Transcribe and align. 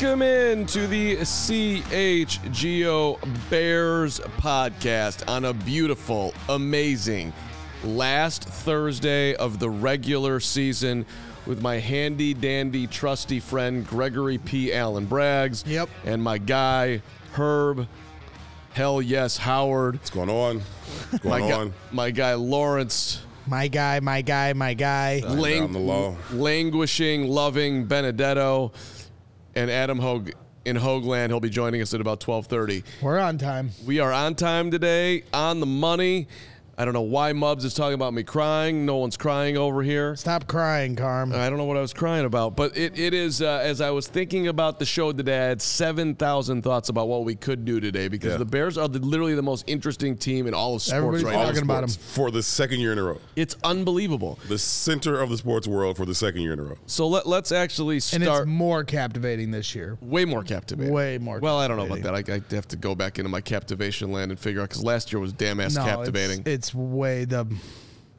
Welcome 0.00 0.22
in 0.22 0.66
to 0.66 0.86
the 0.86 1.16
CHGO 1.18 3.18
Bears 3.50 4.20
podcast 4.38 5.28
on 5.28 5.44
a 5.44 5.52
beautiful, 5.52 6.32
amazing 6.48 7.32
last 7.84 8.44
Thursday 8.44 9.34
of 9.36 9.58
the 9.58 9.68
regular 9.68 10.40
season 10.40 11.04
with 11.46 11.60
my 11.60 11.78
handy 11.78 12.32
dandy 12.32 12.86
trusty 12.86 13.38
friend 13.38 13.86
Gregory 13.86 14.38
P. 14.38 14.72
Allen 14.72 15.06
Braggs. 15.06 15.62
Yep. 15.66 15.88
And 16.04 16.22
my 16.22 16.38
guy, 16.38 17.02
Herb. 17.32 17.86
Hell 18.72 19.02
yes, 19.02 19.36
Howard. 19.36 19.96
What's 19.96 20.10
going 20.10 20.30
on? 20.30 20.60
What's 21.10 21.24
My, 21.24 21.38
going 21.38 21.50
gu- 21.50 21.56
on? 21.56 21.74
my 21.92 22.10
guy, 22.10 22.34
Lawrence. 22.34 23.20
My 23.46 23.68
guy, 23.68 24.00
my 24.00 24.22
guy, 24.22 24.52
my 24.54 24.72
guy. 24.74 25.20
down 25.20 25.72
the 25.72 25.78
law. 25.78 26.16
languishing, 26.32 27.28
loving 27.28 27.84
Benedetto, 27.86 28.72
and 29.54 29.70
Adam 29.70 29.98
Hoge 29.98 30.32
in 30.64 30.76
Hoagland. 30.76 31.28
He'll 31.28 31.40
be 31.40 31.50
joining 31.50 31.82
us 31.82 31.94
at 31.94 32.00
about 32.00 32.20
twelve 32.20 32.46
thirty. 32.46 32.84
We're 33.00 33.18
on 33.18 33.38
time. 33.38 33.70
We 33.86 33.98
are 34.00 34.12
on 34.12 34.34
time 34.34 34.70
today, 34.70 35.24
on 35.32 35.60
the 35.60 35.66
money. 35.66 36.28
I 36.82 36.84
don't 36.84 36.94
know 36.94 37.02
why 37.02 37.32
Mubs 37.32 37.62
is 37.64 37.74
talking 37.74 37.94
about 37.94 38.12
me 38.12 38.24
crying. 38.24 38.84
No 38.84 38.96
one's 38.96 39.16
crying 39.16 39.56
over 39.56 39.84
here. 39.84 40.16
Stop 40.16 40.48
crying, 40.48 40.96
Carm. 40.96 41.32
I 41.32 41.48
don't 41.48 41.56
know 41.56 41.64
what 41.64 41.76
I 41.76 41.80
was 41.80 41.92
crying 41.92 42.24
about, 42.24 42.56
but 42.56 42.76
it, 42.76 42.98
it 42.98 43.14
is, 43.14 43.40
uh, 43.40 43.60
as 43.62 43.80
I 43.80 43.90
was 43.90 44.08
thinking 44.08 44.48
about 44.48 44.80
the 44.80 44.84
show 44.84 45.12
today, 45.12 45.38
I 45.38 45.44
had 45.44 45.62
7,000 45.62 46.62
thoughts 46.62 46.88
about 46.88 47.06
what 47.06 47.24
we 47.24 47.36
could 47.36 47.64
do 47.64 47.78
today 47.78 48.08
because 48.08 48.32
Yeah. 48.32 48.38
the 48.38 48.44
Bears 48.46 48.76
are 48.76 48.88
the, 48.88 48.98
literally 48.98 49.36
the 49.36 49.44
most 49.44 49.62
interesting 49.68 50.16
team 50.16 50.48
in 50.48 50.54
all 50.54 50.74
of 50.74 50.82
sports 50.82 50.96
Everybody's 50.96 51.22
right 51.24 51.34
All 51.36 51.40
now. 51.42 51.46
talking 51.50 51.62
about 51.62 51.88
sports 51.88 52.14
for 52.16 52.32
the 52.32 52.42
second 52.42 52.80
year 52.80 52.90
in 52.90 52.98
a 52.98 53.04
row. 53.04 53.20
It's 53.36 53.54
unbelievable. 53.62 54.40
The 54.48 54.58
center 54.58 55.20
of 55.20 55.30
the 55.30 55.36
sports 55.38 55.68
world 55.68 55.96
for 55.96 56.04
the 56.04 56.16
second 56.16 56.40
year 56.40 56.52
in 56.52 56.58
a 56.58 56.64
row. 56.64 56.78
So 56.86 57.06
let, 57.06 57.28
let's 57.28 57.52
actually 57.52 57.94
and 57.94 58.02
start. 58.02 58.42
it's 58.42 58.46
more 58.48 58.82
captivating 58.82 59.52
this 59.52 59.72
year. 59.76 59.98
Way 60.00 60.24
more 60.24 60.42
captivating. 60.42 60.92
Way 60.92 61.18
more 61.18 61.38
Well, 61.38 61.60
I 61.60 61.68
don't 61.68 61.76
know 61.76 61.86
about 61.86 62.02
that. 62.02 62.28
I, 62.28 62.34
I 62.34 62.54
have 62.56 62.66
to 62.66 62.76
go 62.76 62.96
back 62.96 63.20
into 63.20 63.28
my 63.28 63.40
captivation 63.40 64.10
land 64.10 64.32
and 64.32 64.40
figure 64.40 64.62
out 64.62 64.68
because 64.70 64.82
last 64.82 65.12
year 65.12 65.20
was 65.20 65.32
damn 65.32 65.60
ass 65.60 65.76
no, 65.76 65.84
captivating. 65.84 66.40
It's, 66.40 66.48
it's 66.71 66.71
way 66.74 67.24
the. 67.24 67.46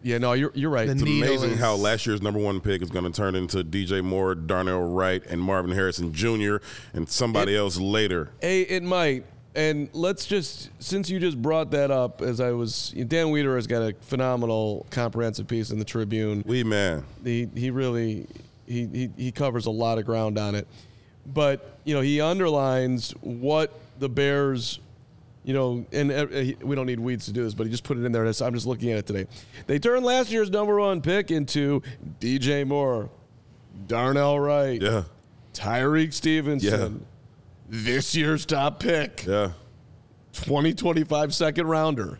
yeah, 0.02 0.18
no, 0.18 0.34
you're 0.34 0.52
you're 0.53 0.69
right. 0.69 0.86
The 0.88 0.94
It's 0.94 1.02
amazing 1.02 1.52
is- 1.52 1.59
how 1.59 1.75
last 1.75 2.06
year's 2.06 2.22
number 2.22 2.40
one 2.40 2.59
pick 2.62 2.81
is 2.81 2.90
going 2.90 3.06
to 3.06 3.12
turn 3.12 3.36
into 3.36 3.64
DJ 3.64 4.03
Moore, 4.03 4.36
Darnell 4.36 4.84
Wright, 4.90 5.24
and 5.30 5.41
Marvin 5.41 5.72
Harrison 5.72 6.14
Jr. 6.14 6.58
and 6.94 7.08
somebody 7.09 7.56
It- 7.56 7.59
else 7.59 7.78
later. 7.78 8.30
Hey, 8.42 8.62
it 8.62 8.84
might. 8.84 9.25
And 9.56 9.88
let's 9.94 10.25
just 10.25 10.69
since 10.80 11.12
you 11.12 11.19
just 11.19 11.40
brought 11.40 11.69
that 11.72 11.92
up, 11.92 12.22
as 12.24 12.40
I 12.40 12.52
was, 12.53 12.90
Dan 13.08 13.30
Weeder 13.30 13.56
has 13.56 13.68
got 13.68 13.84
a 13.84 13.94
phenomenal 14.02 14.86
comprehensive 14.90 15.47
piece 15.47 15.69
in 15.69 15.78
the 15.78 15.86
Tribune. 15.86 16.44
We 16.47 16.63
man, 16.63 17.06
He 17.24 17.47
he 17.56 17.69
really 17.69 18.25
he 18.66 18.88
he, 18.88 19.09
he 19.16 19.31
covers 19.31 19.68
a 19.68 19.72
lot 19.72 20.00
of 20.00 20.06
ground 20.06 20.40
on 20.40 20.56
it, 20.56 20.68
but 21.31 21.78
you 21.84 21.94
know 21.94 22.02
he 22.02 22.19
underlines 22.19 23.12
what 23.22 23.72
the 24.00 24.09
Bears. 24.09 24.80
You 25.44 25.54
know, 25.54 25.86
and 25.92 26.12
uh, 26.12 26.26
we 26.62 26.76
don't 26.76 26.86
need 26.86 27.00
weeds 27.00 27.26
to 27.26 27.34
do 27.34 27.44
this, 27.44 27.54
but 27.54 27.66
he 27.66 27.72
just 27.72 27.84
put 27.84 27.98
it 27.98 28.06
in 28.06 28.12
there. 28.14 28.26
I'm 28.26 28.54
just 28.54 28.66
looking 28.66 28.92
at 28.92 29.00
it 29.00 29.06
today. 29.06 29.28
They 29.68 29.78
turned 29.78 30.06
last 30.06 30.31
year's 30.31 30.50
number 30.50 30.80
one 30.80 31.02
pick 31.02 31.31
into 31.31 31.81
DJ 32.20 32.66
Moore, 32.66 33.09
Darnell 33.88 34.40
Wright, 34.40 34.81
yeah, 34.81 35.04
Tyrique 35.54 36.14
Stevenson, 36.14 37.06
this 37.68 38.16
year's 38.16 38.46
top 38.46 38.80
pick, 38.80 39.26
yeah. 39.26 39.52
2025 40.34 41.34
second 41.34 41.68
rounder. 41.68 42.20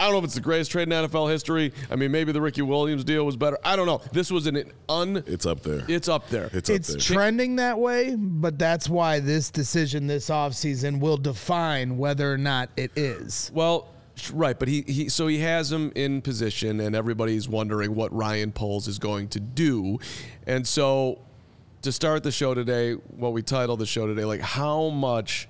I 0.00 0.04
don't 0.04 0.12
know 0.12 0.18
if 0.20 0.24
it's 0.24 0.34
the 0.34 0.40
greatest 0.40 0.70
trade 0.70 0.84
in 0.84 0.94
NFL 0.94 1.30
history. 1.30 1.74
I 1.90 1.96
mean, 1.96 2.10
maybe 2.10 2.32
the 2.32 2.40
Ricky 2.40 2.62
Williams 2.62 3.04
deal 3.04 3.26
was 3.26 3.36
better. 3.36 3.58
I 3.62 3.76
don't 3.76 3.84
know. 3.84 4.00
This 4.12 4.30
was 4.30 4.46
an 4.46 4.72
un. 4.88 5.22
It's 5.26 5.44
up 5.44 5.60
there. 5.60 5.84
It's 5.88 6.08
up 6.08 6.26
there. 6.30 6.48
It's, 6.54 6.70
It's 6.70 6.88
up 6.88 6.94
there. 6.94 7.16
trending 7.16 7.56
that 7.56 7.78
way, 7.78 8.16
but 8.16 8.58
that's 8.58 8.88
why 8.88 9.20
this 9.20 9.50
decision 9.50 10.06
this 10.06 10.30
offseason 10.30 11.00
will 11.00 11.18
define 11.18 11.98
whether 11.98 12.32
or 12.32 12.38
not 12.38 12.70
it 12.78 12.92
is. 12.96 13.50
Well, 13.52 13.88
right, 14.32 14.58
but 14.58 14.68
he, 14.68 14.82
he 14.86 15.10
so 15.10 15.26
he 15.26 15.38
has 15.40 15.70
him 15.70 15.92
in 15.94 16.22
position, 16.22 16.80
and 16.80 16.96
everybody's 16.96 17.46
wondering 17.46 17.94
what 17.94 18.10
Ryan 18.14 18.52
Poles 18.52 18.88
is 18.88 18.98
going 18.98 19.28
to 19.28 19.40
do, 19.40 19.98
and 20.46 20.66
so 20.66 21.20
to 21.82 21.92
start 21.92 22.22
the 22.22 22.32
show 22.32 22.54
today, 22.54 22.92
what 22.94 23.34
we 23.34 23.42
titled 23.42 23.80
the 23.80 23.86
show 23.86 24.06
today, 24.06 24.24
like 24.24 24.40
how 24.40 24.88
much 24.88 25.46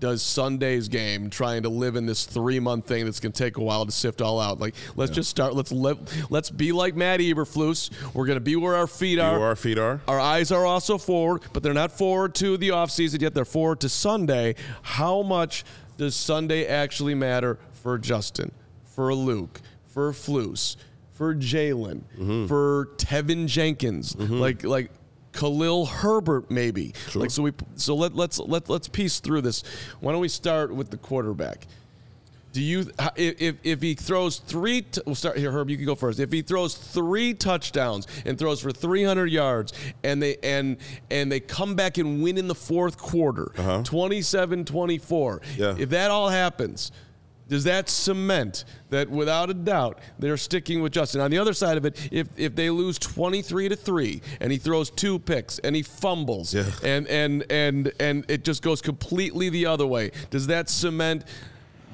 does 0.00 0.22
Sunday's 0.22 0.88
game 0.88 1.30
trying 1.30 1.62
to 1.62 1.68
live 1.68 1.96
in 1.96 2.04
this 2.06 2.24
three 2.24 2.60
month 2.60 2.86
thing 2.86 3.04
that's 3.04 3.20
going 3.20 3.32
to 3.32 3.42
take 3.42 3.56
a 3.56 3.62
while 3.62 3.86
to 3.86 3.92
sift 3.92 4.20
all 4.20 4.40
out? 4.40 4.60
Like, 4.60 4.74
let's 4.96 5.12
just 5.12 5.30
start. 5.30 5.54
Let's 5.54 5.72
live. 5.72 6.30
Let's 6.30 6.50
be 6.50 6.72
like 6.72 6.94
Matt 6.96 7.20
Eberflus. 7.20 7.90
We're 8.14 8.26
going 8.26 8.36
to 8.36 8.40
be 8.44 8.56
where 8.56 8.74
our 8.74 8.86
feet 8.86 9.18
are. 9.18 9.38
Where 9.38 9.48
our 9.48 9.56
feet 9.56 9.78
are. 9.78 10.00
Our 10.08 10.20
eyes 10.20 10.50
are 10.52 10.66
also 10.66 10.98
forward, 10.98 11.42
but 11.52 11.62
they're 11.62 11.72
not 11.72 11.92
forward 11.92 12.34
to 12.36 12.56
the 12.56 12.70
offseason 12.70 13.20
yet. 13.22 13.34
They're 13.34 13.44
forward 13.44 13.80
to 13.80 13.88
Sunday. 13.88 14.56
How 14.82 15.22
much 15.22 15.64
does 15.96 16.14
Sunday 16.16 16.66
actually 16.66 17.14
matter 17.14 17.58
for 17.70 17.96
Justin, 17.98 18.50
for 18.84 19.14
Luke, 19.14 19.60
for 19.86 20.12
Flus, 20.12 20.76
for 21.12 21.34
Jalen, 21.34 22.02
Mm-hmm. 22.18 22.46
for 22.46 22.88
Teven 22.96 23.46
Jenkins, 23.46 24.16
like 24.18 24.64
like 24.64 24.90
Khalil 25.34 25.86
Herbert, 25.86 26.50
maybe. 26.50 26.94
Like 27.14 27.30
so 27.30 27.42
we 27.42 27.52
so 27.76 27.94
let 27.94 28.14
let's 28.14 28.38
let 28.38 28.68
let's 28.70 28.88
piece 28.88 29.20
through 29.20 29.42
this. 29.42 29.62
Why 30.00 30.12
don't 30.12 30.20
we 30.20 30.28
start 30.28 30.74
with 30.74 30.90
the 30.90 30.96
quarterback? 30.96 31.66
Do 32.52 32.62
you 32.62 32.88
if 33.16 33.40
if, 33.40 33.56
if 33.64 33.82
he 33.82 33.94
throws 33.94 34.38
three? 34.38 34.82
T- 34.82 35.02
we'll 35.04 35.16
start 35.16 35.36
here, 35.36 35.50
Herb. 35.50 35.68
You 35.68 35.76
can 35.76 35.86
go 35.86 35.96
first. 35.96 36.20
If 36.20 36.30
he 36.30 36.40
throws 36.40 36.76
three 36.76 37.34
touchdowns 37.34 38.06
and 38.24 38.38
throws 38.38 38.60
for 38.60 38.70
300 38.70 39.26
yards, 39.26 39.72
and 40.04 40.22
they 40.22 40.36
and 40.42 40.76
and 41.10 41.32
they 41.32 41.40
come 41.40 41.74
back 41.74 41.98
and 41.98 42.22
win 42.22 42.38
in 42.38 42.46
the 42.46 42.54
fourth 42.54 42.96
quarter, 42.96 43.50
uh-huh. 43.58 43.82
27-24. 43.82 45.42
Yeah. 45.56 45.74
If 45.76 45.90
that 45.90 46.12
all 46.12 46.28
happens, 46.28 46.92
does 47.48 47.64
that 47.64 47.88
cement 47.90 48.64
that 48.90 49.10
without 49.10 49.50
a 49.50 49.54
doubt 49.54 49.98
they're 50.18 50.36
sticking 50.38 50.80
with 50.82 50.92
Justin? 50.92 51.20
On 51.20 51.30
the 51.30 51.38
other 51.38 51.52
side 51.52 51.76
of 51.76 51.84
it, 51.84 52.08
if 52.10 52.28
if 52.36 52.54
they 52.56 52.70
lose 52.70 52.98
23 52.98 53.68
to 53.68 53.76
3 53.76 54.22
and 54.40 54.50
he 54.50 54.58
throws 54.58 54.90
two 54.90 55.18
picks 55.18 55.58
and 55.58 55.76
he 55.76 55.82
fumbles 55.82 56.54
Yeah. 56.54 56.64
and 56.82 57.06
and 57.08 57.44
and 57.50 57.92
and 58.00 58.24
it 58.28 58.44
just 58.44 58.62
goes 58.62 58.80
completely 58.80 59.50
the 59.50 59.66
other 59.66 59.86
way, 59.86 60.10
does 60.30 60.46
that 60.46 60.68
cement 60.70 61.24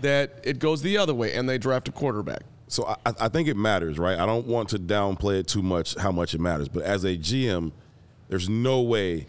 that 0.03 0.41
it 0.45 0.59
goes 0.59 0.83
the 0.83 0.97
other 0.97 1.15
way 1.15 1.35
and 1.35 1.49
they 1.49 1.59
draft 1.59 1.89
a 1.89 1.93
quarterback? 1.93 2.43
So 2.69 2.87
I, 3.05 3.13
I 3.23 3.29
think 3.29 3.49
it 3.49 3.57
matters, 3.57 3.99
right? 3.99 4.19
I 4.19 4.27
don't 4.27 4.47
want 4.47 4.69
to 4.69 4.79
downplay 4.79 5.41
it 5.41 5.49
too 5.49 5.63
much 5.63 5.97
how 5.97 6.13
much 6.13 6.35
it 6.35 6.41
matters, 6.41 6.69
but 6.69 6.85
as 6.85 7.03
a 7.05 7.17
GM, 7.17 7.73
there's 8.29 8.49
no 8.49 8.81
way 8.83 9.27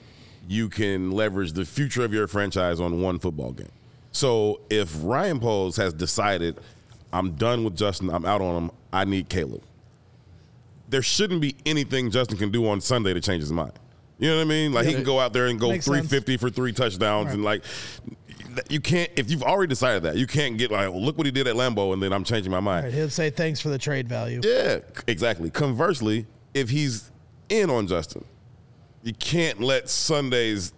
you 0.48 0.70
can 0.70 1.10
leverage 1.12 1.54
the 1.54 1.66
future 1.66 2.06
of 2.06 2.14
your 2.14 2.28
franchise 2.28 2.80
on 2.80 3.02
one 3.02 3.18
football 3.18 3.52
game. 3.54 3.70
So 4.12 4.62
if 4.70 4.94
Ryan 5.04 5.40
Poles 5.40 5.78
has 5.78 5.94
decided, 5.94 6.60
I'm 7.14 7.32
done 7.32 7.64
with 7.64 7.76
Justin, 7.76 8.10
I'm 8.10 8.26
out 8.26 8.42
on 8.42 8.64
him, 8.64 8.72
I 8.92 9.06
need 9.06 9.30
Caleb. 9.30 9.64
There 10.90 11.02
shouldn't 11.02 11.42
be 11.42 11.56
anything 11.66 12.12
Justin 12.12 12.38
can 12.38 12.52
do 12.52 12.68
on 12.68 12.82
Sunday 12.82 13.14
to 13.14 13.22
change 13.22 13.42
his 13.42 13.52
mind. 13.52 13.74
You 14.20 14.30
know 14.30 14.36
what 14.36 14.42
I 14.44 14.46
mean? 14.46 14.74
Like 14.74 14.86
he 14.86 14.94
can 14.94 15.04
go 15.04 15.20
out 15.20 15.34
there 15.34 15.48
and 15.48 15.60
go 15.60 15.70
Makes 15.70 15.86
sense. 15.86 16.08
350 16.10 16.38
for 16.38 16.50
three 16.50 16.74
touchdowns 16.74 17.34
and 17.34 17.44
like 17.44 17.64
you 18.70 18.80
can't 18.80 19.10
if 19.16 19.32
you've 19.32 19.42
already 19.42 19.70
decided 19.70 20.04
that 20.04 20.16
you 20.16 20.28
can't 20.28 20.58
get 20.58 20.70
like 20.70 20.94
look 20.94 21.18
what 21.18 21.26
he 21.26 21.32
did 21.32 21.48
at 21.48 21.56
Lambeau 21.56 21.94
and 21.94 22.04
then 22.04 22.14
I'm 22.14 22.24
changing 22.24 22.52
my 22.52 22.60
mind. 22.60 22.86
Right, 22.86 22.94
he'll 22.94 23.10
say 23.10 23.32
thanks 23.32 23.60
for 23.60 23.70
the 23.70 23.80
trade 23.80 24.08
value. 24.08 24.42
Yeah, 24.44 24.80
exactly. 25.08 25.50
Conversely, 25.50 26.28
if 26.54 26.70
he's 26.70 27.10
in 27.50 27.72
on 27.72 27.88
Justin, 27.88 28.24
you 29.02 29.14
can't 29.14 29.60
let 29.60 29.90
Sunday's 29.90 30.74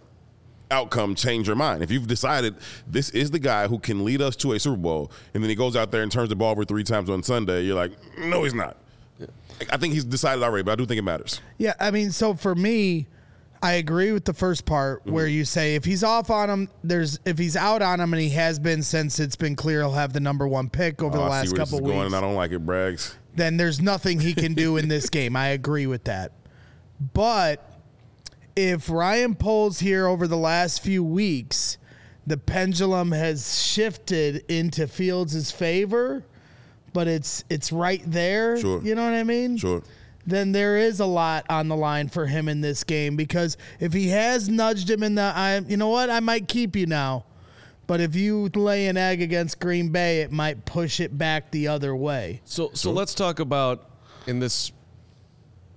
outcome 0.70 1.14
change 1.14 1.46
your 1.46 1.56
mind. 1.56 1.82
If 1.82 1.90
you've 1.90 2.06
decided 2.06 2.56
this 2.86 3.10
is 3.10 3.30
the 3.30 3.38
guy 3.38 3.66
who 3.68 3.78
can 3.78 4.04
lead 4.04 4.20
us 4.22 4.34
to 4.36 4.52
a 4.52 4.58
Super 4.60 4.76
Bowl, 4.76 5.10
and 5.34 5.42
then 5.42 5.50
he 5.50 5.54
goes 5.56 5.76
out 5.76 5.90
there 5.90 6.02
and 6.02 6.10
turns 6.10 6.28
the 6.30 6.36
ball 6.36 6.50
over 6.52 6.64
three 6.64 6.84
times 6.84 7.08
on 7.10 7.22
Sunday, 7.22 7.62
you're 7.62 7.76
like, 7.76 7.92
no, 8.18 8.42
he's 8.44 8.54
not. 8.54 8.76
I 9.70 9.76
think 9.76 9.94
he's 9.94 10.04
decided 10.04 10.42
already, 10.42 10.64
but 10.64 10.72
I 10.72 10.74
do 10.76 10.86
think 10.86 10.98
it 10.98 11.02
matters. 11.02 11.40
Yeah, 11.58 11.74
I 11.78 11.90
mean, 11.92 12.10
so 12.10 12.34
for 12.34 12.54
me, 12.56 13.06
I 13.62 13.74
agree 13.74 14.10
with 14.12 14.24
the 14.24 14.34
first 14.34 14.66
part 14.66 15.02
Mm-hmm. 15.02 15.12
where 15.12 15.26
you 15.26 15.44
say 15.44 15.74
if 15.76 15.84
he's 15.84 16.02
off 16.02 16.28
on 16.30 16.50
him, 16.50 16.68
there's 16.82 17.18
if 17.24 17.38
he's 17.38 17.56
out 17.56 17.80
on 17.82 18.00
him 18.00 18.12
and 18.12 18.20
he 18.20 18.30
has 18.30 18.58
been 18.58 18.82
since 18.82 19.20
it's 19.20 19.36
been 19.36 19.54
clear 19.56 19.80
he'll 19.80 19.92
have 19.92 20.12
the 20.12 20.20
number 20.20 20.46
one 20.48 20.68
pick 20.68 21.02
over 21.02 21.16
Oh, 21.16 21.20
the 21.20 21.24
I 21.26 21.28
see 21.28 21.30
last 21.30 21.52
where 21.52 21.58
this 21.60 21.70
couple 21.70 21.86
is 21.86 21.92
going, 21.92 22.06
and 22.06 22.16
I 22.16 22.20
don't 22.20 22.34
like 22.34 22.50
it, 22.50 22.66
Braggs. 22.66 23.14
then 23.36 23.56
there's 23.56 23.80
nothing 23.80 24.18
he 24.20 24.34
can 24.34 24.54
do 24.54 24.76
in 24.76 24.88
this 24.88 25.08
game. 25.10 25.36
I 25.36 25.48
agree 25.48 25.86
with 25.86 26.04
that. 26.04 26.32
But 27.12 27.73
if 28.56 28.88
Ryan 28.88 29.34
Poles 29.34 29.80
here 29.80 30.06
over 30.06 30.26
the 30.26 30.36
last 30.36 30.82
few 30.82 31.02
weeks, 31.02 31.78
the 32.26 32.36
pendulum 32.36 33.12
has 33.12 33.62
shifted 33.62 34.44
into 34.48 34.86
Fields' 34.86 35.50
favor, 35.50 36.24
but 36.92 37.06
it's 37.08 37.44
it's 37.50 37.72
right 37.72 38.02
there. 38.06 38.58
Sure. 38.58 38.82
You 38.82 38.94
know 38.94 39.04
what 39.04 39.14
I 39.14 39.24
mean? 39.24 39.56
Sure. 39.56 39.82
Then 40.26 40.52
there 40.52 40.78
is 40.78 41.00
a 41.00 41.06
lot 41.06 41.44
on 41.50 41.68
the 41.68 41.76
line 41.76 42.08
for 42.08 42.26
him 42.26 42.48
in 42.48 42.62
this 42.62 42.82
game 42.82 43.14
because 43.14 43.58
if 43.78 43.92
he 43.92 44.08
has 44.08 44.48
nudged 44.48 44.88
him 44.88 45.02
in 45.02 45.16
the, 45.16 45.22
I, 45.22 45.58
you 45.58 45.76
know 45.76 45.90
what, 45.90 46.08
I 46.08 46.20
might 46.20 46.48
keep 46.48 46.76
you 46.76 46.86
now. 46.86 47.26
But 47.86 48.00
if 48.00 48.16
you 48.16 48.48
lay 48.54 48.86
an 48.86 48.96
egg 48.96 49.20
against 49.20 49.60
Green 49.60 49.90
Bay, 49.90 50.22
it 50.22 50.32
might 50.32 50.64
push 50.64 51.00
it 51.00 51.18
back 51.18 51.50
the 51.50 51.68
other 51.68 51.94
way. 51.94 52.40
So 52.46 52.70
so 52.72 52.90
let's 52.92 53.12
talk 53.12 53.40
about 53.40 53.90
in 54.26 54.38
this 54.38 54.72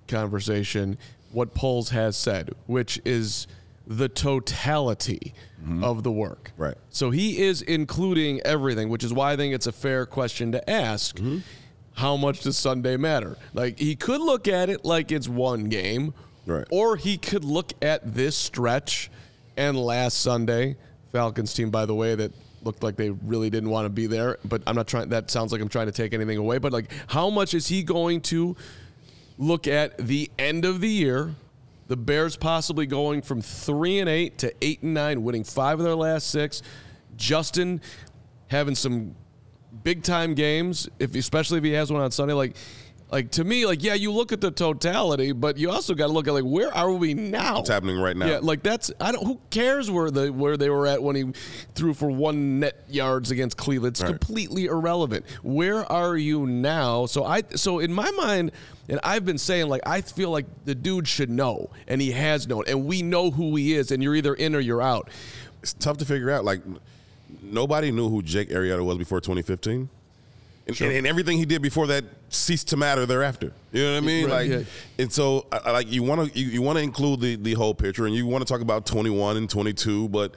conversation 0.07 0.97
what 1.37 1.53
Poles 1.53 1.89
has 1.91 2.17
said, 2.17 2.55
which 2.65 2.99
is 3.05 3.45
the 3.85 4.09
totality 4.09 5.35
mm-hmm. 5.61 5.83
of 5.83 6.01
the 6.01 6.11
work. 6.11 6.51
Right. 6.57 6.73
So 6.89 7.11
he 7.11 7.43
is 7.43 7.61
including 7.61 8.41
everything, 8.41 8.89
which 8.89 9.03
is 9.03 9.13
why 9.13 9.33
I 9.33 9.35
think 9.35 9.53
it's 9.53 9.67
a 9.67 9.71
fair 9.71 10.07
question 10.07 10.51
to 10.53 10.67
ask. 10.67 11.17
Mm-hmm. 11.17 11.37
How 11.93 12.17
much 12.17 12.39
does 12.39 12.57
Sunday 12.57 12.97
matter? 12.97 13.37
Like 13.53 13.77
he 13.77 13.95
could 13.95 14.19
look 14.19 14.47
at 14.47 14.71
it 14.71 14.83
like 14.83 15.11
it's 15.11 15.27
one 15.27 15.65
game, 15.65 16.15
Right. 16.47 16.65
or 16.71 16.95
he 16.95 17.19
could 17.19 17.45
look 17.45 17.71
at 17.83 18.15
this 18.15 18.35
stretch 18.35 19.11
and 19.57 19.77
last 19.77 20.21
Sunday, 20.21 20.75
Falcons 21.11 21.53
team, 21.53 21.69
by 21.69 21.85
the 21.85 21.93
way, 21.93 22.15
that 22.15 22.31
looked 22.63 22.81
like 22.81 22.95
they 22.95 23.11
really 23.11 23.51
didn't 23.51 23.69
want 23.69 23.85
to 23.85 23.89
be 23.89 24.07
there. 24.07 24.39
But 24.43 24.63
I'm 24.65 24.75
not 24.75 24.87
trying. 24.87 25.09
That 25.09 25.29
sounds 25.29 25.51
like 25.51 25.61
I'm 25.61 25.69
trying 25.69 25.85
to 25.85 25.91
take 25.91 26.15
anything 26.15 26.39
away. 26.39 26.57
But 26.57 26.73
like, 26.73 26.91
how 27.05 27.29
much 27.29 27.53
is 27.53 27.67
he 27.67 27.83
going 27.83 28.21
to 28.21 28.55
look 29.37 29.67
at 29.67 29.97
the 29.97 30.29
end 30.37 30.65
of 30.65 30.81
the 30.81 30.89
year? 30.89 31.35
The 31.87 31.97
Bears 31.97 32.35
possibly 32.35 32.85
going 32.85 33.21
from 33.21 33.41
three 33.41 33.99
and 33.99 34.09
eight 34.09 34.37
to 34.39 34.53
eight 34.61 34.81
and 34.81 34.93
nine, 34.93 35.23
winning 35.23 35.43
five 35.43 35.79
of 35.79 35.85
their 35.85 35.95
last 35.95 36.29
six. 36.29 36.61
Justin 37.15 37.81
having 38.47 38.75
some 38.75 39.15
big 39.83 40.03
time 40.03 40.33
games, 40.33 40.89
if 40.99 41.15
especially 41.15 41.59
if 41.59 41.63
he 41.63 41.71
has 41.71 41.91
one 41.91 42.01
on 42.01 42.11
Sunday. 42.11 42.33
Like, 42.33 42.55
like 43.09 43.31
to 43.31 43.43
me, 43.45 43.65
like 43.65 43.83
yeah, 43.83 43.93
you 43.93 44.11
look 44.11 44.31
at 44.33 44.41
the 44.41 44.51
totality, 44.51 45.31
but 45.31 45.57
you 45.57 45.69
also 45.71 45.93
got 45.93 46.07
to 46.07 46.13
look 46.13 46.27
at 46.27 46.33
like 46.33 46.43
where 46.43 46.73
are 46.75 46.91
we 46.91 47.13
now? 47.13 47.55
What's 47.55 47.69
happening 47.69 47.97
right 47.99 48.17
now? 48.17 48.25
Yeah, 48.27 48.39
like 48.41 48.63
that's 48.63 48.91
I 48.99 49.13
don't. 49.13 49.25
Who 49.25 49.39
cares 49.49 49.89
where 49.89 50.11
the 50.11 50.31
where 50.33 50.57
they 50.57 50.69
were 50.69 50.87
at 50.87 51.01
when 51.01 51.15
he 51.15 51.31
threw 51.73 51.93
for 51.93 52.09
one 52.09 52.59
net 52.59 52.83
yards 52.89 53.31
against 53.31 53.55
Cleveland? 53.55 53.93
It's 53.93 54.01
Right. 54.01 54.09
completely 54.09 54.65
irrelevant. 54.65 55.25
Where 55.41 55.89
are 55.89 56.17
you 56.17 56.45
now? 56.47 57.05
So 57.05 57.23
I 57.23 57.43
so 57.55 57.79
in 57.79 57.93
my 57.93 58.11
mind, 58.11 58.51
and 58.89 58.99
I've 59.03 59.23
been 59.23 59.37
saying 59.37 59.69
like 59.69 59.81
I 59.85 60.01
feel 60.01 60.29
like 60.29 60.45
the 60.65 60.75
dude 60.75 61.07
should 61.07 61.29
know, 61.29 61.69
and 61.87 62.01
he 62.01 62.11
has 62.11 62.45
known, 62.47 62.65
and 62.67 62.85
we 62.85 63.03
know 63.03 63.31
who 63.31 63.55
he 63.55 63.73
is, 63.75 63.91
and 63.91 64.03
you're 64.03 64.15
either 64.15 64.33
in 64.33 64.53
or 64.53 64.59
you're 64.59 64.81
out. 64.81 65.09
It's 65.63 65.71
tough 65.73 65.97
to 65.97 66.05
figure 66.05 66.29
out. 66.29 66.43
Like 66.43 66.61
nobody 67.41 67.91
knew 67.91 68.09
who 68.09 68.21
Jake 68.21 68.49
Arrieta 68.49 68.83
was 68.83 68.97
before 68.97 69.21
2015. 69.21 69.89
And, 70.67 70.81
and, 70.81 70.91
and 70.91 71.07
everything 71.07 71.37
he 71.37 71.45
did 71.45 71.61
before 71.61 71.87
that 71.87 72.03
ceased 72.29 72.69
to 72.69 72.77
matter 72.77 73.05
thereafter. 73.05 73.53
You 73.71 73.83
know 73.83 73.93
what 73.93 73.97
I 73.97 74.05
mean? 74.05 74.25
Right, 74.25 74.49
like, 74.49 74.59
yeah. 74.59 75.03
and 75.03 75.11
so 75.11 75.45
I, 75.51 75.71
like 75.71 75.91
you 75.91 76.03
want 76.03 76.33
to 76.33 76.39
you, 76.39 76.47
you 76.47 76.61
want 76.61 76.77
to 76.77 76.83
include 76.83 77.21
the 77.21 77.35
the 77.35 77.53
whole 77.53 77.73
picture, 77.73 78.05
and 78.05 78.15
you 78.15 78.25
want 78.25 78.45
to 78.45 78.51
talk 78.51 78.61
about 78.61 78.85
21 78.85 79.37
and 79.37 79.49
22, 79.49 80.09
but 80.09 80.35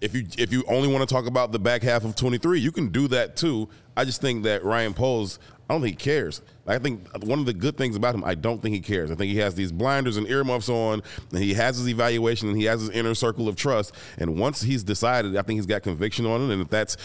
if 0.00 0.14
you 0.14 0.26
if 0.36 0.52
you 0.52 0.64
only 0.68 0.88
want 0.88 1.08
to 1.08 1.12
talk 1.12 1.26
about 1.26 1.52
the 1.52 1.58
back 1.58 1.82
half 1.82 2.04
of 2.04 2.14
23, 2.16 2.60
you 2.60 2.72
can 2.72 2.88
do 2.88 3.08
that 3.08 3.36
too. 3.36 3.68
I 3.96 4.04
just 4.04 4.20
think 4.20 4.44
that 4.44 4.64
Ryan 4.64 4.94
Poles, 4.94 5.38
I 5.68 5.74
don't 5.74 5.82
think 5.82 6.00
he 6.00 6.04
cares. 6.04 6.42
I 6.66 6.78
think 6.78 7.06
one 7.24 7.38
of 7.38 7.46
the 7.46 7.52
good 7.52 7.76
things 7.76 7.96
about 7.96 8.14
him, 8.14 8.24
I 8.24 8.34
don't 8.34 8.60
think 8.60 8.74
he 8.74 8.80
cares. 8.80 9.10
I 9.10 9.14
think 9.14 9.32
he 9.32 9.38
has 9.38 9.54
these 9.54 9.72
blinders 9.72 10.16
and 10.16 10.28
earmuffs 10.28 10.68
on, 10.68 11.02
and 11.30 11.42
he 11.42 11.54
has 11.54 11.76
his 11.76 11.88
evaluation, 11.88 12.48
and 12.48 12.56
he 12.56 12.64
has 12.64 12.80
his 12.80 12.90
inner 12.90 13.14
circle 13.14 13.48
of 13.48 13.56
trust. 13.56 13.94
And 14.18 14.38
once 14.38 14.62
he's 14.62 14.82
decided, 14.82 15.36
I 15.36 15.42
think 15.42 15.58
he's 15.58 15.66
got 15.66 15.82
conviction 15.82 16.26
on 16.26 16.40
it. 16.42 16.52
And 16.52 16.62
if 16.62 16.68
that's 16.68 16.96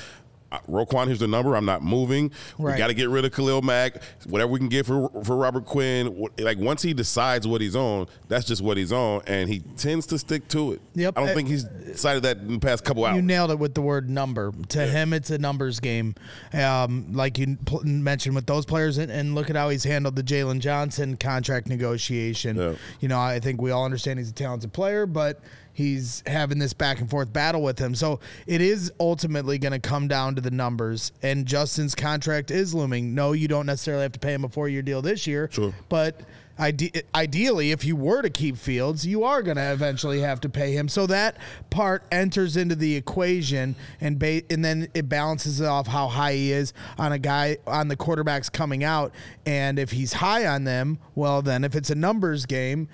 Roquan, 0.70 1.08
here's 1.08 1.20
the 1.20 1.28
number. 1.28 1.56
I'm 1.56 1.66
not 1.66 1.84
moving. 1.84 2.32
We 2.58 2.74
got 2.78 2.88
to 2.88 2.94
get 2.94 3.10
rid 3.10 3.26
of 3.26 3.34
Khalil 3.34 3.62
Mack. 3.62 4.02
Whatever 4.28 4.52
we 4.52 4.60
can 4.60 4.70
get 4.70 4.86
for 4.86 5.10
for 5.24 5.36
Robert 5.36 5.66
Quinn. 5.66 6.28
Like 6.40 6.58
once 6.58 6.82
he 6.82 6.94
decides 6.94 7.46
what 7.46 7.60
he's 7.62 7.76
on, 7.76 8.08
that's 8.30 8.46
just 8.46 8.62
what 8.62 8.78
he's 8.78 8.92
on, 8.94 9.22
and 9.28 9.50
he 9.50 9.60
tends 9.60 10.06
to 10.08 10.18
stick 10.18 10.48
to 10.50 10.72
it. 10.74 10.82
Yep. 10.96 11.18
I 11.18 11.22
don't 11.22 11.30
Uh, 11.30 11.34
think 11.34 11.50
he's 11.50 11.64
decided 11.66 12.24
that 12.24 12.38
in 12.38 12.54
the 12.54 12.60
past 12.60 12.86
couple 12.86 13.04
hours. 13.06 13.18
You 13.18 13.22
nailed 13.22 13.52
it 13.52 13.60
with 13.60 13.74
the 13.74 13.82
word 13.82 14.10
number. 14.10 14.54
To 14.70 14.86
him, 14.88 15.12
it's 15.14 15.30
a 15.32 15.38
numbers 15.38 15.80
game. 15.80 16.16
Um, 16.54 17.08
like 17.12 17.38
you 17.38 17.58
pl- 17.66 17.84
mentioned 17.84 18.36
with 18.36 18.46
those 18.46 18.66
players, 18.66 18.98
and, 18.98 19.12
and 19.12 19.36
look 19.36 19.50
at 19.50 19.56
how 19.56 19.70
he's 19.70 19.84
handled 19.84 20.16
the 20.16 20.24
Jaylon 20.24 20.60
Johnson 20.60 21.18
contract 21.18 21.68
negotiation. 21.68 22.56
Yeah. 22.56 22.74
You 23.02 23.10
know, 23.10 23.20
I 23.20 23.40
think 23.40 23.62
we 23.62 23.72
all 23.72 23.84
understand 23.86 24.20
he's 24.20 24.30
a 24.30 24.34
talented 24.34 24.72
player, 24.74 25.06
but 25.06 25.42
he's 25.78 26.24
having 26.26 26.58
this 26.58 26.74
back 26.74 27.00
and 27.00 27.08
forth 27.08 27.32
battle 27.32 27.62
with 27.62 27.78
him. 27.78 27.94
So 27.94 28.20
it 28.48 28.62
is 28.62 28.92
ultimately 29.00 29.60
going 29.60 29.74
to 29.74 29.80
come 29.80 30.08
down 30.08 30.34
to 30.34 30.42
the 30.42 30.50
numbers. 30.50 31.12
And 31.22 31.46
Justin's 31.46 31.94
contract 31.94 32.50
is 32.50 32.74
looming. 32.74 33.14
No, 33.14 33.34
you 33.34 33.48
don't 33.48 33.68
necessarily 33.68 34.02
have 34.02 34.12
to 34.14 34.20
pay 34.20 34.34
him 34.34 34.44
a 34.44 34.50
four 34.50 34.68
year 34.68 34.82
deal 34.82 35.04
this 35.04 35.28
year. 35.28 35.50
Sure. 35.52 35.76
But 35.88 36.22
ide- 36.58 37.04
ideally, 37.14 37.70
if 37.70 37.86
you 37.86 37.96
were 37.96 38.24
to 38.24 38.32
keep 38.32 38.58
Fields, 38.58 39.06
you 39.06 39.24
are 39.24 39.44
going 39.44 39.58
to 39.58 39.72
eventually 39.72 40.22
have 40.22 40.42
to 40.42 40.50
pay 40.50 40.72
him. 40.72 40.90
So 40.90 41.06
that 41.06 41.38
part 41.70 42.02
enters 42.12 42.58
into 42.58 42.74
the 42.74 42.96
equation, 42.96 43.76
and 44.02 44.18
ba- 44.18 44.42
and 44.50 44.66
then 44.66 44.88
it 44.96 45.08
balances 45.08 45.62
off 45.62 45.86
how 45.86 46.08
high 46.08 46.34
he 46.34 46.52
is 46.54 46.74
on 46.98 47.12
a 47.12 47.20
guy 47.20 47.58
on 47.68 47.88
the 47.88 47.96
quarterbacks 47.96 48.52
coming 48.52 48.84
out. 48.84 49.14
And 49.46 49.78
if 49.78 49.92
he's 49.92 50.14
high 50.14 50.48
on 50.48 50.64
them, 50.64 50.98
well, 51.14 51.44
then 51.44 51.64
if 51.64 51.76
it's 51.76 51.92
a 51.92 51.96
numbers 51.96 52.48
game. 52.48 52.90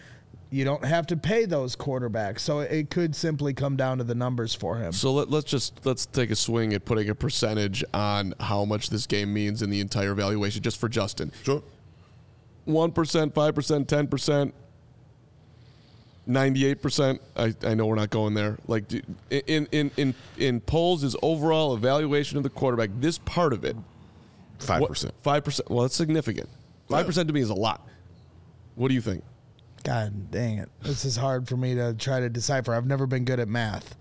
You 0.53 0.65
don't 0.65 0.86
have 0.86 1.07
to 1.07 1.17
pay 1.17 1.45
those 1.45 1.75
quarterbacks, 1.75 2.41
so 2.41 2.60
it 2.60 2.91
could 2.91 3.15
simply 3.15 3.55
come 3.55 3.75
down 3.75 3.98
to 3.98 4.03
the 4.03 4.13
numbers 4.13 4.53
for 4.53 4.77
him. 4.77 4.91
So 4.91 5.12
let, 5.12 5.31
let's 5.31 5.50
just 5.50 5.83
let's 5.83 6.05
take 6.05 6.29
a 6.29 6.36
swing 6.36 6.75
at 6.75 6.86
putting 6.86 7.10
a 7.10 7.15
percentage 7.15 7.83
on 7.91 8.36
how 8.39 8.63
much 8.63 8.91
this 8.91 9.07
game 9.07 9.33
means 9.33 9.63
in 9.63 9.72
the 9.72 9.79
entire 9.79 10.13
valuation, 10.13 10.62
just 10.62 10.79
for 10.79 10.88
Justin. 10.88 11.31
Sure. 11.41 11.63
one 12.65 12.91
percent, 12.91 13.33
five 13.33 13.55
percent, 13.55 13.88
ten 13.88 14.05
percent, 14.07 14.53
ninety-eight 16.27 16.83
percent. 16.83 17.19
I, 17.36 17.55
I 17.63 17.74
know 17.74 17.88
we're 17.88 17.95
not 17.95 18.12
going 18.12 18.36
there. 18.36 18.60
Like 18.67 18.83
in 19.31 19.67
in 19.72 19.89
in 19.98 20.13
in 20.38 20.62
Poles, 20.62 21.03
is 21.03 21.15
overall 21.24 21.74
evaluation 21.74 22.38
of 22.38 22.43
the 22.43 22.51
quarterback. 22.51 22.91
This 23.00 23.17
part 23.17 23.53
of 23.53 23.65
it, 23.65 23.75
Five 24.60 24.88
percent. 24.88 25.15
five 25.24 25.43
percent. 25.43 25.72
Well, 25.72 25.81
that's 25.81 25.95
significant. 25.95 26.48
Five 26.89 27.07
percent 27.07 27.27
to 27.29 27.33
me 27.33 27.41
is 27.41 27.50
a 27.50 27.55
lot. 27.55 27.81
What 28.75 28.89
do 28.89 28.93
you 28.93 29.01
think? 29.01 29.24
God 29.84 30.32
dang 30.32 30.60
it. 30.60 30.70
This 30.82 31.06
is 31.06 31.16
hard 31.16 31.48
for 31.48 31.58
me 31.58 31.75
to 31.75 31.94
try 31.94 32.20
to 32.20 32.30
decipher. 32.30 32.74
I've 32.74 32.88
never 32.88 33.06
been 33.06 33.25
good 33.25 33.40
at 33.40 33.48
math. 33.48 33.96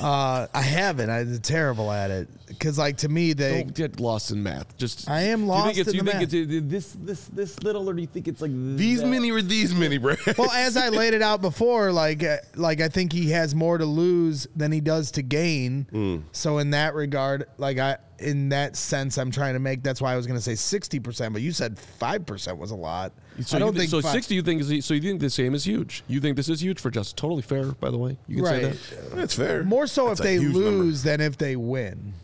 Uh, 0.00 0.46
I 0.54 0.62
haven't. 0.62 1.10
I'm 1.10 1.38
terrible 1.40 1.90
at 1.92 2.10
it. 2.10 2.28
Because, 2.46 2.78
like, 2.78 2.98
to 2.98 3.08
me, 3.08 3.32
they. 3.34 3.62
Don't 3.62 3.74
get 3.74 4.00
lost 4.00 4.30
in 4.30 4.42
math. 4.42 4.76
Just 4.78 5.10
I 5.10 5.22
am 5.22 5.40
do 5.40 5.44
you 5.44 5.48
lost 5.50 5.66
think 5.66 5.78
it's, 5.78 5.88
in 5.90 5.94
you 5.96 6.02
the 6.02 6.10
think 6.10 6.22
math. 6.22 6.34
it's 6.34 6.56
uh, 6.56 6.60
this 6.70 6.92
this 6.98 7.24
this 7.26 7.62
little, 7.62 7.90
or 7.90 7.92
do 7.92 8.00
you 8.00 8.06
think 8.06 8.28
it's 8.28 8.40
like 8.40 8.52
These 8.76 9.00
that? 9.02 9.06
many 9.08 9.30
or 9.30 9.42
these 9.42 9.74
many, 9.74 9.98
bro. 9.98 10.14
well, 10.38 10.50
as 10.52 10.76
I 10.78 10.88
laid 10.88 11.12
it 11.12 11.20
out 11.22 11.42
before, 11.42 11.92
like, 11.92 12.22
uh, 12.22 12.38
like 12.54 12.80
I 12.80 12.88
think 12.88 13.12
he 13.12 13.30
has 13.32 13.54
more 13.54 13.76
to 13.76 13.84
lose 13.84 14.46
than 14.56 14.72
he 14.72 14.80
does 14.80 15.10
to 15.12 15.22
gain. 15.22 15.86
Hmm. 15.90 16.18
So 16.32 16.58
in 16.58 16.70
that 16.70 16.94
regard, 16.94 17.44
like 17.58 17.78
I, 17.78 17.98
in 18.18 18.50
that 18.50 18.76
sense, 18.76 19.18
I'm 19.18 19.30
trying 19.30 19.54
to 19.54 19.60
make. 19.60 19.82
That's 19.82 20.00
why 20.00 20.12
I 20.12 20.16
was 20.16 20.26
going 20.26 20.38
to 20.38 20.42
say 20.42 20.54
60 20.54 21.00
percent, 21.00 21.32
but 21.34 21.42
you 21.42 21.52
said 21.52 21.78
five 21.78 22.24
percent 22.24 22.56
was 22.56 22.70
a 22.70 22.76
lot. 22.76 23.12
So 23.42 23.56
I 23.56 23.60
don't 23.60 23.74
you 23.74 23.78
think 23.80 23.90
so. 23.90 24.00
fi- 24.00 24.12
Sixty. 24.12 24.34
You 24.34 24.42
think 24.42 24.62
is 24.62 24.84
so? 24.84 24.94
You 24.94 25.00
think 25.00 25.20
this 25.20 25.36
game 25.36 25.54
is 25.54 25.64
huge? 25.64 26.02
You 26.08 26.20
think 26.20 26.36
this 26.36 26.48
is 26.48 26.62
huge 26.62 26.80
for 26.80 26.90
Justin? 26.90 27.16
Totally 27.16 27.42
fair, 27.42 27.66
by 27.72 27.90
the 27.90 27.98
way. 27.98 28.16
You 28.28 28.36
can 28.36 28.44
Right. 28.44 28.62
say 28.74 28.96
that. 28.96 29.16
That's 29.16 29.34
fair. 29.34 29.62
More 29.64 29.86
so 29.86 30.08
That's 30.08 30.20
if 30.20 30.24
they 30.24 30.32
huge 30.38 30.54
number. 30.54 30.70
lose 30.70 31.02
than 31.02 31.20
if 31.20 31.36
they 31.36 31.56
win. 31.56 32.14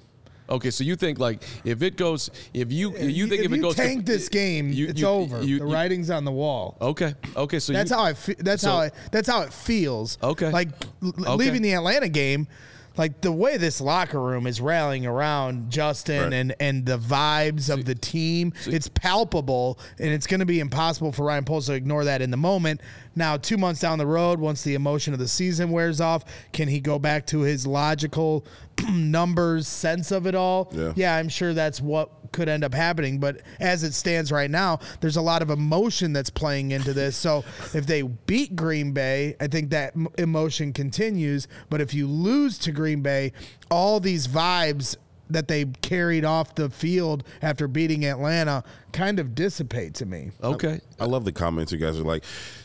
Okay, 0.50 0.70
so 0.70 0.84
you 0.84 0.96
think 0.96 1.18
like 1.18 1.42
if 1.64 1.82
it 1.82 1.96
goes, 1.96 2.28
if 2.52 2.70
you 2.72 2.90
you 2.98 3.26
think 3.26 3.40
if, 3.40 3.46
if 3.46 3.52
it 3.52 3.56
you 3.56 3.62
goes, 3.62 3.74
tank 3.76 4.04
to, 4.04 4.12
this 4.12 4.28
game, 4.28 4.70
you- 4.70 4.88
it's 4.88 5.00
you- 5.00 5.06
over. 5.06 5.42
you- 5.42 5.58
the 5.60 5.64
writing's 5.64 6.10
on 6.10 6.24
the 6.24 6.32
wall. 6.32 6.76
Okay, 6.80 7.14
okay, 7.36 7.58
so 7.58 7.72
That's 7.72 7.90
you, 7.90 7.96
how 7.96 8.02
I. 8.04 8.12
Fe- 8.14 8.34
that's 8.38 8.62
so- 8.62 8.70
how. 8.70 8.76
I, 8.80 8.90
that's 9.10 9.28
how 9.28 9.42
it 9.42 9.52
feels. 9.52 10.18
Okay. 10.22 10.50
Like 10.50 10.68
l- 11.02 11.12
Okay. 11.20 11.30
leaving 11.36 11.62
the 11.62 11.72
Atlanta 11.72 12.08
game, 12.08 12.48
like 12.96 13.20
the 13.20 13.32
way 13.32 13.56
this 13.56 13.80
locker 13.80 14.20
room 14.20 14.46
is 14.46 14.60
rallying 14.60 15.06
around 15.06 15.70
Justin 15.70 16.22
Right. 16.24 16.32
and 16.32 16.54
and 16.60 16.86
the 16.86 16.98
vibes 16.98 17.68
of 17.72 17.84
the 17.84 17.94
team, 17.94 18.52
it's 18.66 18.88
palpable, 18.88 19.78
and 19.98 20.08
it's 20.10 20.26
going 20.26 20.40
to 20.40 20.46
be 20.46 20.60
impossible 20.60 21.12
for 21.12 21.24
Ryan 21.26 21.44
Poles 21.44 21.66
to 21.66 21.72
ignore 21.74 22.04
that 22.04 22.22
in 22.22 22.30
the 22.30 22.36
moment. 22.36 22.80
Now, 23.14 23.36
two 23.36 23.56
months 23.58 23.80
down 23.80 23.98
the 23.98 24.06
road, 24.06 24.40
once 24.40 24.62
the 24.62 24.74
emotion 24.74 25.12
of 25.12 25.18
the 25.18 25.28
season 25.28 25.70
wears 25.70 26.00
off, 26.00 26.24
can 26.52 26.68
he 26.68 26.80
go 26.80 26.98
back 26.98 27.26
to 27.26 27.40
his 27.40 27.66
logical 27.66 28.46
numbers 28.92 29.66
sense 29.68 30.10
of 30.10 30.26
it 30.26 30.34
all? 30.34 30.70
Yeah. 30.72 30.92
yeah, 30.96 31.16
I'm 31.16 31.28
sure 31.28 31.54
that's 31.54 31.80
what 31.80 32.10
could 32.32 32.48
end 32.48 32.64
up 32.64 32.74
happening. 32.74 33.18
But 33.18 33.42
as 33.60 33.84
it 33.84 33.92
stands 33.92 34.32
right 34.32 34.50
now, 34.50 34.80
there's 35.00 35.16
a 35.16 35.22
lot 35.22 35.42
of 35.42 35.50
emotion 35.50 36.12
that's 36.12 36.30
playing 36.30 36.72
into 36.72 36.92
this. 36.92 37.16
So 37.16 37.44
if 37.74 37.86
they 37.86 38.02
beat 38.02 38.56
Green 38.56 38.92
Bay, 38.92 39.36
I 39.40 39.46
think 39.46 39.70
that 39.70 39.94
emotion 40.18 40.72
continues. 40.72 41.46
But 41.70 41.80
if 41.80 41.94
you 41.94 42.06
lose 42.06 42.58
to 42.58 42.72
Green 42.72 43.02
Bay, 43.02 43.32
all 43.70 44.00
these 44.00 44.26
vibes 44.26 44.96
that 45.32 45.48
they 45.48 45.64
carried 45.82 46.24
off 46.24 46.54
the 46.54 46.70
field 46.70 47.24
after 47.40 47.68
beating 47.68 48.04
Atlanta 48.04 48.62
kind 48.92 49.18
of 49.18 49.34
dissipate 49.34 49.94
to 49.94 50.06
me. 50.06 50.30
okay, 50.42 50.80
I 51.00 51.06
love 51.06 51.24
the 51.24 51.32
comments 51.32 51.72
you 51.72 51.78
guys 51.78 51.98
are 51.98 52.04
like. 52.04 52.24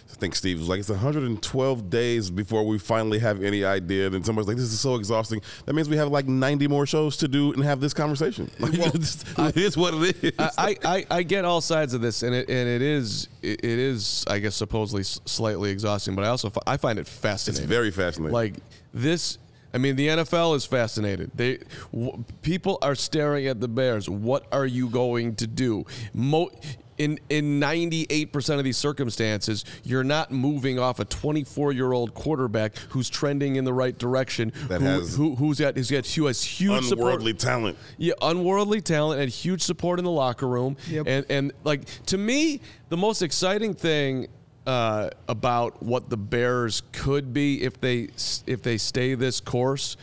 I 0.10 0.20
think 0.20 0.36
Steve 0.36 0.58
was 0.58 0.68
like, 0.68 0.80
it's 0.80 0.90
112 0.90 1.90
days 1.92 2.32
before 2.32 2.66
we 2.66 2.80
finally 2.80 3.20
have 3.20 3.44
any 3.44 3.64
idea. 3.64 4.08
And 4.08 4.26
somebody's 4.26 4.48
like, 4.48 4.58
this 4.58 4.72
is 4.72 4.80
so 4.80 4.96
exhausting. 4.96 5.42
That 5.66 5.74
means 5.74 5.90
we 5.90 5.98
have 5.98 6.08
like 6.08 6.28
90 6.28 6.68
more 6.70 6.88
shows 6.88 7.18
to 7.18 7.28
do 7.28 7.54
and 7.54 7.64
have 7.64 7.82
this 7.82 7.94
conversation. 7.94 8.50
Like, 8.60 8.74
it 8.74 9.58
is 9.58 9.78
what 9.78 9.94
it 9.94 10.24
is. 10.24 10.32
I, 10.40 10.76
I, 10.84 11.06
I 11.12 11.24
get 11.24 11.46
all 11.46 11.62
sides 11.62 11.94
of 11.94 12.02
this, 12.02 12.24
and 12.24 12.34
it 12.34 12.50
and 12.50 12.68
it 12.68 12.82
is 12.82 13.28
it, 13.44 13.64
it 13.64 13.80
is 13.80 14.26
I 14.28 14.40
guess 14.40 14.56
supposedly 14.56 15.04
slightly 15.04 15.70
exhausting, 15.70 16.16
but 16.16 16.24
I 16.26 16.30
also 16.30 16.52
I 16.66 16.78
find 16.78 16.98
it 16.98 17.02
it's 17.02 17.12
fascinating. 17.12 17.68
very 17.68 17.92
fascinating. 17.92 18.34
like 18.34 18.56
this. 18.94 19.38
I 19.74 19.78
mean, 19.78 19.96
the 19.96 20.08
NFL 20.08 20.56
is 20.56 20.66
fascinated. 20.66 21.32
They 21.36 21.60
w- 21.92 22.24
people 22.42 22.80
are 22.82 22.96
staring 22.96 23.48
at 23.48 23.60
the 23.60 23.68
Bears. 23.68 24.10
What 24.10 24.46
are 24.52 24.66
you 24.66 24.90
going 24.90 25.36
to 25.36 25.48
do? 25.48 25.86
Mo- 26.14 26.52
in 26.98 27.20
in 27.30 27.60
98% 27.60 28.58
of 28.58 28.64
these 28.64 28.78
circumstances, 28.78 29.66
you're 29.84 30.04
not 30.04 30.32
moving 30.32 30.80
off 30.80 31.00
a 31.00 31.06
24 31.06 31.72
year 31.72 31.92
old 31.92 32.14
quarterback 32.14 32.76
who's 32.90 33.10
trending 33.10 33.56
in 33.56 33.66
the 33.66 33.74
right 33.74 33.98
direction. 33.98 34.52
That 34.68 34.82
who, 34.82 34.88
has 34.88 35.16
who 35.16 35.36
who's 35.36 35.60
got 35.60 35.76
who's 35.76 35.92
got 35.92 36.08
who 36.08 36.26
has 36.26 36.44
huge 36.44 36.86
support. 36.86 37.14
unworldly 37.14 37.34
talent. 37.34 37.78
Yeah, 37.98 38.14
unworldly 38.22 38.82
talent 38.82 39.22
and 39.22 39.30
huge 39.30 39.62
support 39.62 40.00
in 40.00 40.06
the 40.06 40.12
locker 40.12 40.48
room. 40.48 40.78
Yep. 40.90 41.06
And 41.08 41.26
and 41.30 41.52
like 41.64 41.84
to 42.08 42.18
me, 42.18 42.62
the 42.90 42.98
most 42.98 43.22
exciting 43.22 43.74
thing 43.74 44.28
uh, 44.68 45.10
about 45.28 45.82
what 45.82 46.10
the 46.10 46.18
Bears 46.18 46.84
could 46.92 47.34
be 47.34 47.64
if 47.64 47.80
they 47.82 48.10
if 48.46 48.62
they 48.62 48.78
stay 48.78 49.16
this 49.16 49.40
course. 49.40 49.98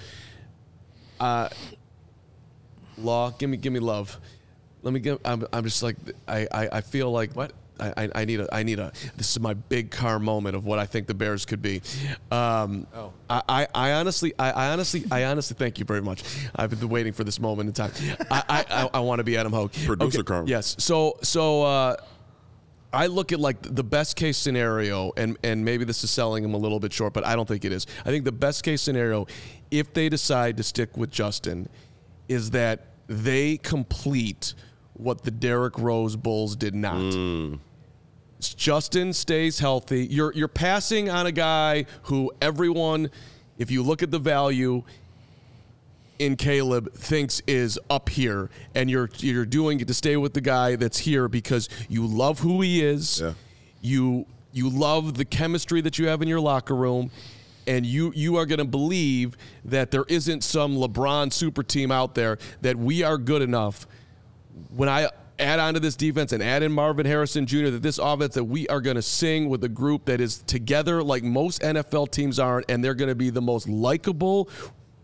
Uh, 1.20 1.48
Law, 2.96 3.30
give 3.30 3.50
me 3.50 3.56
give 3.56 3.72
me 3.72 3.80
love. 3.80 4.18
Let 4.82 4.94
me 4.94 5.00
give. 5.00 5.18
I'm, 5.24 5.44
I'm 5.52 5.64
just 5.64 5.82
like 5.82 5.96
I, 6.28 6.46
I, 6.52 6.68
I 6.72 6.80
feel 6.80 7.10
like 7.10 7.32
what. 7.34 7.52
I, 7.80 7.92
I- 8.04 8.10
I 8.14 8.24
need 8.24 8.38
a 8.38 8.54
I 8.54 8.62
need 8.62 8.78
a 8.78 8.92
this 9.16 9.32
is 9.32 9.40
my 9.40 9.52
big 9.54 9.90
car 9.90 10.20
moment 10.20 10.54
of 10.54 10.64
what 10.64 10.78
I 10.78 10.86
think 10.86 11.08
the 11.08 11.14
Bears 11.14 11.44
could 11.44 11.60
be. 11.60 11.82
Um, 12.30 12.86
oh. 12.94 13.12
I, 13.28 13.42
I, 13.48 13.66
I 13.74 13.92
honestly 13.94 14.32
I, 14.38 14.52
I 14.52 14.72
honestly 14.72 15.02
I 15.10 15.24
honestly 15.24 15.56
thank 15.58 15.80
you 15.80 15.84
very 15.84 16.00
much. 16.00 16.22
I've 16.54 16.70
been 16.70 16.88
waiting 16.88 17.12
for 17.12 17.24
this 17.24 17.40
moment 17.40 17.66
in 17.66 17.72
time. 17.74 17.90
I 18.30 18.42
I, 18.48 18.64
I, 18.84 18.90
I 18.94 19.00
want 19.00 19.18
to 19.18 19.24
be 19.24 19.36
Adam 19.36 19.52
Hoge. 19.52 19.84
Producer 19.86 20.22
karma. 20.22 20.48
Yes. 20.48 20.76
So 20.78 21.18
so 21.22 21.64
uh, 21.64 21.96
I 22.94 23.06
look 23.06 23.32
at 23.32 23.40
like 23.40 23.62
the 23.62 23.84
best 23.84 24.16
case 24.16 24.36
scenario, 24.36 25.12
and 25.16 25.36
and 25.42 25.64
maybe 25.64 25.84
this 25.84 26.04
is 26.04 26.10
selling 26.10 26.44
him 26.44 26.54
a 26.54 26.58
little 26.58 26.80
bit 26.80 26.92
short, 26.92 27.12
but 27.12 27.26
I 27.26 27.36
don't 27.36 27.46
think 27.46 27.64
it 27.64 27.72
is. 27.72 27.86
I 28.04 28.10
think 28.10 28.24
the 28.24 28.32
best 28.32 28.62
case 28.62 28.80
scenario, 28.82 29.26
if 29.70 29.92
they 29.92 30.08
decide 30.08 30.56
to 30.58 30.62
stick 30.62 30.96
with 30.96 31.10
Justin, 31.10 31.68
is 32.28 32.50
that 32.50 32.86
they 33.06 33.58
complete 33.58 34.54
what 34.94 35.22
the 35.22 35.30
Derrick 35.30 35.78
Rose 35.78 36.16
Bulls 36.16 36.56
did 36.56 36.74
not. 36.74 36.96
Mm. 36.96 37.58
Justin 38.40 39.12
stays 39.12 39.58
healthy. 39.58 40.06
You're 40.06 40.32
you're 40.32 40.48
passing 40.48 41.10
on 41.10 41.26
a 41.26 41.32
guy 41.32 41.86
who 42.04 42.32
everyone, 42.40 43.10
if 43.58 43.70
you 43.70 43.82
look 43.82 44.02
at 44.02 44.10
the 44.10 44.18
value 44.18 44.82
in 46.18 46.36
Caleb, 46.36 46.92
thinks 46.94 47.42
is 47.46 47.78
up 47.90 48.08
here, 48.08 48.50
and 48.74 48.90
you're 48.90 49.10
you're 49.18 49.46
doing 49.46 49.80
it 49.80 49.88
to 49.88 49.94
stay 49.94 50.16
with 50.16 50.34
the 50.34 50.40
guy 50.40 50.76
that's 50.76 50.98
here 50.98 51.28
because 51.28 51.68
you 51.88 52.06
love 52.06 52.40
who 52.40 52.60
he 52.60 52.84
is. 52.84 53.20
Yeah. 53.20 53.34
You 53.80 54.26
you 54.52 54.68
love 54.70 55.14
the 55.14 55.24
chemistry 55.24 55.80
that 55.80 55.98
you 55.98 56.06
have 56.08 56.22
in 56.22 56.28
your 56.28 56.40
locker 56.40 56.74
room. 56.74 57.10
And 57.66 57.86
you 57.86 58.12
you 58.14 58.36
are 58.36 58.44
going 58.44 58.58
to 58.58 58.66
believe 58.66 59.38
that 59.64 59.90
there 59.90 60.04
isn't 60.06 60.44
some 60.44 60.76
LeBron 60.76 61.32
super 61.32 61.62
team 61.62 61.90
out 61.90 62.14
there 62.14 62.36
that 62.60 62.76
we 62.76 63.02
are 63.02 63.16
good 63.16 63.40
enough 63.40 63.86
when 64.76 64.88
I 64.88 65.08
add 65.38 65.58
on 65.58 65.74
to 65.74 65.80
this 65.80 65.96
defense 65.96 66.32
and 66.32 66.42
add 66.42 66.62
in 66.62 66.72
Marvin 66.72 67.06
Harrison 67.06 67.46
Jr., 67.46 67.70
that 67.70 67.82
this 67.82 67.98
offense 67.98 68.34
that 68.34 68.44
we 68.44 68.68
are 68.68 68.80
going 68.80 68.96
to 68.96 69.02
sing 69.02 69.48
with 69.48 69.64
a 69.64 69.68
group 69.68 70.04
that 70.04 70.20
is 70.20 70.38
together 70.42 71.02
like 71.02 71.22
most 71.22 71.62
NFL 71.62 72.10
teams 72.10 72.38
aren't, 72.38 72.70
and 72.70 72.84
they're 72.84 72.94
going 72.94 73.08
to 73.08 73.14
be 73.14 73.30
the 73.30 73.42
most 73.42 73.68
likable, 73.68 74.48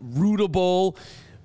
rootable 0.04 0.96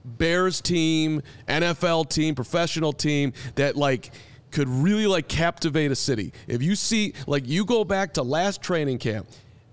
Bears 0.04 0.62
team, 0.62 1.22
NFL 1.48 2.10
team, 2.10 2.36
professional 2.36 2.94
team 2.94 3.34
that 3.56 3.76
like 3.76 4.12
could 4.52 4.70
really 4.70 5.08
like 5.08 5.28
captivate 5.28 5.92
a 5.92 5.96
city. 5.96 6.32
If 6.48 6.62
you 6.62 6.76
see 6.76 7.14
like 7.28 7.48
you 7.48 7.66
go 7.66 7.84
back 7.84 8.14
to 8.14 8.24
last 8.24 8.62
training 8.62 9.00
camp, 9.00 9.28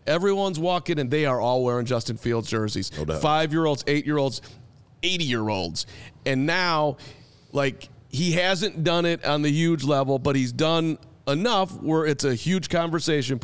everyone's 0.06 0.58
walking 0.58 0.98
and 0.98 1.10
they 1.10 1.26
are 1.26 1.40
all 1.40 1.62
wearing 1.62 1.86
Justin 1.86 2.16
Fields 2.16 2.48
jerseys. 2.48 2.90
doubt. 2.90 3.20
Five 3.20 3.52
year 3.52 3.66
olds, 3.66 3.84
eight 3.86 4.06
year 4.06 4.18
olds, 4.18 4.40
80 5.02 5.24
year 5.24 5.48
olds. 5.48 5.86
And 6.26 6.46
now, 6.46 6.96
like, 7.52 7.88
he 8.08 8.32
hasn't 8.32 8.84
done 8.84 9.04
it 9.06 9.24
on 9.24 9.42
the 9.42 9.50
huge 9.50 9.84
level, 9.84 10.18
but 10.18 10.36
he's 10.36 10.52
done 10.52 10.98
enough 11.32 11.72
where 11.82 12.06
it's 12.06 12.24
a 12.24 12.34
huge 12.34 12.68
conversation. 12.68 13.40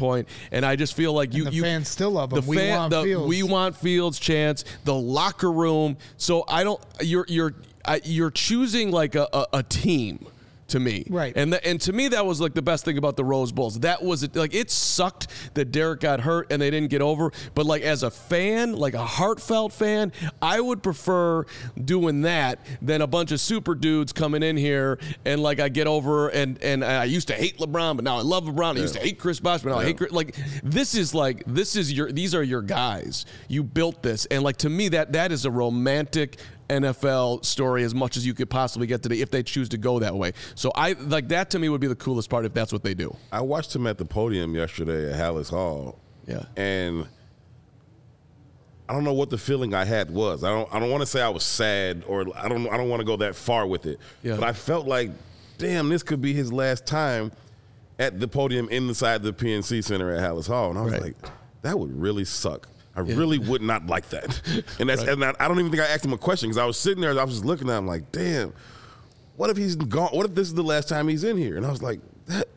And 0.52 0.64
I 0.64 0.76
just 0.76 0.94
feel 0.94 1.12
like 1.12 1.34
you, 1.34 1.44
the 1.44 1.50
you 1.50 1.62
fans 1.62 1.88
still 1.88 2.12
love 2.12 2.32
him. 2.32 2.40
The 2.40 2.48
We 2.48 2.56
fan, 2.56 2.78
want 2.78 2.90
the, 2.90 3.02
Fields. 3.02 3.28
We 3.28 3.42
want 3.42 3.76
Fields 3.76 4.18
chance. 4.18 4.64
The 4.84 4.94
locker 4.94 5.50
room. 5.50 5.96
So 6.16 6.44
I 6.48 6.64
don't. 6.64 6.80
You're 7.00 7.24
you're 7.28 7.54
I, 7.84 8.00
you're 8.04 8.30
choosing 8.30 8.90
like 8.90 9.14
a, 9.14 9.28
a, 9.32 9.46
a 9.54 9.62
team. 9.62 10.26
To 10.68 10.78
me, 10.78 11.06
Right. 11.08 11.32
and 11.34 11.52
th- 11.52 11.62
and 11.64 11.80
to 11.80 11.94
me 11.94 12.08
that 12.08 12.26
was 12.26 12.42
like 12.42 12.52
the 12.52 12.60
best 12.60 12.84
thing 12.84 12.98
about 12.98 13.16
the 13.16 13.24
Rose 13.24 13.52
Bulls. 13.52 13.80
That 13.80 14.02
was 14.04 14.22
it. 14.22 14.36
Like 14.36 14.52
it 14.54 14.70
sucked 14.70 15.28
that 15.54 15.72
Derrick 15.72 16.00
got 16.00 16.20
hurt 16.20 16.52
and 16.52 16.60
they 16.60 16.70
didn't 16.70 16.90
get 16.90 17.00
over. 17.00 17.32
But 17.54 17.64
like 17.64 17.80
as 17.80 18.02
a 18.02 18.10
fan, 18.10 18.74
like 18.76 18.92
a 18.92 19.02
heartfelt 19.04 19.72
fan, 19.72 20.12
I 20.42 20.60
would 20.60 20.82
prefer 20.82 21.46
doing 21.82 22.20
that 22.22 22.58
than 22.82 23.00
a 23.00 23.06
bunch 23.06 23.32
of 23.32 23.40
super 23.40 23.74
dudes 23.74 24.12
coming 24.12 24.42
in 24.42 24.58
here 24.58 24.98
and 25.24 25.42
like 25.42 25.58
I 25.58 25.70
get 25.70 25.86
over 25.86 26.28
and 26.28 26.62
and 26.62 26.84
I 26.84 27.04
used 27.04 27.28
to 27.28 27.34
hate 27.34 27.56
LeBron, 27.56 27.96
but 27.96 28.04
now 28.04 28.18
I 28.18 28.22
love 28.22 28.44
LeBron. 28.44 28.76
I 28.76 28.80
used 28.80 28.92
to 28.94 29.00
hate 29.00 29.18
Chris 29.18 29.40
Bosh, 29.40 29.62
but 29.62 29.70
now 29.70 29.78
I 29.78 29.84
hate 29.84 29.96
Chris. 29.96 30.12
Like 30.12 30.36
this 30.62 30.94
is 30.94 31.14
like 31.14 31.44
this 31.46 31.76
is 31.76 31.90
your 31.90 32.12
these 32.12 32.34
are 32.34 32.42
your 32.42 32.60
guys. 32.60 33.24
You 33.48 33.62
built 33.62 34.02
this, 34.02 34.26
and 34.26 34.42
like 34.42 34.58
to 34.58 34.68
me 34.68 34.88
that 34.90 35.12
that 35.12 35.32
is 35.32 35.46
a 35.46 35.50
romantic. 35.50 36.36
NFL 36.68 37.44
story 37.44 37.82
as 37.84 37.94
much 37.94 38.16
as 38.16 38.26
you 38.26 38.34
could 38.34 38.50
possibly 38.50 38.86
get 38.86 39.02
today 39.02 39.20
if 39.20 39.30
they 39.30 39.42
choose 39.42 39.68
to 39.70 39.78
go 39.78 39.98
that 40.00 40.14
way. 40.14 40.32
So 40.54 40.70
I 40.74 40.92
like 40.92 41.28
that 41.28 41.50
to 41.50 41.58
me 41.58 41.68
would 41.68 41.80
be 41.80 41.86
the 41.86 41.94
coolest 41.96 42.28
part 42.30 42.44
if 42.44 42.52
that's 42.54 42.72
what 42.72 42.82
they 42.82 42.94
do. 42.94 43.16
I 43.32 43.40
watched 43.40 43.74
him 43.74 43.86
at 43.86 43.98
the 43.98 44.04
podium 44.04 44.54
yesterday 44.54 45.10
at 45.12 45.18
Halas 45.18 45.50
Hall. 45.50 45.98
Yeah. 46.26 46.44
And 46.56 47.06
I 48.88 48.92
don't 48.92 49.04
know 49.04 49.12
what 49.14 49.30
the 49.30 49.38
feeling 49.38 49.74
I 49.74 49.84
had 49.84 50.10
was. 50.10 50.44
I 50.44 50.50
don't 50.50 50.72
I 50.74 50.78
don't 50.78 50.90
want 50.90 51.02
to 51.02 51.06
say 51.06 51.20
I 51.20 51.28
was 51.28 51.42
sad 51.42 52.04
or 52.06 52.24
I 52.36 52.48
don't 52.48 52.68
I 52.68 52.76
don't 52.76 52.88
want 52.88 53.00
to 53.00 53.06
go 53.06 53.16
that 53.16 53.34
far 53.34 53.66
with 53.66 53.86
it. 53.86 53.98
Yeah. 54.22 54.36
But 54.36 54.44
I 54.44 54.52
felt 54.52 54.86
like 54.86 55.10
damn 55.58 55.88
this 55.88 56.02
could 56.02 56.20
be 56.22 56.32
his 56.32 56.52
last 56.52 56.86
time 56.86 57.32
at 57.98 58.20
the 58.20 58.28
podium 58.28 58.68
inside 58.70 59.22
the 59.22 59.32
PNC 59.32 59.82
Center 59.84 60.10
at 60.14 60.20
Halas 60.20 60.46
Hall 60.46 60.70
and 60.70 60.78
I 60.78 60.82
was 60.82 60.92
Right. 60.92 61.02
like 61.02 61.16
that 61.62 61.78
would 61.78 61.98
really 62.00 62.24
suck. 62.24 62.68
I 62.98 63.14
really 63.14 63.38
would 63.38 63.62
not 63.62 63.86
like 63.86 64.08
that. 64.10 64.40
And 64.80 64.88
that's 64.88 65.02
and 65.02 65.24
I, 65.24 65.34
I 65.40 65.48
don't 65.48 65.58
even 65.58 65.70
think 65.70 65.82
I 65.82 65.86
asked 65.86 66.04
him 66.04 66.12
a 66.12 66.18
question 66.18 66.48
because 66.48 66.58
I 66.58 66.64
was 66.64 66.78
sitting 66.78 67.00
there 67.00 67.10
I 67.18 67.24
was 67.24 67.34
just 67.34 67.44
looking 67.44 67.68
at 67.68 67.78
him 67.78 67.86
like 67.86 68.10
damn 68.12 68.52
what 69.38 69.50
if 69.50 69.56
he's 69.56 69.76
gone? 69.76 70.10
What 70.10 70.26
if 70.26 70.34
this 70.34 70.48
is 70.48 70.54
the 70.54 70.64
last 70.64 70.88
time 70.88 71.06
he's 71.06 71.22
in 71.22 71.36
here? 71.36 71.56
And 71.56 71.64
I 71.64 71.70
was 71.70 71.80
like, 71.80 72.00
that, 72.26 72.48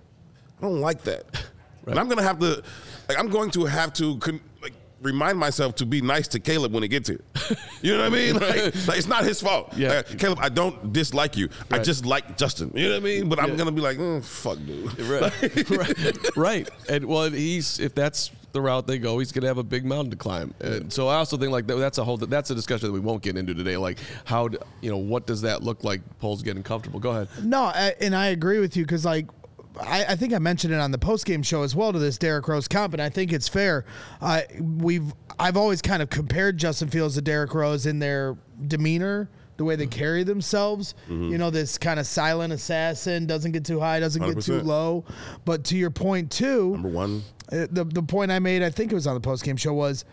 I 0.59 0.61
don't 0.61 0.81
like 0.81 1.03
that. 1.03 1.25
And 1.87 1.97
I'm 1.97 2.07
gonna 2.07 2.21
have 2.21 2.37
to, 2.41 2.61
like, 3.09 3.17
I'm 3.17 3.27
going 3.27 3.49
to 3.51 3.65
have 3.65 3.91
to, 3.93 4.15
con, 4.19 4.39
like, 4.61 4.73
remind 5.01 5.39
myself 5.39 5.73
to 5.77 5.85
be 5.85 5.99
nice 5.99 6.27
to 6.27 6.39
Caleb 6.39 6.71
when 6.71 6.83
he 6.83 6.89
gets 6.89 7.09
here. 7.09 7.21
You 7.81 7.97
know 7.97 8.03
what 8.03 8.13
I 8.13 8.15
mean? 8.15 8.35
Like, 8.35 8.87
like, 8.87 8.97
it's 8.99 9.07
not 9.07 9.23
his 9.23 9.41
fault. 9.41 9.75
Yeah. 9.75 9.95
Like, 9.95 10.19
Caleb, 10.19 10.37
I 10.39 10.49
don't 10.49 10.93
dislike 10.93 11.35
you. 11.35 11.49
I 11.71 11.79
just 11.79 12.05
like 12.05 12.37
Justin. 12.37 12.71
You 12.75 12.89
know 12.89 12.93
what 12.93 13.01
I 13.01 13.03
mean? 13.03 13.27
But 13.29 13.39
I'm 13.39 13.57
gonna 13.57 13.71
be 13.71 13.81
like, 13.81 13.97
mm, 13.97 14.23
fuck, 14.23 14.59
dude. 14.63 14.99
right. 14.99 15.69
right. 15.71 16.37
right. 16.37 16.69
And 16.87 17.05
well, 17.05 17.31
he's 17.31 17.79
if 17.79 17.95
that's 17.95 18.29
the 18.53 18.61
route 18.61 18.87
they 18.87 18.97
go, 18.97 19.19
he's 19.19 19.31
going 19.31 19.41
to 19.41 19.47
have 19.47 19.57
a 19.57 19.63
big 19.63 19.85
mountain 19.85 20.11
to 20.11 20.17
climb. 20.17 20.53
And 20.59 20.91
so 20.91 21.07
I 21.07 21.15
also 21.15 21.37
think 21.37 21.51
like 21.51 21.67
that, 21.67 21.75
that's 21.75 21.97
a 21.97 22.03
whole 22.03 22.17
that's 22.17 22.49
a 22.49 22.55
discussion 22.55 22.87
that 22.87 22.93
we 22.93 22.99
won't 22.99 23.23
get 23.23 23.37
into 23.37 23.53
today. 23.53 23.77
Like 23.77 23.99
how 24.25 24.47
d- 24.49 24.57
you 24.81 24.89
know 24.91 24.97
what 24.97 25.27
does 25.27 25.41
that 25.41 25.63
look 25.63 25.83
like? 25.83 26.01
Poles 26.19 26.43
getting 26.43 26.63
comfortable. 26.63 26.99
Go 26.99 27.11
ahead. 27.11 27.27
No, 27.43 27.63
I, 27.63 27.95
and 27.99 28.15
I 28.15 28.27
agree 28.27 28.59
with 28.59 28.75
you 28.77 28.83
because 28.83 29.05
like. 29.05 29.27
I, 29.79 30.03
I 30.09 30.15
think 30.17 30.33
I 30.33 30.39
mentioned 30.39 30.73
it 30.73 30.81
on 30.81 30.91
the 30.91 30.97
post 30.97 31.25
game 31.25 31.41
show 31.41 31.63
as 31.63 31.73
well 31.73 31.93
to 31.93 31.97
this 31.97 32.17
Derrick 32.17 32.45
Rose 32.49 32.67
comp, 32.67 32.91
and 32.91 33.01
I 33.01 33.07
think 33.07 33.31
it's 33.31 33.47
fair. 33.47 33.85
Uh, 34.19 34.41
we've 34.59 35.13
I've 35.39 35.55
always 35.55 35.81
kind 35.81 36.01
of 36.01 36.09
compared 36.09 36.57
Justin 36.57 36.89
Fields 36.89 37.15
to 37.15 37.21
Derrick 37.21 37.53
Rose 37.53 37.85
in 37.85 37.99
their 37.99 38.35
demeanor, 38.67 39.29
the 39.61 39.65
way 39.65 39.75
they 39.75 39.85
carry 39.85 40.23
themselves. 40.23 40.95
You 41.07 41.37
know, 41.37 41.51
this 41.51 41.77
kind 41.77 41.99
of 41.99 42.07
silent 42.07 42.51
assassin 42.51 43.27
doesn't 43.27 43.51
get 43.51 43.63
too 43.63 43.79
high, 43.79 43.99
doesn't 43.99 44.21
get 44.21 44.41
too 44.43 44.59
low. 44.61 45.05
But 45.45 45.63
to 45.65 45.77
your 45.77 45.91
point 45.91 46.31
too, 46.31 46.71
Number 46.71 46.89
one. 46.89 47.21
uh, 47.51 47.67
the 47.71 47.83
the 47.85 48.01
point 48.01 48.31
I 48.31 48.39
made, 48.39 48.63
I 48.63 48.71
think 48.71 48.91
it 48.91 48.95
was 48.95 49.05
on 49.05 49.13
the 49.13 49.19
post 49.21 49.43
game 49.43 49.57
show, 49.57 49.73
was 49.73 50.03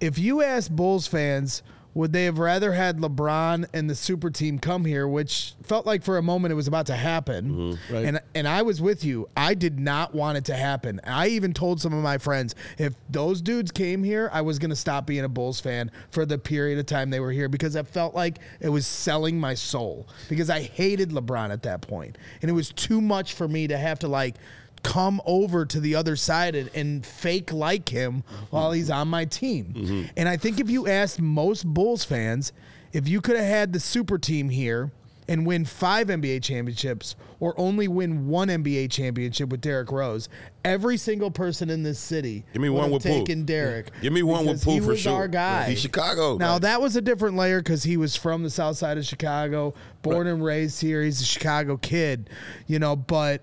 if 0.00 0.18
you 0.18 0.42
ask 0.42 0.70
Bulls 0.70 1.06
fans, 1.06 1.62
would 1.94 2.12
they 2.12 2.24
have 2.24 2.38
rather 2.38 2.72
had 2.72 2.98
LeBron 2.98 3.66
and 3.72 3.88
the 3.88 3.94
super 3.94 4.30
team 4.30 4.58
come 4.58 4.84
here, 4.84 5.08
which 5.08 5.54
felt 5.62 5.86
like 5.86 6.04
for 6.04 6.18
a 6.18 6.22
moment 6.22 6.52
it 6.52 6.54
was 6.54 6.68
about 6.68 6.86
to 6.86 6.94
happen, 6.94 7.50
mm-hmm. 7.50 7.94
Right. 7.94 8.04
and 8.04 8.20
and 8.34 8.46
I 8.46 8.62
was 8.62 8.80
with 8.80 9.04
you. 9.04 9.28
I 9.36 9.54
did 9.54 9.80
not 9.80 10.14
want 10.14 10.38
it 10.38 10.44
to 10.46 10.54
happen. 10.54 11.00
I 11.04 11.28
even 11.28 11.52
told 11.52 11.80
some 11.80 11.92
of 11.92 12.02
my 12.02 12.18
friends 12.18 12.54
if 12.78 12.94
those 13.08 13.40
dudes 13.40 13.70
came 13.70 14.04
here, 14.04 14.30
I 14.32 14.42
was 14.42 14.58
going 14.58 14.70
to 14.70 14.76
stop 14.76 15.06
being 15.06 15.24
a 15.24 15.28
Bulls 15.28 15.60
fan 15.60 15.90
for 16.10 16.24
the 16.24 16.38
period 16.38 16.78
of 16.78 16.86
time 16.86 17.10
they 17.10 17.20
were 17.20 17.32
here 17.32 17.48
because 17.48 17.74
I 17.76 17.82
felt 17.82 18.14
like 18.14 18.38
it 18.60 18.68
was 18.68 18.86
selling 18.86 19.38
my 19.40 19.54
soul 19.54 20.06
because 20.28 20.50
I 20.50 20.60
hated 20.60 21.10
LeBron 21.10 21.50
at 21.50 21.62
that 21.64 21.80
point, 21.82 22.18
and 22.42 22.50
it 22.50 22.54
was 22.54 22.70
too 22.72 23.00
much 23.00 23.34
for 23.34 23.48
me 23.48 23.66
to 23.66 23.76
have 23.76 23.98
to 24.00 24.08
like 24.08 24.36
come 24.82 25.20
over 25.24 25.64
to 25.66 25.80
the 25.80 25.94
other 25.94 26.16
side 26.16 26.54
and, 26.54 26.70
and 26.74 27.04
fake 27.04 27.52
like 27.52 27.88
him 27.88 28.22
while 28.50 28.72
he's 28.72 28.90
on 28.90 29.08
my 29.08 29.24
team. 29.24 29.74
Mm-hmm. 29.76 30.02
And 30.16 30.28
I 30.28 30.36
think 30.36 30.60
if 30.60 30.70
you 30.70 30.86
asked 30.86 31.20
most 31.20 31.66
Bulls 31.66 32.04
fans, 32.04 32.52
if 32.92 33.08
you 33.08 33.20
could 33.20 33.36
have 33.36 33.46
had 33.46 33.72
the 33.72 33.80
super 33.80 34.18
team 34.18 34.48
here 34.48 34.90
and 35.28 35.46
win 35.46 35.64
five 35.64 36.08
NBA 36.08 36.42
championships 36.42 37.16
or 37.40 37.54
only 37.58 37.88
win 37.88 38.26
one 38.28 38.48
NBA 38.48 38.90
championship 38.90 39.48
with 39.50 39.60
Derrick 39.60 39.92
Rose, 39.92 40.28
every 40.64 40.96
single 40.96 41.30
person 41.30 41.70
in 41.70 41.82
this 41.82 41.98
city 41.98 42.44
Give 42.52 42.60
me 42.62 42.68
one 42.68 42.84
have 42.84 42.92
with 42.92 43.02
Pooh. 43.04 43.08
taken 43.20 43.44
Derrick. 43.44 43.90
Give 44.02 44.12
me 44.12 44.22
one 44.22 44.44
with 44.46 44.60
because 44.60 44.64
Pooh 44.64 44.80
for 44.82 44.90
was 44.92 45.00
sure. 45.00 45.14
our 45.14 45.28
guy. 45.28 45.70
He's 45.70 45.80
Chicago. 45.80 46.36
Now 46.36 46.54
Like- 46.54 46.62
that 46.62 46.80
was 46.80 46.96
a 46.96 47.00
different 47.00 47.36
layer 47.36 47.60
because 47.60 47.84
he 47.84 47.96
was 47.96 48.16
from 48.16 48.42
the 48.42 48.50
south 48.50 48.76
side 48.76 48.98
of 48.98 49.04
Chicago, 49.04 49.74
born 50.02 50.26
and 50.26 50.42
raised 50.44 50.80
here. 50.80 51.02
He's 51.02 51.20
a 51.20 51.24
Chicago 51.24 51.76
kid, 51.76 52.28
you 52.66 52.78
know. 52.78 52.96
But 52.96 53.42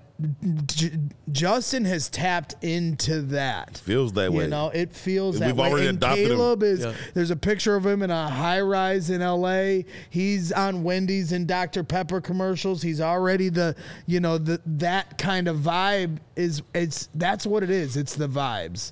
J- 0.65 0.91
Justin 1.31 1.83
has 1.85 2.09
tapped 2.09 2.55
into 2.63 3.21
that. 3.23 3.71
It 3.71 3.77
Feels 3.79 4.13
that 4.13 4.31
way. 4.31 4.45
You 4.45 4.49
know, 4.49 4.69
it 4.69 4.93
feels 4.93 5.39
that 5.39 5.47
We've 5.47 5.57
way. 5.57 5.69
already 5.69 5.87
and 5.87 5.97
adopted 5.97 6.31
him. 6.31 6.37
Caleb 6.37 6.63
is. 6.63 6.79
Yeah. 6.85 6.93
There's 7.13 7.31
a 7.31 7.35
picture 7.35 7.75
of 7.75 7.85
him 7.85 8.01
in 8.01 8.11
a 8.11 8.29
high 8.29 8.61
rise 8.61 9.09
in 9.09 9.21
L.A. 9.21 9.85
He's 10.09 10.51
on 10.53 10.83
Wendy's 10.83 11.31
and 11.33 11.45
Dr 11.47 11.83
Pepper 11.83 12.21
commercials. 12.21 12.81
He's 12.81 13.01
already 13.01 13.49
the, 13.49 13.75
you 14.05 14.19
know, 14.19 14.37
the 14.37 14.61
that 14.65 15.17
kind 15.17 15.47
of 15.47 15.57
vibe 15.57 16.17
is. 16.35 16.61
It's 16.73 17.09
that's 17.15 17.45
what 17.45 17.63
it 17.63 17.69
is. 17.69 17.97
It's 17.97 18.15
the 18.15 18.27
vibes. 18.27 18.91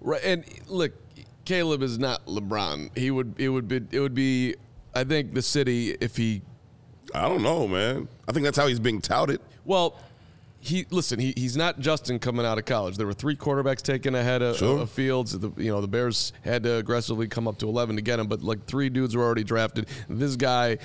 Right, 0.00 0.22
and 0.24 0.44
look, 0.68 0.92
Caleb 1.44 1.82
is 1.82 1.98
not 1.98 2.24
LeBron. 2.26 2.96
He 2.96 3.10
would 3.10 3.34
it 3.38 3.48
would 3.48 3.68
be 3.68 3.80
it 3.90 4.00
would 4.00 4.14
be 4.14 4.54
I 4.94 5.04
think 5.04 5.34
the 5.34 5.42
city 5.42 5.96
if 6.00 6.16
he 6.16 6.42
I 7.14 7.28
don't 7.28 7.42
know, 7.42 7.66
man. 7.68 8.08
I 8.28 8.32
think 8.32 8.44
that's 8.44 8.58
how 8.58 8.66
he's 8.66 8.80
being 8.80 9.00
touted. 9.00 9.40
well 9.64 9.96
he 10.58 10.84
listen 10.90 11.20
he, 11.20 11.32
he's 11.36 11.56
not 11.56 11.78
Justin 11.78 12.18
coming 12.18 12.44
out 12.44 12.58
of 12.58 12.64
college. 12.64 12.96
There 12.96 13.06
were 13.06 13.12
three 13.12 13.36
quarterbacks 13.36 13.82
taken 13.82 14.16
ahead 14.16 14.42
of, 14.42 14.56
Sure. 14.56 14.80
of 14.80 14.90
Fields. 14.90 15.38
The, 15.38 15.52
you 15.56 15.70
know 15.70 15.80
the 15.80 15.86
Bears 15.86 16.32
had 16.44 16.64
to 16.64 16.76
aggressively 16.76 17.28
come 17.28 17.46
up 17.46 17.58
to 17.58 17.68
eleven 17.68 17.94
to 17.96 18.02
get 18.02 18.18
him, 18.18 18.26
but 18.26 18.42
like 18.42 18.66
three 18.66 18.88
dudes 18.88 19.14
were 19.16 19.22
already 19.22 19.44
drafted. 19.44 19.86
This 20.08 20.34
guy. 20.34 20.78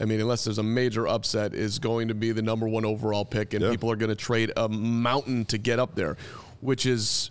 I 0.00 0.04
mean, 0.06 0.20
unless 0.20 0.44
there's 0.44 0.58
a 0.58 0.62
major 0.62 1.06
upset, 1.06 1.54
is 1.54 1.78
going 1.78 2.08
to 2.08 2.14
be 2.14 2.32
the 2.32 2.42
number 2.42 2.66
one 2.66 2.84
overall 2.84 3.24
pick, 3.24 3.52
and 3.54 3.62
Yeah. 3.62 3.70
people 3.70 3.90
are 3.90 3.96
going 3.96 4.08
to 4.08 4.14
trade 4.16 4.50
a 4.56 4.68
mountain 4.68 5.44
to 5.46 5.58
get 5.58 5.78
up 5.78 5.94
there, 5.94 6.16
which 6.60 6.86
is 6.86 7.30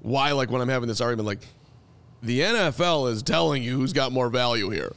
why, 0.00 0.32
like, 0.32 0.50
when 0.50 0.60
I'm 0.60 0.68
having 0.68 0.88
this 0.88 1.00
argument, 1.00 1.26
like, 1.26 1.46
the 2.22 2.40
NFL 2.40 3.10
is 3.10 3.22
telling 3.22 3.62
you 3.62 3.76
who's 3.76 3.92
got 3.92 4.12
more 4.12 4.28
value 4.28 4.70
here, 4.70 4.92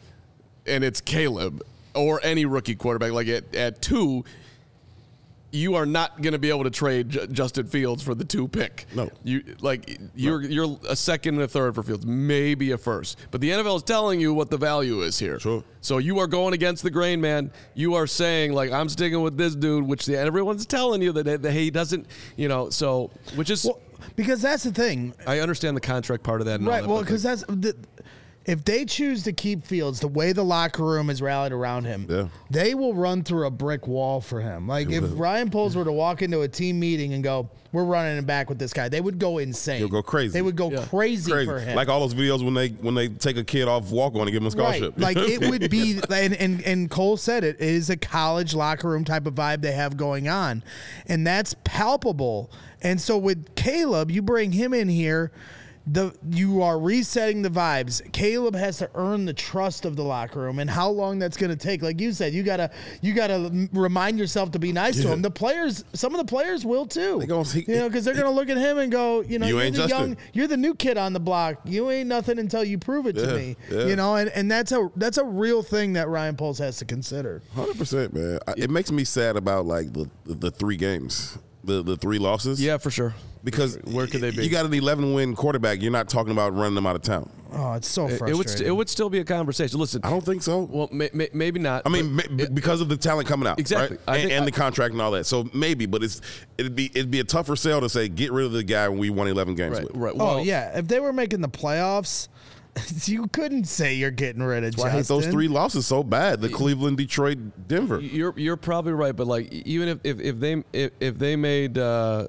and 0.65 0.84
it's 0.84 1.00
Caleb 1.01 1.62
or 1.96 2.20
any 2.24 2.46
rookie 2.46 2.75
quarterback. 2.75 3.12
Like 3.12 3.27
at, 3.27 3.56
at 3.56 3.82
two, 3.82 4.24
you 5.52 5.76
are 5.76 5.86
not 5.86 6.22
going 6.22 6.34
to 6.34 6.40
be 6.40 6.50
able 6.50 6.64
to 6.64 6.70
trade 6.70 7.10
J- 7.10 7.28
Justin 7.28 7.66
Fields 7.68 8.04
for 8.04 8.14
the 8.16 8.24
two 8.24 8.48
pick. 8.48 8.86
No. 8.96 9.10
you 9.24 9.44
like 9.62 10.00
you're 10.16 10.42
you're 10.44 10.78
a 10.88 10.96
second 10.96 11.36
and 11.36 11.44
a 11.44 11.48
third 11.48 11.76
for 11.76 11.84
Fields, 11.84 12.06
maybe 12.06 12.72
a 12.72 12.78
first. 12.78 13.18
But 13.32 13.42
the 13.42 13.50
NFL 13.52 13.78
is 13.78 13.84
telling 13.84 14.20
you 14.20 14.34
what 14.34 14.50
the 14.50 14.58
value 14.58 15.02
is 15.02 15.18
here. 15.20 15.40
Sure. 15.40 15.64
So 15.82 15.98
you 15.98 16.20
are 16.20 16.28
going 16.28 16.54
against 16.54 16.84
the 16.84 16.92
grain, 16.92 17.20
man. 17.22 17.52
You 17.74 17.96
are 17.96 18.06
saying 18.08 18.54
like 18.54 18.72
I'm 18.72 18.90
sticking 18.90 19.22
with 19.22 19.38
this 19.38 19.56
dude, 19.56 19.86
which 19.88 20.06
the, 20.06 20.18
everyone's 20.18 20.66
telling 20.66 21.02
you 21.02 21.12
that, 21.14 21.42
that 21.42 21.52
he 21.54 21.72
doesn't, 21.72 22.06
you 22.36 22.48
know. 22.48 22.70
So 22.70 23.10
which 23.36 23.50
is 23.50 23.66
Well, 23.66 23.80
because 24.16 24.42
that's 24.42 24.64
the 24.64 24.72
thing. 24.72 25.14
I 25.28 25.40
understand 25.40 25.76
the 25.78 25.82
contract 25.82 26.24
part 26.24 26.42
of 26.42 26.46
that. 26.48 26.60
And 26.60 26.68
all 26.68 26.74
Right. 26.74 26.82
that, 26.82 26.90
Well, 26.90 27.02
because 27.02 27.24
that's 27.24 27.44
the, 27.48 27.76
if 28.45 28.63
they 28.65 28.84
choose 28.86 29.23
to 29.23 29.34
keep 29.34 29.65
Fields 29.65 29.99
the 29.99 30.08
way 30.08 30.32
the 30.32 30.43
locker 30.43 30.84
room 30.84 31.10
is 31.10 31.21
rallied 31.21 31.52
around 31.52 31.86
him, 31.86 32.08
Yeah. 32.10 32.28
they 32.49 32.73
will 32.73 32.93
run 32.95 33.23
through 33.23 33.45
a 33.45 33.52
brick 33.52 33.88
wall 33.88 34.21
for 34.21 34.41
him. 34.41 34.67
Like 34.67 34.89
if 34.89 35.04
Ryan 35.13 35.49
Poles 35.52 35.75
were 35.75 35.86
to 35.86 35.91
walk 35.91 36.21
into 36.21 36.41
a 36.41 36.47
team 36.47 36.80
meeting 36.80 37.13
and 37.13 37.23
go, 37.23 37.49
"We're 37.71 37.84
running 37.84 38.17
him 38.17 38.25
back 38.25 38.49
with 38.49 38.58
this 38.58 38.73
guy," 38.73 38.89
they 38.89 39.02
would 39.02 39.19
go 39.19 39.38
insane. 39.38 39.78
He'll 39.78 39.88
go 39.88 40.02
crazy. 40.02 40.34
They 40.34 40.41
would 40.41 40.56
go 40.56 40.71
Yeah. 40.71 40.86
crazy, 40.86 41.32
Crazy. 41.32 41.45
for 41.52 41.60
him. 41.60 41.75
Like 41.75 41.89
all 41.89 41.99
those 41.99 42.15
videos 42.15 42.43
when 42.43 42.54
they 42.56 42.69
when 42.69 42.95
they 42.95 43.10
take 43.10 43.38
a 43.38 43.43
kid 43.43 43.67
off 43.67 43.91
walk 43.91 44.15
on 44.15 44.21
and 44.21 44.32
give 44.32 44.41
him 44.41 44.47
a 44.47 44.52
scholarship. 44.52 44.93
Right. 44.97 45.15
Like 45.15 45.17
it 45.17 45.41
would 45.49 45.69
be, 45.69 45.99
and, 46.10 46.34
and, 46.34 46.62
and 46.63 46.89
Cole 46.89 47.17
said 47.17 47.43
it, 47.43 47.58
it 47.60 47.62
is 47.62 47.89
a 47.91 47.97
college 47.97 48.56
locker 48.56 48.89
room 48.89 49.04
type 49.06 49.28
of 49.28 49.36
vibe 49.36 49.62
they 49.62 49.73
have 49.73 49.95
going 49.95 50.28
on. 50.28 50.63
And 51.06 51.28
that's 51.28 51.56
palpable. 51.65 52.49
And 52.82 52.99
so 52.99 53.17
with 53.17 53.56
Caleb, 53.56 54.10
you 54.10 54.21
bring 54.21 54.54
him 54.54 54.73
in 54.73 54.88
here. 54.89 55.32
The 55.91 56.13
you 56.30 56.62
are 56.62 56.80
resetting 56.80 57.41
the 57.41 57.49
vibes. 57.49 58.02
Caleb 58.12 58.56
has 58.56 58.78
to 58.78 58.89
earn 58.95 59.25
the 59.25 59.34
trust 59.34 59.86
of 59.86 59.95
the 59.95 60.04
locker 60.04 60.39
room, 60.41 60.60
and 60.60 60.69
how 60.69 60.89
long 60.89 61.17
that's 61.19 61.36
going 61.38 61.49
to 61.49 61.56
take. 61.56 61.82
Like 61.82 61.99
you 61.99 62.12
said, 62.12 62.34
you 62.34 62.43
gotta 62.43 62.69
you 63.02 63.13
gotta 63.13 63.67
remind 63.73 64.19
yourself 64.19 64.52
to 64.52 64.60
be 64.60 64.71
nice 64.71 65.02
to 65.02 65.08
him. 65.08 65.21
The 65.21 65.32
players, 65.32 65.84
some 65.93 66.13
of 66.13 66.19
the 66.19 66.30
players 66.30 66.65
will 66.65 66.86
too. 66.86 67.17
They 67.19 67.25
gonna 67.25 67.45
see- 67.45 67.65
you 67.67 67.75
know, 67.75 67.88
because 67.89 68.06
they're 68.06 68.13
going 68.13 68.25
to 68.28 68.32
look 68.32 68.49
at 68.49 68.58
him 68.58 68.78
and 68.78 68.91
go, 68.91 69.21
you 69.21 69.39
know, 69.39 69.47
You 69.47 69.60
are 69.60 69.63
ain't 69.63 69.75
the 69.75 69.88
young, 69.88 70.17
you're 70.34 70.47
the 70.47 70.58
new 70.58 70.75
kid 70.75 70.97
on 70.97 71.13
the 71.13 71.19
block. 71.19 71.62
You 71.65 71.89
ain't 71.89 72.08
nothing 72.10 72.39
until 72.39 72.63
you 72.63 72.78
prove 72.78 73.08
it 73.08 73.13
to 73.13 73.36
me. 73.36 73.56
yeah. 73.71 73.86
You 73.86 73.95
know, 73.95 74.15
and, 74.15 74.30
and 74.32 74.52
that's 74.52 74.71
a 74.71 74.89
that's 74.95 75.17
a 75.17 75.23
real 75.25 75.63
thing 75.63 75.93
that 75.93 76.08
Ryan 76.10 76.36
Poles 76.36 76.60
has 76.60 76.78
to 76.78 76.86
consider. 76.86 77.41
Hundred 77.56 77.78
percent, 77.78 78.13
man. 78.13 78.39
I, 78.47 78.54
it 78.58 78.69
makes 78.69 78.91
me 78.91 79.04
sad 79.04 79.36
about 79.38 79.65
like 79.65 79.91
the 79.93 80.10
the, 80.25 80.36
the 80.36 80.52
three 80.52 80.78
games, 80.78 81.38
the 81.69 81.84
the 81.84 81.97
three 81.97 82.17
losses. 82.19 82.62
yeah, 82.62 82.77
for 82.77 82.91
sure. 82.91 83.13
because 83.43 83.77
Where 83.86 84.05
could 84.08 84.21
they 84.21 84.32
be? 84.32 84.43
You 84.43 84.49
got 84.49 84.65
an 84.65 84.73
eleven 84.73 85.13
win 85.13 85.36
quarterback. 85.36 85.82
You're 85.82 85.91
not 85.91 86.10
talking 86.10 86.32
about 86.34 86.53
running 86.53 86.75
them 86.75 86.86
out 86.86 86.95
of 86.95 87.01
town. 87.01 87.29
Oh, 87.51 87.73
it's 87.73 87.88
so 87.88 88.05
It, 88.05 88.17
frustrating. 88.19 88.36
it 88.36 88.38
would 88.38 88.49
st- 88.49 88.67
it 88.67 88.71
would 88.71 88.89
still 88.89 89.10
be 89.10 89.19
a 89.19 89.23
conversation. 89.23 89.79
Listen, 89.79 90.01
I 90.03 90.10
don't 90.12 90.23
think 90.23 90.43
so. 90.43 90.67
well, 90.69 90.88
may, 90.91 91.10
may, 91.13 91.29
maybe 91.34 91.60
not. 91.60 91.82
I 91.86 91.89
mean, 91.89 92.15
but 92.15 92.29
ma- 92.32 92.43
it- 92.43 92.53
because 92.53 92.79
of 92.82 92.89
the 92.89 92.97
talent 92.97 93.27
coming 93.27 93.47
out, 93.47 93.60
Exactly. 93.60 93.97
right? 94.08 94.15
And, 94.15 94.21
think 94.21 94.32
and 94.34 94.41
I- 94.43 94.45
the 94.45 94.51
contract 94.51 94.91
and 94.93 95.01
all 95.01 95.12
that. 95.12 95.25
So 95.25 95.49
maybe, 95.53 95.86
but 95.88 96.03
it's 96.03 96.21
it'd 96.58 96.75
be 96.75 96.91
it'd 96.93 97.10
be 97.10 97.21
a 97.21 97.23
tougher 97.23 97.55
sell 97.55 97.82
to 97.82 97.89
say 97.89 98.08
get 98.08 98.32
rid 98.32 98.45
of 98.45 98.51
the 98.51 98.63
guy 98.63 98.88
when 98.89 98.99
we 98.99 99.10
won 99.10 99.27
eleven 99.27 99.55
games. 99.55 99.77
right, 99.77 99.88
with. 99.88 99.95
right. 99.95 100.13
oh 100.15 100.17
Well, 100.17 100.45
yeah, 100.45 100.77
if 100.77 100.88
they 100.88 100.99
were 100.99 101.13
making 101.13 101.41
the 101.41 101.49
playoffs, 101.49 102.27
you 103.05 103.27
couldn't 103.27 103.65
say 103.65 103.95
you're 103.95 104.12
getting 104.12 104.43
rid 104.43 104.63
of 104.63 104.71
That's 104.71 104.84
why 104.84 104.89
I 104.89 104.91
hate 104.91 105.05
those 105.05 105.27
three 105.27 105.47
losses 105.47 105.88
so 105.88 106.03
bad. 106.03 106.41
The 106.41 106.49
Cleveland, 106.49 106.97
Detroit, 106.97 107.38
Denver. 107.67 107.99
You're 107.99 108.34
you're 108.38 108.58
probably 108.58 108.93
right, 108.93 109.15
but 109.15 109.27
like 109.27 109.51
even 109.51 109.88
if 109.89 109.99
if, 110.03 110.19
if 110.19 110.39
they 110.39 110.63
if, 110.73 110.91
if 110.99 111.17
they 111.17 111.36
made 111.36 111.77
uh, 111.77 112.27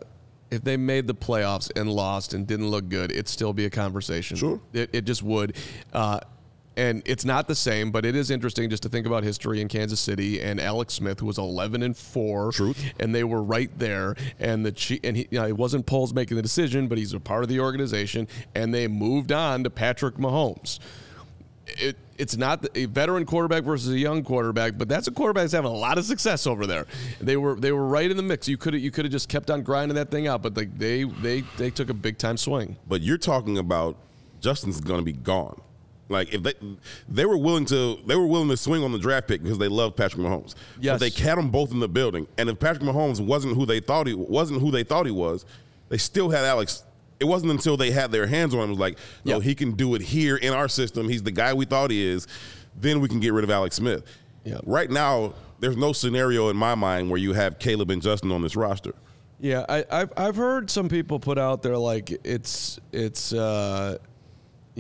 if 0.50 0.64
they 0.64 0.76
made 0.76 1.07
the 1.07 1.14
playoffs 1.14 1.70
and 1.79 1.90
lost 1.90 2.35
and 2.35 2.46
didn't 2.46 2.68
look 2.68 2.88
good, 2.88 3.12
it'd 3.12 3.29
still 3.29 3.53
be 3.53 3.66
a 3.66 3.70
conversation. 3.70 4.37
Sure. 4.37 4.61
it, 4.72 4.90
it 4.92 5.05
just 5.05 5.22
would. 5.22 5.57
Uh, 5.92 6.20
and 6.81 7.03
it's 7.05 7.25
not 7.25 7.47
the 7.49 7.55
same, 7.55 7.90
but 7.90 8.05
it 8.05 8.16
is 8.16 8.31
interesting 8.31 8.71
just 8.71 8.83
to 8.85 8.88
think 8.88 9.07
about 9.07 9.23
history 9.23 9.61
in 9.61 9.69
Kansas 9.69 10.01
City 10.01 10.40
and 10.40 10.61
Alex 10.61 10.95
Smith, 10.95 11.21
who 11.21 11.27
was 11.27 11.38
11 11.38 11.83
and 11.83 11.97
four, 11.97 12.53
Truth. 12.53 12.83
and 12.99 13.14
they 13.14 13.25
were 13.25 13.43
right 13.43 13.71
there. 13.79 14.16
And 14.38 14.64
the 14.64 14.73
Chi- 14.73 15.01
and 15.05 15.16
he, 15.16 15.29
you 15.31 15.38
know, 15.38 15.47
it 15.47 15.57
wasn't 15.57 15.87
Poles 15.87 16.14
making 16.14 16.37
the 16.37 16.43
decision, 16.43 16.88
but 16.88 16.99
he's 16.99 17.12
a 17.12 17.21
part 17.21 17.43
of 17.43 17.49
the 17.49 17.61
organization, 17.61 18.29
and 18.55 18.73
they 18.75 18.88
moved 18.88 19.33
on 19.33 19.64
to 19.64 19.71
Patrick 19.71 20.16
Mahomes 20.16 20.79
it, 21.79 21.97
it's 22.19 22.37
not 22.37 22.66
a 22.75 22.87
veteran 22.87 23.25
quarterback 23.25 23.64
versus 23.64 23.93
a 23.93 23.99
young 23.99 24.23
quarterback, 24.23 24.77
but 24.77 24.88
that's 24.88 25.09
a 25.09 25.11
quarterback 25.11 25.43
that's 25.45 25.53
having 25.53 25.71
a 25.71 25.75
lot 25.75 25.99
of 25.99 26.05
success 26.05 26.47
over 26.47 26.66
there. 26.66 26.87
They 27.21 27.37
were 27.37 27.55
they 27.55 27.73
were 27.73 27.87
right 27.87 28.11
in 28.11 28.16
the 28.16 28.23
mix. 28.23 28.49
You 28.49 28.57
could 28.57 28.75
you 28.75 28.90
could 28.90 29.05
have 29.05 29.12
just 29.12 29.29
kept 29.29 29.51
on 29.51 29.62
grinding 29.62 29.95
that 29.97 30.11
thing 30.11 30.27
out, 30.27 30.43
but 30.43 30.57
like 30.57 30.77
they 30.77 31.05
they 31.05 31.43
they 31.59 31.71
took 31.71 31.90
a 31.90 31.95
big 31.95 32.19
time 32.19 32.37
swing. 32.37 32.77
But 32.88 33.01
you're 33.03 33.19
talking 33.19 33.59
about 33.59 33.97
Justin's 34.40 34.81
going 34.81 35.01
to 35.01 35.05
be 35.05 35.12
gone. 35.12 35.61
Like 36.11 36.35
if 36.35 36.42
they 36.42 36.55
they 37.09 37.25
were 37.25 37.38
willing 37.38 37.64
to 37.66 37.99
they 38.07 38.16
were 38.16 38.27
willing 38.27 38.49
to 38.51 38.57
swing 38.57 38.83
on 38.83 38.92
the 38.92 38.99
draft 38.99 39.29
pick 39.29 39.42
because 39.42 39.59
they 39.59 39.68
love 39.68 39.96
Patrick 39.96 40.20
Mahomes. 40.23 40.55
Yes. 40.81 40.94
But 40.94 41.01
they 41.14 41.23
had 41.23 41.38
them 41.38 41.51
both 41.51 41.70
in 41.73 41.81
the 41.81 41.88
building, 41.88 42.27
and 42.37 42.51
if 42.51 42.59
Patrick 42.59 42.83
Mahomes 42.83 43.25
wasn't 43.25 43.55
who 43.57 43.64
they 43.64 43.81
thought 43.81 44.07
he 44.07 44.14
wasn't 44.14 44.61
who 44.61 44.70
they 44.70 44.83
thought 44.83 45.07
he 45.07 45.12
was, 45.12 45.46
they 45.88 45.99
still 45.99 46.29
had 46.31 46.44
Alex 46.44 46.85
it 47.20 47.27
wasn't 47.27 47.53
until 47.53 47.77
they 47.77 47.90
had 47.90 48.11
their 48.11 48.27
hands 48.27 48.55
on 48.55 48.61
him, 48.61 48.66
it 48.68 48.73
was 48.73 48.79
like, 48.79 48.99
no, 49.27 49.37
Yeah. 49.37 49.42
he 49.42 49.55
can 49.55 49.73
do 49.73 49.94
it 49.94 50.01
here 50.01 50.37
in 50.37 50.55
our 50.55 50.68
system. 50.68 51.07
He's 51.07 51.23
the 51.23 51.31
guy 51.31 51.53
we 51.53 51.66
thought 51.66 51.90
he 51.90 52.03
is. 52.03 52.27
Then 52.75 53.01
we 53.03 53.09
can 53.09 53.20
get 53.20 53.35
rid 53.35 53.44
of 53.44 53.51
Alex 53.51 53.77
Smith. 53.77 54.05
Yeah. 54.42 54.59
Right 54.64 54.90
now, 54.90 55.35
there's 55.59 55.77
no 55.77 55.92
scenario 55.92 56.49
in 56.49 56.57
my 56.57 56.75
mind 56.75 57.11
where 57.11 57.18
you 57.18 57.35
have 57.35 57.59
Caleb 57.59 57.90
and 57.90 58.01
Justin 58.01 58.33
on 58.33 58.40
this 58.40 58.57
roster. 58.57 58.94
Yeah, 59.38 59.66
I, 59.68 59.85
I've 59.90 60.12
I've 60.16 60.37
heard 60.37 60.70
some 60.70 60.88
people 60.88 61.20
put 61.20 61.37
out 61.38 61.62
there 61.62 61.77
like 61.77 62.11
it's 62.25 62.79
it's 62.90 63.35
uh, 63.35 63.99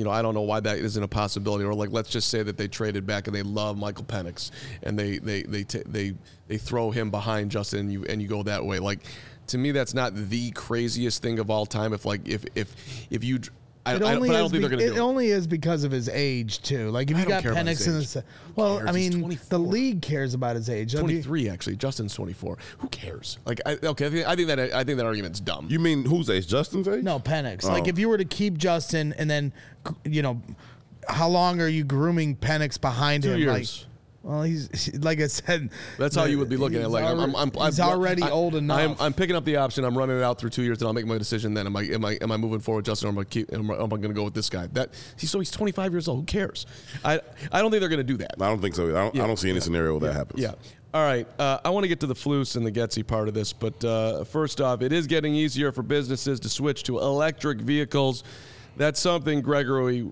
you 0.00 0.04
know 0.04 0.10
I 0.10 0.22
don't 0.22 0.32
know 0.32 0.40
why 0.40 0.60
that 0.60 0.78
isn't 0.78 1.02
a 1.02 1.06
possibility. 1.06 1.62
Or 1.62 1.74
like 1.74 1.92
let's 1.92 2.08
just 2.08 2.30
say 2.30 2.42
that 2.42 2.56
they 2.56 2.68
traded 2.68 3.06
back 3.06 3.26
and 3.26 3.36
they 3.36 3.42
love 3.42 3.76
Michael 3.76 4.06
Penix 4.06 4.50
and 4.82 4.98
they 4.98 5.18
they 5.18 5.42
they 5.42 5.62
t- 5.62 5.82
they 5.84 6.14
they 6.48 6.56
throw 6.56 6.90
him 6.90 7.10
behind 7.10 7.50
Justin 7.50 7.80
and 7.80 7.92
you 7.92 8.06
and 8.06 8.22
you 8.22 8.26
go 8.26 8.42
that 8.44 8.64
way. 8.64 8.78
Like 8.78 9.00
to 9.48 9.58
me 9.58 9.72
that's 9.72 9.92
not 9.92 10.14
the 10.14 10.52
craziest 10.52 11.20
thing 11.20 11.38
of 11.38 11.50
all 11.50 11.66
time. 11.66 11.92
If 11.92 12.06
like 12.06 12.26
if 12.26 12.46
if 12.54 12.74
if 13.10 13.22
you 13.22 13.40
I, 13.86 13.92
I, 13.92 13.94
It 13.94 13.98
don't- 14.00 14.14
only, 14.16 14.28
but 14.28 14.36
I 14.36 14.38
don't 14.40 14.46
is 14.46 14.50
think 14.52 14.62
be- 14.62 14.68
they're 14.68 14.76
going 14.76 14.88
to 14.90 14.94
it 14.94 14.96
it. 14.96 15.00
only 15.00 15.28
is 15.28 15.46
because 15.46 15.84
of 15.84 15.90
his 15.92 16.08
age 16.10 16.60
too. 16.62 16.90
Like 16.90 17.10
if 17.10 17.16
I 17.16 17.20
you 17.20 17.26
got 17.26 17.42
care 17.42 17.54
Penix 17.54 17.86
in 17.86 17.94
the 17.94 18.18
age. 18.18 18.24
well, 18.54 18.76
cares? 18.78 18.88
I 18.88 18.92
mean 18.92 19.38
the 19.48 19.58
league 19.58 20.02
cares 20.02 20.34
about 20.34 20.56
his 20.56 20.68
age. 20.68 20.92
Have 20.92 21.00
you- 21.02 21.22
23 21.22 21.48
actually. 21.48 21.76
Justin's 21.76 22.12
24. 22.14 22.58
Who 22.78 22.88
cares? 22.88 23.38
Like 23.46 23.60
I, 23.64 23.78
okay, 23.82 24.06
I 24.06 24.10
think, 24.10 24.26
I 24.28 24.36
think 24.36 24.48
that 24.48 24.58
I 24.60 24.84
think 24.84 24.98
that 24.98 25.06
argument's 25.06 25.40
dumb. 25.40 25.66
You 25.70 25.78
mean 25.78 26.04
whose 26.04 26.28
age? 26.28 26.46
Justin's 26.46 26.86
age? 26.88 27.02
No, 27.02 27.18
Penix. 27.18 27.64
Oh. 27.64 27.68
Like 27.72 27.88
if 27.88 27.98
you 27.98 28.08
were 28.10 28.18
to 28.18 28.24
keep 28.26 28.58
Justin 28.58 29.14
and 29.16 29.30
then, 29.30 29.52
you 30.04 30.20
know, 30.22 30.42
how 31.08 31.28
long 31.28 31.60
are 31.62 31.68
you 31.68 31.82
grooming 31.82 32.36
Penix 32.36 32.78
behind 32.78 33.22
Two 33.22 33.32
him? 33.32 33.38
years. 33.40 33.80
Like, 33.82 33.89
well, 34.22 34.42
he's 34.42 34.94
like 35.02 35.20
I 35.20 35.26
said. 35.28 35.70
That's 35.98 36.14
how 36.14 36.24
you 36.24 36.38
would 36.38 36.48
be 36.48 36.56
looking 36.56 36.76
at 36.78 36.82
it. 36.82 36.84
he's 36.84 36.92
Like 36.92 37.04
I'm, 37.04 37.18
I'm, 37.20 37.36
I'm, 37.36 37.50
he's 37.66 37.80
I'm- 37.80 37.88
already 37.90 38.22
I- 38.22 38.30
old 38.30 38.54
enough. 38.54 38.78
I'm, 38.78 38.96
I'm 39.00 39.12
picking 39.14 39.36
up 39.36 39.44
the 39.44 39.56
option. 39.56 39.84
I'm 39.84 39.96
running 39.96 40.18
it 40.18 40.22
out 40.22 40.38
through 40.38 40.50
two 40.50 40.62
years, 40.62 40.78
and 40.78 40.86
I'll 40.88 40.92
make 40.94 41.06
my 41.06 41.18
decision. 41.18 41.54
Then 41.54 41.66
am 41.66 41.76
I 41.76 41.82
am 41.84 42.04
I 42.04 42.18
am 42.20 42.30
I 42.32 42.36
moving 42.36 42.60
forward, 42.60 42.84
Justin? 42.84 43.08
Or 43.08 43.12
am 43.12 43.18
I 43.18 43.24
keep? 43.24 43.52
Am 43.52 43.70
I, 43.70 43.74
am 43.76 43.84
I 43.84 43.86
going 43.88 44.02
to 44.02 44.12
go 44.12 44.24
with 44.24 44.34
this 44.34 44.50
guy? 44.50 44.66
That 44.68 44.90
he's 45.18 45.30
so 45.30 45.38
he's 45.38 45.50
25 45.50 45.92
years 45.92 46.08
old. 46.08 46.20
Who 46.20 46.24
cares? 46.26 46.66
I 47.04 47.20
I 47.50 47.60
don't 47.62 47.70
think 47.70 47.80
they're 47.80 47.88
going 47.88 47.98
to 47.98 48.04
do 48.04 48.18
that. 48.18 48.34
I 48.40 48.46
don't 48.48 48.60
think 48.60 48.74
so. 48.74 48.88
I 48.88 48.92
don't, 49.10 49.20
I 49.20 49.26
don't 49.26 49.38
see 49.38 49.50
any 49.50 49.60
scenario 49.60 49.92
where 49.98 50.08
that 50.10 50.16
happens. 50.16 50.42
Yeah. 50.42 50.52
All 50.92 51.02
right. 51.04 51.26
Uh, 51.38 51.58
I 51.64 51.70
want 51.70 51.84
to 51.84 51.88
get 51.88 52.00
to 52.00 52.06
the 52.08 52.14
flus 52.14 52.56
and 52.56 52.66
the 52.66 52.72
Getsy 52.72 53.06
part 53.06 53.28
of 53.28 53.34
this, 53.34 53.52
but 53.52 53.84
uh, 53.84 54.24
first 54.24 54.60
off, 54.60 54.82
it 54.82 54.92
is 54.92 55.06
getting 55.06 55.34
easier 55.36 55.70
for 55.70 55.82
businesses 55.84 56.40
to 56.40 56.48
switch 56.48 56.82
to 56.84 56.98
electric 56.98 57.58
vehicles. 57.60 58.24
That's 58.76 58.98
something 58.98 59.40
Gregory. 59.40 60.10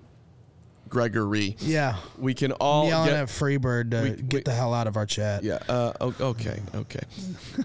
Gregory. 0.89 1.55
Yeah. 1.59 1.97
We 2.17 2.33
can 2.33 2.51
all 2.53 2.87
yelling 2.87 3.09
get, 3.09 3.17
at 3.17 3.27
Freebird 3.27 3.91
to 3.91 4.01
we- 4.01 4.09
get 4.21 4.33
we- 4.33 4.41
the 4.41 4.53
hell 4.53 4.73
out 4.73 4.87
of 4.87 4.97
our 4.97 5.05
chat. 5.05 5.43
Yeah. 5.43 5.59
Uh, 5.69 5.93
okay. 6.19 6.59
Okay. 6.75 6.99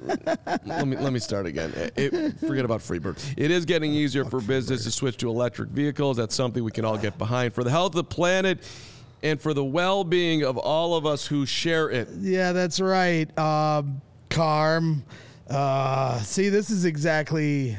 let 0.66 0.86
me 0.86 0.96
let 0.96 1.12
me 1.12 1.18
start 1.18 1.46
again. 1.46 1.72
It, 1.96 2.38
forget 2.40 2.64
about 2.64 2.80
Freebird. 2.80 3.34
It 3.36 3.50
is 3.50 3.64
getting 3.64 3.92
easier 3.92 4.24
for 4.24 4.40
business 4.40 4.84
to 4.84 4.90
switch 4.90 5.16
to 5.18 5.28
electric 5.28 5.70
vehicles. 5.70 6.16
That's 6.16 6.34
something 6.34 6.62
we 6.62 6.70
can 6.70 6.84
all 6.84 6.98
get 6.98 7.16
behind 7.18 7.54
for 7.54 7.64
the 7.64 7.70
health 7.70 7.92
of 7.92 7.96
the 7.96 8.04
planet 8.04 8.60
and 9.22 9.40
for 9.40 9.54
the 9.54 9.64
well-being 9.64 10.44
of 10.44 10.58
all 10.58 10.94
of 10.94 11.06
us 11.06 11.26
who 11.26 11.46
share 11.46 11.90
it. 11.90 12.08
Yeah, 12.18 12.52
that's 12.52 12.78
right. 12.80 13.36
Um, 13.38 14.02
Carm. 14.28 15.04
Uh, 15.48 16.18
see, 16.20 16.48
this 16.48 16.70
is 16.70 16.84
exactly 16.84 17.76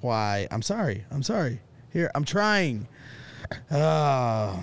why. 0.00 0.48
I'm 0.50 0.62
sorry. 0.62 1.04
I'm 1.10 1.22
sorry. 1.22 1.60
Here, 1.92 2.10
I'm 2.14 2.24
trying. 2.24 2.88
Uh, 3.70 4.60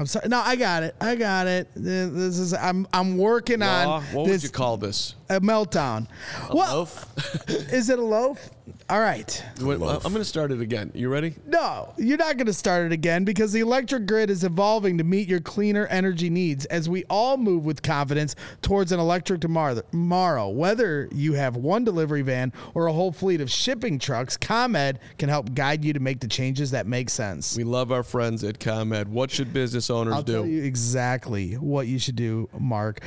I'm 0.00 0.06
sorry. 0.06 0.28
No, 0.30 0.40
I 0.40 0.56
got 0.56 0.82
it. 0.82 0.94
I 0.98 1.14
got 1.14 1.46
it. 1.46 1.68
This 1.76 2.38
is. 2.38 2.54
I'm. 2.54 2.88
I'm 2.90 3.18
working 3.18 3.60
Law, 3.60 3.96
on 3.96 4.02
what 4.04 4.26
this 4.26 4.42
would 4.42 4.48
you 4.48 4.50
call 4.50 4.78
this? 4.78 5.14
A 5.30 5.40
meltdown. 5.40 6.08
well, 6.52 6.80
Loaf? 6.80 7.48
is 7.48 7.88
it 7.88 7.98
a 7.98 8.04
loaf? 8.04 8.50
All 8.88 9.00
right. 9.00 9.44
Wait, 9.60 9.74
I'm 9.74 9.78
going 9.80 10.14
to 10.14 10.24
start 10.24 10.50
it 10.50 10.60
again. 10.60 10.90
You 10.94 11.08
ready? 11.08 11.36
No, 11.46 11.94
you're 11.96 12.18
not 12.18 12.36
going 12.36 12.46
to 12.46 12.52
start 12.52 12.86
it 12.86 12.92
again 12.92 13.24
because 13.24 13.52
the 13.52 13.60
electric 13.60 14.06
grid 14.06 14.30
is 14.30 14.42
evolving 14.42 14.98
to 14.98 15.04
meet 15.04 15.28
your 15.28 15.38
cleaner 15.40 15.86
energy 15.86 16.28
needs 16.28 16.66
as 16.66 16.88
we 16.88 17.04
all 17.08 17.36
move 17.36 17.64
with 17.64 17.82
confidence 17.82 18.34
towards 18.62 18.90
an 18.90 18.98
electric 18.98 19.40
tomorrow. 19.40 19.80
tomorrow. 19.92 20.48
Whether 20.48 21.08
you 21.12 21.34
have 21.34 21.54
one 21.54 21.84
delivery 21.84 22.22
van 22.22 22.52
or 22.74 22.88
a 22.88 22.92
whole 22.92 23.12
fleet 23.12 23.40
of 23.40 23.48
shipping 23.48 24.00
trucks, 24.00 24.36
ComEd 24.36 24.98
can 25.18 25.28
help 25.28 25.54
guide 25.54 25.84
you 25.84 25.92
to 25.92 26.00
make 26.00 26.18
the 26.18 26.28
changes 26.28 26.72
that 26.72 26.88
make 26.88 27.10
sense. 27.10 27.56
We 27.56 27.64
love 27.64 27.92
our 27.92 28.02
friends 28.02 28.42
at 28.42 28.58
ComEd. 28.58 29.06
What 29.08 29.30
should 29.30 29.52
business 29.52 29.88
owners 29.88 30.14
do? 30.14 30.16
I'll 30.16 30.22
do? 30.22 30.32
tell 30.32 30.46
you 30.46 30.64
exactly 30.64 31.54
what 31.54 31.86
you 31.86 32.00
should 32.00 32.16
do, 32.16 32.48
Mark. 32.58 33.00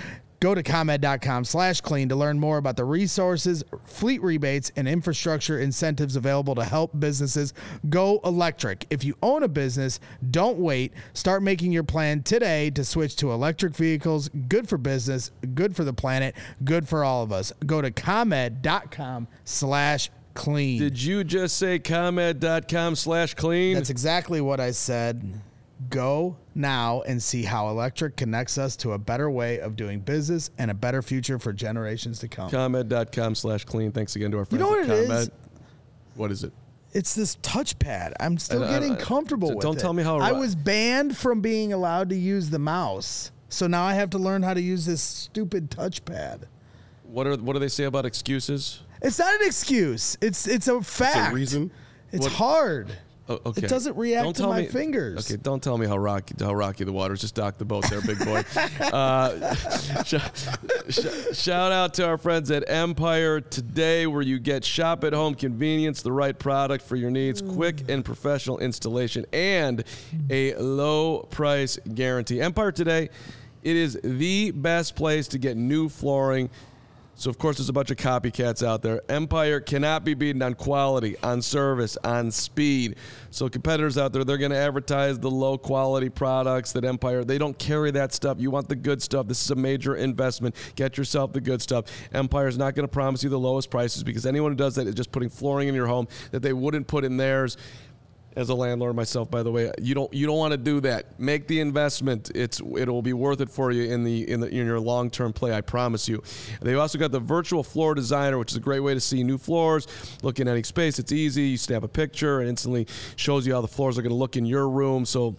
Go 0.44 0.54
to 0.54 0.62
ComEd.com 0.62 1.46
slash 1.46 1.80
clean 1.80 2.10
to 2.10 2.18
learn 2.18 2.38
more 2.38 2.58
about 2.58 2.76
the 2.76 2.84
resources, 2.84 3.64
fleet 3.86 4.22
rebates, 4.22 4.74
and 4.76 4.90
infrastructure 4.90 5.58
incentives 5.58 6.18
available 6.18 6.54
to 6.56 6.66
help 6.66 7.00
businesses 7.00 7.54
go 7.88 8.20
electric. 8.26 8.86
If 8.90 9.06
you 9.06 9.16
own 9.24 9.44
a 9.44 9.48
business, 9.48 10.02
don't 10.32 10.58
wait. 10.58 10.92
Start 11.14 11.44
making 11.44 11.72
your 11.72 11.86
plan 11.86 12.24
today 12.24 12.70
to 12.72 12.84
switch 12.84 13.16
to 13.18 13.32
electric 13.32 13.74
vehicles. 13.74 14.30
Good 14.50 14.68
for 14.68 14.78
business, 14.78 15.32
good 15.56 15.78
for 15.78 15.86
the 15.86 15.94
planet, 15.94 16.36
good 16.66 16.90
for 16.90 17.06
all 17.06 17.24
of 17.24 17.32
us. 17.32 17.54
Go 17.66 17.82
to 17.82 17.90
ComEd.com 17.90 19.30
slash 19.46 20.12
clean. 20.34 20.78
Did 20.78 21.02
you 21.02 21.24
just 21.24 21.56
say 21.56 21.80
ComEd.com 21.80 22.98
slash 22.98 23.34
clean? 23.36 23.76
That's 23.76 23.90
exactly 23.90 24.42
what 24.42 24.60
I 24.60 24.72
said. 24.72 25.40
Go 25.90 26.38
now 26.56 27.02
and 27.02 27.22
see 27.22 27.44
how 27.44 27.70
electric 27.70 28.16
connects 28.16 28.58
us 28.58 28.76
to 28.78 28.94
a 28.94 28.98
better 28.98 29.30
way 29.30 29.60
of 29.60 29.76
doing 29.76 30.00
business 30.00 30.50
and 30.58 30.70
a 30.70 30.74
better 30.74 31.02
future 31.02 31.40
for 31.40 31.52
generations 31.54 32.20
to 32.20 32.28
come. 32.28 32.50
ComEd.com 32.50 33.36
slash 33.36 33.66
clean. 33.66 33.92
Thanks 33.92 34.16
again 34.16 34.32
to 34.32 34.38
our 34.38 34.46
friends 34.46 34.60
you 34.60 34.66
know 34.66 34.70
what 34.70 34.88
it 34.88 35.08
ComEd. 35.08 35.20
is? 35.24 35.32
What 36.16 36.32
is 36.32 36.44
it? 36.44 36.54
It's 36.94 37.16
this 37.16 37.38
touchpad. 37.38 38.14
I'm 38.20 38.38
still 38.38 38.64
I- 38.64 38.68
I- 38.68 38.70
uh, 38.70 38.74
getting 38.80 38.94
I- 38.94 39.00
comfortable 39.02 39.50
d- 39.50 39.56
with 39.56 39.64
don't 39.64 39.78
it. 39.78 39.82
tell 39.82 39.94
me 39.94 40.04
how 40.04 40.20
I 40.20 40.32
was 40.32 40.54
banned 40.56 41.18
from 41.18 41.42
being 41.42 41.74
allowed 41.74 42.10
to 42.10 42.16
use 42.16 42.50
the 42.52 42.60
mouse. 42.60 43.32
So 43.50 43.66
now 43.68 43.84
I 43.84 43.96
have 43.96 44.12
to 44.12 44.20
learn 44.20 44.44
how 44.44 44.54
to 44.54 44.62
use 44.62 44.86
this 44.86 45.02
stupid 45.02 45.72
touchpad. 45.72 46.44
What 47.04 47.26
are 47.28 47.36
what 47.38 47.54
do 47.54 47.60
they 47.60 47.68
say 47.68 47.84
about 47.86 48.06
excuses? 48.06 48.82
It's 49.02 49.20
not 49.20 49.34
an 49.42 49.46
excuse. 49.48 50.18
It's 50.22 50.48
it's 50.48 50.68
a 50.68 50.82
fact. 50.82 51.16
It's 51.18 51.28
a 51.32 51.34
reason? 51.36 51.72
It's 52.12 52.24
What- 52.24 52.32
hard. 52.34 52.98
Oh, 53.30 53.40
okay. 53.46 53.64
It 53.66 53.70
doesn't 53.70 53.96
react 53.96 54.26
Don't 54.26 54.34
to 54.34 54.42
tell 54.42 54.50
my 54.50 54.62
me- 54.62 54.68
fingers. 54.68 55.32
Okay, 55.32 55.42
don't 55.42 55.64
tell 55.64 55.78
me 55.78 55.88
how 55.88 55.98
rocky 55.98 56.36
how 56.40 56.54
rocky 56.54 56.84
the 56.84 56.92
water 56.92 57.14
is. 57.14 57.22
Just 57.22 57.36
dock 57.36 57.58
the 57.58 57.64
boat 57.64 57.86
there, 57.90 58.02
big 58.02 58.20
boy. 58.20 58.44
uh, 58.82 59.56
sh- 60.04 60.16
sh- 60.90 61.38
shout 61.38 61.72
out 61.72 61.94
to 61.94 62.06
our 62.06 62.18
friends 62.18 62.52
at 62.52 62.70
Empire 62.70 63.40
today, 63.40 64.08
where 64.08 64.22
you 64.22 64.40
get 64.40 64.66
shop 64.66 65.06
at 65.06 65.14
home 65.14 65.36
convenience, 65.36 66.02
the 66.02 66.12
right 66.12 66.38
product 66.38 66.84
for 66.84 66.98
your 66.98 67.12
needs, 67.12 67.42
quick 67.42 67.90
and 67.90 68.04
professional 68.04 68.60
installation, 68.60 69.26
and 69.32 69.86
a 70.30 70.54
low 70.56 71.20
price 71.30 71.80
guarantee. 71.94 72.42
Empire 72.42 72.74
today, 72.74 73.10
it 73.64 73.76
is 73.78 73.98
the 74.04 74.52
best 74.52 74.98
place 74.98 75.30
to 75.30 75.38
get 75.38 75.56
new 75.56 75.88
flooring. 75.88 76.50
So 77.16 77.30
of 77.30 77.38
course 77.38 77.58
there's 77.58 77.70
a 77.70 77.74
bunch 77.74 77.92
of 77.92 77.98
copycats 77.98 78.66
out 78.66 78.82
there. 78.82 79.02
Empire 79.08 79.60
cannot 79.60 80.04
be 80.04 80.14
beaten 80.14 80.42
on 80.42 80.56
quality, 80.56 81.16
on 81.22 81.42
service, 81.42 81.96
on 82.04 82.32
speed. 82.32 82.96
So 83.30 83.50
competitors 83.50 83.98
out 83.98 84.14
there, 84.14 84.24
they're 84.24 84.38
going 84.38 84.52
to 84.52 84.58
advertise 84.58 85.20
the 85.20 85.30
low 85.30 85.58
quality 85.58 86.10
products 86.10 86.72
that 86.74 86.84
Empire, 86.84 87.24
they 87.24 87.38
don't 87.38 87.58
carry 87.58 87.92
that 87.92 88.14
stuff. 88.14 88.38
You 88.40 88.50
want 88.52 88.68
the 88.68 88.76
good 88.76 89.02
stuff. 89.02 89.28
This 89.28 89.44
is 89.44 89.52
a 89.52 89.56
major 89.56 89.96
investment. 89.96 90.56
Get 90.76 90.98
yourself 90.98 91.34
the 91.34 91.42
good 91.42 91.62
stuff. 91.62 91.86
Empire 92.14 92.48
is 92.48 92.58
not 92.58 92.74
going 92.76 92.88
to 92.88 92.92
promise 92.92 93.24
you 93.24 93.30
the 93.30 93.40
lowest 93.40 93.70
prices 93.70 94.04
because 94.04 94.26
anyone 94.26 94.52
who 94.52 94.58
does 94.58 94.76
that 94.76 94.88
is 94.88 94.96
just 94.96 95.12
putting 95.12 95.30
flooring 95.30 95.68
in 95.68 95.76
your 95.76 95.88
home 95.88 96.08
that 96.32 96.42
they 96.42 96.54
wouldn't 96.54 96.88
put 96.88 97.04
in 97.06 97.18
theirs 97.18 97.58
as 98.36 98.50
a 98.50 98.56
landlord 98.56 98.96
myself 98.96 99.30
by 99.30 99.44
the 99.44 99.52
way 99.52 99.72
you 99.80 99.94
don't 99.94 100.14
you 100.14 100.26
don't 100.26 100.38
want 100.38 100.52
to 100.52 100.58
do 100.58 100.80
that. 100.82 101.20
Make 101.20 101.48
the 101.48 101.60
investment. 101.60 102.32
It's 102.36 102.60
it 102.60 102.90
will 102.90 103.02
be 103.02 103.14
worth 103.14 103.42
it 103.42 103.50
for 103.50 103.72
you 103.72 103.92
in 103.92 104.04
the 104.04 104.30
in 104.30 104.40
the 104.40 104.48
in 104.48 104.66
your 104.66 104.80
long-term 104.80 105.34
play 105.34 105.54
i 105.54 105.62
promise 105.62 106.08
you. 106.08 106.22
They've 106.62 106.78
also 106.78 106.98
got 106.98 107.12
the 107.12 107.20
virtual 107.20 107.64
floor 107.64 107.96
designer 107.96 108.38
which 108.38 108.52
is 108.52 108.58
a 108.58 108.62
great 108.62 108.82
way 108.82 108.94
to 108.94 109.00
see 109.00 109.24
new 109.24 109.38
floors 109.38 109.88
look 110.22 110.40
in 110.40 110.48
any 110.48 110.64
space. 110.64 111.00
It's 111.00 111.12
easy. 111.12 111.44
You 111.44 111.58
snap 111.58 111.84
a 111.84 111.88
picture 111.88 112.40
and 112.40 112.50
instantly 112.50 112.88
shows 113.16 113.46
you 113.46 113.54
how 113.54 113.62
the 113.62 113.68
floors 113.68 113.98
are 113.98 114.02
going 114.02 114.12
to 114.12 114.16
look 114.16 114.38
in 114.38 114.46
your 114.46 114.70
room. 114.70 115.06
So 115.06 115.36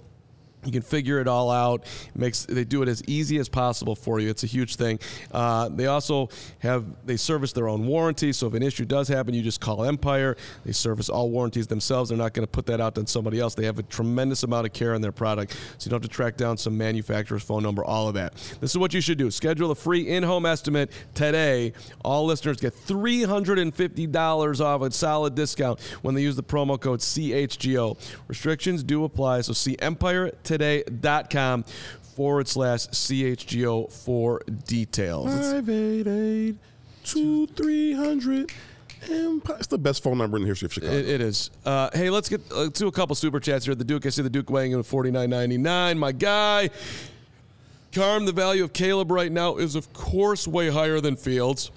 you 0.64 0.72
can 0.72 0.82
figure 0.82 1.20
it 1.20 1.28
all 1.28 1.50
out. 1.50 1.84
Makes 2.14 2.46
they 2.46 2.64
do 2.64 2.82
it 2.82 2.88
as 2.88 3.02
easy 3.06 3.38
as 3.38 3.48
possible 3.48 3.94
for 3.94 4.20
you. 4.20 4.30
It's 4.30 4.44
a 4.44 4.46
huge 4.46 4.76
thing. 4.76 4.98
Uh, 5.32 5.68
they 5.68 5.86
also 5.86 6.28
have 6.60 6.84
they 7.06 7.16
service 7.16 7.52
their 7.52 7.68
own 7.68 7.86
warranty. 7.86 8.32
So 8.32 8.46
if 8.46 8.54
an 8.54 8.62
issue 8.62 8.84
does 8.84 9.08
happen, 9.08 9.34
you 9.34 9.42
just 9.42 9.60
call 9.60 9.84
Empire. 9.84 10.36
They 10.64 10.72
service 10.72 11.08
all 11.08 11.30
warranties 11.30 11.66
themselves. 11.66 12.08
They're 12.08 12.18
not 12.18 12.34
going 12.34 12.46
to 12.46 12.50
put 12.50 12.66
that 12.66 12.80
out 12.80 12.98
on 12.98 13.06
somebody 13.06 13.40
else. 13.40 13.54
They 13.54 13.66
have 13.66 13.78
a 13.78 13.82
tremendous 13.84 14.42
amount 14.42 14.66
of 14.66 14.72
care 14.72 14.94
in 14.94 15.02
their 15.02 15.12
product, 15.12 15.52
so 15.78 15.86
you 15.86 15.90
don't 15.90 16.02
have 16.02 16.10
to 16.10 16.14
track 16.14 16.36
down 16.36 16.56
some 16.56 16.76
manufacturer's 16.76 17.42
phone 17.42 17.62
number. 17.62 17.84
All 17.84 18.08
of 18.08 18.14
that. 18.14 18.34
This 18.60 18.70
is 18.70 18.78
what 18.78 18.94
you 18.94 19.00
should 19.00 19.18
do. 19.18 19.30
Schedule 19.30 19.70
a 19.70 19.74
free 19.74 20.08
in-home 20.08 20.46
estimate 20.46 20.90
today. 21.14 21.72
All 22.04 22.24
listeners 22.24 22.58
get 22.58 22.74
three 22.74 23.22
hundred 23.22 23.58
and 23.58 23.74
fifty 23.74 24.06
dollars 24.06 24.60
off 24.60 24.82
a 24.82 24.90
solid 24.90 25.34
discount 25.34 25.80
when 26.02 26.14
they 26.14 26.22
use 26.22 26.36
the 26.36 26.42
promo 26.42 26.80
code 26.80 27.00
CHGO. 27.00 27.96
Restrictions 28.28 28.82
do 28.82 29.04
apply. 29.04 29.42
So 29.42 29.52
see 29.52 29.76
EmpireToday.com 30.58 31.64
forward 32.16 32.48
slash 32.48 32.86
CHGO 32.88 33.92
for 33.92 34.40
details. 34.66 35.30
Five 35.34 35.68
eight 35.68 36.06
eight 36.06 36.56
two 37.02 37.46
three 37.48 37.92
hundred 37.92 38.52
And 39.10 39.42
it's 39.58 39.66
the 39.66 39.78
best 39.78 40.02
phone 40.02 40.18
number 40.18 40.36
in 40.36 40.44
the 40.44 40.48
history 40.48 40.66
of 40.66 40.72
Chicago. 40.72 40.92
It, 40.92 41.08
it 41.08 41.20
is. 41.20 41.50
Uh, 41.64 41.90
hey, 41.92 42.10
let's 42.10 42.28
get 42.28 42.40
let's 42.52 42.78
do 42.78 42.88
a 42.88 42.92
couple 42.92 43.14
super 43.16 43.40
chats 43.40 43.64
here. 43.64 43.72
At 43.72 43.78
the 43.78 43.84
Duke, 43.84 44.06
I 44.06 44.08
see 44.10 44.22
the 44.22 44.30
Duke 44.30 44.50
weighing 44.50 44.72
in 44.72 44.78
at 44.78 44.86
forty 44.86 45.10
nine 45.10 45.30
ninety 45.30 45.58
nine. 45.58 45.98
My 45.98 46.12
guy, 46.12 46.70
Carm, 47.92 48.24
the 48.24 48.32
value 48.32 48.64
of 48.64 48.72
Caleb 48.72 49.10
right 49.10 49.30
now 49.30 49.56
is 49.56 49.74
of 49.76 49.92
course 49.92 50.48
way 50.48 50.70
higher 50.70 51.00
than 51.00 51.16
Fields. 51.16 51.70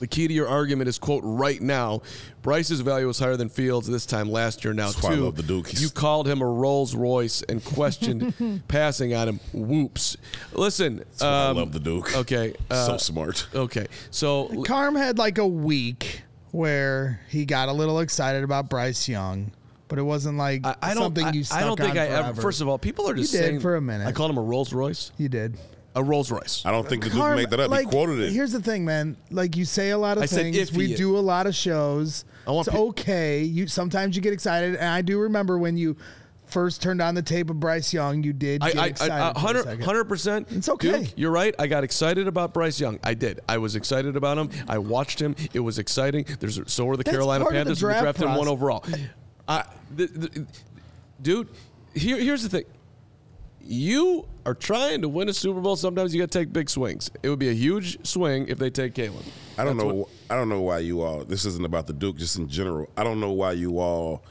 The 0.00 0.06
key 0.06 0.26
to 0.26 0.34
your 0.34 0.48
argument 0.48 0.88
is 0.88 0.98
quote 0.98 1.22
right 1.24 1.60
now. 1.60 2.00
Bryce's 2.42 2.80
value 2.80 3.06
was 3.06 3.18
higher 3.18 3.36
than 3.36 3.50
Fields 3.50 3.86
this 3.86 4.06
time 4.06 4.30
last 4.32 4.64
year. 4.64 4.72
Now 4.72 4.86
That's 4.86 5.02
why 5.02 5.10
I 5.12 5.14
too. 5.16 5.24
love 5.24 5.36
the 5.36 5.42
Duke. 5.42 5.78
You 5.78 5.90
called 5.90 6.26
him 6.26 6.40
a 6.40 6.46
Rolls 6.46 6.94
Royce 6.94 7.42
and 7.42 7.62
questioned 7.62 8.62
passing 8.68 9.14
on 9.14 9.28
him. 9.28 9.40
Whoops. 9.52 10.16
Listen. 10.54 10.96
That's 10.98 11.22
why 11.22 11.28
I 11.28 11.46
um, 11.48 11.56
love 11.58 11.72
the 11.72 11.80
Duke. 11.80 12.16
Okay. 12.16 12.54
uh, 12.70 12.86
so 12.86 12.96
smart. 12.96 13.46
Okay. 13.54 13.86
So 14.10 14.62
Carm 14.64 14.96
had 14.96 15.18
like 15.18 15.36
a 15.36 15.46
week 15.46 16.22
where 16.50 17.20
he 17.28 17.44
got 17.44 17.68
a 17.68 17.72
little 17.72 18.00
excited 18.00 18.42
about 18.42 18.70
Bryce 18.70 19.06
Young, 19.06 19.52
but 19.88 19.98
it 19.98 20.02
wasn't 20.02 20.38
like 20.38 20.64
I, 20.64 20.76
I 20.80 20.94
don't. 20.94 21.02
something 21.02 21.26
I, 21.26 21.32
you 21.32 21.40
I 21.40 21.44
stuck 21.44 21.60
don't 21.60 21.78
think 21.78 21.90
on 21.92 21.98
I 21.98 22.06
ever. 22.06 22.22
forever. 22.22 22.42
First 22.42 22.60
of 22.62 22.68
all, 22.68 22.78
people 22.78 23.06
are 23.08 23.14
just 23.14 23.34
You 23.34 23.38
did 23.40 23.46
saying 23.46 23.60
for 23.60 23.76
a 23.76 23.80
minute. 23.82 24.06
I 24.06 24.12
called 24.12 24.30
him 24.30 24.38
a 24.38 24.42
Rolls 24.42 24.72
Royce. 24.72 25.12
you 25.18 25.28
did. 25.28 25.58
A 25.96 26.02
Rolls 26.04 26.30
Royce. 26.30 26.62
I 26.64 26.70
don't 26.70 26.88
think 26.88 27.02
the 27.02 27.10
Duke 27.10 27.18
Carm, 27.18 27.36
made 27.36 27.50
that 27.50 27.58
up. 27.60 27.70
like, 27.70 27.86
he 27.86 27.90
quoted 27.90 28.20
it. 28.20 28.32
Here's 28.32 28.52
the 28.52 28.62
thing, 28.62 28.84
man. 28.84 29.16
Like 29.30 29.56
you 29.56 29.64
say 29.64 29.90
a 29.90 29.98
lot 29.98 30.16
of 30.18 30.22
I 30.22 30.26
said 30.26 30.42
things. 30.42 30.56
if 30.56 30.72
We 30.72 30.86
he- 30.88 30.94
do 30.94 31.16
a 31.16 31.20
lot 31.20 31.46
of 31.46 31.54
shows. 31.54 32.24
I 32.46 32.52
want 32.52 32.68
it's 32.68 32.76
pe- 32.76 32.82
okay. 32.82 33.42
You 33.42 33.66
sometimes 33.66 34.14
you 34.16 34.22
get 34.22 34.32
excited, 34.32 34.76
and 34.76 34.88
I 34.88 35.02
do 35.02 35.18
remember 35.18 35.58
when 35.58 35.76
you 35.76 35.96
first 36.46 36.82
turned 36.82 37.00
on 37.00 37.14
the 37.14 37.22
tape 37.22 37.48
of 37.50 37.60
Bryce 37.60 37.92
Young. 37.92 38.22
You 38.24 38.32
did 38.32 38.62
I, 38.62 38.72
get 38.72 38.82
I, 38.82 38.86
excited. 38.86 39.12
I, 39.12 39.32
for 39.40 39.56
a 39.56 39.62
second. 39.62 39.78
100 39.80 40.04
percent. 40.04 40.46
It's 40.50 40.68
okay. 40.68 41.00
Duke, 41.04 41.12
you're 41.16 41.30
right. 41.30 41.54
I 41.58 41.66
got 41.66 41.84
excited 41.84 42.26
about 42.28 42.54
Bryce 42.54 42.80
Young. 42.80 42.98
I 43.04 43.14
did. 43.14 43.40
I 43.48 43.58
was 43.58 43.76
excited 43.76 44.16
about 44.16 44.38
him. 44.38 44.50
I 44.68 44.78
watched 44.78 45.20
him. 45.20 45.34
It 45.52 45.60
was 45.60 45.78
exciting. 45.78 46.24
There's 46.40 46.60
so 46.66 46.84
were 46.86 46.96
the 46.96 47.02
That's 47.04 47.14
Carolina 47.14 47.44
part 47.44 47.54
of 47.56 47.58
the 47.58 47.64
Panthers. 47.70 47.82
We 47.82 47.88
draft 47.88 48.02
drafted 48.02 48.22
him 48.24 48.30
one 48.30 48.46
process. 48.46 48.52
overall. 48.52 48.84
I, 49.48 49.64
the, 49.96 50.06
the, 50.06 50.46
dude, 51.22 51.48
here, 51.94 52.16
here's 52.18 52.42
the 52.44 52.48
thing. 52.48 52.64
You 53.62 54.26
are 54.46 54.54
trying 54.54 55.02
to 55.02 55.08
win 55.08 55.28
a 55.28 55.32
Super 55.32 55.60
Bowl. 55.60 55.76
Sometimes 55.76 56.14
you 56.14 56.20
got 56.20 56.30
to 56.30 56.38
take 56.38 56.52
big 56.52 56.68
swings. 56.70 57.10
It 57.22 57.28
would 57.28 57.38
be 57.38 57.48
a 57.50 57.54
huge 57.54 58.04
swing 58.06 58.48
if 58.48 58.58
they 58.58 58.70
take 58.70 58.94
Caleb. 58.94 59.22
I 59.58 59.64
don't 59.64 59.76
That's 59.76 59.88
know. 59.88 59.94
what- 59.94 60.08
I 60.30 60.36
don't 60.36 60.48
know 60.48 60.60
why 60.62 60.78
you 60.78 61.02
all. 61.02 61.24
This 61.24 61.44
isn't 61.44 61.64
about 61.64 61.86
the 61.86 61.92
Duke, 61.92 62.16
just 62.16 62.36
in 62.36 62.48
general. 62.48 62.88
I 62.96 63.04
don't 63.04 63.20
know 63.20 63.32
why 63.32 63.52
you 63.52 63.78
all 63.78 64.22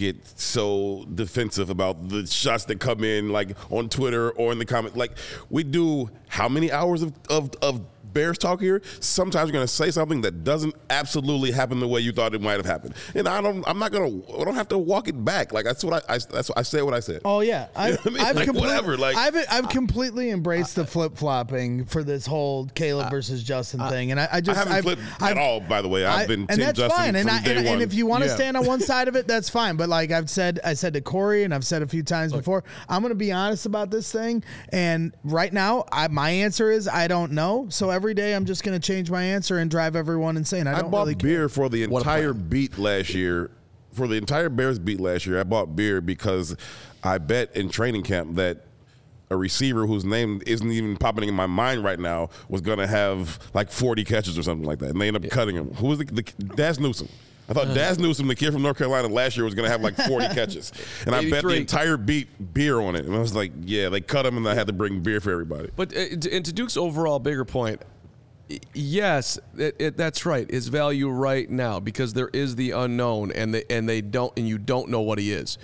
get 0.00 0.26
so 0.38 1.04
defensive 1.14 1.70
about 1.70 2.08
the 2.08 2.26
shots 2.26 2.64
that 2.64 2.80
come 2.80 3.04
in, 3.04 3.28
like 3.30 3.50
on 3.70 3.88
Twitter 3.88 4.30
or 4.32 4.50
in 4.52 4.58
the 4.58 4.64
comments. 4.66 4.96
Like 4.96 5.12
we 5.50 5.62
do, 5.62 6.10
how 6.28 6.48
many 6.48 6.72
hours 6.72 7.02
of 7.02 7.12
of, 7.28 7.50
of 7.62 7.82
Bears 8.12 8.38
talk 8.38 8.60
here? 8.60 8.82
Sometimes 8.98 9.46
you're 9.48 9.52
going 9.52 9.62
to 9.64 9.72
say 9.72 9.92
something 9.92 10.22
that 10.22 10.42
doesn't 10.42 10.74
absolutely 10.90 11.52
happen 11.52 11.78
the 11.78 11.86
way 11.86 12.00
you 12.00 12.10
thought 12.10 12.34
it 12.34 12.40
might 12.40 12.54
have 12.56 12.66
happened, 12.66 12.94
and 13.14 13.28
I 13.28 13.40
don't. 13.40 13.62
I'm 13.68 13.78
not 13.78 13.92
going 13.92 14.22
to. 14.22 14.34
I 14.40 14.42
don't 14.44 14.56
have 14.56 14.66
to 14.70 14.78
walk 14.78 15.06
it 15.06 15.24
back. 15.24 15.52
Like 15.52 15.64
that's 15.64 15.84
what 15.84 16.02
I. 16.10 16.14
I 16.14 16.18
that's 16.18 16.48
what 16.48 16.58
I 16.58 16.62
say. 16.62 16.82
What 16.82 16.92
I 16.92 16.98
said. 16.98 17.20
Oh 17.24 17.38
yeah, 17.38 17.68
I, 17.76 17.90
know 17.90 17.96
what 17.98 18.06
I 18.06 18.10
mean? 18.10 18.20
I've 18.20 18.34
Like, 18.34 18.44
complete- 18.46 18.66
whatever, 18.66 18.96
like- 18.96 19.14
I've 19.16 19.36
I've 19.48 19.68
completely 19.68 20.30
embraced 20.30 20.74
the 20.74 20.84
flip 20.84 21.16
flopping 21.16 21.84
for 21.84 22.02
this 22.02 22.26
whole 22.26 22.66
Caleb 22.74 23.10
versus 23.12 23.44
Justin 23.44 23.78
thing, 23.88 24.10
and 24.10 24.18
I, 24.18 24.28
I 24.32 24.40
just 24.40 24.56
I 24.56 24.58
haven't 24.60 24.72
I've, 24.78 24.82
flipped 24.82 25.02
I've- 25.22 25.38
at 25.38 25.38
all. 25.38 25.60
By 25.60 25.80
the 25.80 25.88
way, 25.88 26.04
I've 26.04 26.24
I- 26.24 26.26
been 26.26 26.46
and 26.48 26.60
that's 26.60 26.78
Justin 26.80 26.90
fine. 26.90 27.14
And, 27.14 27.30
I, 27.30 27.38
and, 27.44 27.64
and 27.68 27.80
if 27.80 27.94
you 27.94 28.06
want 28.06 28.24
to 28.24 28.28
Yeah. 28.30 28.34
stand 28.34 28.56
on 28.56 28.66
one 28.66 28.80
side 28.80 29.06
of 29.06 29.14
it, 29.14 29.28
that's 29.28 29.48
fine. 29.48 29.76
But 29.76 29.88
like 29.90 30.10
I've 30.10 30.30
said, 30.30 30.58
I 30.64 30.72
said 30.72 30.94
to 30.94 31.02
Corey, 31.02 31.44
and 31.44 31.52
I've 31.52 31.66
said 31.66 31.82
a 31.82 31.86
few 31.86 32.02
times 32.02 32.32
before, 32.32 32.64
I'm 32.88 33.02
going 33.02 33.10
to 33.10 33.14
be 33.14 33.32
honest 33.32 33.66
about 33.66 33.90
this 33.90 34.10
thing. 34.10 34.42
And 34.70 35.14
right 35.22 35.52
now, 35.52 35.84
I, 35.92 36.08
my 36.08 36.30
answer 36.30 36.70
is 36.70 36.88
I 36.88 37.08
don't 37.08 37.32
know. 37.32 37.66
So 37.68 37.90
every 37.90 38.14
day, 38.14 38.34
I'm 38.34 38.46
just 38.46 38.64
going 38.64 38.80
to 38.80 38.84
change 38.84 39.10
my 39.10 39.22
answer 39.22 39.58
and 39.58 39.70
drive 39.70 39.96
everyone 39.96 40.38
insane. 40.38 40.66
I 40.66 40.78
I 40.78 40.80
don't 40.80 40.90
bought 40.90 41.02
really 41.02 41.16
care. 41.16 41.28
beer 41.30 41.48
for 41.50 41.68
the 41.68 41.82
entire 41.82 42.32
beat 42.32 42.78
last 42.78 43.12
year. 43.12 43.50
For 43.92 44.06
the 44.06 44.14
entire 44.14 44.48
Bears 44.48 44.78
beat 44.78 45.00
last 45.00 45.26
year, 45.26 45.40
I 45.40 45.42
bought 45.42 45.74
beer 45.74 46.00
because 46.00 46.56
I 47.02 47.18
bet 47.18 47.56
in 47.56 47.68
training 47.68 48.04
camp 48.04 48.36
that 48.36 48.58
a 49.30 49.36
receiver 49.36 49.86
whose 49.86 50.04
name 50.04 50.40
isn't 50.46 50.70
even 50.70 50.96
popping 50.96 51.28
in 51.28 51.34
my 51.34 51.46
mind 51.46 51.82
right 51.82 51.98
now 51.98 52.30
was 52.48 52.60
going 52.60 52.78
to 52.78 52.86
have 52.86 53.38
like 53.52 53.70
40 53.70 54.04
catches 54.04 54.38
or 54.38 54.44
something 54.44 54.66
like 54.66 54.78
that, 54.78 54.90
and 54.90 55.00
they 55.00 55.08
end 55.08 55.16
up 55.16 55.28
cutting 55.30 55.56
him. 55.56 55.74
Who 55.74 55.88
was 55.88 55.98
the, 55.98 56.04
the 56.04 56.22
Dazz 56.54 56.78
Newsome? 56.78 57.08
I 57.50 57.52
thought 57.52 57.74
Dazz 57.74 57.98
Newsome, 57.98 58.28
the 58.28 58.36
kid 58.36 58.52
from 58.52 58.62
North 58.62 58.78
Carolina 58.78 59.08
last 59.08 59.36
year, 59.36 59.44
was 59.44 59.54
going 59.56 59.66
to 59.66 59.70
have 59.70 59.80
like 59.82 59.96
40 59.96 60.28
catches, 60.34 60.72
and 61.04 61.14
I 61.14 61.22
bet 61.22 61.42
the 61.42 61.48
83. 61.50 61.56
entire 61.58 61.96
beat 61.96 62.54
beer 62.54 62.78
on 62.80 62.94
it. 62.94 63.04
And 63.06 63.14
I 63.14 63.18
was 63.18 63.34
like, 63.34 63.50
yeah, 63.64 63.88
they 63.88 64.00
cut 64.00 64.24
him, 64.24 64.36
and 64.36 64.48
I 64.48 64.54
had 64.54 64.68
to 64.68 64.72
bring 64.72 65.00
beer 65.00 65.20
for 65.20 65.32
everybody. 65.32 65.70
But 65.74 65.92
uh, 65.96 66.16
to- 66.16 66.32
and 66.32 66.44
to 66.44 66.52
Duke's 66.52 66.76
overall 66.76 67.18
bigger 67.18 67.44
point, 67.44 67.82
y- 68.48 68.60
yes, 68.72 69.38
it, 69.58 69.74
it, 69.80 69.96
that's 69.96 70.24
right. 70.24 70.48
His 70.48 70.68
value 70.68 71.08
right 71.10 71.50
now 71.50 71.80
because 71.80 72.12
there 72.12 72.30
is 72.32 72.54
the 72.54 72.70
unknown, 72.70 73.32
and 73.32 73.52
they 73.52 73.64
and 73.68 73.88
they 73.88 74.00
don't, 74.00 74.32
and 74.38 74.48
you 74.48 74.56
don't 74.56 74.88
know 74.88 75.00
what 75.00 75.18
he 75.18 75.32
is. 75.32 75.58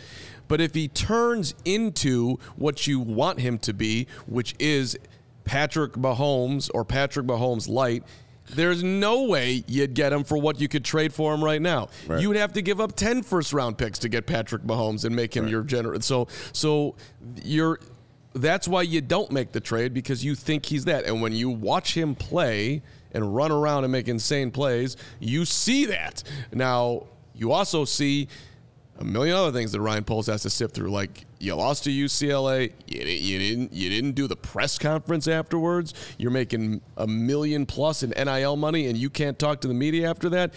But 0.49 0.61
if 0.61 0.75
he 0.75 0.88
turns 0.88 1.55
into 1.64 2.38
what 2.57 2.87
you 2.88 2.99
want 2.99 3.38
him 3.40 3.59
to 3.61 3.72
be, 3.72 4.09
which 4.27 4.57
is 4.59 4.99
Patrick 5.44 5.92
Mahomes 5.92 6.68
or 6.75 6.85
Patrick 6.85 7.27
Mahomes 7.27 7.68
light. 7.68 8.03
There's 8.51 8.83
no 8.83 9.25
way 9.25 9.65
you'd 9.67 9.95
get 9.95 10.13
him 10.13 10.25
for 10.25 10.39
what 10.39 10.61
you 10.61 10.69
could 10.69 10.85
trade 10.85 11.13
for 11.13 11.35
him 11.35 11.43
right 11.43 11.61
now. 11.61 11.89
Right. 12.07 12.21
You 12.21 12.29
would 12.29 12.37
have 12.37 12.53
to 12.55 12.63
give 12.63 12.81
up 12.81 12.95
10 12.95 13.23
first 13.23 13.53
round 13.53 13.79
picks 13.79 13.99
to 14.01 14.09
get 14.09 14.27
Patrick 14.27 14.63
Mahomes 14.63 15.05
and 15.05 15.15
make 15.15 15.37
him 15.37 15.49
your 15.49 15.63
general. 15.63 16.01
So 16.01 16.29
so 16.53 16.95
you're 17.43 17.81
that's 18.35 18.69
why 18.69 18.83
you 18.83 19.01
don't 19.01 19.31
make 19.31 19.53
the 19.53 19.61
trade 19.61 19.95
because 19.95 20.25
you 20.25 20.35
think 20.35 20.67
he's 20.67 20.85
that. 20.85 21.05
And 21.05 21.23
when 21.23 21.33
you 21.33 21.49
watch 21.49 21.97
him 21.97 22.15
play 22.15 22.83
and 23.13 23.35
run 23.35 23.51
around 23.51 23.85
and 23.85 23.93
make 23.93 24.09
insane 24.09 24.51
plays, 24.51 24.97
you 25.19 25.45
see 25.45 25.87
that. 25.87 26.23
Now, 26.53 27.07
you 27.35 27.53
also 27.53 27.85
see 27.85 28.29
a 28.99 29.05
million 29.05 29.37
other 29.37 29.53
things 29.53 29.73
that 29.73 29.81
Ryan 29.81 30.05
Poles 30.05 30.27
has 30.29 30.43
to 30.43 30.51
sift 30.51 30.75
through. 30.75 30.91
Like 30.91 31.27
you 31.39 31.55
lost 31.55 31.85
to 31.85 31.91
UCLA, 31.91 32.73
you 32.87 32.99
didn't, 33.01 33.21
you 33.23 33.39
didn't, 33.39 33.73
you 33.73 33.89
didn't 33.91 34.13
do 34.13 34.27
the 34.27 34.37
press 34.37 34.79
conference 34.79 35.29
afterwards. 35.29 35.93
You're 36.19 36.31
making 36.31 36.81
a 36.97 37.07
million 37.07 37.67
plus 37.67 38.03
in 38.03 38.11
NIL 38.11 38.57
money, 38.57 38.87
and 38.87 38.97
you 38.97 39.11
can't 39.11 39.39
talk 39.39 39.61
to 39.63 39.69
the 39.69 39.75
media 39.75 40.09
after 40.11 40.29
that. 40.31 40.55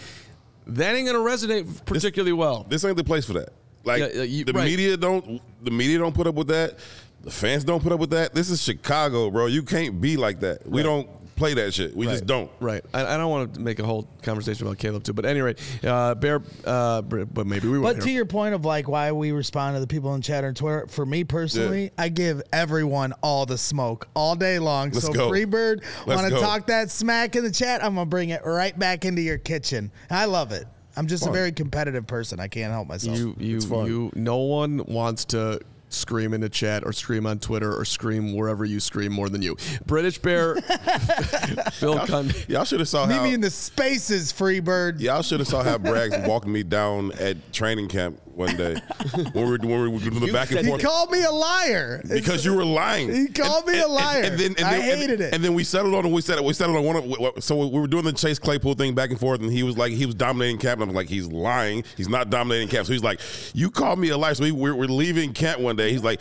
That 0.66 0.94
ain't 0.94 1.06
gonna 1.06 1.18
resonate 1.18 1.84
particularly 1.84 2.32
well. 2.32 2.64
This 2.68 2.84
ain't 2.84 2.96
the 2.96 3.04
place 3.04 3.24
for 3.24 3.32
that. 3.34 3.50
Like 3.84 4.00
Yeah, 4.00 4.08
yeah, 4.14 4.22
you- 4.22 4.44
the 4.44 4.52
right. 4.52 4.64
media 4.64 4.96
don't 4.96 5.40
the 5.64 5.70
media 5.70 5.98
don't 5.98 6.14
put 6.14 6.26
up 6.26 6.34
with 6.34 6.48
that. 6.48 6.78
The 7.22 7.30
fans 7.30 7.64
don't 7.64 7.82
put 7.82 7.92
up 7.92 8.00
with 8.00 8.10
that. 8.10 8.34
This 8.34 8.48
is 8.48 8.62
Chicago, 8.62 9.30
bro. 9.30 9.46
You 9.46 9.62
can't 9.62 10.00
be 10.00 10.16
like 10.16 10.40
that. 10.40 10.66
We 10.66 10.82
don't 10.82 11.06
play 11.40 11.54
that 11.54 11.74
shit. 11.74 11.96
We 11.96 12.06
just 12.06 12.26
don't. 12.26 12.50
Right. 12.60 12.84
I, 12.94 13.14
I 13.14 13.16
don't 13.16 13.30
want 13.30 13.54
to 13.54 13.60
make 13.60 13.78
a 13.80 13.84
whole 13.84 14.08
conversation 14.22 14.66
about 14.66 14.78
Caleb 14.78 15.02
too, 15.02 15.12
but 15.12 15.24
at 15.24 15.30
any 15.30 15.40
rate, 15.40 15.58
uh, 15.84 16.14
Bear. 16.14 16.42
Uh, 16.64 17.02
but 17.02 17.46
maybe 17.46 17.66
we. 17.68 17.80
But 17.80 18.02
to 18.02 18.10
your 18.10 18.26
point 18.26 18.54
of 18.54 18.64
like 18.64 18.88
why 18.88 19.10
we 19.12 19.32
respond 19.32 19.76
to 19.76 19.80
the 19.80 19.86
people 19.86 20.14
in 20.14 20.22
chat 20.22 20.44
and 20.44 20.56
Twitter, 20.56 20.86
for 20.88 21.04
me 21.04 21.24
personally, 21.24 21.90
I 21.98 22.08
give 22.08 22.42
everyone 22.52 23.14
all 23.22 23.46
the 23.46 23.58
smoke 23.58 24.08
all 24.14 24.36
day 24.36 24.58
long. 24.58 24.90
Let's 24.90 25.06
so 25.06 25.12
go. 25.12 25.30
Freebird, 25.30 25.82
want 26.06 26.28
to 26.28 26.38
talk 26.38 26.66
that 26.66 26.90
smack 26.90 27.34
in 27.34 27.42
the 27.42 27.50
chat? 27.50 27.82
I'm 27.82 27.94
gonna 27.94 28.06
bring 28.06 28.30
it 28.30 28.42
right 28.44 28.78
back 28.78 29.04
into 29.04 29.22
your 29.22 29.38
kitchen. 29.38 29.90
I 30.10 30.26
love 30.26 30.52
it. 30.52 30.66
I'm 30.96 31.06
just 31.06 31.26
a 31.26 31.30
very 31.30 31.52
competitive 31.52 32.06
person. 32.06 32.40
I 32.40 32.48
can't 32.48 32.72
help 32.72 32.88
myself. 32.88 33.16
You 33.16 33.34
you 33.38 33.56
It's 33.56 33.64
fun. 33.64 33.86
you. 33.86 34.12
No 34.14 34.38
one 34.38 34.84
wants 34.86 35.24
to 35.26 35.60
scream 35.92 36.32
in 36.34 36.40
the 36.40 36.48
chat 36.48 36.84
or 36.84 36.92
scream 36.92 37.26
on 37.26 37.38
Twitter 37.38 37.74
or 37.74 37.84
scream 37.84 38.34
wherever 38.34 38.64
you 38.64 38.80
scream 38.80 39.12
more 39.12 39.28
than 39.28 39.42
you. 39.42 39.56
British 39.86 40.18
Bear, 40.18 40.56
Phil 41.72 41.98
Cun. 42.06 42.32
Y'all 42.48 42.64
should 42.64 42.80
have 42.80 42.88
saw 42.88 43.06
Meet 43.06 43.14
how 43.14 43.24
me 43.24 43.34
in 43.34 43.40
the 43.40 43.50
spaces, 43.50 44.32
Freebird. 44.32 45.00
y'all 45.00 45.22
should 45.22 45.40
have 45.40 45.48
saw 45.48 45.62
how 45.62 45.78
Braggs 45.78 46.26
walked 46.26 46.46
me 46.46 46.62
down 46.62 47.12
at 47.12 47.52
training 47.52 47.88
camp 47.88 48.20
one 48.34 48.56
day 48.56 48.74
when 49.32 49.32
we 49.34 49.42
were 49.42 49.58
when 49.58 49.68
we 49.68 49.88
were 49.88 49.98
doing 49.98 50.20
the 50.20 50.32
back 50.32 50.50
and 50.50 50.58
said- 50.58 50.64
He 50.64 50.70
forth. 50.70 50.82
called 50.82 51.10
me 51.10 51.22
a 51.22 51.30
liar 51.30 52.02
because 52.08 52.44
you 52.44 52.54
were 52.54 52.64
lying. 52.64 53.12
He 53.12 53.28
called 53.28 53.66
me 53.66 53.78
a 53.80 53.86
liar. 53.88 54.22
and 54.24 54.38
then 54.38 54.54
I 54.64 54.80
hated 54.80 55.20
it. 55.20 55.34
And 55.34 55.42
then 55.44 55.54
we 55.54 55.64
settled 55.64 55.94
on 55.94 56.10
we 56.10 56.20
settled 56.20 56.46
we 56.46 56.52
settled 56.52 56.76
on 56.78 56.84
one 56.84 56.96
of 56.96 57.42
so 57.44 57.66
we 57.66 57.78
were 57.78 57.86
doing 57.86 58.04
the 58.04 58.12
Chase 58.12 58.38
Claypool 58.38 58.74
thing 58.74 58.94
back 58.94 59.10
and 59.10 59.18
forth, 59.18 59.40
and 59.40 59.52
he 59.52 59.62
was 59.62 59.76
like 59.76 59.92
he 59.92 60.06
was 60.06 60.14
dominating 60.14 60.58
camp, 60.58 60.80
and 60.80 60.90
I'm 60.90 60.94
like 60.94 61.08
he's 61.08 61.26
lying. 61.26 61.84
He's 61.96 62.08
not 62.08 62.30
dominating 62.30 62.68
camp. 62.68 62.86
So 62.86 62.92
he's 62.92 63.02
like, 63.04 63.20
you 63.54 63.70
called 63.70 63.98
me 63.98 64.10
a 64.10 64.16
liar. 64.16 64.34
So 64.34 64.44
we, 64.44 64.52
we're, 64.52 64.74
we're 64.74 64.86
leaving 64.86 65.32
camp 65.32 65.60
one 65.60 65.76
day. 65.76 65.90
He's 65.92 66.02
like. 66.04 66.20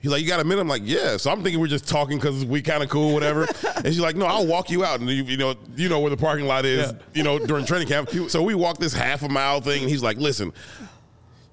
He's 0.00 0.10
like, 0.10 0.20
you 0.20 0.26
got 0.26 0.40
a 0.40 0.44
minute? 0.44 0.60
I'm 0.60 0.66
like, 0.66 0.82
yeah. 0.84 1.16
So 1.16 1.30
I'm 1.30 1.44
thinking 1.44 1.60
we're 1.60 1.68
just 1.68 1.86
talking 1.88 2.18
because 2.18 2.44
we 2.44 2.60
kind 2.60 2.82
of 2.82 2.88
cool, 2.88 3.14
whatever. 3.14 3.42
and 3.76 3.86
she's 3.86 4.00
like, 4.00 4.16
no, 4.16 4.26
I'll 4.26 4.48
walk 4.48 4.68
you 4.68 4.84
out, 4.84 4.98
and 4.98 5.08
you, 5.08 5.22
you 5.22 5.36
know, 5.36 5.54
you 5.76 5.88
know 5.88 6.00
where 6.00 6.10
the 6.10 6.16
parking 6.16 6.44
lot 6.44 6.64
is, 6.64 6.92
you 7.14 7.22
know, 7.22 7.38
during 7.38 7.64
training 7.64 7.86
camp. 7.86 8.10
So 8.28 8.42
we 8.42 8.56
walk 8.56 8.78
this 8.78 8.92
half 8.92 9.22
a 9.22 9.28
mile 9.28 9.60
thing, 9.60 9.82
and 9.82 9.88
he's 9.88 10.02
like, 10.02 10.16
listen, 10.16 10.52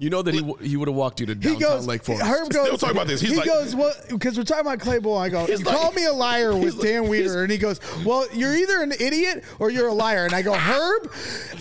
You 0.00 0.08
know 0.08 0.22
that 0.22 0.32
he 0.32 0.40
w- 0.40 0.56
he 0.66 0.78
would 0.78 0.88
have 0.88 0.94
walked 0.96 1.20
you 1.20 1.26
to 1.26 1.34
He 1.34 1.38
downtown 1.40 1.60
goes, 1.60 1.86
Lake 1.86 2.02
Forest. 2.02 2.24
Herb 2.24 2.48
goes, 2.48 2.66
Still 2.68 2.78
talking 2.78 2.96
about 2.96 3.06
this. 3.06 3.20
He's 3.20 3.32
he 3.32 3.36
like- 3.36 3.44
goes, 3.44 3.76
well, 3.76 3.92
because 4.08 4.38
we're 4.38 4.44
talking 4.44 4.62
about 4.66 4.80
Claypool. 4.80 5.14
I 5.14 5.28
go, 5.28 5.46
you 5.46 5.58
like- 5.58 5.76
call 5.76 5.92
me 5.92 6.06
a 6.06 6.12
liar 6.12 6.56
with 6.56 6.76
like- 6.76 6.86
Dan 6.88 7.06
Weeder. 7.08 7.42
And 7.42 7.52
he 7.52 7.58
goes, 7.58 7.80
well, 8.02 8.24
you're 8.32 8.56
either 8.56 8.82
an 8.82 8.92
idiot 8.98 9.44
or 9.58 9.68
you're 9.70 9.88
a 9.88 9.92
liar. 9.92 10.24
And 10.24 10.32
I 10.32 10.40
go, 10.40 10.54
Herb, 10.54 11.12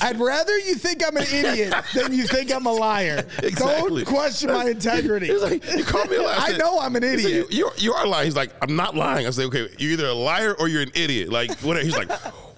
I'd 0.01 0.17
rather 0.21 0.57
you 0.57 0.75
think 0.75 1.05
I'm 1.05 1.17
an 1.17 1.23
idiot 1.23 1.73
than 1.93 2.13
you 2.13 2.25
think 2.27 2.49
I'm 2.55 2.65
a 2.65 2.71
liar. 2.71 3.25
Exactly. 3.43 4.05
Don't 4.05 4.15
question 4.15 4.51
my 4.53 4.69
integrity. 4.69 5.27
He's 5.27 5.41
like, 5.43 5.61
you 5.75 5.83
called 5.83 6.09
me 6.09 6.15
a 6.15 6.21
liar. 6.21 6.37
I 6.39 6.49
said- 6.51 6.59
know 6.59 6.79
I'm 6.79 6.95
an 6.95 7.03
idiot. 7.03 7.51
you, 7.51 7.57
you, 7.65 7.69
you 7.77 7.93
are 7.93 8.07
lying. 8.07 8.23
He's 8.23 8.37
like, 8.37 8.53
I'm 8.61 8.77
not 8.77 8.95
lying. 8.95 9.27
I 9.27 9.31
say, 9.31 9.43
okay, 9.47 9.67
you're 9.77 9.91
either 9.91 10.07
a 10.07 10.13
liar 10.13 10.55
or 10.57 10.69
you're 10.69 10.83
an 10.83 10.91
idiot. 10.95 11.27
Like, 11.29 11.51
whatever. 11.59 11.83
He's 11.83 11.97
like, 11.97 12.09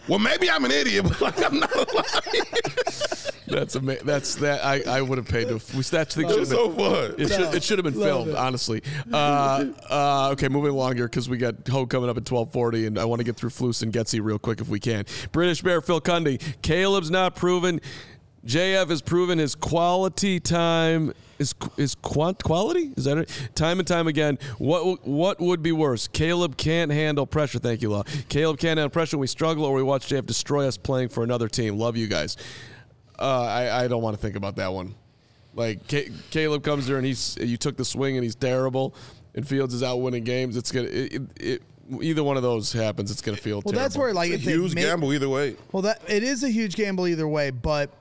Well, 0.08 0.20
maybe 0.20 0.50
I'm 0.50 0.66
an 0.66 0.72
idiot, 0.72 1.06
but 1.08 1.22
like, 1.22 1.46
I'm 1.46 1.60
not 1.60 1.76
lying. 1.94 2.44
That's 3.48 3.76
amazing. 3.76 4.06
That's 4.06 4.36
that. 4.36 4.64
I, 4.64 4.82
I 4.88 5.02
would 5.02 5.18
have 5.18 5.28
paid 5.28 5.48
to. 5.50 5.56
We 5.76 5.84
that 5.84 6.12
thing 6.12 6.28
should 6.30 6.40
was 6.40 6.50
have 6.50 6.58
so 6.58 6.70
been. 6.70 6.78
fun. 6.78 7.16
It 7.20 7.28
should, 7.30 7.56
it 7.56 7.64
should 7.64 7.78
have 7.80 7.84
been 7.86 8.00
Love 8.00 8.08
filmed, 8.10 8.30
it. 8.32 8.36
honestly. 8.36 8.82
Uh, 9.12 9.66
uh, 9.90 10.30
okay, 10.34 10.48
moving 10.48 10.72
along 10.72 10.96
here 10.96 11.08
because 11.08 11.28
we 11.30 11.38
got 11.38 11.68
Ho 11.68 11.86
coming 11.86 12.10
up 12.10 12.18
at 12.18 12.26
twelve 12.26 12.52
forty, 12.52 12.86
and 12.86 12.98
I 12.98 13.06
want 13.06 13.20
to 13.20 13.24
get 13.26 13.36
through 13.36 13.50
Flus 13.50 13.84
and 13.84 13.92
Getsy 13.92 14.24
real 14.24 14.40
quick 14.40 14.62
if 14.62 14.70
we 14.70 14.80
can. 14.80 15.06
British 15.32 15.62
Bear 15.62 15.82
Phil 15.82 16.02
Cundy. 16.02 16.42
Caleb's 16.62 17.12
not 17.12 17.36
proven. 17.36 17.82
JF 18.46 18.90
has 18.90 19.02
proven 19.02 19.38
his 19.38 19.54
quality 19.56 20.40
time 20.40 21.14
is 21.38 21.54
is 21.78 21.96
quant 21.96 22.44
quality 22.44 22.92
is 22.98 23.04
that 23.06 23.18
it? 23.18 23.50
Time 23.56 23.80
and 23.80 23.88
time 23.88 24.08
again. 24.08 24.38
What 24.58 25.06
what 25.08 25.40
would 25.40 25.62
be 25.62 25.72
worse? 25.72 26.08
Caleb 26.08 26.58
can't 26.58 26.92
handle 26.92 27.26
pressure. 27.28 27.60
Thank 27.60 27.82
you, 27.82 27.90
Law. 27.92 28.04
Caleb 28.30 28.58
can't 28.60 28.78
handle 28.78 28.90
pressure. 28.90 29.18
We 29.18 29.28
struggle, 29.28 29.66
or 29.66 29.74
we 29.76 29.84
watch 29.84 30.08
JF 30.10 30.26
destroy 30.26 30.68
us 30.68 30.78
playing 30.78 31.10
for 31.10 31.24
another 31.24 31.48
team. 31.48 31.78
Love 31.78 31.98
you 31.98 32.08
guys. 32.08 32.38
Uh, 33.20 33.42
I 33.44 33.84
I 33.84 33.88
don't 33.88 34.02
want 34.02 34.16
to 34.16 34.22
think 34.22 34.36
about 34.36 34.56
that 34.56 34.74
one. 34.74 34.96
Like 35.54 35.88
Ca- 35.90 36.10
Caleb 36.32 36.64
comes 36.64 36.88
there 36.88 36.98
and 36.98 37.06
he's 37.06 37.38
you 37.40 37.58
took 37.58 37.78
the 37.78 37.86
swing 37.86 38.18
and 38.18 38.24
he's 38.24 38.36
terrible, 38.36 38.96
and 39.36 39.48
Fields 39.48 39.74
is 39.76 39.84
out 39.84 39.98
winning 39.98 40.24
games. 40.24 40.58
It's 40.58 40.72
gonna 40.72 40.88
it, 40.88 41.14
it, 41.14 41.22
it 41.40 41.62
either 42.02 42.24
one 42.24 42.38
of 42.38 42.44
those 42.44 42.72
happens. 42.74 43.12
It's 43.12 43.22
gonna 43.22 43.38
feel 43.38 43.58
Well, 43.58 43.74
terrible. 43.74 43.80
that's 43.82 43.98
where 43.98 44.14
like 44.14 44.32
It's 44.32 44.44
if 44.44 44.48
a 44.50 44.52
huge 44.52 44.74
make- 44.76 44.86
gamble 44.86 45.14
either 45.14 45.30
way. 45.30 45.56
Well, 45.72 45.84
that 45.84 46.02
it 46.08 46.24
is 46.24 46.44
a 46.44 46.50
huge 46.50 46.76
gamble 46.76 47.08
either 47.08 47.28
way, 47.28 47.50
but 47.52 47.92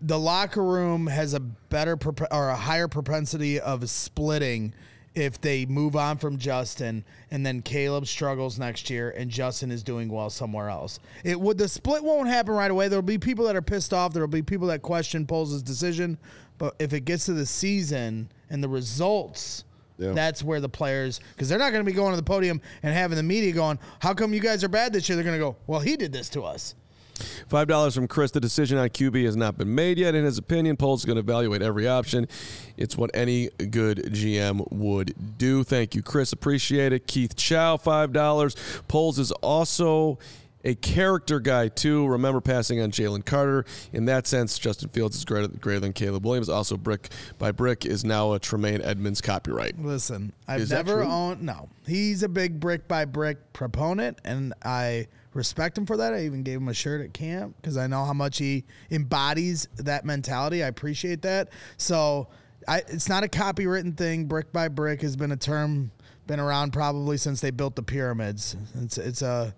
the 0.00 0.18
locker 0.18 0.62
room 0.62 1.06
has 1.06 1.34
a 1.34 1.40
better 1.40 1.96
prop- 1.96 2.32
or 2.32 2.48
a 2.48 2.56
higher 2.56 2.88
propensity 2.88 3.58
of 3.60 3.88
splitting 3.90 4.72
if 5.14 5.40
they 5.40 5.64
move 5.66 5.94
on 5.94 6.18
from 6.18 6.38
Justin 6.38 7.04
and 7.30 7.46
then 7.46 7.62
Caleb 7.62 8.06
struggles 8.06 8.58
next 8.58 8.90
year 8.90 9.10
and 9.10 9.30
Justin 9.30 9.70
is 9.70 9.82
doing 9.82 10.08
well 10.08 10.28
somewhere 10.28 10.68
else. 10.68 10.98
It 11.22 11.40
would 11.40 11.58
the 11.58 11.68
split 11.68 12.02
won't 12.02 12.28
happen 12.28 12.54
right 12.54 12.70
away. 12.70 12.88
There'll 12.88 13.02
be 13.02 13.18
people 13.18 13.46
that 13.46 13.56
are 13.56 13.62
pissed 13.62 13.94
off. 13.94 14.12
There'll 14.12 14.28
be 14.28 14.42
people 14.42 14.66
that 14.68 14.82
question 14.82 15.26
Poles' 15.26 15.62
decision, 15.62 16.18
but 16.58 16.74
if 16.78 16.92
it 16.92 17.04
gets 17.04 17.26
to 17.26 17.32
the 17.32 17.46
season 17.46 18.30
and 18.50 18.62
the 18.62 18.68
results. 18.68 19.64
Yeah. 19.96 20.10
That's 20.10 20.42
where 20.42 20.58
the 20.58 20.68
players, 20.68 21.20
because 21.34 21.48
they're 21.48 21.56
not 21.56 21.70
going 21.70 21.84
to 21.84 21.88
be 21.88 21.94
going 21.94 22.10
to 22.10 22.16
the 22.16 22.22
podium 22.24 22.60
and 22.82 22.92
having 22.92 23.16
the 23.16 23.22
media 23.22 23.52
going, 23.52 23.78
"How 24.00 24.12
come 24.12 24.34
you 24.34 24.40
guys 24.40 24.64
are 24.64 24.68
bad 24.68 24.92
this 24.92 25.08
year?" 25.08 25.14
They're 25.14 25.24
going 25.24 25.38
to 25.38 25.44
go, 25.44 25.54
"Well, 25.68 25.78
he 25.78 25.96
did 25.96 26.12
this 26.12 26.28
to 26.30 26.42
us." 26.42 26.74
Five 27.48 27.68
dollars 27.68 27.94
from 27.94 28.08
Chris. 28.08 28.30
The 28.30 28.40
decision 28.40 28.78
on 28.78 28.88
QB 28.88 29.24
has 29.24 29.36
not 29.36 29.56
been 29.56 29.74
made 29.74 29.98
yet. 29.98 30.14
In 30.14 30.24
his 30.24 30.38
opinion, 30.38 30.76
Poles 30.76 31.00
is 31.00 31.04
going 31.04 31.16
to 31.16 31.20
evaluate 31.20 31.62
every 31.62 31.86
option. 31.86 32.26
It's 32.76 32.96
what 32.96 33.10
any 33.14 33.50
good 33.70 33.98
GM 34.12 34.70
would 34.72 35.38
do. 35.38 35.64
Thank 35.64 35.94
you, 35.94 36.02
Chris. 36.02 36.32
Appreciate 36.32 36.92
it. 36.92 37.06
Keith 37.06 37.36
Chow, 37.36 37.76
five 37.76 38.12
dollars. 38.12 38.56
Poles 38.88 39.18
is 39.18 39.32
also 39.32 40.18
a 40.64 40.74
character 40.74 41.40
guy 41.40 41.68
too. 41.68 42.06
Remember 42.06 42.40
passing 42.40 42.80
on 42.80 42.90
Jalen 42.90 43.24
Carter. 43.24 43.64
In 43.92 44.06
that 44.06 44.26
sense, 44.26 44.58
Justin 44.58 44.88
Fields 44.88 45.16
is 45.16 45.24
greater, 45.24 45.48
greater 45.48 45.80
than 45.80 45.92
Caleb 45.92 46.24
Williams. 46.24 46.48
Also, 46.48 46.76
brick 46.76 47.10
by 47.38 47.52
brick 47.52 47.84
is 47.84 48.04
now 48.04 48.32
a 48.32 48.38
Tremaine 48.38 48.80
Edmunds 48.80 49.20
copyright. 49.20 49.78
Listen, 49.78 50.32
I've 50.48 50.62
Is 50.62 50.70
never 50.70 51.02
owned. 51.02 51.42
No, 51.42 51.68
he's 51.86 52.22
a 52.22 52.28
big 52.28 52.58
brick 52.58 52.88
by 52.88 53.04
brick 53.04 53.52
proponent, 53.52 54.18
and 54.24 54.54
I 54.64 55.08
respect 55.34 55.76
him 55.76 55.86
for 55.86 55.96
that. 55.98 56.14
I 56.14 56.24
even 56.24 56.42
gave 56.42 56.58
him 56.58 56.68
a 56.68 56.74
shirt 56.74 57.00
at 57.00 57.12
camp 57.12 57.56
because 57.56 57.76
I 57.76 57.86
know 57.86 58.04
how 58.04 58.12
much 58.12 58.38
he 58.38 58.64
embodies 58.90 59.68
that 59.76 60.04
mentality. 60.04 60.62
I 60.64 60.68
appreciate 60.68 61.22
that. 61.22 61.50
So, 61.76 62.28
I, 62.66 62.78
it's 62.88 63.08
not 63.08 63.24
a 63.24 63.28
copywritten 63.28 63.96
thing. 63.96 64.24
Brick 64.24 64.52
by 64.52 64.68
brick 64.68 65.02
has 65.02 65.16
been 65.16 65.32
a 65.32 65.36
term 65.36 65.90
been 66.26 66.40
around 66.40 66.72
probably 66.72 67.18
since 67.18 67.40
they 67.40 67.50
built 67.50 67.76
the 67.76 67.82
pyramids. 67.82 68.56
It's 68.80 68.96
it's 68.96 69.20
a 69.22 69.54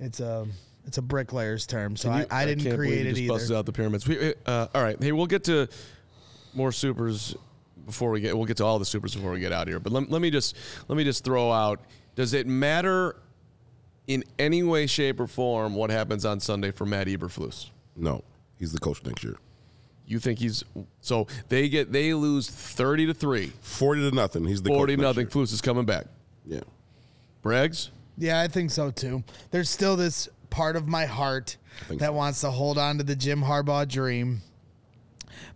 it's 0.00 0.20
a 0.20 0.46
it's 0.86 0.98
a 0.98 1.02
bricklayer's 1.02 1.66
term. 1.66 1.96
So 1.96 2.08
you- 2.08 2.26
I, 2.30 2.42
I 2.42 2.46
didn't 2.46 2.64
can't 2.64 2.76
create 2.76 3.06
it 3.06 3.10
just 3.10 3.20
either. 3.22 3.32
Busted 3.34 3.56
out 3.56 3.66
the 3.66 3.72
pyramids. 3.72 4.06
We, 4.08 4.34
uh, 4.46 4.68
all 4.74 4.82
right, 4.82 4.96
hey, 5.02 5.12
we'll 5.12 5.26
get 5.26 5.44
to 5.44 5.68
more 6.54 6.72
supers 6.72 7.36
before 7.84 8.10
we 8.10 8.20
get. 8.20 8.34
We'll 8.36 8.46
get 8.46 8.56
to 8.58 8.64
all 8.64 8.78
the 8.78 8.84
supers 8.84 9.14
before 9.14 9.32
we 9.32 9.40
get 9.40 9.52
out 9.52 9.68
here. 9.68 9.80
But 9.80 9.92
let, 9.92 10.10
let 10.10 10.22
me 10.22 10.30
just 10.30 10.56
let 10.88 10.96
me 10.96 11.04
just 11.04 11.24
throw 11.24 11.52
out. 11.52 11.80
Does 12.14 12.32
it 12.32 12.46
matter 12.46 13.16
in 14.06 14.24
any 14.38 14.62
way, 14.62 14.86
shape, 14.86 15.20
or 15.20 15.26
form 15.26 15.74
what 15.74 15.90
happens 15.90 16.24
on 16.24 16.40
Sunday 16.40 16.70
for 16.70 16.86
Matt 16.86 17.06
Eberflus? 17.06 17.70
No, 17.96 18.22
he's 18.58 18.72
the 18.72 18.78
coach 18.78 19.04
next 19.04 19.24
year. 19.24 19.36
You 20.06 20.20
think 20.20 20.38
he's 20.38 20.62
so 21.00 21.26
they 21.48 21.68
get 21.68 21.90
they 21.92 22.14
lose 22.14 22.48
thirty 22.48 23.06
to 23.06 23.14
three, 23.14 23.52
Forty 23.60 24.08
to 24.08 24.14
nothing. 24.14 24.44
He's 24.44 24.62
the 24.62 24.70
forty 24.70 24.94
coach 24.94 25.02
nothing. 25.02 25.20
year. 25.22 25.30
Flus 25.30 25.52
is 25.52 25.60
coming 25.60 25.84
back. 25.84 26.06
Yeah. 26.44 26.60
Braggs. 27.42 27.90
Yeah, 28.16 28.40
I 28.40 28.48
think 28.48 28.70
so 28.70 28.90
too. 28.90 29.24
There's 29.50 29.68
still 29.68 29.96
this 29.96 30.28
part 30.48 30.76
of 30.76 30.86
my 30.86 31.06
heart 31.06 31.56
that 31.88 31.98
so. 32.00 32.12
wants 32.12 32.40
to 32.42 32.50
hold 32.50 32.78
on 32.78 32.98
to 32.98 33.04
the 33.04 33.16
Jim 33.16 33.42
Harbaugh 33.42 33.86
dream. 33.88 34.42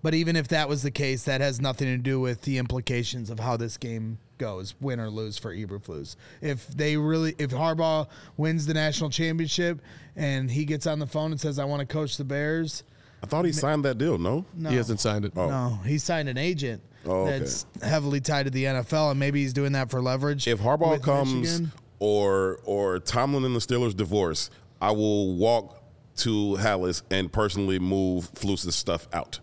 But 0.02 0.14
even 0.14 0.34
if 0.36 0.48
that 0.48 0.68
was 0.68 0.82
the 0.82 0.90
case, 0.90 1.24
that 1.24 1.40
has 1.40 1.60
nothing 1.60 1.86
to 1.86 1.96
do 1.96 2.20
with 2.20 2.42
the 2.42 2.58
implications 2.58 3.30
of 3.30 3.38
how 3.38 3.56
this 3.56 3.76
game 3.76 4.18
goes, 4.40 4.74
win 4.80 4.98
or 4.98 5.08
lose 5.08 5.38
for 5.38 5.54
Eberflus. 5.54 6.16
If 6.40 6.66
they 6.66 6.96
really, 6.96 7.36
if 7.38 7.50
Harbaugh 7.50 8.08
wins 8.36 8.66
the 8.66 8.74
national 8.74 9.10
championship 9.10 9.80
and 10.16 10.50
he 10.50 10.64
gets 10.64 10.88
on 10.88 10.98
the 10.98 11.06
phone 11.06 11.30
and 11.30 11.40
says, 11.40 11.60
"I 11.60 11.64
want 11.64 11.80
to 11.80 11.86
coach 11.86 12.16
the 12.16 12.24
Bears," 12.24 12.82
I 13.22 13.26
thought 13.26 13.44
he 13.44 13.52
signed 13.52 13.84
that 13.84 13.98
deal. 13.98 14.18
No. 14.18 14.44
no, 14.56 14.70
He 14.70 14.76
hasn't 14.76 14.98
signed 14.98 15.24
it. 15.26 15.32
Oh. 15.36 15.48
no, 15.48 15.78
he 15.86 15.98
signed 15.98 16.28
an 16.28 16.38
agent 16.38 16.82
Oh, 17.06 17.22
okay. 17.26 17.38
that's 17.38 17.66
heavily 17.82 18.20
tied 18.20 18.44
to 18.46 18.50
the 18.50 18.64
NFL, 18.64 19.10
and 19.12 19.20
maybe 19.20 19.40
he's 19.42 19.52
doing 19.52 19.72
that 19.72 19.90
for 19.90 20.02
leverage. 20.02 20.48
If 20.48 20.58
Harbaugh 20.60 21.00
comes 21.02 21.34
Michigan. 21.34 21.72
or 22.00 22.58
or 22.64 22.98
Tomlin 22.98 23.44
and 23.44 23.54
the 23.54 23.60
Steelers 23.60 23.94
divorce, 23.96 24.50
I 24.80 24.90
will 24.90 25.34
walk 25.36 25.76
to 26.16 26.56
Halas 26.58 27.02
and 27.10 27.30
personally 27.32 27.78
move 27.78 28.30
Flus's 28.34 28.74
stuff 28.74 29.06
out. 29.12 29.38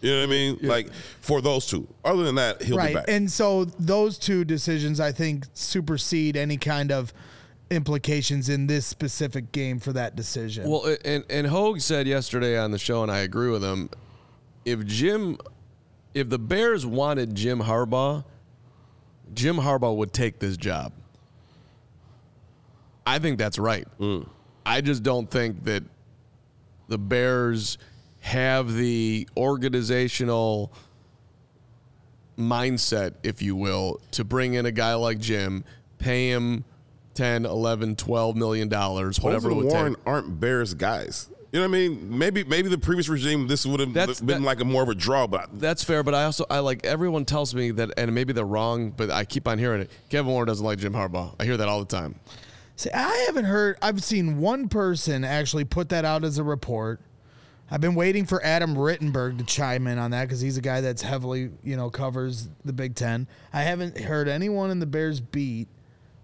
You 0.00 0.12
know 0.12 0.20
what 0.20 0.28
I 0.28 0.30
mean? 0.30 0.58
Like 0.62 0.92
for 1.20 1.40
those 1.40 1.66
two. 1.66 1.88
Other 2.04 2.22
than 2.22 2.36
that, 2.36 2.62
he'll 2.62 2.76
be 2.76 2.82
right. 2.82 2.94
back. 2.94 3.04
And 3.08 3.30
so 3.30 3.64
those 3.64 4.18
two 4.18 4.44
decisions, 4.44 5.00
I 5.00 5.12
think, 5.12 5.46
supersede 5.54 6.36
any 6.36 6.56
kind 6.56 6.92
of 6.92 7.12
implications 7.70 8.48
in 8.48 8.66
this 8.66 8.86
specific 8.86 9.52
game 9.52 9.80
for 9.80 9.92
that 9.92 10.16
decision. 10.16 10.70
Well, 10.70 10.96
and 11.04 11.24
and 11.28 11.46
Hoge 11.46 11.82
said 11.82 12.06
yesterday 12.06 12.58
on 12.58 12.70
the 12.70 12.78
show, 12.78 13.02
and 13.02 13.10
I 13.10 13.18
agree 13.18 13.50
with 13.50 13.62
him. 13.62 13.90
If 14.64 14.86
Jim, 14.86 15.38
if 16.14 16.28
the 16.28 16.38
Bears 16.38 16.86
wanted 16.86 17.34
Jim 17.34 17.60
Harbaugh, 17.60 18.24
Jim 19.34 19.56
Harbaugh 19.56 19.96
would 19.96 20.12
take 20.12 20.38
this 20.38 20.56
job. 20.56 20.92
I 23.06 23.18
think 23.18 23.38
that's 23.38 23.58
right. 23.58 23.86
Mm. 23.98 24.28
I 24.66 24.80
just 24.80 25.02
don't 25.02 25.30
think 25.30 25.64
that 25.64 25.82
the 26.88 26.98
Bears 26.98 27.78
have 28.28 28.74
the 28.74 29.26
organizational 29.36 30.70
mindset, 32.38 33.14
if 33.22 33.42
you 33.42 33.56
will, 33.56 34.00
to 34.12 34.24
bring 34.24 34.54
in 34.54 34.66
a 34.66 34.70
guy 34.72 34.94
like 34.94 35.18
Jim, 35.18 35.64
pay 35.98 36.28
him 36.30 36.64
10, 37.14 37.46
11, 37.46 37.96
12 37.96 38.36
million 38.36 38.68
dollars, 38.68 39.18
whatever 39.20 39.48
it 39.50 39.54
Poles 39.54 39.64
would 39.64 39.72
and 39.72 39.80
Warren 39.80 39.94
take. 39.94 40.06
aren't 40.06 40.40
Bears 40.40 40.74
guys. 40.74 41.28
You 41.52 41.60
know 41.60 41.66
what 41.66 41.76
I 41.76 41.88
mean? 41.88 42.18
Maybe 42.18 42.44
maybe 42.44 42.68
the 42.68 42.76
previous 42.76 43.08
regime 43.08 43.46
this 43.48 43.64
would 43.64 43.80
have 43.80 43.94
That's- 43.94 44.20
been 44.20 44.42
that- 44.42 44.46
like 44.46 44.60
a 44.60 44.64
more 44.66 44.82
of 44.82 44.90
a 44.90 44.94
draw, 44.94 45.26
but 45.26 45.48
That's 45.58 45.82
fair, 45.82 46.02
but 46.02 46.14
I 46.14 46.24
also 46.24 46.44
I 46.50 46.58
like 46.58 46.84
everyone 46.84 47.24
tells 47.24 47.54
me 47.54 47.70
that, 47.72 47.90
and 47.96 48.14
maybe 48.14 48.34
they're 48.34 48.44
wrong, 48.44 48.90
but 48.94 49.10
I 49.10 49.24
keep 49.24 49.48
on 49.48 49.58
hearing 49.58 49.80
it. 49.80 49.90
Kevin 50.10 50.30
Warren 50.30 50.46
doesn't 50.46 50.64
like 50.64 50.78
Jim 50.78 50.92
Harbaugh. 50.92 51.34
I 51.40 51.44
hear 51.44 51.56
that 51.56 51.66
all 51.68 51.80
the 51.80 51.86
time. 51.86 52.16
See, 52.76 52.90
I 52.94 53.24
haven't 53.26 53.46
heard. 53.46 53.78
I've 53.82 54.04
seen 54.04 54.38
one 54.38 54.68
person 54.68 55.24
actually 55.24 55.64
put 55.64 55.88
that 55.88 56.04
out 56.04 56.22
as 56.22 56.36
a 56.38 56.44
report. 56.44 57.00
I've 57.70 57.80
been 57.80 57.94
waiting 57.94 58.24
for 58.24 58.42
Adam 58.44 58.74
Rittenberg 58.74 59.38
to 59.38 59.44
chime 59.44 59.86
in 59.86 59.98
on 59.98 60.10
that 60.12 60.24
because 60.24 60.40
he's 60.40 60.56
a 60.56 60.60
guy 60.62 60.80
that's 60.80 61.02
heavily, 61.02 61.50
you 61.62 61.76
know, 61.76 61.90
covers 61.90 62.48
the 62.64 62.72
Big 62.72 62.94
Ten. 62.94 63.26
I 63.52 63.62
haven't 63.62 63.98
heard 63.98 64.26
anyone 64.28 64.70
in 64.70 64.78
the 64.78 64.86
Bears 64.86 65.20
beat 65.20 65.68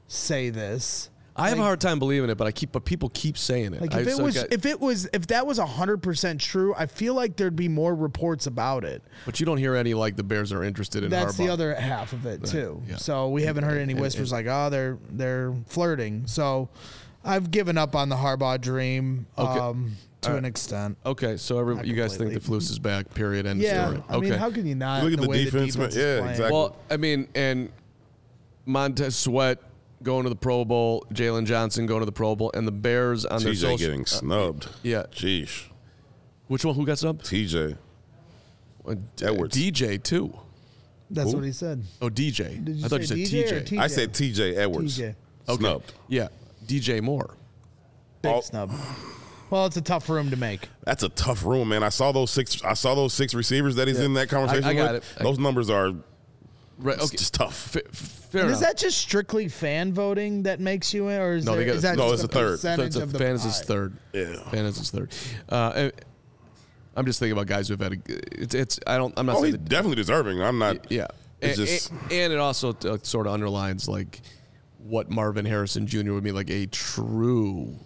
say 0.08 0.50
this. 0.50 1.10
I 1.36 1.48
have 1.48 1.58
a 1.58 1.62
hard 1.62 1.80
time 1.80 1.98
believing 1.98 2.30
it, 2.30 2.36
but 2.36 2.46
I 2.46 2.52
keep 2.52 2.70
but 2.70 2.84
people 2.84 3.10
keep 3.12 3.36
saying 3.36 3.74
it. 3.74 3.80
Like 3.80 3.92
I, 3.92 4.02
if 4.02 4.06
it 4.06 4.16
so 4.18 4.22
was, 4.22 4.34
got- 4.36 4.52
if 4.52 4.64
it 4.66 4.80
was, 4.80 5.08
if 5.12 5.26
that 5.26 5.44
was 5.48 5.58
hundred 5.58 5.96
percent 6.00 6.40
true, 6.40 6.72
I 6.78 6.86
feel 6.86 7.12
like 7.14 7.34
there'd 7.36 7.56
be 7.56 7.66
more 7.68 7.92
reports 7.92 8.46
about 8.46 8.84
it. 8.84 9.02
but 9.26 9.40
you 9.40 9.46
don't 9.46 9.58
hear 9.58 9.74
any 9.74 9.94
like 9.94 10.14
the 10.14 10.22
Bears 10.22 10.52
are 10.52 10.62
interested 10.62 11.02
in 11.02 11.10
That's 11.10 11.34
Harbaugh. 11.34 11.38
the 11.38 11.48
other 11.48 11.74
half 11.74 12.12
of 12.12 12.24
it 12.26 12.44
too. 12.44 12.80
yeah. 12.88 12.96
So 12.96 13.30
we 13.30 13.42
haven't 13.42 13.64
heard 13.64 13.78
any 13.80 13.94
and- 13.94 14.00
whispers 14.00 14.30
like, 14.30 14.46
oh, 14.48 14.70
they're 14.70 14.96
they're 15.10 15.52
flirting. 15.66 16.28
So 16.28 16.68
I've 17.24 17.50
given 17.50 17.76
up 17.78 17.96
on 17.96 18.08
the 18.10 18.16
Harbaugh 18.16 18.60
dream 18.60 19.26
Okay. 19.36 19.58
um, 19.58 19.96
to 20.24 20.30
All 20.32 20.36
an 20.36 20.44
extent. 20.44 20.96
Okay, 21.06 21.36
so 21.36 21.58
every, 21.58 21.86
you 21.86 21.94
guys 21.94 22.16
think 22.16 22.32
the 22.32 22.40
completely. 22.40 22.66
Flus 22.66 22.70
is 22.70 22.78
back? 22.78 23.12
Period. 23.14 23.46
End 23.46 23.60
Yeah, 23.60 23.86
story. 23.88 24.02
I 24.08 24.14
okay. 24.16 24.30
mean, 24.30 24.38
how 24.38 24.50
can 24.50 24.66
you 24.66 24.74
not? 24.74 25.02
Look 25.04 25.12
at 25.12 25.16
the, 25.18 25.22
the 25.24 25.28
way 25.28 25.44
defense, 25.44 25.74
the 25.74 25.78
man. 25.80 25.88
defense 25.90 25.96
Yeah, 25.96 26.02
is 26.14 26.18
playing. 26.20 26.30
exactly. 26.32 26.52
Well, 26.58 26.76
I 26.90 26.96
mean, 26.96 27.28
and 27.34 27.72
Montez 28.66 29.16
Sweat 29.16 29.58
going 30.02 30.24
to 30.24 30.28
the 30.30 30.36
Pro 30.36 30.64
Bowl, 30.64 31.06
Jaylon 31.12 31.46
Johnson 31.46 31.86
going 31.86 32.00
to 32.00 32.06
the 32.06 32.12
Pro 32.12 32.36
Bowl, 32.36 32.50
and 32.54 32.66
the 32.66 32.72
Bears 32.72 33.24
on 33.24 33.42
their 33.42 33.52
TJ 33.52 33.56
social. 33.56 33.78
getting 33.78 34.06
snubbed. 34.06 34.68
yeah. 34.82 35.04
Jeez. 35.12 35.64
Which 36.48 36.64
one? 36.64 36.74
Who 36.74 36.84
got 36.84 36.98
snubbed? 36.98 37.24
TJ. 37.24 37.76
Uh, 38.86 38.94
Edwards. 39.22 39.56
DJ 39.56 40.02
too. 40.02 40.32
That's 41.10 41.30
Who? 41.30 41.36
what 41.38 41.46
he 41.46 41.52
said. 41.52 41.82
Oh, 42.02 42.08
DJ. 42.10 42.62
Did 42.64 42.76
you 42.76 42.84
I 42.84 42.88
thought 42.88 43.00
you 43.00 43.06
say 43.06 43.24
said 43.24 43.44
DJ 43.46 43.52
or 43.52 43.60
TJ. 43.60 43.66
T- 43.66 43.78
I 43.78 43.86
said 43.86 44.12
TJ 44.12 44.56
Edwards. 44.56 44.98
TJ. 44.98 45.14
Okay. 45.48 45.58
Snubbed. 45.60 45.92
Yeah, 46.08 46.28
DJ 46.66 47.00
Moore. 47.02 47.34
Big 48.22 48.32
Oh. 48.32 48.40
snub. 48.40 48.70
Well, 49.50 49.66
it's 49.66 49.76
a 49.76 49.82
tough 49.82 50.08
room 50.08 50.30
to 50.30 50.36
make. 50.36 50.68
That's 50.84 51.02
a 51.02 51.08
tough 51.10 51.44
room, 51.44 51.68
man. 51.68 51.82
I 51.82 51.88
saw 51.90 52.12
those 52.12 52.30
six. 52.30 52.62
I 52.64 52.74
saw 52.74 52.94
those 52.94 53.12
six 53.12 53.34
receivers 53.34 53.76
that 53.76 53.86
he's 53.88 54.00
in 54.00 54.14
that 54.14 54.28
conversation 54.28 54.64
I 54.64 54.74
got 54.74 54.94
with. 54.94 55.04
it. 55.16 55.20
I- 55.20 55.22
Those 55.22 55.38
numbers 55.38 55.70
are 55.70 55.92
Right. 56.78 56.98
Okay. 56.98 57.16
just 57.16 57.34
tough. 57.34 57.54
Fa- 57.54 57.82
fair 57.92 58.42
enough. 58.42 58.54
is 58.54 58.60
that 58.60 58.76
just 58.76 58.98
strictly 58.98 59.48
fan 59.48 59.92
voting 59.92 60.42
that 60.42 60.58
makes 60.58 60.92
you 60.92 61.06
in, 61.08 61.20
or 61.20 61.34
is, 61.36 61.44
No, 61.44 61.54
there, 61.54 61.66
got- 61.66 61.76
is 61.76 61.82
that 61.82 61.96
no, 61.96 62.12
it's 62.12 62.22
a 62.22 62.24
a 62.24 62.28
third. 62.28 62.50
percentage 62.54 62.94
So 62.94 63.02
of 63.02 63.10
it's 63.10 63.12
the 63.18 63.24
a 63.24 63.26
Fantasy's 63.28 63.58
pie? 63.60 63.64
third. 63.66 63.96
Yeah. 64.12 64.50
Fantasy's 64.50 64.90
third. 64.90 65.12
Uh, 65.48 65.90
I'm 66.96 67.06
just 67.06 67.20
thinking 67.20 67.32
about 67.32 67.46
guys 67.46 67.68
who've 67.68 67.78
had 67.80 67.92
a. 67.92 67.96
It's. 68.06 68.54
It's. 68.54 68.80
I 68.86 68.96
don't. 68.96 69.12
I'm 69.16 69.26
not 69.26 69.36
Oh, 69.36 69.40
saying 69.42 69.54
he's 69.54 69.60
that 69.60 69.68
definitely 69.68 69.96
deserving. 69.96 70.42
I'm 70.42 70.58
not. 70.58 70.90
Yeah. 70.90 71.06
It's 71.40 71.58
and, 71.58 71.66
just- 71.68 71.90
and, 71.90 72.12
and 72.12 72.32
it 72.32 72.38
also 72.38 72.70
uh, 72.84 72.98
sort 73.02 73.26
of 73.28 73.32
underlines 73.34 73.88
like 73.88 74.22
what 74.78 75.10
Marvin 75.10 75.44
Harrison 75.44 75.86
Jr. 75.86 76.12
would 76.12 76.24
mean, 76.24 76.34
like 76.34 76.50
a 76.50 76.66
true 76.66 77.78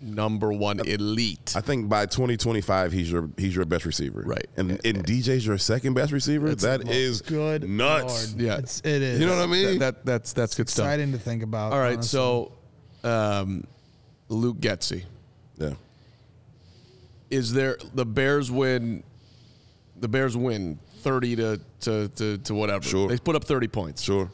number 0.00 0.52
one 0.52 0.80
elite. 0.80 1.54
I 1.56 1.60
think 1.60 1.88
by 1.88 2.06
2025 2.06 2.92
he's 2.92 3.10
your 3.10 3.30
he's 3.36 3.54
your 3.56 3.64
best 3.64 3.84
receiver. 3.84 4.22
Right. 4.24 4.46
And 4.56 4.72
and 4.84 5.04
DJ's 5.04 5.46
your 5.46 5.58
second 5.58 5.94
best 5.94 6.12
receiver. 6.12 6.54
That 6.54 6.88
is 6.88 7.22
Good 7.22 7.68
nuts. 7.68 8.32
Lord. 8.32 8.40
Yeah. 8.42 8.58
it's, 8.58 8.80
it 8.80 9.02
is. 9.02 9.20
You 9.20 9.26
know 9.26 9.36
what 9.36 9.42
I 9.42 9.46
mean? 9.46 9.78
that, 9.78 10.04
that 10.04 10.04
that's 10.06 10.32
that's 10.32 10.54
good 10.54 10.68
stuff. 10.68 10.86
Exciting 10.86 11.12
to 11.12 11.18
think 11.18 11.42
about. 11.42 11.72
All 11.72 11.78
right, 11.78 11.94
honestly. 11.94 12.08
so 12.08 12.52
um, 13.04 13.66
Luke 14.28 14.58
Getsy. 14.58 15.04
yeah. 15.56 15.70
Is 17.30 17.52
there 17.52 17.76
the 17.94 18.06
Bears 18.06 18.50
win? 18.50 19.02
The 19.98 20.08
Bears 20.08 20.36
win 20.36 20.78
thirty 20.98 21.34
to 21.36 21.60
to 21.80 22.08
to, 22.08 22.38
to 22.38 22.54
whatever. 22.54 22.84
Sure. 22.84 23.08
They 23.08 23.18
put 23.18 23.34
up 23.34 23.44
thirty 23.44 23.68
points. 23.68 24.02
Sure. 24.02 24.30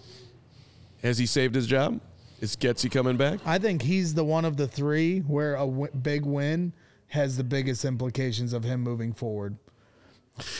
Has 1.03 1.19
he 1.19 1.27
saved 1.27 1.55
his 1.55 1.67
job? 1.67 2.01
Is 2.43 2.57
Getsy 2.57 2.90
coming 2.90 3.16
back? 3.16 3.38
I 3.47 3.59
think 3.59 3.82
he's 3.82 4.14
the 4.14 4.24
one 4.24 4.45
of 4.45 4.57
the 4.57 4.66
three 4.66 5.20
where 5.20 5.55
a 5.55 5.61
w- 5.61 5.93
big 6.03 6.26
win 6.26 6.72
has 7.07 7.36
the 7.36 7.45
biggest 7.45 7.84
implications 7.84 8.53
of 8.53 8.64
him 8.64 8.80
moving 8.80 9.12
forward. 9.12 9.57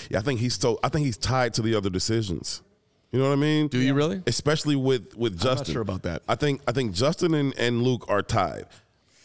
Yeah, 0.09 0.21
I 0.21 0.23
think 0.23 0.39
he's 0.39 0.55
so. 0.55 0.79
I 0.85 0.89
think 0.89 1.07
he's 1.07 1.17
tied 1.17 1.55
to 1.55 1.63
the 1.63 1.75
other 1.75 1.91
decisions. 1.91 2.63
You 3.11 3.19
know 3.19 3.27
what 3.27 3.33
I 3.33 3.41
mean? 3.41 3.67
Do 3.67 3.79
you 3.79 3.95
really? 3.95 4.23
Especially 4.29 4.77
with 4.77 5.17
with 5.17 5.35
Justin. 5.35 5.57
not 5.57 5.67
sure 5.67 5.83
about 5.83 6.03
that. 6.05 6.23
I 6.29 6.37
think 6.37 6.61
I 6.69 6.73
think 6.73 6.93
Justin 6.93 7.35
and, 7.35 7.53
and 7.59 7.83
Luke 7.83 8.05
are 8.09 8.23
tied. 8.23 8.67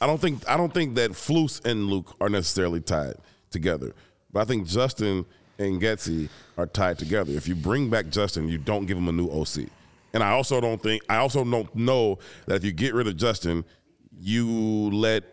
I 0.01 0.07
don't 0.07 0.19
think 0.19 0.41
I 0.49 0.57
don't 0.57 0.73
think 0.73 0.95
that 0.95 1.11
Flus 1.11 1.63
and 1.63 1.85
Luke 1.91 2.15
are 2.19 2.29
necessarily 2.29 2.79
tied 2.81 3.17
together. 3.51 3.93
But 4.33 4.39
I 4.41 4.45
think 4.45 4.65
Justin 4.67 5.25
and 5.59 5.79
Getsy 5.79 6.29
are 6.57 6.65
tied 6.65 6.97
together. 6.97 7.33
If 7.33 7.47
you 7.47 7.53
bring 7.53 7.91
back 7.91 8.09
Justin, 8.09 8.49
you 8.49 8.57
don't 8.57 8.87
give 8.87 8.97
him 8.97 9.07
a 9.07 9.11
new 9.11 9.29
OC. 9.29 9.69
And 10.17 10.23
I 10.23 10.31
also 10.31 10.59
don't 10.59 10.81
think 10.81 11.03
I 11.07 11.17
also 11.17 11.43
don't 11.43 11.75
know 11.75 12.17
that 12.47 12.55
if 12.55 12.63
you 12.63 12.71
get 12.71 12.95
rid 12.95 13.05
of 13.05 13.17
Justin, 13.17 13.63
you 14.19 14.89
let 14.89 15.23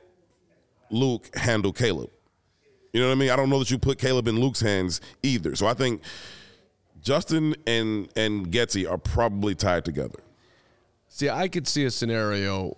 Luke 0.91 1.35
handle 1.35 1.73
Caleb. 1.73 2.11
You 2.93 3.01
know 3.01 3.07
what 3.07 3.13
I 3.13 3.15
mean? 3.15 3.31
I 3.31 3.37
don't 3.37 3.49
know 3.49 3.61
that 3.61 3.71
you 3.71 3.79
put 3.79 3.99
Caleb 3.99 4.29
in 4.29 4.39
Luke's 4.39 4.61
hands 4.61 5.01
either. 5.23 5.57
So 5.57 5.67
I 5.67 5.73
think 5.73 6.03
Justin 7.01 7.55
and 7.67 8.11
and 8.15 8.53
Getsy 8.53 8.87
are 8.87 8.99
probably 8.99 9.55
tied 9.55 9.87
together. 9.87 10.19
See, 11.09 11.31
I 11.31 11.49
could 11.49 11.67
see 11.67 11.87
a 11.87 11.91
scenario 11.91 12.77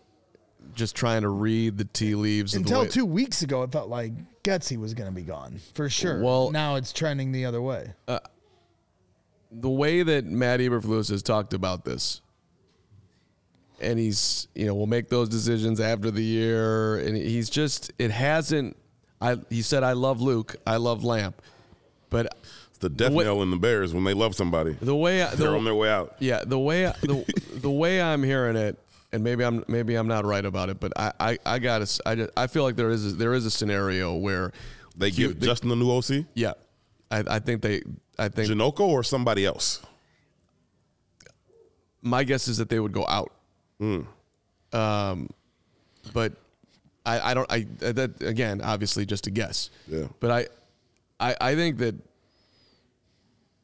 just 0.74 0.94
trying 0.94 1.22
to 1.22 1.28
read 1.28 1.76
the 1.76 1.86
tea 1.86 2.14
leaves 2.14 2.54
of 2.54 2.62
the 2.62 2.68
Until 2.72 2.86
two 2.86 3.04
weeks 3.04 3.42
ago, 3.42 3.64
it 3.64 3.72
felt 3.72 3.88
like 3.88 4.12
Getsy 4.44 4.76
was 4.76 4.94
going 4.94 5.08
to 5.08 5.14
be 5.14 5.22
gone 5.22 5.58
for 5.74 5.88
sure. 5.88 6.22
Well- 6.22 6.52
now 6.52 6.76
it's 6.76 6.92
trending 6.92 7.32
the 7.32 7.46
other 7.46 7.60
way. 7.60 7.94
Uh, 8.06 8.20
the 9.50 9.70
way 9.70 10.02
that 10.02 10.24
Matt 10.24 10.60
Eberflus 10.60 11.10
has 11.10 11.22
talked 11.22 11.54
about 11.54 11.84
this, 11.84 12.20
and 13.80 13.98
he's 13.98 14.48
you 14.54 14.66
know 14.66 14.74
we'll 14.74 14.86
make 14.86 15.08
those 15.08 15.28
decisions 15.28 15.80
after 15.80 16.10
the 16.10 16.22
year, 16.22 16.96
and 16.98 17.16
he's 17.16 17.50
just 17.50 17.92
it 17.98 18.10
hasn't. 18.10 18.76
I 19.20 19.36
he 19.50 19.62
said 19.62 19.82
I 19.82 19.92
love 19.92 20.20
Luke, 20.20 20.56
I 20.66 20.76
love 20.76 21.02
Lamp, 21.04 21.40
but 22.10 22.26
It's 22.68 22.78
the 22.78 22.88
death 22.90 23.12
way- 23.12 23.24
knell 23.24 23.42
in 23.42 23.50
the 23.50 23.56
Bears 23.56 23.94
when 23.94 24.04
they 24.04 24.14
love 24.14 24.34
somebody. 24.34 24.72
the 24.80 24.94
way 24.96 25.22
I, 25.22 25.34
They're 25.34 25.56
on 25.56 25.64
their 25.64 25.74
way 25.74 25.88
out. 25.90 26.16
yeah 26.18 26.42
the 26.46 26.58
way 26.58 26.84
the 27.02 27.24
the 27.62 27.70
way 27.70 28.00
I'm 28.02 28.22
hearing 28.22 28.56
it, 28.56 28.78
and 29.12 29.24
maybe 29.24 29.42
I'm 29.44 29.64
maybe 29.68 29.94
I'm 29.94 30.06
not 30.08 30.26
right 30.26 30.44
about 30.44 30.68
it, 30.68 30.80
but 30.80 30.92
I 30.96 31.12
I, 31.18 31.38
I 31.46 31.58
got 31.58 31.86
to 31.86 32.02
I 32.08 32.14
just, 32.14 32.30
I 32.36 32.46
feel 32.46 32.62
like 32.64 32.76
there 32.76 32.90
is 32.90 33.06
a, 33.12 33.16
there 33.16 33.32
is 33.32 33.46
a 33.46 33.50
scenario 33.50 34.14
where 34.16 34.52
They 34.98 35.10
give 35.10 35.40
Justin 35.40 35.70
the 35.70 35.76
new 35.76 35.90
OC, 35.90 36.26
yeah, 36.34 36.52
I 37.10 37.24
I 37.26 37.38
think 37.38 37.62
they 37.62 37.82
I 38.18 38.28
think 38.28 38.50
Janoko 38.50 38.80
or 38.80 39.02
somebody 39.02 39.44
else. 39.44 39.80
my 42.02 42.24
guess 42.24 42.48
is 42.48 42.58
that 42.58 42.68
they 42.68 42.80
would 42.80 42.92
go 42.92 43.06
out. 43.06 43.32
Um, 44.72 45.30
but 46.12 46.32
I, 47.04 47.30
I 47.30 47.34
don't. 47.34 47.50
I 47.52 47.66
that 47.80 48.22
again, 48.22 48.60
obviously, 48.62 49.06
just 49.06 49.26
a 49.26 49.30
guess. 49.30 49.70
Yeah. 49.88 50.06
But 50.20 50.30
I, 50.30 50.46
I, 51.30 51.36
I 51.40 51.54
think 51.54 51.78
that. 51.78 51.94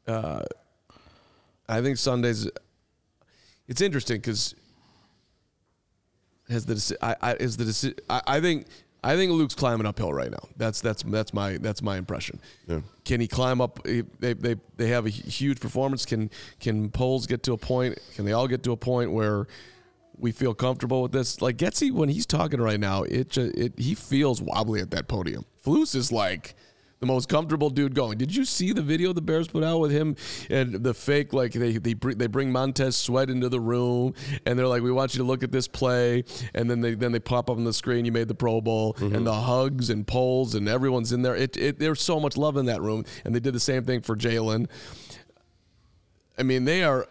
Uh, 0.07 0.43
I 1.67 1.81
think 1.81 1.97
Sundays. 1.97 2.49
It's 3.67 3.81
interesting 3.81 4.17
because. 4.17 4.55
Has 6.49 6.65
the 6.65 6.97
I, 7.01 7.15
I 7.21 7.33
is 7.35 7.55
the 7.55 7.95
I, 8.09 8.21
I 8.27 8.41
think 8.41 8.67
I 9.03 9.15
think 9.17 9.31
Luke's 9.31 9.55
climbing 9.55 9.85
uphill 9.85 10.13
right 10.13 10.31
now. 10.31 10.47
That's 10.55 10.79
that's 10.79 11.03
that's 11.03 11.33
my 11.33 11.57
that's 11.57 11.81
my 11.81 11.97
impression. 11.97 12.39
Yeah. 12.67 12.79
Can 13.03 13.19
he 13.19 13.27
climb 13.27 13.59
up? 13.59 13.83
They, 13.83 14.01
they, 14.33 14.55
they 14.77 14.87
have 14.87 15.05
a 15.05 15.09
huge 15.09 15.59
performance. 15.59 16.05
Can 16.05 16.29
can 16.59 16.89
Poles 16.89 17.27
get 17.27 17.43
to 17.43 17.53
a 17.53 17.57
point? 17.57 17.99
Can 18.15 18.25
they 18.25 18.31
all 18.31 18.47
get 18.47 18.63
to 18.63 18.71
a 18.71 18.77
point 18.77 19.11
where 19.11 19.47
we 20.17 20.31
feel 20.31 20.53
comfortable 20.53 21.01
with 21.01 21.11
this? 21.11 21.41
Like 21.41 21.57
Getsy, 21.57 21.91
when 21.91 22.07
he's 22.07 22.25
talking 22.25 22.61
right 22.61 22.79
now, 22.79 23.03
it, 23.03 23.37
it 23.37 23.73
he 23.77 23.93
feels 23.93 24.41
wobbly 24.41 24.79
at 24.79 24.91
that 24.91 25.07
podium. 25.09 25.45
Flus 25.65 25.95
is 25.95 26.11
like 26.11 26.55
the 27.03 27.07
most 27.07 27.27
comfortable 27.27 27.69
dude 27.69 27.93
going. 27.93 28.17
Did 28.17 28.33
you 28.33 28.45
see 28.45 28.71
the 28.71 28.81
video 28.81 29.11
the 29.11 29.21
Bears 29.21 29.49
put 29.49 29.61
out 29.61 29.79
with 29.79 29.91
him 29.91 30.15
and 30.49 30.73
the 30.73 30.93
fake 30.93 31.33
like 31.33 31.51
they 31.51 31.73
they 31.73 31.93
bring, 31.93 32.17
they 32.17 32.27
bring 32.27 32.49
Montez 32.49 32.95
Sweat 32.95 33.29
into 33.29 33.49
the 33.49 33.59
room 33.59 34.13
and 34.45 34.57
they're 34.57 34.67
like, 34.67 34.83
we 34.83 34.91
want 34.91 35.13
you 35.13 35.17
to 35.17 35.25
look 35.25 35.43
at 35.43 35.51
this 35.51 35.67
play, 35.67 36.23
and 36.53 36.71
then 36.71 36.79
they 36.79 36.95
then 36.95 37.11
they 37.11 37.19
pop 37.19 37.49
up 37.49 37.57
on 37.57 37.65
the 37.65 37.73
screen. 37.73 38.05
You 38.05 38.13
made 38.13 38.29
the 38.29 38.35
Pro 38.35 38.61
Bowl 38.61 38.93
mm-hmm. 38.93 39.15
and 39.15 39.27
the 39.27 39.33
hugs 39.33 39.89
and 39.89 40.07
Poles 40.07 40.55
and 40.55 40.69
everyone's 40.69 41.11
in 41.11 41.23
there. 41.23 41.35
It, 41.35 41.57
it 41.57 41.77
there's 41.77 42.01
so 42.01 42.21
much 42.21 42.37
love 42.37 42.55
in 42.55 42.67
that 42.67 42.81
room, 42.81 43.03
and 43.25 43.35
they 43.35 43.41
did 43.41 43.53
the 43.53 43.59
same 43.59 43.83
thing 43.83 44.01
for 44.01 44.15
Jaylon. 44.15 44.69
I 46.37 46.43
mean, 46.43 46.63
they 46.63 46.85
are 46.85 47.07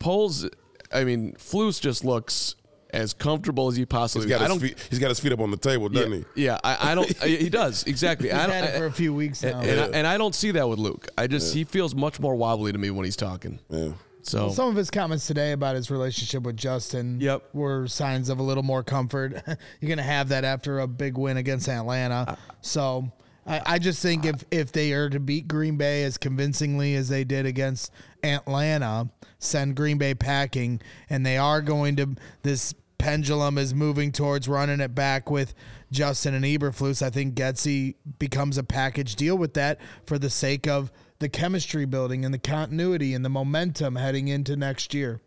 polls. 0.00 0.48
I 0.92 1.04
mean, 1.04 1.34
Flus 1.34 1.80
just 1.80 2.04
looks 2.04 2.56
as 2.96 3.12
comfortable 3.14 3.68
as 3.68 3.76
he 3.76 3.86
possibly. 3.86 4.26
He's 4.26 4.36
got, 4.36 4.40
I 4.40 4.44
his 4.44 4.52
don't. 4.52 4.60
feet, 4.60 4.86
he's 4.90 4.98
got 4.98 5.08
his 5.08 5.20
feet 5.20 5.32
up 5.32 5.40
on 5.40 5.50
the 5.50 5.56
table, 5.56 5.88
doesn't 5.88 6.12
yeah, 6.12 6.18
he? 6.34 6.44
yeah, 6.44 6.58
I, 6.64 6.92
I 6.92 6.94
don't. 6.94 7.22
I- 7.22 7.28
he 7.28 7.48
does 7.48 7.84
exactly. 7.84 8.28
He's 8.28 8.36
I 8.38 8.46
don't, 8.46 8.54
had 8.56 8.64
it 8.64 8.78
for 8.78 8.86
a 8.86 8.92
few 8.92 9.14
weeks 9.14 9.42
now. 9.42 9.60
and, 9.60 9.68
and, 9.68 9.80
I, 9.80 9.98
and 9.98 10.06
I 10.06 10.18
don't 10.18 10.34
see 10.34 10.50
that 10.52 10.68
with 10.68 10.78
Luke. 10.78 11.08
I 11.16 11.26
just 11.26 11.54
he 11.54 11.64
feels 11.64 11.94
much 11.94 12.18
more 12.20 12.34
wobbly 12.34 12.72
to 12.72 12.78
me 12.78 12.90
when 12.90 13.04
he's 13.04 13.16
talking. 13.16 13.58
Yeah. 13.68 13.92
So 14.22 14.50
Some 14.50 14.68
of 14.68 14.74
his 14.74 14.90
comments 14.90 15.28
today 15.28 15.52
about 15.52 15.76
his 15.76 15.88
relationship 15.88 16.42
with 16.42 16.56
Justin 16.56 17.20
Yep. 17.20 17.44
were 17.52 17.86
signs 17.86 18.28
of 18.28 18.40
a 18.40 18.42
little 18.42 18.64
more 18.64 18.82
comfort. 18.82 19.34
You're 19.80 19.86
going 19.88 19.98
to 19.98 20.02
have 20.02 20.30
that 20.30 20.42
after 20.44 20.80
a 20.80 20.88
big 20.88 21.16
win 21.16 21.36
against 21.36 21.68
Atlanta. 21.68 22.36
so 22.60 23.12
I, 23.46 23.62
I 23.64 23.78
just 23.78 24.02
think 24.02 24.24
if, 24.24 24.42
if 24.50 24.72
they 24.72 24.92
are 24.94 25.08
to 25.10 25.20
beat 25.20 25.46
Green 25.46 25.76
Bay 25.76 26.02
as 26.02 26.18
convincingly 26.18 26.96
as 26.96 27.08
they 27.08 27.22
did 27.22 27.46
against 27.46 27.92
Atlanta, 28.24 29.08
send 29.38 29.76
Green 29.76 29.96
Bay 29.98 30.14
packing, 30.14 30.80
and 31.08 31.24
they 31.24 31.38
are 31.38 31.60
going 31.62 31.94
to, 31.96 32.16
this 32.42 32.74
pendulum 32.98 33.58
is 33.58 33.74
moving 33.74 34.12
towards 34.12 34.48
running 34.48 34.80
it 34.80 34.94
back 34.94 35.30
with 35.30 35.54
Justin 35.90 36.34
and 36.34 36.44
Eberflus. 36.44 37.02
I 37.02 37.10
think 37.10 37.34
Getsy 37.34 37.94
becomes 38.18 38.58
a 38.58 38.64
package 38.64 39.16
deal 39.16 39.36
with 39.36 39.54
that 39.54 39.78
for 40.06 40.18
the 40.18 40.30
sake 40.30 40.66
of 40.66 40.90
the 41.18 41.28
chemistry 41.28 41.84
building 41.84 42.24
and 42.24 42.32
the 42.34 42.38
continuity 42.38 43.14
and 43.14 43.24
the 43.24 43.28
momentum 43.30 43.96
heading 43.96 44.28
into 44.28 44.56
next 44.56 44.92
year. 44.94 45.20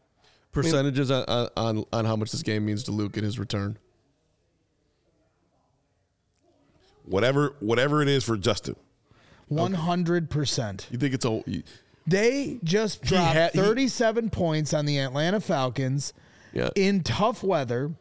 percentages 0.52 1.10
on, 1.12 1.50
on 1.58 1.86
on 1.94 2.06
how 2.06 2.16
much 2.16 2.32
this 2.32 2.44
game 2.44 2.66
means 2.66 2.84
to 2.84 2.92
Luke 2.92 3.18
at 3.18 3.24
his 3.24 3.38
return. 3.40 3.78
Whatever 7.06 7.56
whatever 7.60 8.02
it 8.02 8.08
is 8.08 8.24
for 8.24 8.38
Justin. 8.38 8.76
One 9.48 9.74
hundred 9.74 10.30
percent. 10.30 10.88
You 10.92 10.98
think 11.00 11.14
it's 11.16 11.26
a 11.26 11.42
you- 11.48 11.64
They 12.06 12.60
just 12.64 13.02
dropped 13.02 13.34
had- 13.34 13.52
he- 13.54 13.58
thirty-seven 13.60 14.30
points 14.30 14.74
on 14.74 14.86
the 14.86 15.00
Atlanta 15.00 15.40
Falcons 15.40 16.14
yeah? 16.54 16.70
in 16.76 17.02
tough 17.04 17.44
weather. 17.44 17.92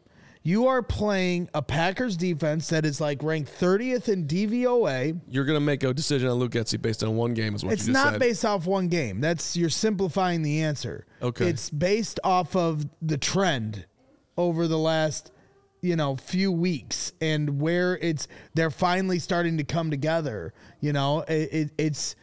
You 0.41 0.67
are 0.67 0.81
playing 0.81 1.49
a 1.53 1.61
Packers 1.61 2.15
defense 2.15 2.69
that 2.69 2.85
is 2.85 3.01
like 3.01 3.21
ranked 3.21 3.49
thirtieth 3.49 4.07
in 4.07 4.25
DVOA. 4.25 5.19
You're 5.29 5.43
gonna 5.43 5.59
make 5.59 5.83
a 5.83 5.93
decision 5.93 6.29
on 6.29 6.37
Luke 6.39 6.53
Getsy 6.53 6.81
based 6.81 7.03
on 7.03 7.15
one 7.17 7.33
game, 7.33 7.55
is 7.55 7.63
what 7.63 7.73
It's 7.73 7.85
you 7.85 7.93
just 7.93 8.03
not 8.05 8.13
said. 8.13 8.19
based 8.21 8.45
off 8.45 8.65
one 8.65 8.87
game. 8.87 9.19
That's 9.19 9.57
you're 9.57 9.69
simplifying 9.69 10.41
the 10.41 10.61
answer. 10.61 11.05
Okay. 11.21 11.49
It's 11.49 11.69
based 11.69 12.21
off 12.23 12.55
of 12.55 12.85
the 13.01 13.17
trend 13.17 13.85
over 14.37 14.67
the 14.69 14.77
last, 14.77 15.33
you 15.81 15.97
know, 15.97 16.15
few 16.15 16.53
weeks 16.53 17.11
and 17.19 17.59
where 17.59 17.97
it's 17.97 18.29
they're 18.53 18.71
finally 18.71 19.19
starting 19.19 19.57
to 19.57 19.65
come 19.65 19.91
together. 19.91 20.53
You 20.79 20.93
know, 20.93 21.19
it, 21.27 21.49
it, 21.51 21.71
it's 21.77 22.15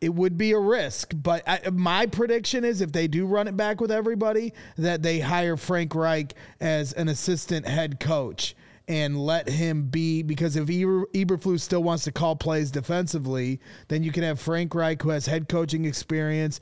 it 0.00 0.14
would 0.14 0.36
be 0.36 0.52
a 0.52 0.58
risk, 0.58 1.12
but 1.14 1.42
I, 1.46 1.70
my 1.72 2.06
prediction 2.06 2.64
is 2.64 2.80
if 2.80 2.92
they 2.92 3.08
do 3.08 3.26
run 3.26 3.48
it 3.48 3.56
back 3.56 3.80
with 3.80 3.90
everybody, 3.90 4.52
that 4.76 5.02
they 5.02 5.20
hire 5.20 5.56
Frank 5.56 5.94
Reich 5.94 6.34
as 6.60 6.92
an 6.92 7.08
assistant 7.08 7.66
head 7.66 7.98
coach 7.98 8.54
and 8.88 9.18
let 9.18 9.48
him 9.48 9.84
be 9.88 10.22
because 10.22 10.56
if 10.56 10.70
Eber, 10.70 11.06
Eberflus 11.06 11.60
still 11.60 11.82
wants 11.82 12.04
to 12.04 12.12
call 12.12 12.36
plays 12.36 12.70
defensively, 12.70 13.60
then 13.88 14.02
you 14.02 14.12
can 14.12 14.22
have 14.22 14.40
Frank 14.40 14.74
Reich, 14.74 15.02
who 15.02 15.08
has 15.08 15.26
head 15.26 15.48
coaching 15.48 15.84
experience, 15.86 16.60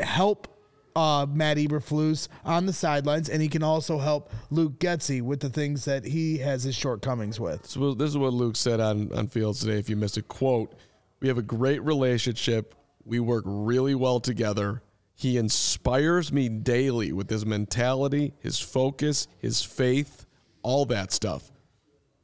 help 0.00 0.48
uh, 0.96 1.26
Matt 1.30 1.58
Eberflus 1.58 2.28
on 2.44 2.66
the 2.66 2.72
sidelines, 2.72 3.28
and 3.28 3.40
he 3.40 3.48
can 3.48 3.62
also 3.62 3.98
help 3.98 4.32
Luke 4.50 4.78
Getsy 4.80 5.22
with 5.22 5.38
the 5.40 5.48
things 5.48 5.84
that 5.84 6.04
he 6.04 6.38
has 6.38 6.64
his 6.64 6.74
shortcomings 6.74 7.38
with. 7.38 7.64
So 7.66 7.94
this 7.94 8.10
is 8.10 8.18
what 8.18 8.32
Luke 8.32 8.56
said 8.56 8.80
on 8.80 9.12
on 9.12 9.28
Fields 9.28 9.60
today. 9.60 9.78
If 9.78 9.88
you 9.88 9.96
missed 9.96 10.16
a 10.16 10.22
quote, 10.22 10.74
we 11.20 11.28
have 11.28 11.38
a 11.38 11.42
great 11.42 11.82
relationship. 11.82 12.74
We 13.04 13.20
work 13.20 13.44
really 13.46 13.94
well 13.94 14.20
together. 14.20 14.82
He 15.14 15.36
inspires 15.36 16.32
me 16.32 16.48
daily 16.48 17.12
with 17.12 17.28
his 17.28 17.44
mentality, 17.44 18.34
his 18.40 18.60
focus, 18.60 19.26
his 19.38 19.62
faith, 19.62 20.26
all 20.62 20.84
that 20.86 21.10
stuff. 21.10 21.50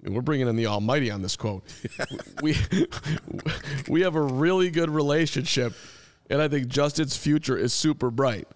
I 0.01 0.07
mean, 0.07 0.14
we're 0.14 0.22
bringing 0.22 0.49
in 0.49 0.57
the 0.57 0.66
Almighty 0.66 1.11
on 1.11 1.22
this 1.22 1.36
quote. 1.36 1.64
we 2.42 2.57
we 3.88 4.03
have 4.03 4.14
a 4.14 4.20
really 4.20 4.70
good 4.70 4.90
relationship, 4.90 5.72
and 6.30 6.40
I 6.40 6.47
think 6.47 6.68
Justin's 6.68 7.16
future 7.16 7.57
is 7.57 7.72
super 7.72 8.11
bright. 8.11 8.47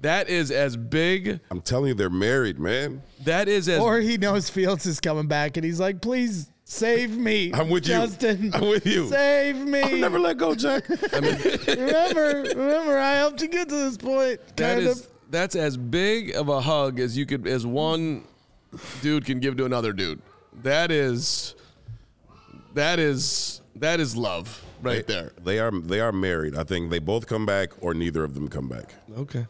That 0.00 0.28
is 0.28 0.50
as 0.50 0.76
big. 0.76 1.40
I'm 1.50 1.62
telling 1.62 1.88
you, 1.88 1.94
they're 1.94 2.10
married, 2.10 2.58
man. 2.58 3.02
That 3.24 3.48
is 3.48 3.66
as. 3.68 3.80
Or 3.80 3.98
he 3.98 4.18
knows 4.18 4.50
Fields 4.50 4.84
is 4.84 5.00
coming 5.00 5.26
back, 5.26 5.56
and 5.56 5.64
he's 5.64 5.80
like, 5.80 6.02
"Please 6.02 6.50
save 6.68 7.16
me, 7.16 7.52
I'm 7.54 7.70
with 7.70 7.84
Justin. 7.84 8.44
you. 8.46 8.50
I'm 8.52 8.68
with 8.68 8.84
you. 8.86 9.08
Save 9.08 9.56
me. 9.58 9.82
I'll 9.82 9.96
never 9.98 10.18
let 10.18 10.36
go, 10.36 10.54
Jack. 10.54 10.88
remember, 11.12 12.42
remember, 12.56 12.98
I 12.98 13.14
helped 13.14 13.40
you 13.40 13.48
get 13.48 13.68
to 13.68 13.74
this 13.76 13.96
point. 13.96 14.40
That 14.56 14.74
Kind 14.74 14.86
is 14.86 15.00
of. 15.00 15.08
that's 15.30 15.54
as 15.54 15.76
big 15.76 16.34
of 16.34 16.48
a 16.48 16.60
hug 16.60 16.98
as 17.00 17.16
you 17.16 17.24
could 17.24 17.46
as 17.46 17.64
one 17.64 18.24
dude 19.00 19.24
can 19.24 19.38
give 19.40 19.56
to 19.58 19.64
another 19.64 19.92
dude. 19.92 20.20
That 20.62 20.90
is 20.90 21.54
that 22.74 22.98
is 22.98 23.60
that 23.76 24.00
is 24.00 24.16
love 24.16 24.62
right 24.82 25.06
there. 25.06 25.32
They 25.42 25.58
are 25.60 25.70
they 25.70 26.00
are 26.00 26.12
married. 26.12 26.56
I 26.56 26.64
think 26.64 26.90
they 26.90 26.98
both 26.98 27.26
come 27.26 27.46
back, 27.46 27.70
or 27.80 27.94
neither 27.94 28.24
of 28.24 28.34
them 28.34 28.48
come 28.48 28.68
back. 28.68 28.94
Okay. 29.16 29.46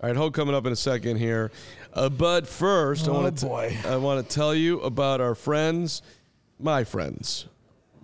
All 0.00 0.08
right, 0.08 0.16
Hope 0.16 0.34
coming 0.34 0.54
up 0.54 0.66
in 0.66 0.72
a 0.72 0.76
second 0.76 1.18
here. 1.18 1.52
Uh, 1.94 2.08
but 2.08 2.46
first, 2.46 3.06
I 3.08 3.10
Oh, 3.12 3.14
want 3.22 3.38
to. 3.38 3.88
I 3.88 3.96
want 3.96 4.26
to 4.28 4.34
tell 4.34 4.52
you 4.54 4.80
about 4.80 5.20
our 5.20 5.34
friends, 5.36 6.02
my 6.62 6.84
friends, 6.84 7.46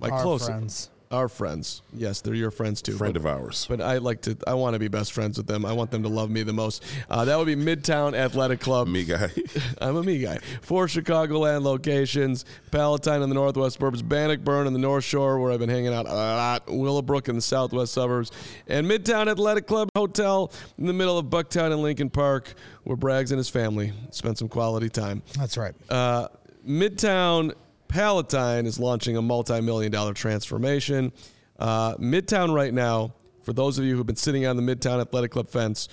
my 0.00 0.08
Our 0.10 0.22
close 0.22 0.46
friends. 0.46 0.90
our 1.10 1.28
friends. 1.28 1.80
Yes, 1.94 2.20
they're 2.20 2.34
your 2.34 2.50
friends 2.50 2.82
too. 2.82 2.92
Friend 2.92 3.14
but- 3.14 3.20
of 3.20 3.26
ours. 3.26 3.64
But 3.68 3.80
I 3.80 3.96
like 3.98 4.20
to. 4.22 4.36
I 4.46 4.54
want 4.54 4.74
to 4.74 4.78
be 4.78 4.88
best 4.88 5.12
friends 5.12 5.38
with 5.38 5.46
them. 5.46 5.64
I 5.64 5.72
want 5.72 5.90
them 5.90 6.02
to 6.02 6.08
love 6.10 6.28
me 6.30 6.42
the 6.42 6.52
most. 6.52 6.84
Uh, 7.08 7.24
that 7.24 7.38
would 7.38 7.46
be 7.46 7.56
Midtown 7.56 8.14
Athletic 8.14 8.60
Club. 8.60 8.88
Me 8.88 9.04
guy. 9.04 9.30
I'm 9.80 9.96
a 9.96 10.02
me 10.02 10.18
guy. 10.18 10.38
Four 10.60 10.86
Chicagoland 10.86 11.62
locations: 11.62 12.44
Palatine 12.70 13.22
in 13.22 13.28
the 13.30 13.34
northwest 13.34 13.74
suburbs, 13.74 14.02
Bannockburn 14.02 14.66
in 14.66 14.72
the 14.74 14.78
North 14.78 15.04
Shore, 15.04 15.38
where 15.40 15.50
I've 15.50 15.60
been 15.60 15.70
hanging 15.70 15.94
out 15.94 16.06
a 16.06 16.12
lot, 16.12 16.66
Willowbrook 16.68 17.28
in 17.28 17.36
the 17.36 17.42
southwest 17.42 17.94
suburbs, 17.94 18.30
and 18.66 18.86
Midtown 18.86 19.28
Athletic 19.28 19.66
Club 19.66 19.88
Hotel 19.96 20.52
in 20.76 20.86
the 20.86 20.92
middle 20.92 21.16
of 21.18 21.26
Bucktown 21.26 21.72
and 21.72 21.80
Lincoln 21.80 22.10
Park, 22.10 22.52
where 22.84 22.96
Braggs 22.98 23.30
and 23.30 23.38
his 23.38 23.48
family 23.48 23.92
spent 24.10 24.36
some 24.36 24.48
quality 24.48 24.90
time. 24.90 25.22
That's 25.38 25.56
right. 25.56 25.74
Uh, 25.88 26.28
Midtown 26.66 27.54
Palatine 27.88 28.66
is 28.66 28.78
launching 28.78 29.16
a 29.16 29.22
multi-million 29.22 29.90
dollar 29.90 30.14
transformation. 30.14 31.12
Uh, 31.58 31.96
Midtown 31.96 32.54
right 32.54 32.72
now, 32.72 33.14
for 33.42 33.52
those 33.52 33.78
of 33.78 33.84
you 33.84 33.96
who've 33.96 34.06
been 34.06 34.16
sitting 34.16 34.46
on 34.46 34.56
the 34.56 34.62
Midtown 34.62 35.00
Athletic 35.00 35.30
Club 35.30 35.48
fence, 35.48 35.88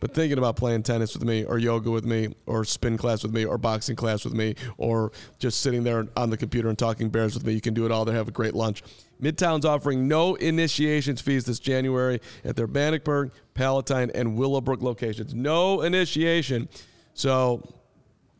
but 0.00 0.12
thinking 0.12 0.36
about 0.36 0.56
playing 0.56 0.82
tennis 0.82 1.14
with 1.14 1.24
me, 1.26 1.44
or 1.44 1.58
yoga 1.58 1.90
with 1.90 2.04
me, 2.04 2.34
or 2.46 2.64
spin 2.64 2.98
class 2.98 3.22
with 3.22 3.32
me, 3.32 3.44
or 3.44 3.56
boxing 3.56 3.96
class 3.96 4.24
with 4.24 4.34
me, 4.34 4.54
or 4.76 5.12
just 5.38 5.60
sitting 5.60 5.82
there 5.82 6.06
on 6.16 6.28
the 6.30 6.36
computer 6.36 6.68
and 6.68 6.78
talking 6.78 7.08
bears 7.08 7.34
with 7.34 7.46
me, 7.46 7.52
you 7.52 7.60
can 7.60 7.72
do 7.72 7.86
it 7.86 7.92
all 7.92 8.04
there. 8.04 8.14
Have 8.14 8.28
a 8.28 8.32
great 8.32 8.54
lunch. 8.54 8.82
Midtown's 9.22 9.64
offering 9.64 10.06
no 10.06 10.34
initiations 10.34 11.20
fees 11.20 11.44
this 11.44 11.58
January 11.58 12.20
at 12.44 12.56
their 12.56 12.66
Bannockburn, 12.66 13.30
Palatine, 13.54 14.10
and 14.14 14.36
Willowbrook 14.36 14.82
locations. 14.82 15.32
No 15.32 15.80
initiation. 15.82 16.68
So 17.14 17.66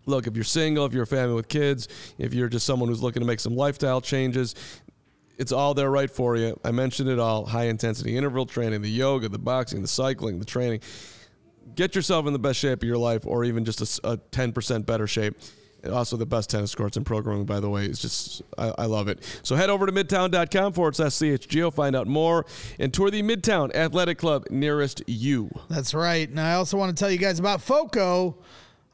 look, 0.06 0.26
if 0.26 0.34
you're 0.34 0.44
single, 0.44 0.84
if 0.86 0.92
you're 0.92 1.04
a 1.04 1.06
family 1.06 1.34
with 1.34 1.48
kids, 1.48 1.88
if 2.18 2.34
you're 2.34 2.48
just 2.48 2.66
someone 2.66 2.88
who's 2.88 3.02
looking 3.02 3.20
to 3.20 3.26
make 3.26 3.40
some 3.40 3.56
lifestyle 3.56 4.00
changes, 4.00 4.54
it's 5.38 5.52
all 5.52 5.74
there 5.74 5.90
right 5.90 6.10
for 6.10 6.36
you. 6.36 6.58
I 6.64 6.70
mentioned 6.70 7.08
it 7.08 7.18
all 7.18 7.44
high 7.46 7.64
intensity 7.64 8.16
interval 8.16 8.46
training, 8.46 8.82
the 8.82 8.90
yoga, 8.90 9.28
the 9.28 9.38
boxing, 9.38 9.82
the 9.82 9.88
cycling, 9.88 10.38
the 10.38 10.44
training. 10.44 10.80
Get 11.74 11.94
yourself 11.94 12.26
in 12.26 12.32
the 12.32 12.38
best 12.38 12.58
shape 12.58 12.82
of 12.82 12.88
your 12.88 12.98
life, 12.98 13.26
or 13.26 13.44
even 13.44 13.64
just 13.64 13.80
a 14.04 14.18
10% 14.18 14.86
better 14.86 15.06
shape. 15.06 15.36
Also, 15.90 16.16
the 16.16 16.24
best 16.24 16.48
tennis 16.48 16.74
courts 16.74 16.96
and 16.96 17.04
programming, 17.04 17.44
by 17.44 17.60
the 17.60 17.68
way, 17.68 17.84
is 17.84 17.98
just, 18.00 18.42
I, 18.56 18.72
I 18.78 18.84
love 18.86 19.08
it. 19.08 19.22
So 19.42 19.54
head 19.54 19.68
over 19.68 19.84
to 19.84 19.92
midtown.com 19.92 20.72
forward 20.72 20.96
slash 20.96 21.12
CHGO, 21.12 21.74
find 21.74 21.94
out 21.94 22.06
more, 22.06 22.46
and 22.78 22.92
tour 22.92 23.10
the 23.10 23.22
Midtown 23.22 23.74
Athletic 23.74 24.16
Club 24.16 24.46
nearest 24.50 25.02
you. 25.06 25.50
That's 25.68 25.92
right. 25.92 26.26
And 26.28 26.40
I 26.40 26.54
also 26.54 26.78
want 26.78 26.96
to 26.96 26.98
tell 26.98 27.10
you 27.10 27.18
guys 27.18 27.38
about 27.38 27.60
FOCO. 27.60 28.36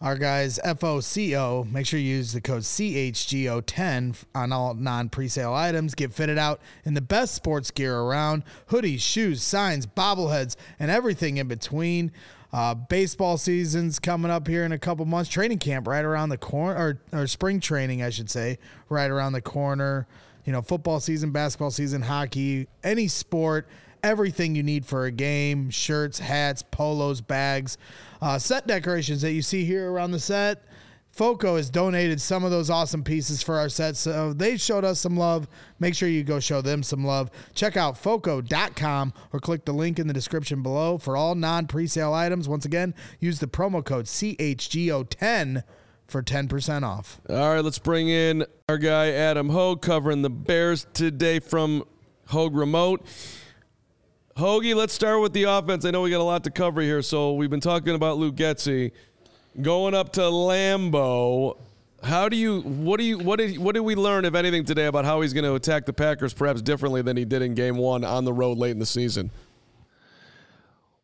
Our 0.03 0.17
guys, 0.17 0.59
FOCO. 0.65 1.65
Make 1.65 1.85
sure 1.85 2.01
you 2.01 2.17
use 2.17 2.33
the 2.33 2.41
code 2.41 2.63
CHGO10 2.63 4.25
on 4.35 4.51
all 4.51 4.73
non 4.73 5.11
presale 5.11 5.53
items. 5.53 5.95
Get 5.95 6.15
fitted 6.15 6.39
out 6.39 6.63
in 6.87 6.95
the 6.95 7.03
best 7.03 7.35
sports 7.35 7.71
gear 7.71 7.99
around 7.99 8.45
hoodies, 8.71 9.01
shoes, 9.01 9.43
signs, 9.43 9.87
bobbleheads, 9.87 10.57
and 10.79 10.91
everything 10.91 11.37
in 11.37 11.49
between. 11.49 12.13
Uh, 12.51 12.75
baseball 12.75 13.37
season's 13.37 13.99
coming 13.99 14.31
up 14.31 14.49
here 14.49 14.65
in 14.65 14.73
a 14.73 14.79
couple 14.79 15.05
months. 15.05 15.29
Training 15.29 15.59
camp 15.59 15.87
right 15.87 16.05
around 16.05 16.31
the 16.31 16.39
corner, 16.39 16.99
or, 17.13 17.21
or 17.21 17.27
spring 17.27 17.61
training, 17.61 18.03
I 18.03 18.09
should 18.09 18.31
say, 18.31 18.59
right 18.89 19.11
around 19.11 19.35
the 19.35 19.43
corner. 19.43 20.07
You 20.47 20.55
know, 20.55 20.63
football 20.63 21.01
season, 21.01 21.31
basketball 21.31 21.73
season, 21.73 22.01
hockey, 22.01 22.69
any 22.83 23.07
sport 23.07 23.69
everything 24.03 24.55
you 24.55 24.63
need 24.63 24.85
for 24.85 25.05
a 25.05 25.11
game 25.11 25.71
shirts, 25.71 26.19
hats, 26.19 26.63
polos, 26.63 27.21
bags, 27.21 27.79
uh, 28.21 28.39
set 28.39 28.67
decorations 28.67 29.23
that 29.23 29.33
you 29.33 29.43
see 29.43 29.65
here 29.65 29.91
around 29.91 30.13
the 30.13 30.19
set. 30.19 30.65
Foco 31.13 31.57
has 31.57 31.71
donated 31.71 32.21
some 32.21 32.45
of 32.45 32.51
those 32.51 32.71
awesome 32.71 33.03
pieces 33.03 33.43
for 33.43 33.57
our 33.57 33.69
set, 33.69 33.97
so 33.97 34.33
they 34.33 34.57
showed 34.57 34.85
us 34.85 35.01
some 35.01 35.17
love. 35.17 35.49
Make 35.81 35.95
sure 35.95 36.09
you 36.09 36.23
go 36.23 36.39
show 36.39 36.61
them 36.63 36.83
some 36.83 37.05
love. 37.05 37.31
Check 37.55 37.77
out 37.77 37.99
foco.com 37.99 39.13
or 39.33 39.41
click 39.41 39.65
the 39.65 39.73
link 39.73 39.99
in 39.99 40.07
the 40.07 40.15
description 40.15 40.63
below 40.63 40.99
for 40.99 41.17
all 41.17 41.35
non 41.35 41.67
presale 41.67 42.13
items. 42.13 42.49
Once 42.49 42.65
again, 42.65 42.95
use 43.19 43.41
the 43.41 43.49
promo 43.49 43.85
code 43.85 44.07
CHGO10 44.07 45.65
for 46.07 46.23
10% 46.23 46.83
off. 46.83 47.21
All 47.29 47.55
right, 47.55 47.65
let's 47.65 47.79
bring 47.79 48.09
in 48.09 48.45
our 48.69 48.79
guy 48.79 49.11
Adam 49.11 49.49
Hoge 49.49 49.81
covering 49.81 50.23
the 50.23 50.31
Bears 50.31 50.87
today 50.93 51.41
from 51.41 51.85
Hoge 52.29 52.55
Remote. 52.55 53.05
Hoagie, 54.41 54.75
let's 54.75 54.95
start 54.95 55.21
with 55.21 55.35
the 55.35 55.43
offense. 55.43 55.85
I 55.85 55.91
know 55.91 56.01
we 56.01 56.09
got 56.09 56.21
a 56.21 56.25
lot 56.25 56.45
to 56.45 56.51
cover 56.51 56.81
here, 56.81 57.03
so 57.03 57.35
we've 57.35 57.51
been 57.51 57.61
talking 57.61 57.95
about 57.95 58.17
Luke 58.17 58.37
Getsy 58.37 58.91
going 59.61 59.93
up 59.93 60.15
to 60.15 60.23
Lambeau. 60.23 61.59
How 62.03 62.31
do 62.31 62.39
you 62.39 62.63
what 62.63 62.99
do 62.99 63.05
you 63.05 63.19
what 63.19 63.39
did 63.39 63.59
what 63.59 63.75
did 63.75 63.83
we 63.83 63.95
learn 63.95 64.25
if 64.25 64.35
anything 64.35 64.65
today 64.65 64.87
about 64.87 65.05
how 65.05 65.21
he's 65.21 65.35
going 65.35 65.45
to 65.45 65.57
attack 65.57 65.85
the 65.85 65.93
Packers 65.93 66.33
perhaps 66.33 66.63
differently 66.63 67.03
than 67.03 67.19
he 67.19 67.27
did 67.27 67.43
in 67.43 67.55
game 67.55 67.77
1 67.77 68.03
on 68.03 68.25
the 68.25 68.33
road 68.33 68.57
late 68.57 68.71
in 68.71 68.79
the 68.79 68.87
season? 68.87 69.31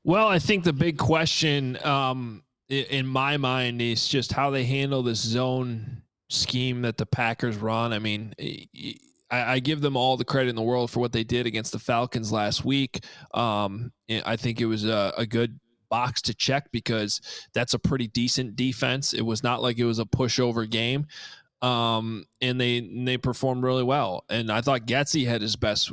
Well, 0.03 0.29
I 0.29 0.39
think 0.39 0.65
the 0.65 0.73
big 0.73 0.97
question 0.97 1.79
um, 1.85 2.43
in 2.71 3.07
my 3.07 3.37
mind 3.37 3.83
is 3.83 4.09
just 4.09 4.33
how 4.33 4.49
they 4.49 4.65
handle 4.65 5.03
this 5.03 5.21
zone 5.21 6.01
scheme 6.31 6.81
that 6.83 6.97
the 6.97 7.05
Packers 7.05 7.59
run. 7.59 7.93
I 7.93 7.99
mean, 7.99 8.33
I, 9.31 9.55
I 9.55 9.59
give 9.59 9.81
them 9.81 9.97
all 9.97 10.17
the 10.17 10.25
credit 10.25 10.51
in 10.51 10.57
the 10.57 10.63
world 10.63 10.91
for 10.91 11.01
what 11.01 11.13
they 11.13 11.25
did 11.25 11.47
against 11.47 11.73
the 11.73 11.79
Falcons 11.79 12.33
last 12.33 12.65
week. 12.65 13.05
Um, 13.35 13.93
I 14.25 14.37
think 14.37 14.61
it 14.61 14.67
was 14.67 14.85
a, 14.85 15.13
a 15.17 15.27
good 15.27 15.59
box 15.89 16.23
to 16.23 16.35
check 16.35 16.71
because 16.73 17.21
that's 17.55 17.75
a 17.75 17.79
pretty 17.79 18.09
decent 18.09 18.57
defense. 18.57 19.13
It 19.13 19.23
was 19.23 19.43
not 19.43 19.63
like 19.63 19.79
it 19.79 19.85
was 19.85 19.99
a 19.99 20.05
pushover 20.05 20.69
game. 20.69 21.07
Um, 21.63 22.27
and 22.41 22.61
they 22.61 22.79
and 22.79 23.09
they 23.09 23.17
performed 23.17 23.63
really 23.63 23.83
well. 23.83 24.25
And 24.29 24.53
I 24.53 24.61
thought 24.61 24.87
Getsy 24.87 25.27
had 25.27 25.41
his 25.41 25.57
best 25.57 25.93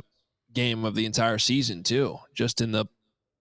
game 0.52 0.84
of 0.84 0.94
the 0.94 1.06
entire 1.06 1.38
season 1.38 1.82
too, 1.82 2.18
just 2.34 2.60
in 2.60 2.70
the 2.70 2.86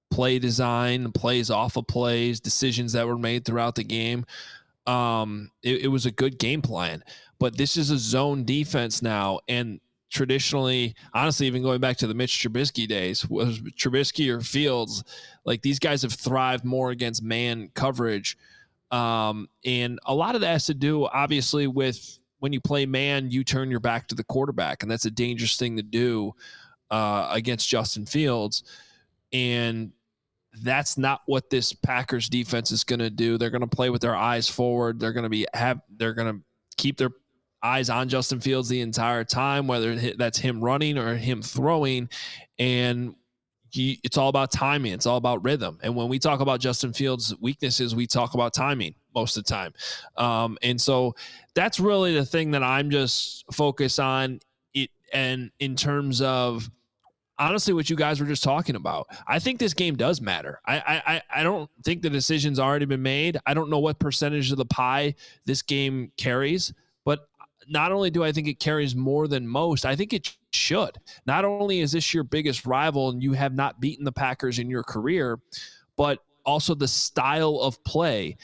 play 0.09 0.39
design, 0.39 1.11
plays 1.11 1.49
off 1.49 1.75
of 1.75 1.87
plays, 1.87 2.39
decisions 2.39 2.93
that 2.93 3.07
were 3.07 3.17
made 3.17 3.45
throughout 3.45 3.75
the 3.75 3.83
game. 3.83 4.25
Um, 4.85 5.51
it, 5.61 5.83
it 5.83 5.87
was 5.87 6.05
a 6.05 6.11
good 6.11 6.37
game 6.37 6.61
plan, 6.61 7.03
but 7.43 7.57
this 7.57 7.75
is 7.75 7.89
a 7.89 7.97
zone 7.97 8.45
defense 8.45 9.01
now, 9.01 9.37
and 9.49 9.81
traditionally, 10.09 10.95
honestly, 11.13 11.45
even 11.45 11.61
going 11.61 11.81
back 11.81 11.97
to 11.97 12.07
the 12.07 12.13
Mitch 12.13 12.31
Trubisky 12.39 12.87
days, 12.87 13.27
was 13.29 13.59
Trubisky 13.77 14.33
or 14.33 14.39
Fields, 14.39 15.03
like 15.43 15.61
these 15.61 15.77
guys 15.77 16.03
have 16.03 16.13
thrived 16.13 16.63
more 16.63 16.91
against 16.91 17.21
man 17.21 17.69
coverage, 17.73 18.37
um, 18.91 19.49
and 19.65 19.99
a 20.05 20.15
lot 20.15 20.35
of 20.35 20.41
that 20.41 20.51
has 20.51 20.67
to 20.67 20.73
do, 20.73 21.05
obviously, 21.07 21.67
with 21.67 22.17
when 22.39 22.53
you 22.53 22.61
play 22.61 22.85
man, 22.85 23.29
you 23.29 23.43
turn 23.43 23.69
your 23.69 23.81
back 23.81 24.07
to 24.07 24.15
the 24.15 24.23
quarterback, 24.23 24.81
and 24.81 24.89
that's 24.89 25.03
a 25.03 25.11
dangerous 25.11 25.57
thing 25.57 25.75
to 25.75 25.83
do 25.83 26.33
uh, 26.91 27.27
against 27.29 27.67
Justin 27.67 28.05
Fields, 28.05 28.63
and 29.33 29.91
that's 30.61 30.97
not 30.97 31.23
what 31.25 31.49
this 31.49 31.73
Packers 31.73 32.29
defense 32.29 32.71
is 32.71 32.85
going 32.85 32.99
to 32.99 33.09
do. 33.09 33.37
They're 33.37 33.49
going 33.49 33.59
to 33.59 33.67
play 33.67 33.89
with 33.89 34.01
their 34.01 34.15
eyes 34.15 34.47
forward. 34.47 34.97
They're 34.97 35.11
going 35.11 35.23
to 35.23 35.29
be 35.29 35.45
have 35.53 35.81
they're 35.97 36.13
going 36.13 36.37
to 36.37 36.41
keep 36.77 36.97
their 36.97 37.09
eyes 37.63 37.89
on 37.89 38.09
Justin 38.09 38.39
Fields 38.39 38.69
the 38.69 38.81
entire 38.81 39.23
time, 39.23 39.67
whether 39.67 39.95
that's 39.95 40.37
him 40.37 40.61
running 40.61 40.97
or 40.97 41.15
him 41.15 41.41
throwing. 41.41 42.09
And 42.59 43.15
he, 43.69 43.99
it's 44.03 44.17
all 44.17 44.29
about 44.29 44.51
timing. 44.51 44.93
It's 44.93 45.05
all 45.05 45.17
about 45.17 45.43
rhythm. 45.43 45.79
And 45.81 45.95
when 45.95 46.07
we 46.07 46.19
talk 46.19 46.41
about 46.41 46.59
Justin 46.59 46.93
Fields' 46.93 47.33
weaknesses, 47.41 47.95
we 47.95 48.05
talk 48.05 48.33
about 48.35 48.53
timing 48.53 48.93
most 49.15 49.37
of 49.37 49.45
the 49.45 49.49
time. 49.49 49.73
Um, 50.17 50.57
and 50.61 50.79
so 50.79 51.15
that's 51.55 51.79
really 51.79 52.13
the 52.13 52.25
thing 52.25 52.51
that 52.51 52.63
I'm 52.63 52.91
just 52.91 53.45
focused 53.51 53.99
on. 53.99 54.39
It 54.73 54.91
and 55.11 55.49
in 55.59 55.75
terms 55.75 56.21
of 56.21 56.69
honestly 57.39 57.73
what 57.73 57.89
you 57.89 57.95
guys 57.95 58.19
were 58.19 58.25
just 58.25 58.43
talking 58.43 58.75
about. 58.75 59.07
I 59.27 59.39
think 59.39 59.59
this 59.59 59.73
game 59.73 59.95
does 59.95 60.21
matter. 60.21 60.59
I 60.65 61.01
I 61.07 61.21
I 61.39 61.43
don't 61.43 61.69
think 61.83 62.01
the 62.01 62.09
decision's 62.09 62.59
already 62.59 62.85
been 62.85 63.01
made. 63.01 63.37
I 63.45 63.53
don't 63.53 63.69
know 63.69 63.79
what 63.79 63.99
percentage 63.99 64.51
of 64.51 64.57
the 64.57 64.65
pie 64.65 65.15
this 65.45 65.61
game 65.61 66.11
carries, 66.17 66.73
not 67.67 67.91
only 67.91 68.09
do 68.09 68.23
I 68.23 68.31
think 68.31 68.47
it 68.47 68.59
carries 68.59 68.95
more 68.95 69.27
than 69.27 69.47
most, 69.47 69.85
I 69.85 69.95
think 69.95 70.13
it 70.13 70.35
should. 70.51 70.97
Not 71.25 71.45
only 71.45 71.79
is 71.79 71.91
this 71.91 72.13
your 72.13 72.23
biggest 72.23 72.65
rival 72.65 73.09
and 73.09 73.21
you 73.21 73.33
have 73.33 73.53
not 73.53 73.79
beaten 73.79 74.05
the 74.05 74.11
Packers 74.11 74.59
in 74.59 74.69
your 74.69 74.83
career, 74.83 75.39
but 75.95 76.19
also 76.45 76.75
the 76.75 76.87
style 76.87 77.59
of 77.61 77.83
play. 77.83 78.37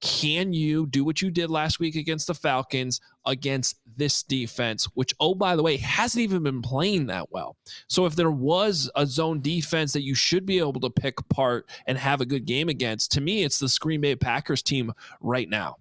Can 0.00 0.52
you 0.52 0.86
do 0.86 1.02
what 1.02 1.22
you 1.22 1.30
did 1.30 1.48
last 1.48 1.80
week 1.80 1.96
against 1.96 2.26
the 2.26 2.34
Falcons 2.34 3.00
against 3.24 3.78
this 3.96 4.22
defense, 4.22 4.84
which, 4.92 5.14
oh, 5.18 5.34
by 5.34 5.56
the 5.56 5.62
way, 5.62 5.78
hasn't 5.78 6.20
even 6.20 6.42
been 6.42 6.60
playing 6.60 7.06
that 7.06 7.32
well? 7.32 7.56
So, 7.88 8.04
if 8.04 8.14
there 8.14 8.30
was 8.30 8.90
a 8.96 9.06
zone 9.06 9.40
defense 9.40 9.94
that 9.94 10.02
you 10.02 10.14
should 10.14 10.44
be 10.44 10.58
able 10.58 10.80
to 10.80 10.90
pick 10.90 11.20
apart 11.20 11.70
and 11.86 11.96
have 11.96 12.20
a 12.20 12.26
good 12.26 12.44
game 12.44 12.68
against, 12.68 13.12
to 13.12 13.22
me, 13.22 13.44
it's 13.44 13.58
the 13.58 13.74
Green 13.80 14.02
Bay 14.02 14.14
Packers 14.14 14.62
team 14.62 14.92
right 15.22 15.48
now. 15.48 15.76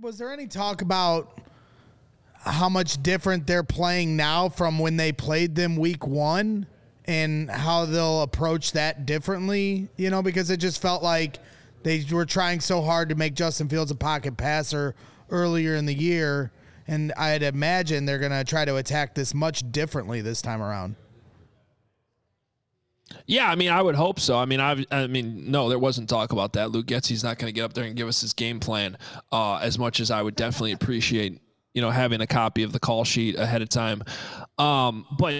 Was 0.00 0.16
there 0.16 0.32
any 0.32 0.46
talk 0.46 0.80
about 0.80 1.38
how 2.44 2.68
much 2.68 3.02
different 3.02 3.46
they're 3.46 3.62
playing 3.62 4.16
now 4.16 4.48
from 4.48 4.78
when 4.78 4.96
they 4.96 5.12
played 5.12 5.54
them 5.54 5.76
week 5.76 6.06
one 6.06 6.66
and 7.04 7.50
how 7.50 7.84
they'll 7.84 8.22
approach 8.22 8.72
that 8.72 9.06
differently? 9.06 9.88
You 9.96 10.10
know, 10.10 10.22
because 10.22 10.50
it 10.50 10.58
just 10.58 10.82
felt 10.82 11.02
like 11.02 11.38
they 11.82 12.04
were 12.10 12.26
trying 12.26 12.60
so 12.60 12.82
hard 12.82 13.08
to 13.08 13.14
make 13.14 13.34
Justin 13.34 13.68
Fields 13.68 13.90
a 13.90 13.96
pocket 13.96 14.36
passer 14.36 14.94
earlier 15.30 15.74
in 15.74 15.86
the 15.86 15.94
year, 15.94 16.52
and 16.86 17.12
I'd 17.16 17.42
imagine 17.42 18.04
they're 18.04 18.18
going 18.18 18.32
to 18.32 18.44
try 18.44 18.64
to 18.64 18.76
attack 18.76 19.14
this 19.14 19.34
much 19.34 19.70
differently 19.72 20.20
this 20.20 20.42
time 20.42 20.62
around. 20.62 20.96
Yeah, 23.26 23.50
I 23.50 23.56
mean, 23.56 23.70
I 23.70 23.82
would 23.82 23.94
hope 23.94 24.20
so. 24.20 24.38
I 24.38 24.46
mean, 24.46 24.60
I, 24.60 24.84
I 24.90 25.06
mean, 25.06 25.50
no, 25.50 25.68
there 25.68 25.78
wasn't 25.78 26.08
talk 26.08 26.32
about 26.32 26.54
that. 26.54 26.70
Luke 26.70 26.86
Getsy's 26.86 27.22
not 27.22 27.38
going 27.38 27.48
to 27.48 27.52
get 27.52 27.64
up 27.64 27.74
there 27.74 27.84
and 27.84 27.94
give 27.94 28.08
us 28.08 28.20
his 28.20 28.32
game 28.32 28.58
plan 28.58 28.96
uh, 29.30 29.56
as 29.56 29.78
much 29.78 30.00
as 30.00 30.10
I 30.10 30.22
would 30.22 30.34
definitely 30.36 30.72
appreciate, 30.72 31.40
you 31.74 31.80
know, 31.80 31.90
having 31.90 32.20
a 32.20 32.26
copy 32.26 32.62
of 32.62 32.72
the 32.72 32.80
call 32.80 33.04
sheet 33.04 33.36
ahead 33.36 33.62
of 33.62 33.68
time. 33.68 34.02
Um, 34.58 35.06
but 35.18 35.34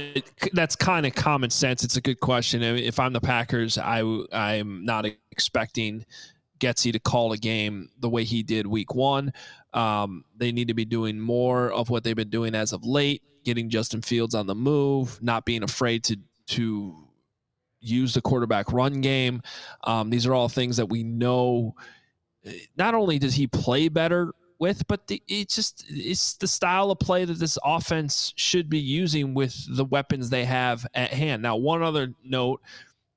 that's 0.53 0.77
kind 0.77 1.05
of 1.07 1.15
common 1.15 1.51
sense. 1.51 1.85
It's 1.85 1.97
a 1.97 2.01
good 2.01 2.21
question. 2.21 2.63
I 2.63 2.73
mean, 2.73 2.85
if 2.85 2.99
I'm 2.99 3.13
the 3.13 3.21
Packers, 3.21 3.79
I 3.79 4.03
I'm 4.33 4.85
not 4.85 5.07
expecting 5.31 6.05
Getsy 6.59 6.93
to 6.93 6.99
call 6.99 7.33
a 7.33 7.37
game 7.37 7.91
the 7.99 8.09
way 8.09 8.25
he 8.25 8.43
did 8.43 8.67
week 8.67 8.95
one. 8.95 9.33
Um, 9.75 10.25
they 10.37 10.53
need 10.53 10.69
to 10.69 10.75
be 10.75 10.85
doing 10.85 11.19
more 11.19 11.71
of 11.71 11.91
what 11.91 12.05
they've 12.05 12.17
been 12.17 12.31
doing 12.31 12.55
as 12.55 12.73
of 12.73 12.85
late, 12.85 13.23
getting 13.45 13.69
Justin 13.69 14.01
Fields 14.01 14.35
on 14.35 14.47
the 14.47 14.55
move, 14.55 15.23
not 15.23 15.45
being 15.45 15.63
afraid 15.63 16.05
to 16.05 16.17
to 16.49 16.97
use 17.81 18.15
the 18.15 18.23
quarterback 18.23 18.73
run 18.73 19.01
game. 19.01 19.43
Um, 19.85 20.09
these 20.09 20.25
are 20.27 20.35
all 20.35 20.49
things 20.49 20.77
that 20.77 20.87
we 20.87 21.03
know. 21.03 21.75
Not 22.77 22.95
only 22.95 23.19
does 23.19 23.35
he 23.35 23.47
play 23.47 23.89
better 23.89 24.33
with, 24.63 24.87
but 24.87 25.09
the, 25.09 25.21
it's 25.27 25.57
just 25.57 25.85
it's 25.89 26.35
the 26.35 26.47
style 26.47 26.93
of 26.93 27.01
play 27.01 27.25
that 27.25 27.39
this 27.39 27.59
offense 27.65 28.33
should 28.37 28.71
be 28.71 28.79
using 28.79 29.35
with 29.35 29.57
the 29.77 29.85
weapons 29.85 30.31
they 30.31 30.45
have 30.45 30.87
at 30.95 31.13
hand. 31.13 31.43
Now, 31.43 31.57
one 31.57 31.83
other 31.83 32.15
note 32.25 32.63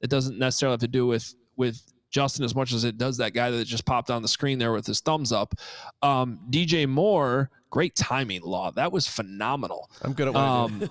that 0.02 0.10
doesn't 0.10 0.40
necessarily 0.40 0.74
have 0.74 0.80
to 0.82 0.88
do 0.88 1.06
with 1.06 1.36
with 1.56 1.82
Justin 2.10 2.44
as 2.44 2.56
much 2.56 2.74
as 2.74 2.84
it 2.84 2.98
does 2.98 3.18
that 3.18 3.36
guy 3.36 3.52
that 3.52 3.66
just 3.66 3.86
popped 3.86 4.10
on 4.10 4.24
the 4.24 4.28
screen 4.28 4.58
there 4.58 4.72
with 4.72 4.88
his 4.88 5.02
thumbs 5.02 5.32
up. 5.32 5.54
Um, 6.02 6.40
DJ 6.50 6.90
Moore, 6.90 7.52
great 7.70 7.96
timing, 7.96 8.42
Law. 8.42 8.72
That 8.72 8.92
was 8.92 9.08
phenomenal. 9.08 9.92
I'm 10.02 10.14
good 10.14 10.30
at 10.30 10.34
what 10.34 10.42
um, 10.42 10.82
I, 10.82 10.90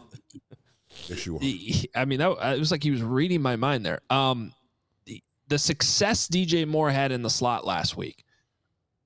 yes, 1.09 1.27
you 1.27 1.37
are. 1.37 2.01
I 2.01 2.05
mean, 2.05 2.21
that, 2.21 2.31
it 2.55 2.61
was 2.61 2.71
like 2.71 2.85
he 2.85 2.93
was 2.93 3.03
reading 3.03 3.43
my 3.43 3.57
mind 3.57 3.85
there. 3.85 4.03
Um, 4.09 4.53
the, 5.05 5.21
the 5.49 5.59
success 5.59 6.29
DJ 6.29 6.65
Moore 6.65 6.91
had 6.91 7.11
in 7.11 7.23
the 7.23 7.31
slot 7.31 7.67
last 7.67 7.97
week. 7.97 8.25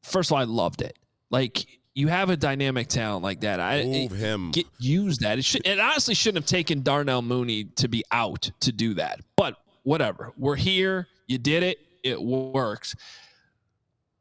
First 0.03 0.31
of 0.31 0.35
all, 0.35 0.41
I 0.41 0.45
loved 0.45 0.83
it. 0.83 0.99
Like 1.31 1.67
you 1.95 2.09
have 2.09 2.31
a 2.31 2.37
dynamic 2.37 2.89
talent 2.89 3.23
like 3.23 3.41
that. 3.41 3.61
I 3.61 3.85
move 3.85 4.13
him. 4.13 4.51
Get 4.53 4.67
use 4.79 5.19
that. 5.19 5.39
It 5.39 5.45
should. 5.45 5.67
It 5.67 5.79
honestly 5.79 6.15
shouldn't 6.15 6.45
have 6.45 6.49
taken 6.49 6.83
Darnell 6.83 7.23
Mooney 7.23 7.65
to 7.77 7.89
be 7.89 8.05
out 8.11 8.51
to 8.61 8.73
do 8.73 8.95
that. 8.95 9.21
But 9.37 9.57
whatever. 9.83 10.33
We're 10.37 10.57
here. 10.57 11.09
You 11.27 11.39
did 11.39 11.63
it 11.63 11.79
it 12.03 12.21
works. 12.21 12.95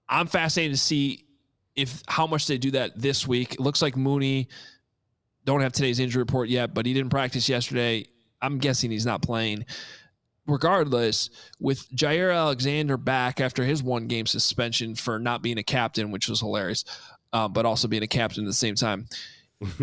I'm 0.09 0.27
fascinated 0.27 0.75
to 0.75 0.81
see 0.81 1.25
if 1.75 2.01
how 2.07 2.27
much 2.27 2.47
they 2.47 2.57
do 2.57 2.71
that 2.71 2.99
this 2.99 3.27
week. 3.27 3.55
It 3.55 3.59
looks 3.59 3.81
like 3.81 3.95
Mooney 3.95 4.47
don't 5.45 5.61
have 5.61 5.73
today's 5.73 5.99
injury 5.99 6.21
report 6.21 6.49
yet, 6.49 6.73
but 6.73 6.85
he 6.85 6.93
didn't 6.93 7.09
practice 7.09 7.47
yesterday. 7.47 8.05
I'm 8.41 8.57
guessing 8.57 8.91
he's 8.91 9.05
not 9.05 9.21
playing. 9.21 9.65
Regardless, 10.47 11.29
with 11.59 11.89
Jaire 11.91 12.35
Alexander 12.35 12.97
back 12.97 13.41
after 13.41 13.63
his 13.63 13.83
one 13.83 14.07
game 14.07 14.25
suspension 14.25 14.95
for 14.95 15.19
not 15.19 15.41
being 15.41 15.57
a 15.57 15.63
captain, 15.63 16.11
which 16.11 16.29
was 16.29 16.39
hilarious, 16.39 16.85
uh, 17.33 17.47
but 17.47 17.65
also 17.65 17.87
being 17.87 18.03
a 18.03 18.07
captain 18.07 18.45
at 18.45 18.47
the 18.47 18.53
same 18.53 18.75
time. 18.75 19.07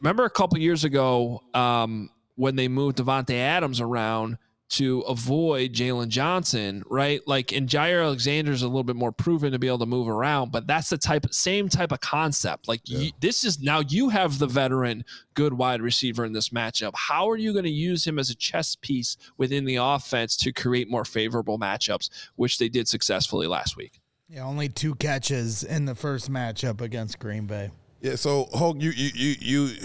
Remember 0.00 0.24
a 0.24 0.30
couple 0.30 0.58
years 0.58 0.84
ago 0.84 1.42
um, 1.54 2.10
when 2.34 2.56
they 2.56 2.68
moved 2.68 2.98
Davante 2.98 3.34
Adams 3.34 3.80
around? 3.80 4.38
To 4.72 5.00
avoid 5.00 5.72
Jaylon 5.72 6.08
Johnson, 6.08 6.82
right? 6.90 7.22
Like, 7.26 7.52
and 7.52 7.66
Jaire 7.66 8.04
Alexander's 8.04 8.62
a 8.62 8.66
little 8.66 8.84
bit 8.84 8.96
more 8.96 9.12
proven 9.12 9.52
to 9.52 9.58
be 9.58 9.66
able 9.66 9.78
to 9.78 9.86
move 9.86 10.08
around, 10.08 10.52
but 10.52 10.66
that's 10.66 10.90
the 10.90 10.98
type, 10.98 11.24
same 11.32 11.70
type 11.70 11.90
of 11.90 12.00
concept. 12.00 12.68
Like, 12.68 12.82
yeah. 12.84 12.98
you, 12.98 13.10
this 13.20 13.44
is 13.44 13.60
now 13.60 13.80
you 13.80 14.10
have 14.10 14.38
the 14.38 14.46
veteran 14.46 15.06
good 15.32 15.54
wide 15.54 15.80
receiver 15.80 16.26
in 16.26 16.34
this 16.34 16.50
matchup. 16.50 16.92
How 16.94 17.30
are 17.30 17.38
you 17.38 17.52
going 17.52 17.64
to 17.64 17.70
use 17.70 18.06
him 18.06 18.18
as 18.18 18.28
a 18.28 18.34
chess 18.34 18.76
piece 18.76 19.16
within 19.38 19.64
the 19.64 19.76
offense 19.76 20.36
to 20.36 20.52
create 20.52 20.90
more 20.90 21.06
favorable 21.06 21.58
matchups, 21.58 22.10
which 22.36 22.58
they 22.58 22.68
did 22.68 22.88
successfully 22.88 23.46
last 23.46 23.74
week? 23.76 24.00
Yeah, 24.28 24.44
only 24.44 24.68
two 24.68 24.94
catches 24.96 25.64
in 25.64 25.86
the 25.86 25.94
first 25.94 26.30
matchup 26.30 26.82
against 26.82 27.18
Green 27.18 27.46
Bay. 27.46 27.70
Yeah, 28.02 28.16
so 28.16 28.48
Hulk, 28.52 28.76
you 28.80 28.90
you 28.90 29.10
you 29.14 29.34
you 29.40 29.76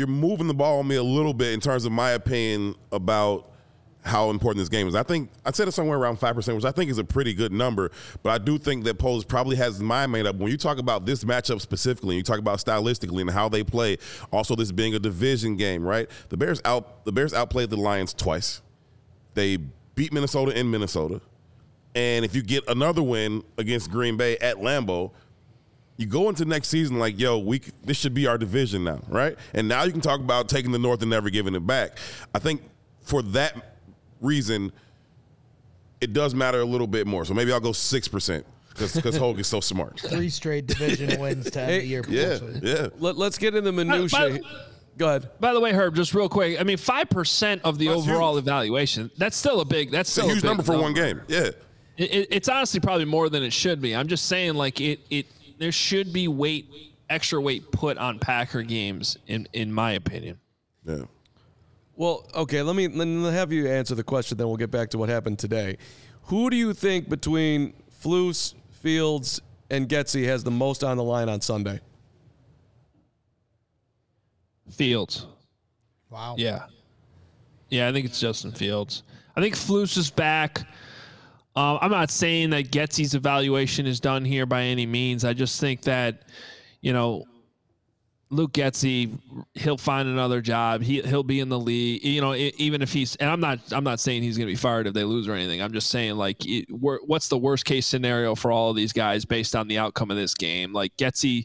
you're 0.00 0.08
moving 0.08 0.46
the 0.46 0.54
ball 0.54 0.78
on 0.78 0.88
me 0.88 0.96
a 0.96 1.02
little 1.02 1.34
bit 1.34 1.52
in 1.52 1.60
terms 1.60 1.84
of 1.84 1.92
my 1.92 2.12
opinion 2.12 2.74
about 2.90 3.50
how 4.02 4.30
important 4.30 4.62
this 4.62 4.70
game 4.70 4.88
is. 4.88 4.94
I 4.94 5.02
think 5.02 5.28
I 5.44 5.50
said 5.52 5.68
it 5.68 5.72
somewhere 5.72 5.98
around 5.98 6.18
five 6.18 6.34
percent, 6.34 6.56
which 6.56 6.64
I 6.64 6.70
think 6.70 6.90
is 6.90 6.96
a 6.96 7.04
pretty 7.04 7.34
good 7.34 7.52
number. 7.52 7.90
But 8.22 8.30
I 8.30 8.38
do 8.38 8.56
think 8.56 8.84
that 8.84 8.98
Poles 8.98 9.26
probably 9.26 9.56
has 9.56 9.74
his 9.74 9.82
mind 9.82 10.10
made 10.10 10.24
up. 10.24 10.36
When 10.36 10.50
you 10.50 10.56
talk 10.56 10.78
about 10.78 11.04
this 11.04 11.22
matchup 11.22 11.60
specifically, 11.60 12.16
and 12.16 12.20
you 12.20 12.22
talk 12.22 12.38
about 12.38 12.60
stylistically 12.60 13.20
and 13.20 13.30
how 13.30 13.50
they 13.50 13.62
play. 13.62 13.98
Also, 14.32 14.56
this 14.56 14.72
being 14.72 14.94
a 14.94 14.98
division 14.98 15.56
game, 15.56 15.84
right? 15.84 16.08
The 16.30 16.38
Bears 16.38 16.62
out 16.64 17.04
the 17.04 17.12
Bears 17.12 17.34
outplayed 17.34 17.68
the 17.68 17.76
Lions 17.76 18.14
twice. 18.14 18.62
They 19.34 19.58
beat 19.94 20.14
Minnesota 20.14 20.58
in 20.58 20.70
Minnesota, 20.70 21.20
and 21.94 22.24
if 22.24 22.34
you 22.34 22.42
get 22.42 22.66
another 22.68 23.02
win 23.02 23.44
against 23.58 23.90
Green 23.90 24.16
Bay 24.16 24.38
at 24.38 24.56
Lambeau, 24.56 25.10
you 26.00 26.06
go 26.06 26.30
into 26.30 26.46
next 26.46 26.68
season 26.68 26.98
like, 26.98 27.20
yo, 27.20 27.36
we 27.36 27.60
this 27.84 27.98
should 27.98 28.14
be 28.14 28.26
our 28.26 28.38
division 28.38 28.84
now, 28.84 29.00
right? 29.08 29.36
And 29.52 29.68
now 29.68 29.82
you 29.82 29.92
can 29.92 30.00
talk 30.00 30.18
about 30.20 30.48
taking 30.48 30.72
the 30.72 30.78
North 30.78 31.02
and 31.02 31.10
never 31.10 31.28
giving 31.28 31.54
it 31.54 31.66
back. 31.66 31.98
I 32.34 32.38
think 32.38 32.62
for 33.02 33.20
that 33.20 33.76
reason, 34.22 34.72
it 36.00 36.14
does 36.14 36.34
matter 36.34 36.60
a 36.60 36.64
little 36.64 36.86
bit 36.86 37.06
more. 37.06 37.26
So 37.26 37.34
maybe 37.34 37.52
I'll 37.52 37.60
go 37.60 37.72
six 37.72 38.08
percent 38.08 38.46
because 38.70 39.14
Hoge 39.16 39.40
is 39.40 39.46
so 39.46 39.60
smart. 39.60 40.00
Three 40.08 40.30
straight 40.30 40.66
division 40.66 41.20
wins 41.20 41.50
to 41.50 41.60
end 41.60 41.82
the 41.82 41.86
year. 41.86 42.02
Yeah, 42.08 42.38
yeah. 42.62 42.88
Let, 42.98 43.18
us 43.18 43.36
get 43.36 43.54
into 43.54 43.70
minutia. 43.70 44.40
Go 44.96 45.06
ahead. 45.06 45.30
By 45.38 45.52
the 45.52 45.60
way, 45.60 45.72
Herb, 45.72 45.94
just 45.96 46.14
real 46.14 46.30
quick. 46.30 46.58
I 46.58 46.64
mean, 46.64 46.78
five 46.78 47.10
percent 47.10 47.60
of 47.62 47.76
the 47.76 47.88
that's 47.88 48.00
overall 48.00 48.36
huge. 48.36 48.44
evaluation. 48.44 49.10
That's 49.18 49.36
still 49.36 49.60
a 49.60 49.66
big. 49.66 49.90
That's 49.90 50.10
still 50.10 50.30
a 50.30 50.32
huge 50.32 50.44
a 50.44 50.46
number 50.46 50.62
for 50.62 50.72
number. 50.72 50.84
one 50.84 50.94
game. 50.94 51.20
Yeah. 51.28 51.50
It, 51.98 52.14
it, 52.14 52.28
it's 52.30 52.48
honestly 52.48 52.80
probably 52.80 53.04
more 53.04 53.28
than 53.28 53.42
it 53.42 53.52
should 53.52 53.82
be. 53.82 53.94
I'm 53.94 54.08
just 54.08 54.24
saying, 54.24 54.54
like 54.54 54.80
it. 54.80 55.00
It 55.10 55.26
there 55.60 55.70
should 55.70 56.12
be 56.12 56.26
weight, 56.26 56.66
extra 57.08 57.40
weight 57.40 57.70
put 57.70 57.98
on 57.98 58.18
Packer 58.18 58.62
games, 58.62 59.16
in 59.28 59.46
in 59.52 59.72
my 59.72 59.92
opinion. 59.92 60.40
Yeah. 60.84 61.04
Well, 61.94 62.26
okay. 62.34 62.62
Let 62.62 62.74
me 62.74 62.88
let 62.88 63.06
me 63.06 63.30
have 63.30 63.52
you 63.52 63.68
answer 63.68 63.94
the 63.94 64.02
question. 64.02 64.38
Then 64.38 64.48
we'll 64.48 64.56
get 64.56 64.70
back 64.70 64.88
to 64.90 64.98
what 64.98 65.10
happened 65.10 65.38
today. 65.38 65.76
Who 66.24 66.48
do 66.48 66.56
you 66.56 66.72
think 66.72 67.08
between 67.08 67.74
Flus, 68.02 68.54
Fields, 68.70 69.40
and 69.70 69.88
Getsy 69.88 70.24
has 70.24 70.42
the 70.42 70.50
most 70.50 70.82
on 70.82 70.96
the 70.96 71.04
line 71.04 71.28
on 71.28 71.42
Sunday? 71.42 71.80
Fields. 74.70 75.26
Wow. 76.08 76.36
Yeah. 76.38 76.66
Yeah, 77.68 77.88
I 77.88 77.92
think 77.92 78.06
it's 78.06 78.18
Justin 78.18 78.52
Fields. 78.52 79.02
I 79.36 79.40
think 79.40 79.54
Flus 79.54 79.96
is 79.96 80.10
back. 80.10 80.66
Um, 81.60 81.78
I'm 81.82 81.90
not 81.90 82.10
saying 82.10 82.50
that 82.50 82.70
Getsy's 82.70 83.14
evaluation 83.14 83.86
is 83.86 84.00
done 84.00 84.24
here 84.24 84.46
by 84.46 84.62
any 84.62 84.86
means. 84.86 85.26
I 85.26 85.34
just 85.34 85.60
think 85.60 85.82
that 85.82 86.22
you 86.80 86.94
know, 86.94 87.24
Luke 88.30 88.52
Getsy, 88.52 89.18
he'll 89.54 89.76
find 89.76 90.08
another 90.08 90.40
job. 90.40 90.80
He 90.80 91.02
he'll 91.02 91.22
be 91.22 91.38
in 91.38 91.50
the 91.50 91.58
league. 91.58 92.02
You 92.02 92.22
know, 92.22 92.34
even 92.34 92.80
if 92.80 92.94
he's 92.94 93.14
and 93.16 93.28
I'm 93.28 93.40
not 93.40 93.58
I'm 93.72 93.84
not 93.84 94.00
saying 94.00 94.22
he's 94.22 94.38
going 94.38 94.46
to 94.46 94.52
be 94.52 94.56
fired 94.56 94.86
if 94.86 94.94
they 94.94 95.04
lose 95.04 95.28
or 95.28 95.34
anything. 95.34 95.60
I'm 95.60 95.74
just 95.74 95.90
saying 95.90 96.16
like, 96.16 96.38
it, 96.46 96.66
what's 96.70 97.28
the 97.28 97.36
worst 97.36 97.66
case 97.66 97.86
scenario 97.86 98.34
for 98.34 98.50
all 98.50 98.70
of 98.70 98.76
these 98.76 98.94
guys 98.94 99.26
based 99.26 99.54
on 99.54 99.68
the 99.68 99.76
outcome 99.76 100.10
of 100.10 100.16
this 100.16 100.34
game? 100.34 100.72
Like 100.72 100.96
Getsy, 100.96 101.44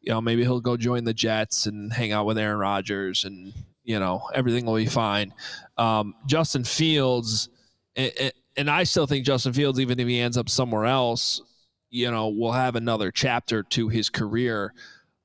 you 0.00 0.12
know, 0.12 0.22
maybe 0.22 0.42
he'll 0.42 0.60
go 0.60 0.78
join 0.78 1.04
the 1.04 1.12
Jets 1.12 1.66
and 1.66 1.92
hang 1.92 2.12
out 2.12 2.24
with 2.24 2.38
Aaron 2.38 2.58
Rodgers, 2.58 3.24
and 3.24 3.52
you 3.84 4.00
know 4.00 4.22
everything 4.34 4.64
will 4.64 4.76
be 4.76 4.86
fine. 4.86 5.34
Um, 5.76 6.14
Justin 6.26 6.64
Fields, 6.64 7.50
and 8.56 8.70
I 8.70 8.84
still 8.84 9.06
think 9.06 9.24
Justin 9.24 9.52
Fields, 9.52 9.80
even 9.80 9.98
if 9.98 10.06
he 10.06 10.20
ends 10.20 10.36
up 10.36 10.48
somewhere 10.48 10.86
else, 10.86 11.40
you 11.90 12.10
know, 12.10 12.28
will 12.28 12.52
have 12.52 12.76
another 12.76 13.10
chapter 13.10 13.62
to 13.62 13.88
his 13.88 14.10
career 14.10 14.72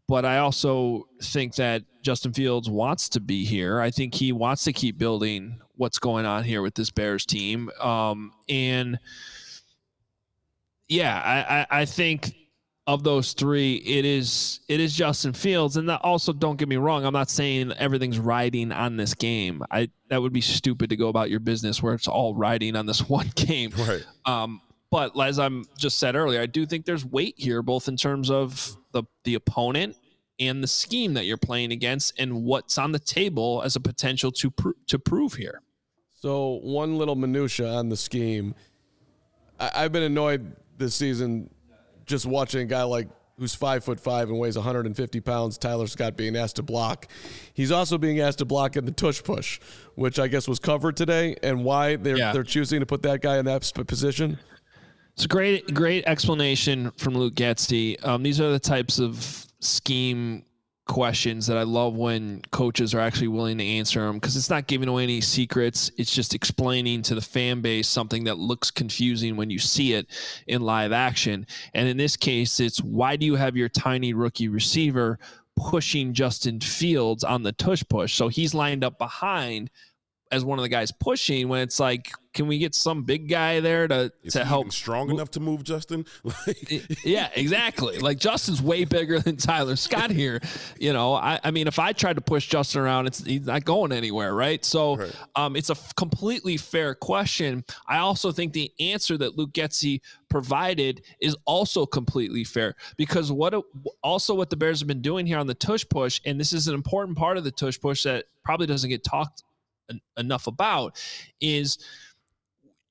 but 0.08 0.24
I 0.26 0.38
also 0.38 1.08
think 1.22 1.56
that 1.56 1.84
Justin 2.02 2.32
Fields 2.34 2.70
wants 2.70 3.10
to 3.10 3.20
be 3.20 3.44
here. 3.44 3.82
I 3.82 3.92
think 3.92 4.14
he 4.14 4.32
wants 4.32 4.64
to 4.64 4.74
keep 4.74 4.98
building 4.98 5.60
what's 5.76 6.00
going 6.00 6.26
on 6.26 6.44
here 6.44 6.62
with 6.62 6.76
this 6.76 6.90
Bears 6.90 7.26
team. 7.26 7.70
Um, 7.82 8.32
and 8.48 8.98
yeah, 10.88 11.22
I, 11.22 11.60
I, 11.60 11.82
I, 11.82 11.86
think 11.86 12.34
of 12.88 13.04
those 13.04 13.34
three, 13.34 13.76
it 13.76 14.06
is 14.06 14.62
it 14.70 14.80
is 14.80 14.96
Justin 14.96 15.34
Fields. 15.34 15.76
And 15.76 15.90
that 15.90 16.00
also, 16.04 16.32
don't 16.32 16.56
get 16.56 16.70
me 16.70 16.78
wrong, 16.78 17.06
I'm 17.06 17.14
not 17.14 17.30
saying 17.30 17.74
everything's 17.74 18.18
riding 18.18 18.72
on 18.72 18.96
this 18.96 19.14
game. 19.14 19.62
I 19.70 19.90
that 20.10 20.22
would 20.22 20.34
be 20.34 20.42
stupid 20.42 20.90
to 20.90 20.96
go 20.96 21.10
about 21.10 21.30
your 21.30 21.42
business 21.42 21.84
where 21.84 21.94
it's 21.94 22.08
all 22.08 22.34
riding 22.34 22.76
on 22.78 22.86
this 22.86 23.08
one 23.10 23.30
game. 23.36 23.72
Right. 23.78 24.06
Um, 24.26 24.62
but 24.90 25.20
as 25.20 25.38
I'm 25.38 25.66
just 25.78 26.00
said 26.00 26.16
earlier, 26.16 26.40
I 26.40 26.46
do 26.46 26.66
think 26.66 26.86
there's 26.86 27.06
weight 27.06 27.36
here, 27.38 27.62
both 27.62 27.90
in 27.90 27.98
terms 27.98 28.32
of 28.32 28.76
the 28.94 29.04
the 29.26 29.36
opponent 29.36 29.98
and 30.40 30.64
the 30.64 30.68
scheme 30.68 31.16
that 31.16 31.26
you're 31.26 31.36
playing 31.36 31.74
against, 31.74 32.18
and 32.18 32.44
what's 32.44 32.78
on 32.78 32.94
the 32.94 33.00
table 33.00 33.62
as 33.66 33.76
a 33.76 33.82
potential 33.82 34.32
to 34.32 34.50
pr- 34.50 34.70
to 34.88 34.98
prove 34.98 35.34
here. 35.34 35.62
So 36.14 36.62
one 36.64 36.98
little 36.98 37.16
minutia 37.16 37.68
on 37.68 37.90
the 37.90 37.98
scheme. 37.98 38.56
I- 39.60 39.72
I've 39.76 39.92
been 39.92 40.04
annoyed 40.04 40.56
this 40.78 40.96
season 40.96 41.50
just 42.08 42.26
watching 42.26 42.62
a 42.62 42.66
guy 42.66 42.84
like 42.84 43.08
who's 43.38 43.54
five 43.54 43.84
foot 43.84 44.00
five 44.00 44.30
and 44.30 44.40
weighs 44.40 44.56
150 44.56 45.20
pounds, 45.22 45.58
Tyler 45.58 45.88
Scott 45.88 46.18
being 46.18 46.36
asked 46.36 46.56
to 46.56 46.64
block. 46.64 47.08
He's 47.54 47.72
also 47.72 47.98
being 47.98 48.20
asked 48.20 48.40
to 48.40 48.46
block 48.46 48.76
in 48.76 48.86
the 48.86 48.92
tush 48.92 49.22
push, 49.22 49.60
which 49.96 50.18
I 50.18 50.28
guess 50.28 50.48
was 50.48 50.60
covered 50.60 50.98
today, 50.98 51.36
and 51.44 51.64
why 51.64 51.98
they're 51.98 52.18
yeah. 52.18 52.34
they're 52.34 52.44
choosing 52.44 52.80
to 52.80 52.86
put 52.86 53.04
that 53.04 53.22
guy 53.22 53.38
in 53.38 53.46
that 53.46 53.72
position. 53.88 54.40
It's 55.14 55.26
a 55.26 55.28
great, 55.28 55.74
great 55.74 56.06
explanation 56.06 56.92
from 56.98 57.16
Luke 57.16 57.34
Getsy. 57.34 58.04
Um, 58.06 58.22
these 58.22 58.40
are 58.40 58.52
the 58.52 58.60
types 58.60 59.00
of 59.00 59.48
scheme 59.60 60.44
questions 60.88 61.48
that 61.48 61.58
I 61.58 61.64
love 61.64 61.96
when 61.96 62.42
coaches 62.52 62.94
are 62.94 63.00
actually 63.00 63.28
willing 63.28 63.58
to 63.58 63.66
answer 63.66 64.02
them 64.02 64.16
because 64.16 64.36
it's 64.36 64.50
not 64.50 64.68
giving 64.68 64.88
away 64.88 65.04
any 65.04 65.22
secrets. 65.22 65.92
It's 65.98 66.14
just 66.14 66.34
explaining 66.34 67.02
to 67.04 67.16
the 67.16 67.22
fan 67.22 67.62
base 67.62 67.88
something 67.88 68.24
that 68.24 68.40
looks 68.40 68.72
confusing 68.72 69.36
when 69.36 69.50
you 69.50 69.60
see 69.60 69.94
it 69.94 70.08
in 70.48 70.62
live 70.62 70.92
action. 70.92 71.46
And 71.74 71.88
in 71.88 71.98
this 71.98 72.16
case, 72.16 72.60
it's 72.60 72.82
why 72.82 73.16
do 73.16 73.26
you 73.26 73.36
have 73.36 73.56
your 73.56 73.70
tiny 73.70 74.14
rookie 74.14 74.48
receiver 74.48 75.20
pushing 75.56 76.14
Justin 76.14 76.60
Fields 76.60 77.24
on 77.24 77.44
the 77.44 77.52
tush 77.52 77.84
push? 77.90 78.16
So 78.16 78.28
he's 78.28 78.54
lined 78.54 78.84
up 78.84 78.98
behind 78.98 79.70
as 80.32 80.44
one 80.44 80.60
of 80.60 80.64
the 80.64 80.70
guys 80.70 80.92
pushing 80.92 81.48
when 81.48 81.62
it's 81.62 81.80
like 81.80 82.12
can 82.38 82.46
we 82.46 82.60
get 82.60 82.76
some 82.76 83.02
big 83.02 83.28
guy 83.28 83.60
there 83.62 83.88
to 83.88 84.12
Is 84.22 84.34
to 84.34 84.46
help 84.46 84.72
strong 84.72 85.10
enough 85.10 85.32
to 85.32 85.40
move 85.40 85.64
Justin? 85.64 86.06
yeah, 87.04 87.30
exactly. 87.34 87.98
Like 87.98 88.20
Justin's 88.20 88.62
way 88.62 88.86
bigger 88.86 89.20
than 89.20 89.38
Tyler 89.38 89.76
Scott 89.76 90.12
here. 90.12 90.40
You 90.80 90.94
know, 90.94 91.16
I, 91.16 91.40
I 91.44 91.50
mean, 91.50 91.66
if 91.66 91.80
I 91.80 91.94
tried 91.94 92.18
to 92.18 92.22
push 92.22 92.48
Justin 92.48 92.82
around, 92.82 93.08
it's 93.08 93.24
he's 93.26 93.48
not 93.48 93.66
going 93.66 93.92
anywhere, 93.92 94.36
right? 94.36 94.64
So, 94.64 94.98
right. 94.98 95.16
um, 95.36 95.56
it's 95.56 95.70
a 95.70 95.74
f- 95.74 95.96
completely 95.96 96.58
fair 96.58 96.94
question. 96.94 97.66
I 97.88 97.98
also 97.98 98.32
think 98.32 98.54
the 98.54 98.72
answer 98.80 99.18
that 99.18 99.36
Luke 99.36 99.54
Getsy 99.54 100.02
provided 100.30 101.02
is 101.20 101.36
also 101.46 101.88
completely 101.88 102.44
fair 102.44 102.76
because 102.98 103.32
what 103.32 103.56
also 104.04 104.36
what 104.36 104.52
the 104.52 104.58
Bears 104.58 104.80
have 104.80 104.88
been 104.88 105.02
doing 105.02 105.26
here 105.26 105.40
on 105.40 105.48
the 105.48 105.56
tush 105.56 105.86
push, 105.90 106.22
and 106.24 106.40
this 106.40 106.54
is 106.54 106.68
an 106.68 106.76
important 106.76 107.18
part 107.18 107.38
of 107.38 107.44
the 107.44 107.52
tush 107.52 107.80
push 107.80 108.04
that 108.04 108.26
probably 108.44 108.68
doesn't 108.68 108.92
get 108.92 109.04
talked 109.04 109.44
enough 110.18 110.48
about, 110.48 111.00
is 111.42 111.78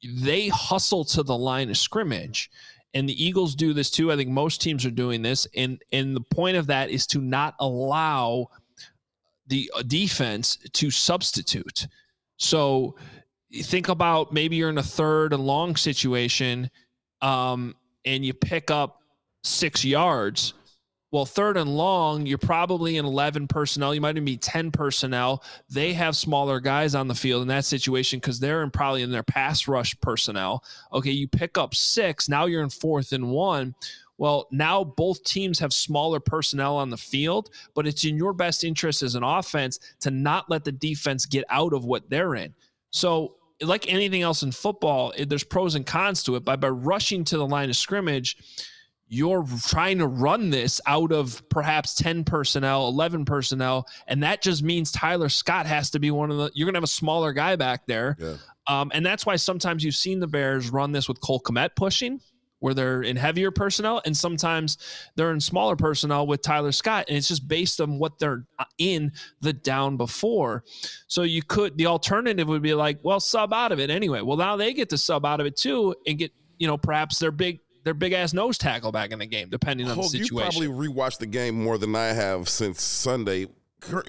they 0.05 0.49
hustle 0.49 1.05
to 1.05 1.23
the 1.23 1.37
line 1.37 1.71
of 1.71 1.77
scrimmage 1.77 2.51
and 2.97 3.07
the 3.07 3.25
Eagles 3.25 3.55
do 3.55 3.75
this 3.75 3.91
too. 3.91 4.11
I 4.11 4.17
think 4.17 4.31
most 4.31 4.63
teams 4.63 4.87
are 4.87 4.91
doing 4.91 5.21
this, 5.21 5.47
and 5.55 5.83
and 5.93 6.17
the 6.17 6.23
point 6.23 6.57
of 6.57 6.67
that 6.69 6.89
is 6.89 7.07
to 7.09 7.21
not 7.21 7.55
allow 7.61 8.49
the 9.49 9.71
uh, 9.77 9.83
defense 9.83 10.57
to 10.73 10.91
substitute. 10.91 11.89
So 12.39 12.97
think 13.53 13.89
about 13.89 14.33
maybe 14.33 14.57
you're 14.57 14.71
in 14.71 14.79
a 14.79 14.83
third 14.83 15.35
and 15.35 15.47
long 15.47 15.77
situation, 15.77 16.71
um, 17.21 17.75
and 18.07 18.25
you 18.25 18.33
pick 18.33 18.71
up 18.71 19.03
six 19.45 19.85
yards. 19.85 20.55
Well, 21.13 21.25
third 21.25 21.57
and 21.57 21.77
long, 21.77 22.27
you're 22.27 22.37
probably 22.37 22.97
in 22.97 23.05
11 23.05 23.47
personnel. 23.47 23.95
You 23.95 24.01
might 24.01 24.17
even 24.17 24.25
be 24.25 24.37
10 24.37 24.73
personnel. 24.73 25.43
They 25.71 25.93
have 25.93 26.17
smaller 26.17 26.59
guys 26.59 26.95
on 26.95 27.07
the 27.07 27.15
field 27.15 27.43
in 27.43 27.49
that 27.49 27.65
situation 27.65 28.19
because 28.19 28.41
they're 28.41 28.63
in 28.63 28.71
probably 28.71 29.03
in 29.03 29.13
their 29.13 29.23
pass 29.23 29.69
rush 29.69 29.99
personnel. 30.01 30.65
Okay, 30.93 31.13
you 31.13 31.29
pick 31.29 31.59
up 31.59 31.75
six. 31.75 32.29
Now 32.29 32.47
you're 32.47 32.63
in 32.63 32.71
fourth 32.71 33.13
and 33.13 33.31
one. 33.31 33.75
Well, 34.19 34.49
now 34.51 34.83
both 34.83 35.23
teams 35.25 35.59
have 35.59 35.73
smaller 35.73 36.21
personnel 36.21 36.77
on 36.77 36.91
the 36.91 36.97
field, 36.97 37.51
but 37.75 37.87
it's 37.87 38.05
in 38.05 38.17
your 38.17 38.33
best 38.33 38.65
interest 38.65 39.03
as 39.03 39.15
an 39.15 39.23
offense 39.23 39.79
to 40.01 40.11
not 40.11 40.51
let 40.51 40.65
the 40.65 40.73
defense 40.73 41.27
get 41.27 41.45
out 41.51 41.73
of 41.73 41.85
what 41.85 42.09
they're 42.09 42.35
in. 42.35 42.55
So, 42.91 43.37
like 43.63 43.91
anything 43.91 44.23
else 44.23 44.43
in 44.43 44.53
football, 44.53 45.13
there's 45.19 45.45
pros 45.45 45.77
and 45.77 45.87
cons 45.87 46.23
to 46.25 46.37
it. 46.37 46.45
But 46.45 46.61
by 46.61 46.69
rushing 46.69 47.25
to 47.25 47.39
the 47.39 47.47
line 47.47 47.71
of 47.71 47.77
scrimmage, 47.77 48.37
you're 49.09 49.47
trying 49.67 49.99
to 49.99 50.07
run 50.07 50.51
this 50.51 50.81
out 50.87 51.13
of 51.13 51.49
perhaps 51.49 51.95
10 51.95 52.25
personnel, 52.25 52.89
11 52.89 53.25
personnel, 53.25 53.87
and 54.09 54.23
that 54.23 54.43
just 54.43 54.63
means 54.63 54.91
Tyler 54.91 55.29
Scott 55.29 55.67
has 55.67 55.91
to 55.91 56.01
be 56.01 56.11
one 56.11 56.31
of 56.31 56.39
the. 56.39 56.51
You're 56.55 56.67
going 56.67 56.75
to 56.75 56.79
have 56.79 56.85
a 56.85 56.89
smaller 56.89 57.33
guy 57.33 57.57
back 57.57 57.87
there. 57.87 58.17
Yeah. 58.19 58.35
Um, 58.67 58.91
and 58.95 59.07
that's 59.07 59.25
why 59.25 59.37
sometimes 59.37 59.85
you've 59.85 59.95
seen 59.95 60.19
the 60.19 60.27
Bears 60.27 60.71
run 60.71 60.91
this 60.91 61.07
with 61.09 61.21
Cole 61.21 61.41
Kmet 61.41 61.77
pushing, 61.77 62.21
where 62.59 62.75
they're 62.75 63.03
in 63.03 63.17
heavier 63.17 63.53
personnel, 63.53 64.03
and 64.05 64.17
sometimes 64.17 64.79
they're 65.15 65.31
in 65.31 65.41
smaller 65.41 65.77
personnel 65.77 66.27
with 66.27 66.43
Tyler 66.43 66.73
Scott. 66.73 67.05
And 67.09 67.17
it's 67.17 67.29
just 67.29 67.47
based 67.47 67.81
on 67.81 68.01
what 68.01 68.19
they're 68.19 68.45
uh, 68.59 68.65
in 68.79 69.13
the 69.41 69.53
down 69.53 69.97
before. 69.97 70.65
So 71.07 71.23
you 71.23 71.43
could, 71.43 71.79
the 71.79 71.87
alternative 71.87 72.49
would 72.49 72.63
be 72.63 72.75
like, 72.75 72.99
well, 73.05 73.21
sub 73.21 73.53
out 73.53 73.71
of 73.71 73.79
it 73.79 73.89
anyway. 73.89 74.21
Well, 74.23 74.37
now 74.37 74.57
they 74.57 74.75
get 74.75 74.89
to 74.91 74.99
sub 74.99 75.25
out 75.25 75.39
of 75.39 75.47
it 75.47 75.57
too 75.57 75.95
and 76.07 76.19
get, 76.19 76.33
you 76.59 76.67
know, 76.67 76.77
perhaps 76.77 77.21
their 77.21 77.31
big 77.31 77.61
their 77.87 77.95
big 77.95 78.13
ass 78.13 78.35
nose 78.35 78.59
tackle 78.59 78.91
back 78.91 79.13
in 79.13 79.21
the 79.21 79.27
game, 79.27 79.49
depending 79.49 79.89
on 79.89 79.97
the 79.97 80.03
situation. 80.03 80.37
You 80.37 80.43
probably 80.43 80.89
rewatched 80.89 81.19
the 81.19 81.27
game 81.27 81.63
more 81.63 81.79
than 81.79 81.95
I 81.95 82.07
have 82.07 82.49
since 82.49 82.83
Sunday. 82.83 83.47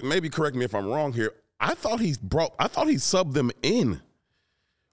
Maybe 0.03 0.29
correct 0.29 0.55
me 0.55 0.65
if 0.65 0.73
I'm 0.73 0.87
wrong 0.87 1.13
here. 1.13 1.31
I 1.59 1.75
thought 1.75 1.99
he 1.99 2.15
brought. 2.21 2.55
I 2.57 2.67
thought 2.67 2.87
he 2.87 2.95
subbed 2.95 3.33
them 3.33 3.51
in. 3.61 4.01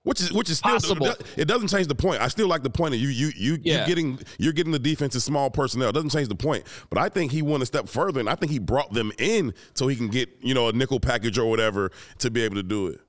Which 0.03 0.21
is 0.21 0.35
which 0.35 0.51
is 0.51 0.59
still 0.59 0.73
Possible. 0.73 1.15
it 1.35 1.47
doesn't 1.47 1.69
change 1.69 1.87
the 1.87 1.95
point. 1.95 2.21
I 2.21 2.29
still 2.29 2.47
like 2.47 2.63
the 2.63 2.69
point 2.69 2.93
of 2.93 3.01
you 3.01 3.09
you 3.09 3.31
you 3.35 3.59
yeah. 3.63 3.81
you 3.81 3.87
getting 3.87 4.19
you're 4.39 4.53
getting 4.53 4.73
the 4.73 4.79
defense 4.79 5.15
small 5.25 5.49
personnel. 5.49 5.89
It 5.89 5.93
doesn't 5.93 6.11
change 6.11 6.29
the 6.29 6.35
point. 6.35 6.65
But 6.91 6.99
I 6.99 7.09
think 7.09 7.33
he 7.33 7.41
went 7.41 7.63
a 7.63 7.67
step 7.67 7.89
further 7.89 8.21
and 8.21 8.29
I 8.29 8.35
think 8.35 8.53
he 8.53 8.59
brought 8.59 8.93
them 8.93 9.13
in 9.19 9.55
so 9.73 9.89
he 9.89 9.97
can 9.97 10.09
get, 10.09 10.29
you 10.43 10.53
know, 10.53 10.69
a 10.69 10.73
nickel 10.75 11.01
package 11.01 11.39
or 11.39 11.49
whatever 11.49 11.91
to 12.19 12.31
be 12.31 12.43
able 12.43 12.57
to 12.57 12.63
do 12.63 12.89
it. 12.89 13.01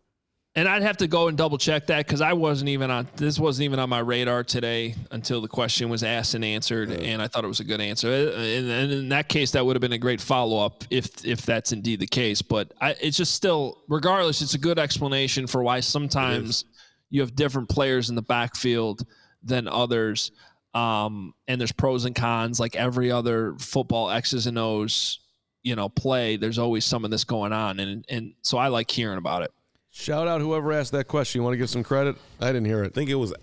And 0.57 0.69
I'd 0.69 0.83
have 0.83 0.97
to 0.97 1.07
go 1.07 1.27
and 1.27 1.37
double 1.37 1.57
check 1.57 1.87
that 1.87 2.05
because 2.05 2.21
I 2.21 2.31
wasn't 2.31 2.69
even 2.69 2.89
on 2.89 3.09
this 3.17 3.37
wasn't 3.37 3.65
even 3.65 3.77
on 3.77 3.89
my 3.89 3.99
radar 3.99 4.41
today 4.45 4.95
until 5.11 5.41
the 5.41 5.49
question 5.49 5.89
was 5.89 6.01
asked 6.01 6.33
and 6.33 6.45
answered, 6.45 6.89
yeah. 6.91 6.99
and 6.99 7.21
I 7.21 7.27
thought 7.27 7.43
it 7.43 7.47
was 7.47 7.59
a 7.59 7.65
good 7.65 7.81
answer. 7.81 8.09
And, 8.09 8.71
and 8.71 8.91
in 8.91 9.09
that 9.09 9.27
case, 9.27 9.51
that 9.51 9.65
would 9.65 9.75
have 9.75 9.81
been 9.81 9.91
a 9.91 9.97
great 9.97 10.21
follow 10.21 10.65
up 10.65 10.85
if 10.89 11.25
if 11.25 11.41
that's 11.41 11.73
indeed 11.73 11.99
the 11.99 12.07
case. 12.07 12.41
But 12.41 12.71
I, 12.79 12.95
it's 13.01 13.17
just 13.17 13.33
still, 13.33 13.83
regardless, 13.89 14.41
it's 14.41 14.53
a 14.53 14.57
good 14.57 14.79
explanation 14.79 15.45
for 15.45 15.61
why 15.61 15.81
sometimes 15.81 16.63
you 17.09 17.19
have 17.19 17.35
different 17.35 17.67
players 17.67 18.09
in 18.09 18.15
the 18.15 18.21
backfield 18.21 19.05
than 19.43 19.67
others, 19.67 20.31
um, 20.73 21.33
and 21.49 21.59
there's 21.59 21.73
pros 21.73 22.05
and 22.05 22.15
cons 22.15 22.61
like 22.61 22.77
every 22.77 23.11
other 23.11 23.55
football 23.59 24.09
X's 24.09 24.47
and 24.47 24.57
O's, 24.57 25.19
you 25.63 25.75
know, 25.75 25.89
play. 25.89 26.37
There's 26.37 26.59
always 26.59 26.85
some 26.85 27.03
of 27.03 27.11
this 27.11 27.25
going 27.25 27.51
on, 27.51 27.81
and 27.81 28.05
and 28.07 28.35
so 28.41 28.57
I 28.57 28.69
like 28.69 28.89
hearing 28.89 29.17
about 29.17 29.43
it. 29.43 29.51
Shout 29.97 30.27
out 30.27 30.41
whoever 30.41 30.73
asked 30.73 30.91
that 30.91 31.07
question. 31.07 31.39
You 31.39 31.43
want 31.43 31.53
to 31.53 31.57
give 31.57 31.69
some 31.69 31.81
credit? 31.81 32.17
I 32.41 32.47
didn't 32.47 32.65
hear 32.65 32.83
it. 32.83 32.87
I 32.87 32.89
think 32.89 33.09
it 33.09 33.15
was. 33.15 33.33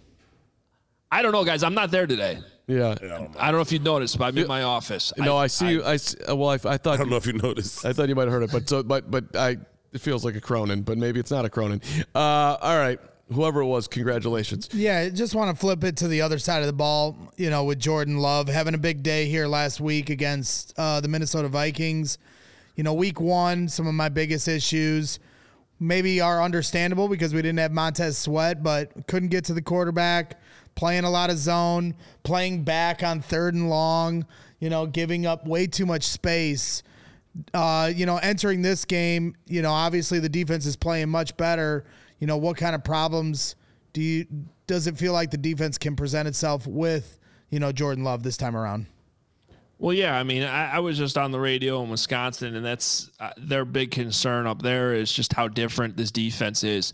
I 1.10 1.22
don't 1.22 1.32
know, 1.32 1.44
guys. 1.44 1.62
I'm 1.62 1.72
not 1.72 1.90
there 1.90 2.06
today. 2.06 2.40
Yeah. 2.66 2.90
I 2.90 2.94
don't 2.94 3.08
know, 3.08 3.30
I 3.38 3.46
don't 3.46 3.54
know 3.54 3.62
if 3.62 3.72
you 3.72 3.78
noticed, 3.78 4.18
but 4.18 4.26
I'm 4.26 4.36
in 4.36 4.46
my 4.46 4.62
office. 4.62 5.14
No, 5.16 5.38
I, 5.38 5.44
I 5.44 5.46
see 5.46 5.66
I, 5.66 5.70
you. 5.70 5.82
I 5.82 5.94
uh, 6.28 6.36
well, 6.36 6.50
I, 6.50 6.54
I 6.56 6.76
thought. 6.76 6.88
I 6.88 6.96
don't 6.98 7.08
know 7.08 7.16
if 7.16 7.26
you 7.26 7.32
noticed. 7.32 7.86
I 7.86 7.94
thought 7.94 8.10
you 8.10 8.14
might 8.14 8.24
have 8.24 8.32
heard 8.32 8.42
it, 8.42 8.52
but 8.52 8.68
so, 8.68 8.82
but 8.82 9.10
but 9.10 9.34
I. 9.34 9.56
It 9.94 10.02
feels 10.02 10.26
like 10.26 10.36
a 10.36 10.42
Cronin, 10.42 10.82
but 10.82 10.98
maybe 10.98 11.18
it's 11.20 11.30
not 11.30 11.46
a 11.46 11.50
Cronin. 11.50 11.80
Uh, 12.14 12.18
all 12.60 12.76
right. 12.76 13.00
whoever 13.32 13.62
it 13.62 13.66
was, 13.66 13.88
congratulations. 13.88 14.68
Yeah, 14.72 15.08
just 15.08 15.34
want 15.34 15.54
to 15.54 15.58
flip 15.58 15.84
it 15.84 15.96
to 15.98 16.08
the 16.08 16.20
other 16.20 16.38
side 16.38 16.60
of 16.60 16.66
the 16.66 16.72
ball. 16.74 17.16
You 17.36 17.48
know, 17.48 17.64
with 17.64 17.78
Jordan 17.78 18.18
Love 18.18 18.48
having 18.48 18.74
a 18.74 18.78
big 18.78 19.02
day 19.02 19.24
here 19.24 19.46
last 19.46 19.80
week 19.80 20.10
against 20.10 20.74
uh, 20.76 21.00
the 21.00 21.08
Minnesota 21.08 21.48
Vikings. 21.48 22.18
You 22.76 22.84
know, 22.84 22.92
week 22.92 23.20
one, 23.20 23.68
some 23.68 23.86
of 23.86 23.94
my 23.94 24.10
biggest 24.10 24.48
issues 24.48 25.18
maybe 25.82 26.20
are 26.20 26.40
understandable 26.40 27.08
because 27.08 27.34
we 27.34 27.42
didn't 27.42 27.58
have 27.58 27.72
Montez 27.72 28.16
Sweat, 28.16 28.62
but 28.62 29.06
couldn't 29.08 29.30
get 29.30 29.44
to 29.46 29.54
the 29.54 29.62
quarterback, 29.62 30.40
playing 30.74 31.04
a 31.04 31.10
lot 31.10 31.28
of 31.28 31.36
zone, 31.36 31.94
playing 32.22 32.62
back 32.62 33.02
on 33.02 33.20
third 33.20 33.54
and 33.54 33.68
long, 33.68 34.24
you 34.60 34.70
know, 34.70 34.86
giving 34.86 35.26
up 35.26 35.46
way 35.46 35.66
too 35.66 35.84
much 35.84 36.04
space. 36.04 36.82
Uh, 37.52 37.90
you 37.94 38.06
know, 38.06 38.18
entering 38.18 38.62
this 38.62 38.84
game, 38.84 39.34
you 39.46 39.62
know, 39.62 39.72
obviously 39.72 40.18
the 40.18 40.28
defense 40.28 40.66
is 40.66 40.76
playing 40.76 41.08
much 41.08 41.36
better. 41.36 41.84
You 42.18 42.26
know, 42.26 42.36
what 42.36 42.56
kind 42.56 42.74
of 42.74 42.84
problems 42.84 43.56
do 43.92 44.00
you 44.02 44.26
does 44.66 44.86
it 44.86 44.96
feel 44.96 45.12
like 45.12 45.30
the 45.30 45.36
defense 45.36 45.76
can 45.76 45.96
present 45.96 46.28
itself 46.28 46.66
with, 46.66 47.18
you 47.50 47.58
know, 47.58 47.72
Jordan 47.72 48.04
Love 48.04 48.22
this 48.22 48.36
time 48.36 48.56
around? 48.56 48.86
Well, 49.82 49.92
yeah, 49.92 50.16
I 50.16 50.22
mean, 50.22 50.44
I, 50.44 50.76
I, 50.76 50.78
was 50.78 50.96
just 50.96 51.18
on 51.18 51.32
the 51.32 51.40
radio 51.40 51.82
in 51.82 51.90
Wisconsin, 51.90 52.54
and 52.54 52.64
that's 52.64 53.10
uh, 53.18 53.32
their 53.36 53.64
big 53.64 53.90
concern 53.90 54.46
up 54.46 54.62
there 54.62 54.94
is 54.94 55.12
just 55.12 55.32
how 55.32 55.48
different 55.48 55.96
this 55.96 56.12
defense 56.12 56.62
is. 56.62 56.92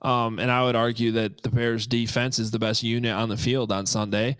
Um, 0.00 0.38
and 0.38 0.50
I 0.50 0.64
would 0.64 0.74
argue 0.74 1.12
that 1.12 1.42
the 1.42 1.50
Bears' 1.50 1.86
defense 1.86 2.38
is 2.38 2.50
the 2.50 2.58
best 2.58 2.82
unit 2.82 3.12
on 3.12 3.28
the 3.28 3.36
field 3.36 3.70
on 3.70 3.84
Sunday, 3.84 4.38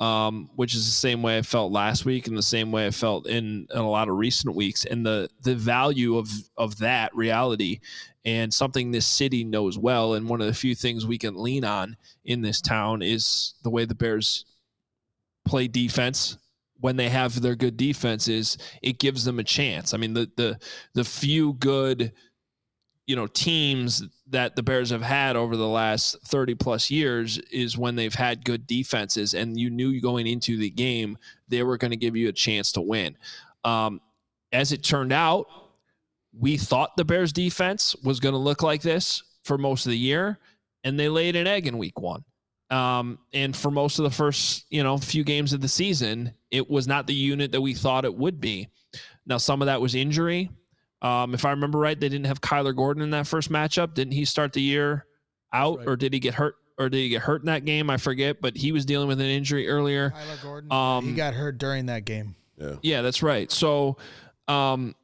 um, 0.00 0.50
which 0.56 0.74
is 0.74 0.84
the 0.84 0.90
same 0.90 1.22
way 1.22 1.38
I 1.38 1.40
felt 1.40 1.72
last 1.72 2.04
week, 2.04 2.26
and 2.26 2.36
the 2.36 2.42
same 2.42 2.72
way 2.72 2.86
I 2.86 2.90
felt 2.90 3.26
in, 3.26 3.66
in 3.72 3.78
a 3.78 3.88
lot 3.88 4.10
of 4.10 4.18
recent 4.18 4.54
weeks. 4.54 4.84
And 4.84 5.06
the 5.06 5.30
the 5.42 5.54
value 5.54 6.18
of 6.18 6.28
of 6.58 6.76
that 6.80 7.16
reality 7.16 7.80
and 8.26 8.52
something 8.52 8.90
this 8.90 9.06
city 9.06 9.44
knows 9.44 9.78
well, 9.78 10.12
and 10.12 10.28
one 10.28 10.42
of 10.42 10.46
the 10.46 10.52
few 10.52 10.74
things 10.74 11.06
we 11.06 11.16
can 11.16 11.42
lean 11.42 11.64
on 11.64 11.96
in 12.22 12.42
this 12.42 12.60
town 12.60 13.00
is 13.00 13.54
the 13.62 13.70
way 13.70 13.86
the 13.86 13.94
Bears 13.94 14.44
play 15.46 15.68
defense 15.68 16.36
when 16.80 16.96
they 16.96 17.08
have 17.08 17.40
their 17.40 17.54
good 17.54 17.76
defenses, 17.76 18.58
it 18.82 18.98
gives 18.98 19.24
them 19.24 19.38
a 19.38 19.44
chance. 19.44 19.94
I 19.94 19.98
mean, 19.98 20.14
the 20.14 20.30
the 20.36 20.58
the 20.94 21.04
few 21.04 21.54
good 21.54 22.12
you 23.06 23.16
know 23.16 23.26
teams 23.26 24.02
that 24.28 24.54
the 24.54 24.62
Bears 24.62 24.90
have 24.90 25.02
had 25.02 25.34
over 25.34 25.56
the 25.56 25.66
last 25.66 26.16
30 26.26 26.54
plus 26.54 26.90
years 26.90 27.38
is 27.50 27.76
when 27.76 27.96
they've 27.96 28.14
had 28.14 28.44
good 28.44 28.68
defenses 28.68 29.34
and 29.34 29.58
you 29.58 29.68
knew 29.68 30.00
going 30.00 30.28
into 30.28 30.56
the 30.56 30.70
game 30.70 31.18
they 31.48 31.64
were 31.64 31.76
going 31.76 31.90
to 31.90 31.96
give 31.96 32.14
you 32.14 32.28
a 32.28 32.32
chance 32.32 32.70
to 32.72 32.80
win. 32.80 33.16
Um, 33.64 34.00
as 34.52 34.70
it 34.70 34.84
turned 34.84 35.12
out, 35.12 35.46
we 36.32 36.56
thought 36.56 36.96
the 36.96 37.04
Bears 37.04 37.32
defense 37.32 37.96
was 38.04 38.20
going 38.20 38.34
to 38.34 38.38
look 38.38 38.62
like 38.62 38.82
this 38.82 39.24
for 39.42 39.58
most 39.58 39.86
of 39.86 39.90
the 39.90 39.98
year 39.98 40.38
and 40.84 40.98
they 40.98 41.08
laid 41.08 41.34
an 41.34 41.48
egg 41.48 41.66
in 41.66 41.78
week 41.78 42.00
1. 42.00 42.22
Um, 42.70 43.18
and 43.32 43.56
for 43.56 43.72
most 43.72 43.98
of 43.98 44.04
the 44.04 44.10
first, 44.10 44.66
you 44.70 44.84
know, 44.84 44.96
few 44.96 45.24
games 45.24 45.52
of 45.52 45.60
the 45.60 45.68
season, 45.68 46.32
it 46.50 46.68
was 46.68 46.86
not 46.86 47.06
the 47.06 47.14
unit 47.14 47.52
that 47.52 47.60
we 47.60 47.74
thought 47.74 48.04
it 48.04 48.14
would 48.14 48.40
be. 48.40 48.68
Now, 49.26 49.38
some 49.38 49.62
of 49.62 49.66
that 49.66 49.80
was 49.80 49.94
injury. 49.94 50.50
Um, 51.02 51.34
if 51.34 51.44
I 51.44 51.50
remember 51.50 51.78
right, 51.78 51.98
they 51.98 52.08
didn't 52.08 52.26
have 52.26 52.40
Kyler 52.40 52.74
Gordon 52.74 53.02
in 53.02 53.10
that 53.10 53.26
first 53.26 53.50
matchup. 53.50 53.94
Didn't 53.94 54.12
he 54.12 54.24
start 54.24 54.52
the 54.52 54.60
year 54.60 55.06
out, 55.52 55.78
right. 55.78 55.88
or 55.88 55.96
did 55.96 56.12
he 56.12 56.20
get 56.20 56.34
hurt? 56.34 56.56
Or 56.78 56.88
did 56.88 56.98
he 56.98 57.08
get 57.10 57.20
hurt 57.20 57.42
in 57.42 57.46
that 57.46 57.66
game? 57.66 57.90
I 57.90 57.98
forget, 57.98 58.40
but 58.40 58.56
he 58.56 58.72
was 58.72 58.86
dealing 58.86 59.06
with 59.06 59.20
an 59.20 59.26
injury 59.26 59.68
earlier. 59.68 60.10
Kyler 60.10 60.42
Gordon, 60.42 60.72
um, 60.72 61.04
he 61.04 61.12
got 61.12 61.34
hurt 61.34 61.58
during 61.58 61.86
that 61.86 62.04
game. 62.04 62.34
Yeah, 62.56 62.76
yeah, 62.82 63.02
that's 63.02 63.22
right. 63.22 63.50
So, 63.52 63.98
um, 64.48 64.94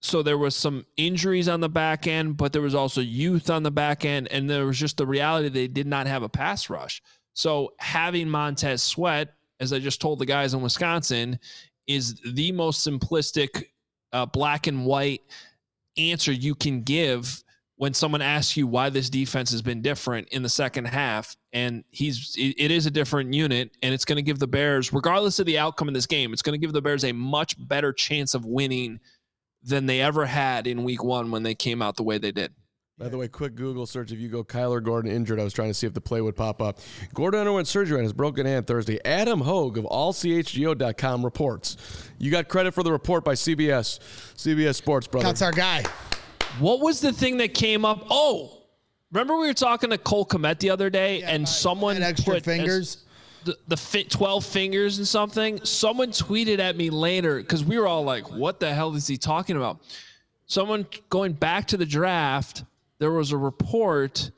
so 0.00 0.22
there 0.22 0.38
was 0.38 0.54
some 0.54 0.86
injuries 0.96 1.48
on 1.48 1.60
the 1.60 1.68
back 1.68 2.06
end, 2.06 2.36
but 2.36 2.52
there 2.52 2.62
was 2.62 2.74
also 2.74 3.00
youth 3.00 3.50
on 3.50 3.62
the 3.62 3.70
back 3.70 4.04
end, 4.04 4.28
and 4.30 4.48
there 4.48 4.64
was 4.64 4.78
just 4.78 4.96
the 4.96 5.06
reality 5.06 5.48
they 5.48 5.68
did 5.68 5.86
not 5.86 6.06
have 6.06 6.22
a 6.22 6.28
pass 6.28 6.70
rush. 6.70 7.02
So 7.34 7.74
having 7.78 8.30
Montez 8.30 8.82
Sweat, 8.82 9.34
as 9.60 9.72
I 9.72 9.78
just 9.78 10.00
told 10.00 10.18
the 10.18 10.26
guys 10.26 10.54
in 10.54 10.60
Wisconsin, 10.62 11.38
is 11.86 12.20
the 12.34 12.52
most 12.52 12.86
simplistic 12.86 13.64
uh, 14.12 14.26
black 14.26 14.66
and 14.66 14.84
white 14.84 15.22
answer 15.96 16.32
you 16.32 16.54
can 16.54 16.82
give 16.82 17.42
when 17.76 17.92
someone 17.92 18.22
asks 18.22 18.56
you 18.56 18.66
why 18.66 18.88
this 18.88 19.10
defense 19.10 19.50
has 19.50 19.62
been 19.62 19.82
different 19.82 20.28
in 20.28 20.42
the 20.42 20.48
second 20.48 20.86
half. 20.86 21.36
And 21.52 21.84
he's 21.90 22.34
it 22.36 22.70
is 22.70 22.86
a 22.86 22.90
different 22.90 23.32
unit 23.32 23.70
and 23.82 23.94
it's 23.94 24.04
going 24.04 24.16
to 24.16 24.22
give 24.22 24.38
the 24.38 24.46
bears 24.46 24.92
regardless 24.92 25.38
of 25.38 25.46
the 25.46 25.58
outcome 25.58 25.88
in 25.88 25.94
this 25.94 26.06
game 26.06 26.32
it's 26.32 26.42
going 26.42 26.58
to 26.58 26.64
give 26.64 26.74
the 26.74 26.82
bears 26.82 27.04
a 27.04 27.12
much 27.12 27.54
better 27.66 27.94
chance 27.94 28.34
of 28.34 28.44
winning 28.44 29.00
than 29.62 29.86
they 29.86 30.02
ever 30.02 30.26
had 30.26 30.66
in 30.66 30.84
week 30.84 31.02
1 31.02 31.30
when 31.30 31.42
they 31.42 31.54
came 31.54 31.80
out 31.80 31.96
the 31.96 32.02
way 32.02 32.18
they 32.18 32.30
did 32.30 32.52
by 32.98 33.10
the 33.10 33.18
way, 33.18 33.28
quick 33.28 33.54
Google 33.54 33.84
search 33.84 34.10
if 34.10 34.18
you 34.18 34.28
go 34.28 34.42
Kyler 34.42 34.82
Gordon 34.82 35.10
injured. 35.10 35.38
I 35.38 35.44
was 35.44 35.52
trying 35.52 35.68
to 35.68 35.74
see 35.74 35.86
if 35.86 35.92
the 35.92 36.00
play 36.00 36.22
would 36.22 36.34
pop 36.34 36.62
up. 36.62 36.78
Gordon 37.12 37.40
underwent 37.40 37.68
surgery 37.68 37.98
on 37.98 38.02
his 38.02 38.14
broken 38.14 38.46
hand 38.46 38.66
Thursday. 38.66 38.98
Adam 39.04 39.42
Hoge 39.42 39.76
of 39.76 39.84
allchgo.com 39.84 41.22
reports. 41.22 41.76
You 42.18 42.30
got 42.30 42.48
credit 42.48 42.72
for 42.72 42.82
the 42.82 42.90
report 42.90 43.22
by 43.22 43.34
CBS. 43.34 43.98
CBS 44.34 44.76
Sports, 44.76 45.06
brother. 45.06 45.26
That's 45.26 45.42
our 45.42 45.52
guy. 45.52 45.84
What 46.58 46.80
was 46.80 47.02
the 47.02 47.12
thing 47.12 47.36
that 47.36 47.52
came 47.52 47.84
up? 47.84 48.06
Oh, 48.08 48.62
remember 49.12 49.36
we 49.36 49.46
were 49.46 49.52
talking 49.54 49.90
to 49.90 49.98
Cole 49.98 50.24
Kmet 50.24 50.58
the 50.58 50.70
other 50.70 50.88
day 50.88 51.20
yeah, 51.20 51.32
and 51.32 51.46
someone 51.46 52.02
extra 52.02 52.34
put 52.34 52.44
fingers? 52.44 53.04
The, 53.44 53.58
the 53.68 53.76
fit 53.76 54.10
12 54.10 54.42
fingers 54.42 54.96
and 54.96 55.06
something. 55.06 55.62
Someone 55.64 56.12
tweeted 56.12 56.60
at 56.60 56.78
me 56.78 56.88
later 56.88 57.40
because 57.42 57.62
we 57.62 57.78
were 57.78 57.86
all 57.86 58.04
like, 58.04 58.30
what 58.30 58.58
the 58.58 58.72
hell 58.72 58.94
is 58.94 59.06
he 59.06 59.18
talking 59.18 59.56
about? 59.56 59.80
Someone 60.46 60.86
going 61.10 61.34
back 61.34 61.66
to 61.66 61.76
the 61.76 61.84
draft– 61.84 62.64
there 62.98 63.12
was 63.12 63.32
a 63.32 63.36
report 63.36 64.30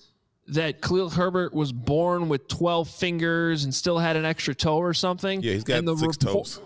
that 0.48 0.80
Khalil 0.80 1.10
Herbert 1.10 1.52
was 1.52 1.72
born 1.72 2.28
with 2.28 2.48
12 2.48 2.88
fingers 2.88 3.64
and 3.64 3.74
still 3.74 3.98
had 3.98 4.16
an 4.16 4.24
extra 4.24 4.54
toe 4.54 4.78
or 4.78 4.94
something. 4.94 5.42
Yeah, 5.42 5.52
he's 5.52 5.64
got 5.64 5.78
and 5.78 5.88
the 5.88 5.96
six 5.96 6.16
repo- 6.16 6.32
toes. 6.32 6.60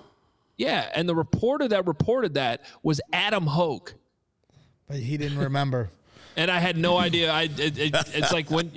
Yeah, 0.57 0.89
and 0.95 1.09
the 1.09 1.15
reporter 1.15 1.69
that 1.69 1.87
reported 1.87 2.35
that 2.35 2.63
was 2.83 3.01
Adam 3.13 3.47
Hoge. 3.47 3.95
But 4.87 4.99
he 4.99 5.17
didn't 5.17 5.39
remember. 5.39 5.91
and 6.37 6.51
I 6.51 6.59
had 6.61 6.77
no 6.77 6.99
idea. 6.99 7.33
I 7.33 7.43
it, 7.43 7.79
it, 7.79 7.95
it's 8.15 8.33
like 8.33 8.51
when 8.51 8.71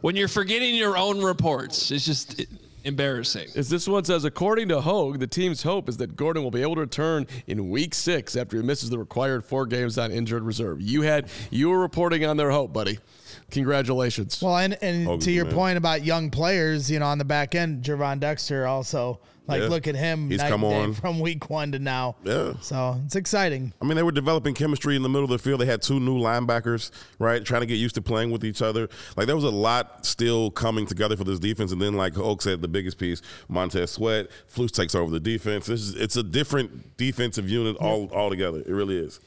when 0.00 0.16
you're 0.16 0.28
forgetting 0.28 0.74
your 0.74 0.96
own 0.96 1.22
reports. 1.22 1.90
It's 1.90 2.04
just. 2.04 2.40
It, 2.40 2.48
embarrassing. 2.84 3.48
As 3.56 3.68
this 3.68 3.88
one 3.88 4.04
says, 4.04 4.24
according 4.24 4.68
to 4.68 4.80
Hoge, 4.80 5.18
the 5.18 5.26
team's 5.26 5.62
hope 5.62 5.88
is 5.88 5.96
that 5.98 6.16
Gordon 6.16 6.42
will 6.42 6.50
be 6.50 6.62
able 6.62 6.76
to 6.76 6.82
return 6.82 7.26
in 7.46 7.70
week 7.70 7.94
six 7.94 8.36
after 8.36 8.56
he 8.56 8.62
misses 8.62 8.90
the 8.90 8.98
required 8.98 9.44
four 9.44 9.66
games 9.66 9.98
on 9.98 10.10
injured 10.12 10.42
reserve. 10.42 10.80
You 10.80 11.02
had 11.02 11.28
you 11.50 11.70
were 11.70 11.78
reporting 11.78 12.24
on 12.24 12.36
their 12.36 12.50
hope, 12.50 12.72
buddy. 12.72 12.98
Congratulations. 13.50 14.40
Well, 14.42 14.56
and, 14.56 14.78
and 14.82 15.20
to 15.22 15.30
your 15.30 15.44
man. 15.46 15.54
point 15.54 15.78
about 15.78 16.04
young 16.04 16.30
players, 16.30 16.90
you 16.90 16.98
know, 16.98 17.06
on 17.06 17.18
the 17.18 17.24
back 17.24 17.54
end, 17.54 17.84
Gervon 17.84 18.20
Dexter 18.20 18.66
also 18.66 19.20
like, 19.50 19.62
yeah. 19.62 19.68
look 19.68 19.86
at 19.86 19.94
him. 19.94 20.30
He's 20.30 20.42
come 20.42 20.64
on 20.64 20.94
from 20.94 21.20
week 21.20 21.50
one 21.50 21.72
to 21.72 21.78
now. 21.78 22.16
Yeah. 22.24 22.54
So 22.60 23.00
it's 23.04 23.16
exciting. 23.16 23.72
I 23.80 23.84
mean, 23.84 23.96
they 23.96 24.02
were 24.02 24.12
developing 24.12 24.54
chemistry 24.54 24.96
in 24.96 25.02
the 25.02 25.08
middle 25.08 25.24
of 25.24 25.30
the 25.30 25.38
field. 25.38 25.60
They 25.60 25.66
had 25.66 25.82
two 25.82 26.00
new 26.00 26.18
linebackers, 26.18 26.90
right, 27.18 27.44
trying 27.44 27.60
to 27.60 27.66
get 27.66 27.74
used 27.74 27.94
to 27.96 28.02
playing 28.02 28.30
with 28.30 28.44
each 28.44 28.62
other. 28.62 28.88
Like 29.16 29.26
there 29.26 29.36
was 29.36 29.44
a 29.44 29.50
lot 29.50 30.06
still 30.06 30.50
coming 30.50 30.86
together 30.86 31.16
for 31.16 31.24
this 31.24 31.38
defense. 31.38 31.72
And 31.72 31.80
then, 31.80 31.94
like 31.94 32.16
Oak 32.18 32.42
said, 32.42 32.62
the 32.62 32.68
biggest 32.68 32.98
piece, 32.98 33.22
Montez 33.48 33.90
Sweat, 33.92 34.28
Flus 34.52 34.70
takes 34.70 34.94
over 34.94 35.10
the 35.10 35.20
defense. 35.20 35.68
Is, 35.68 35.94
it's 35.94 36.16
a 36.16 36.22
different 36.22 36.96
defensive 36.96 37.48
unit 37.48 37.76
all 37.76 38.10
altogether. 38.12 38.60
It 38.60 38.68
really 38.68 38.98
is. 38.98 39.20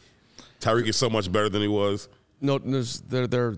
Tyrique 0.59 0.87
is 0.87 0.95
so 0.95 1.09
much 1.09 1.31
better 1.31 1.49
than 1.49 1.61
he 1.61 1.67
was. 1.67 2.07
No, 2.39 2.57
they're 2.57 3.27
they're 3.27 3.55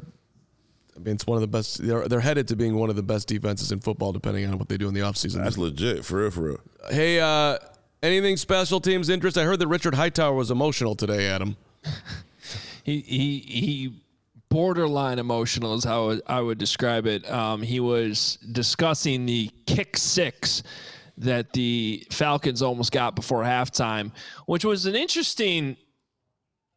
I 0.96 1.00
mean, 1.00 1.16
it's 1.16 1.28
one 1.28 1.36
of 1.36 1.42
the 1.42 1.48
best. 1.48 1.86
They're, 1.86 2.08
they're 2.08 2.22
headed 2.22 2.48
to 2.50 2.56
being 2.56 2.76
one 2.76 2.90
of 2.90 2.96
the 2.96 3.04
best 3.04 3.28
defenses 3.28 3.72
in 3.72 3.80
football, 3.80 4.14
depending 4.14 4.46
on 4.46 4.58
what 4.58 4.70
they 4.70 4.78
do 4.78 4.88
in 4.88 4.94
the 4.94 5.02
offseason. 5.02 5.44
That's 5.44 5.58
legit, 5.58 6.06
for 6.06 6.20
real, 6.20 6.32
for 6.32 6.42
real. 6.42 6.60
Hey, 6.90 7.20
uh, 7.20 7.58
anything 8.02 8.38
special 8.38 8.80
teams 8.80 9.10
interest? 9.10 9.38
I 9.38 9.44
heard 9.44 9.60
that 9.60 9.68
Richard 9.68 9.96
Hightower 9.96 10.34
was 10.34 10.52
emotional 10.52 10.96
today, 10.96 11.28
Adam. 11.28 11.58
he, 12.84 13.02
he, 13.02 13.40
he 13.40 14.04
borderline 14.50 15.20
emotional 15.20 15.74
is 15.74 15.84
how 15.84 16.18
I 16.28 16.40
would 16.40 16.58
describe 16.58 17.08
it. 17.08 17.30
Um, 17.30 17.62
he 17.62 17.82
was 17.82 18.38
discussing 18.52 19.26
the 19.26 19.50
kick 19.66 19.98
six 19.98 20.64
that 21.18 21.52
the 21.54 22.06
Falcons 22.12 22.62
almost 22.62 22.92
got 22.92 23.16
before 23.16 23.44
halftime, 23.44 24.12
which 24.46 24.64
was 24.64 24.86
an 24.86 24.96
interesting 24.96 25.78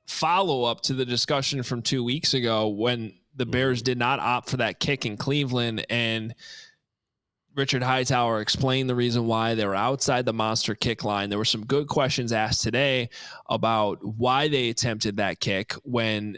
follow 0.07 0.65
up 0.65 0.81
to 0.81 0.95
the 0.95 1.05
discussion 1.05 1.63
from 1.63 1.83
two 1.83 2.03
weeks 2.03 2.35
ago 2.35 2.69
when 2.69 3.13
the 3.39 3.47
Bears 3.47 3.81
did 3.83 3.99
not 3.99 4.21
opt 4.21 4.51
for 4.51 4.59
that 4.59 4.81
kick 4.81 5.07
in 5.07 5.17
Cleveland. 5.17 5.87
And 5.89 6.35
Richard 7.55 7.83
Hightower 7.83 8.41
explained 8.41 8.91
the 8.91 8.95
reason 8.95 9.27
why 9.27 9.55
they 9.55 9.67
were 9.67 9.75
outside 9.75 10.27
the 10.27 10.33
monster 10.33 10.75
kick 10.75 11.05
line. 11.05 11.31
There 11.31 11.39
were 11.39 11.45
some 11.45 11.65
good 11.65 11.89
questions 11.89 12.33
asked 12.33 12.63
today 12.63 13.11
about 13.49 14.05
why 14.05 14.49
they 14.49 14.69
attempted 14.69 15.17
that 15.17 15.41
kick 15.41 15.73
when 15.85 16.37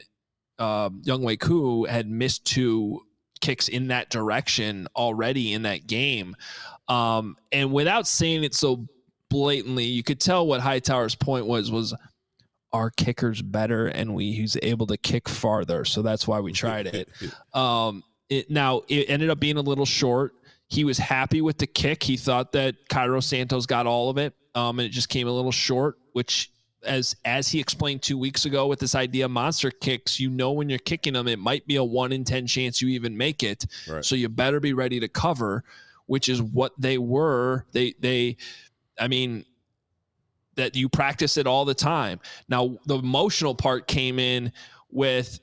uh, 0.59 0.91
Younghoe 0.91 1.41
Koo 1.41 1.85
had 1.85 2.09
missed 2.09 2.45
two 2.45 3.01
kicks 3.41 3.69
in 3.69 3.89
that 3.89 4.11
direction 4.11 4.87
already 4.95 5.55
in 5.55 5.63
that 5.63 5.87
game. 5.87 6.37
Um, 6.89 7.37
and 7.51 7.73
without 7.73 8.07
saying 8.07 8.45
it 8.45 8.55
so 8.55 8.87
blatantly, 9.31 9.85
you 9.85 10.03
could 10.03 10.21
tell 10.21 10.47
what 10.47 10.61
Hightower's 10.61 11.15
point 11.15 11.47
was 11.47 11.71
was 11.71 11.95
our 12.73 12.91
kicker's 12.91 13.43
better 13.43 13.89
and 13.89 14.15
we 14.15 14.33
he's 14.33 14.57
able 14.63 14.87
to 14.87 14.97
kick 14.97 15.29
farther. 15.29 15.85
So 15.85 16.03
that's 16.03 16.27
why 16.27 16.41
we 16.41 16.53
tried 16.53 16.87
it. 16.87 17.09
Um, 17.53 18.05
it, 18.29 18.49
now 18.49 18.83
it 18.89 19.11
ended 19.11 19.29
up 19.29 19.41
being 19.41 19.57
a 19.57 19.61
little 19.61 19.85
short. 19.85 20.35
He 20.69 20.85
was 20.85 20.99
happy 20.99 21.41
with 21.41 21.59
the 21.59 21.67
kick. 21.67 22.03
He 22.03 22.17
thought 22.17 22.53
that 22.53 22.77
Cairo 22.89 23.19
Santos 23.19 23.67
got 23.67 23.89
all 23.89 24.09
of 24.09 24.19
it, 24.19 24.35
um, 24.55 24.79
and 24.79 24.87
it 24.87 24.91
just 24.91 25.09
came 25.09 25.27
a 25.27 25.33
little 25.33 25.51
short. 25.51 25.99
Which, 26.13 26.53
as 26.85 27.17
as 27.25 27.49
he 27.49 27.59
explained 27.59 28.03
two 28.03 28.17
weeks 28.17 28.45
ago 28.45 28.69
with 28.69 28.79
this 28.79 28.95
idea 28.95 29.25
of 29.25 29.33
monster 29.33 29.73
kicks, 29.73 30.21
you 30.21 30.31
know 30.31 30.53
when 30.53 30.71
you're 30.71 30.79
kicking 30.79 31.15
them, 31.15 31.27
it 31.27 31.41
might 31.41 31.67
be 31.67 31.75
a 31.75 31.83
one 31.83 32.13
in 32.13 32.23
ten 32.23 32.47
chance 32.47 32.81
you 32.81 32.89
even 32.91 33.17
make 33.17 33.43
it. 33.43 33.67
Right. 33.89 34.05
So 34.05 34.15
you 34.15 34.29
better 34.29 34.61
be 34.61 34.75
ready 34.75 35.01
to 35.01 35.09
cover, 35.09 35.65
which 36.07 36.29
is 36.29 36.41
what 36.41 36.73
they 36.79 36.99
were. 36.99 37.67
They 37.73 37.95
they, 37.99 38.37
I 38.97 39.09
mean, 39.09 39.45
that 40.61 40.77
you 40.77 40.89
practice 40.89 41.37
it 41.37 41.47
all 41.47 41.65
the 41.65 41.75
time. 41.75 42.21
Now 42.49 42.79
the 42.87 42.99
emotional 42.99 43.55
part 43.55 43.87
came 43.87 44.19
in 44.19 44.53
with 44.91 45.41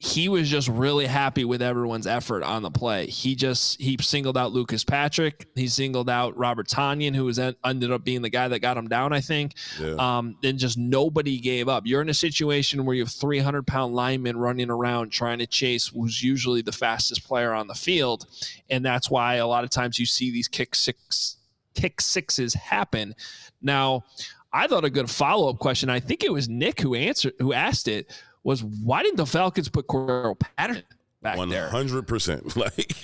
he 0.00 0.28
was 0.28 0.48
just 0.48 0.68
really 0.68 1.06
happy 1.06 1.44
with 1.44 1.60
everyone's 1.60 2.06
effort 2.06 2.44
on 2.44 2.62
the 2.62 2.70
play. 2.70 3.06
He 3.06 3.34
just 3.34 3.80
he 3.80 3.96
singled 4.00 4.38
out 4.38 4.52
Lucas 4.52 4.84
Patrick. 4.84 5.48
He 5.56 5.66
singled 5.66 6.08
out 6.08 6.36
Robert 6.38 6.68
Tonyan, 6.68 7.16
who 7.16 7.24
was 7.24 7.40
en- 7.40 7.56
ended 7.64 7.90
up 7.90 8.04
being 8.04 8.22
the 8.22 8.30
guy 8.30 8.46
that 8.46 8.60
got 8.60 8.76
him 8.76 8.86
down. 8.86 9.12
I 9.12 9.20
think. 9.20 9.54
Yeah. 9.80 9.94
Um, 9.98 10.36
then 10.40 10.56
just 10.56 10.78
nobody 10.78 11.40
gave 11.40 11.68
up. 11.68 11.84
You're 11.84 12.00
in 12.00 12.08
a 12.10 12.14
situation 12.14 12.84
where 12.84 12.94
you 12.94 13.02
have 13.02 13.10
300 13.10 13.66
pound 13.66 13.92
linemen 13.92 14.36
running 14.36 14.70
around 14.70 15.10
trying 15.10 15.40
to 15.40 15.48
chase 15.48 15.88
who's 15.88 16.22
usually 16.22 16.62
the 16.62 16.72
fastest 16.72 17.26
player 17.26 17.52
on 17.52 17.66
the 17.66 17.74
field, 17.74 18.26
and 18.70 18.84
that's 18.84 19.10
why 19.10 19.36
a 19.36 19.48
lot 19.48 19.64
of 19.64 19.70
times 19.70 19.98
you 19.98 20.06
see 20.06 20.30
these 20.30 20.46
kick 20.46 20.76
six 20.76 21.38
kick 21.74 22.00
sixes 22.00 22.54
happen. 22.54 23.16
Now, 23.60 24.04
I 24.52 24.66
thought 24.66 24.84
a 24.84 24.90
good 24.90 25.10
follow 25.10 25.48
up 25.50 25.58
question. 25.58 25.90
I 25.90 26.00
think 26.00 26.24
it 26.24 26.32
was 26.32 26.48
Nick 26.48 26.80
who 26.80 26.94
answered 26.94 27.34
who 27.38 27.52
asked 27.52 27.88
it 27.88 28.10
was 28.44 28.64
why 28.64 29.02
didn't 29.02 29.16
the 29.16 29.26
Falcons 29.26 29.68
put 29.68 29.86
Cordarrelle 29.86 30.38
Patterson 30.38 30.84
back 31.22 31.36
One 31.36 31.48
there? 31.48 31.68
hundred 31.68 32.06
percent. 32.06 32.56
Like 32.56 32.94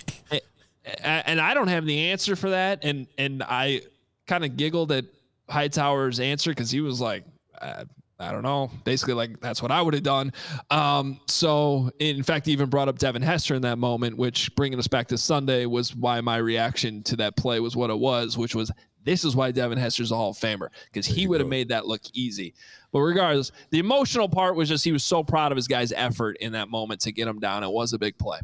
and 1.03 1.41
I 1.41 1.55
don't 1.55 1.69
have 1.69 1.87
the 1.87 2.11
answer 2.11 2.37
for 2.37 2.51
that. 2.51 2.85
And 2.85 3.07
and 3.19 3.43
I 3.43 3.83
kind 4.27 4.45
of 4.45 4.57
giggled 4.57 4.93
at 4.93 5.05
Hightower's 5.49 6.21
answer 6.21 6.51
because 6.51 6.71
he 6.71 6.81
was 6.81 7.01
like, 7.01 7.25
uh, 7.61 7.85
I 8.19 8.33
don't 8.33 8.43
know, 8.43 8.71
basically 8.85 9.15
like 9.15 9.41
that's 9.41 9.61
what 9.61 9.71
I 9.71 9.83
would 9.83 9.95
have 9.95 10.03
done. 10.03 10.33
Um, 10.71 11.21
so 11.27 11.91
in 11.99 12.23
fact, 12.23 12.49
even 12.49 12.69
brought 12.71 12.89
up 12.89 12.99
Devin 12.99 13.23
Hester 13.23 13.55
in 13.55 13.63
that 13.63 13.77
moment, 13.79 14.17
which 14.17 14.55
bringing 14.55 14.79
us 14.79 14.87
back 14.87 15.09
to 15.09 15.19
Sunday 15.19 15.67
was 15.67 15.95
why 15.97 16.21
my 16.21 16.37
reaction 16.37 17.03
to 17.05 17.17
that 17.17 17.37
play 17.37 17.61
was 17.61 17.77
what 17.77 17.91
it 17.91 17.99
was, 17.99 18.39
which 18.39 18.55
was 18.55 18.71
this 19.05 19.25
is 19.25 19.37
why 19.37 19.51
Devin 19.51 19.79
Hester's 19.79 20.11
a 20.11 20.17
Hall 20.17 20.31
of 20.31 20.37
Famer 20.37 20.69
because 20.87 21.07
he 21.07 21.27
would 21.27 21.41
have 21.41 21.49
made 21.49 21.69
that 21.69 21.87
look 21.87 22.03
easy. 22.13 22.55
But 22.93 23.01
regardless, 23.01 23.53
the 23.71 23.79
emotional 23.79 24.29
part 24.29 24.57
was 24.57 24.69
just 24.69 24.85
he 24.85 24.93
was 24.93 25.05
so 25.05 25.23
proud 25.23 25.53
of 25.53 25.57
his 25.57 25.69
guy's 25.69 25.93
effort 25.93 26.37
in 26.41 26.53
that 26.53 26.69
moment 26.69 27.01
to 27.03 27.13
get 27.13 27.29
him 27.29 27.39
down. 27.39 27.63
It 27.63 27.71
was 27.71 27.93
a 27.93 27.99
big 27.99 28.19
play. 28.19 28.41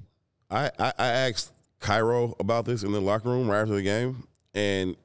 I, 0.50 0.70
I, 0.78 0.92
I 0.98 1.06
asked 1.06 1.52
Cairo 1.78 2.34
about 2.38 2.64
this 2.64 2.82
in 2.82 2.92
the 2.92 3.00
locker 3.00 3.28
room 3.28 3.48
right 3.48 3.60
after 3.60 3.74
the 3.74 3.82
game, 3.82 4.26
and 4.54 4.96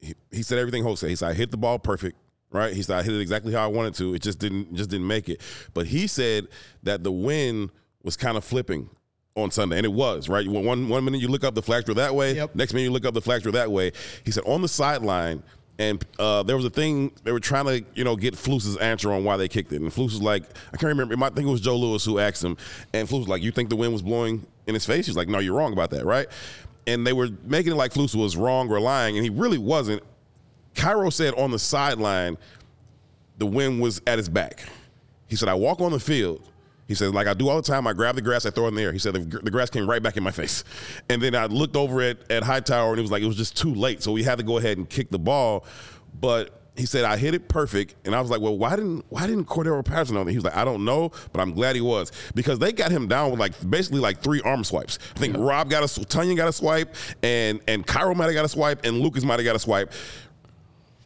he, 0.00 0.14
he 0.30 0.42
said 0.42 0.58
everything 0.58 0.82
Hope 0.82 0.98
said. 0.98 1.10
He 1.10 1.16
said 1.16 1.30
I 1.30 1.34
hit 1.34 1.50
the 1.50 1.56
ball 1.56 1.78
perfect, 1.78 2.16
right? 2.50 2.72
He 2.72 2.82
said 2.82 2.98
I 2.98 3.02
hit 3.02 3.14
it 3.14 3.20
exactly 3.20 3.52
how 3.52 3.64
I 3.64 3.68
wanted 3.68 3.94
to. 3.94 4.14
It 4.14 4.22
just 4.22 4.38
didn't 4.38 4.74
just 4.74 4.90
didn't 4.90 5.06
make 5.06 5.28
it. 5.28 5.40
But 5.74 5.86
he 5.86 6.06
said 6.06 6.48
that 6.82 7.04
the 7.04 7.12
wind 7.12 7.70
was 8.02 8.16
kind 8.16 8.36
of 8.36 8.44
flipping 8.44 8.90
on 9.36 9.50
Sunday, 9.50 9.76
and 9.78 9.84
it 9.84 9.92
was 9.92 10.28
right. 10.28 10.46
One 10.46 10.88
one 10.88 11.04
minute 11.04 11.20
you 11.20 11.28
look 11.28 11.42
up 11.44 11.54
the 11.54 11.62
flags 11.62 11.88
were 11.88 11.94
that 11.94 12.14
way, 12.14 12.36
Yep. 12.36 12.54
next 12.54 12.72
minute 12.72 12.84
you 12.84 12.92
look 12.92 13.04
up 13.04 13.14
the 13.14 13.20
flags 13.20 13.44
were 13.44 13.52
that 13.52 13.70
way. 13.70 13.92
He 14.24 14.30
said 14.30 14.44
on 14.46 14.62
the 14.62 14.68
sideline. 14.68 15.42
And 15.76 16.06
uh, 16.20 16.44
there 16.44 16.54
was 16.54 16.64
a 16.64 16.70
thing 16.70 17.10
they 17.24 17.32
were 17.32 17.40
trying 17.40 17.64
to, 17.66 17.84
you 17.96 18.04
know, 18.04 18.14
get 18.14 18.34
Flus's 18.34 18.76
answer 18.76 19.10
on 19.12 19.24
why 19.24 19.36
they 19.36 19.48
kicked 19.48 19.72
it. 19.72 19.82
And 19.82 19.90
Flus 19.90 20.04
was 20.04 20.22
like, 20.22 20.44
I 20.72 20.76
can't 20.76 20.96
remember. 20.96 21.16
I 21.16 21.30
think 21.30 21.48
it 21.48 21.50
was 21.50 21.60
Joe 21.60 21.76
Lewis 21.76 22.04
who 22.04 22.20
asked 22.20 22.44
him. 22.44 22.56
And 22.92 23.08
Flus 23.08 23.18
was 23.18 23.28
like, 23.28 23.42
"You 23.42 23.50
think 23.50 23.70
the 23.70 23.74
wind 23.74 23.92
was 23.92 24.00
blowing 24.00 24.46
in 24.68 24.74
his 24.74 24.86
face?" 24.86 25.04
He's 25.06 25.16
like, 25.16 25.26
"No, 25.26 25.40
you're 25.40 25.56
wrong 25.56 25.72
about 25.72 25.90
that, 25.90 26.04
right?" 26.04 26.28
And 26.86 27.04
they 27.04 27.12
were 27.12 27.28
making 27.42 27.72
it 27.72 27.74
like 27.74 27.92
Flus 27.92 28.14
was 28.14 28.36
wrong 28.36 28.70
or 28.70 28.78
lying, 28.78 29.16
and 29.16 29.24
he 29.24 29.30
really 29.30 29.58
wasn't. 29.58 30.04
Cairo 30.76 31.10
said 31.10 31.34
on 31.34 31.50
the 31.50 31.58
sideline, 31.58 32.38
the 33.38 33.46
wind 33.46 33.80
was 33.80 34.00
at 34.06 34.18
his 34.18 34.28
back. 34.28 34.62
He 35.26 35.34
said, 35.34 35.48
I 35.48 35.54
walk 35.54 35.80
on 35.80 35.90
the 35.90 35.98
field. 35.98 36.48
He 36.86 36.94
said, 36.94 37.14
like 37.14 37.26
I 37.26 37.34
do 37.34 37.48
all 37.48 37.56
the 37.56 37.62
time, 37.62 37.86
I 37.86 37.92
grab 37.92 38.14
the 38.14 38.22
grass, 38.22 38.44
I 38.44 38.50
throw 38.50 38.66
it 38.66 38.68
in 38.68 38.74
the 38.74 38.82
air. 38.82 38.92
He 38.92 38.98
said, 38.98 39.14
the, 39.14 39.20
the 39.20 39.50
grass 39.50 39.70
came 39.70 39.88
right 39.88 40.02
back 40.02 40.16
in 40.16 40.22
my 40.22 40.30
face. 40.30 40.64
And 41.08 41.20
then 41.20 41.34
I 41.34 41.46
looked 41.46 41.76
over 41.76 42.00
at, 42.00 42.30
at 42.30 42.42
Hightower 42.42 42.90
and 42.90 42.98
it 42.98 43.02
was 43.02 43.10
like, 43.10 43.22
it 43.22 43.26
was 43.26 43.36
just 43.36 43.56
too 43.56 43.74
late. 43.74 44.02
So 44.02 44.12
we 44.12 44.22
had 44.22 44.38
to 44.38 44.44
go 44.44 44.58
ahead 44.58 44.78
and 44.78 44.88
kick 44.88 45.10
the 45.10 45.18
ball. 45.18 45.64
But 46.18 46.60
he 46.76 46.86
said, 46.86 47.04
I 47.04 47.16
hit 47.16 47.34
it 47.34 47.48
perfect. 47.48 47.94
And 48.04 48.14
I 48.14 48.20
was 48.20 48.30
like, 48.30 48.40
well, 48.40 48.56
why 48.56 48.76
didn't 48.76 49.04
why 49.08 49.26
didn't 49.26 49.44
Cordarrelle 49.44 49.84
Patterson 49.84 50.16
on 50.16 50.26
it? 50.26 50.32
He 50.32 50.36
was 50.36 50.44
like, 50.44 50.56
I 50.56 50.64
don't 50.64 50.84
know, 50.84 51.12
but 51.32 51.40
I'm 51.40 51.52
glad 51.52 51.76
he 51.76 51.80
was. 51.80 52.10
Because 52.34 52.58
they 52.58 52.72
got 52.72 52.90
him 52.90 53.06
down 53.06 53.30
with 53.30 53.40
like 53.40 53.52
basically 53.68 54.00
like 54.00 54.22
three 54.22 54.40
arm 54.42 54.64
swipes. 54.64 54.98
I 55.14 55.18
think 55.18 55.36
Rob 55.38 55.70
got 55.70 55.82
a, 55.82 55.86
Tonyan 55.86 56.36
got 56.36 56.48
a 56.48 56.52
swipe, 56.52 56.94
and, 57.22 57.60
and 57.68 57.86
Cairo 57.86 58.14
might 58.14 58.26
have 58.26 58.34
got 58.34 58.44
a 58.44 58.48
swipe, 58.48 58.84
and 58.84 59.00
Lucas 59.00 59.24
might 59.24 59.38
have 59.38 59.44
got 59.44 59.56
a 59.56 59.60
swipe. 59.60 59.92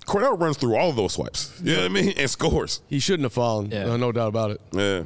Cordarrelle 0.07 0.41
runs 0.41 0.57
through 0.57 0.77
all 0.77 0.89
of 0.89 0.97
those 0.97 1.13
swipes. 1.13 1.61
You 1.63 1.75
know 1.75 1.83
what 1.83 1.91
I 1.91 1.95
mean? 1.95 2.15
And 2.17 2.31
scores. 2.31 2.81
He 2.89 2.99
shouldn't 2.99 3.25
have 3.25 3.35
fallen. 3.35 3.71
Yeah. 3.71 3.93
Uh, 3.93 3.97
no 3.99 4.11
doubt 4.13 4.29
about 4.29 4.53
it. 4.53 4.61
Yeah 4.73 5.03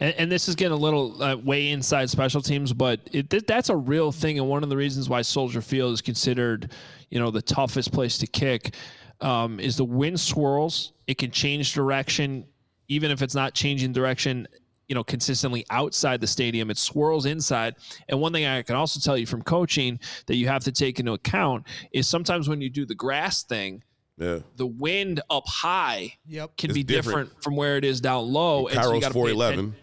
and, 0.00 0.14
and 0.16 0.32
this 0.32 0.48
is 0.48 0.54
getting 0.54 0.72
a 0.72 0.80
little 0.80 1.22
uh, 1.22 1.36
way 1.36 1.70
inside 1.70 2.10
special 2.10 2.40
teams, 2.40 2.72
but 2.72 3.00
it, 3.12 3.30
th- 3.30 3.44
that's 3.46 3.68
a 3.68 3.76
real 3.76 4.12
thing, 4.12 4.38
and 4.38 4.48
one 4.48 4.62
of 4.62 4.68
the 4.68 4.76
reasons 4.76 5.08
why 5.08 5.22
Soldier 5.22 5.60
Field 5.60 5.92
is 5.92 6.00
considered, 6.00 6.72
you 7.10 7.18
know, 7.18 7.30
the 7.30 7.42
toughest 7.42 7.92
place 7.92 8.18
to 8.18 8.26
kick, 8.26 8.74
um, 9.20 9.60
is 9.60 9.76
the 9.76 9.84
wind 9.84 10.18
swirls. 10.18 10.92
It 11.06 11.18
can 11.18 11.30
change 11.30 11.72
direction, 11.72 12.46
even 12.88 13.10
if 13.10 13.22
it's 13.22 13.34
not 13.34 13.54
changing 13.54 13.92
direction 13.92 14.48
you 14.88 14.94
know 14.94 15.04
consistently 15.04 15.64
outside 15.70 16.20
the 16.20 16.26
stadium 16.26 16.70
it 16.70 16.76
swirls 16.76 17.24
inside 17.26 17.74
and 18.10 18.20
one 18.20 18.32
thing 18.32 18.44
i 18.44 18.60
can 18.62 18.76
also 18.76 19.00
tell 19.00 19.16
you 19.16 19.26
from 19.26 19.42
coaching 19.42 19.98
that 20.26 20.36
you 20.36 20.46
have 20.46 20.62
to 20.62 20.72
take 20.72 21.00
into 21.00 21.12
account 21.12 21.66
is 21.92 22.06
sometimes 22.06 22.48
when 22.48 22.60
you 22.60 22.68
do 22.68 22.84
the 22.84 22.94
grass 22.94 23.44
thing 23.44 23.82
yeah. 24.18 24.38
the 24.56 24.66
wind 24.66 25.20
up 25.30 25.44
high 25.46 26.12
yep. 26.26 26.56
can 26.56 26.70
it's 26.70 26.74
be 26.74 26.82
different. 26.84 27.28
different. 27.28 27.42
from 27.42 27.56
where 27.56 27.76
it 27.76 27.84
is 27.84 28.00
down 28.00 28.30
low 28.30 28.66
and, 28.66 28.76
Cairo's 28.76 29.04
so 29.04 29.10
411 29.10 29.74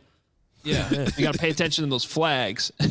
yeah, 0.92 1.10
you 1.18 1.24
got 1.24 1.34
to 1.34 1.40
pay 1.40 1.50
attention 1.50 1.84
to 1.84 1.90
those 1.90 2.06
flags. 2.06 2.72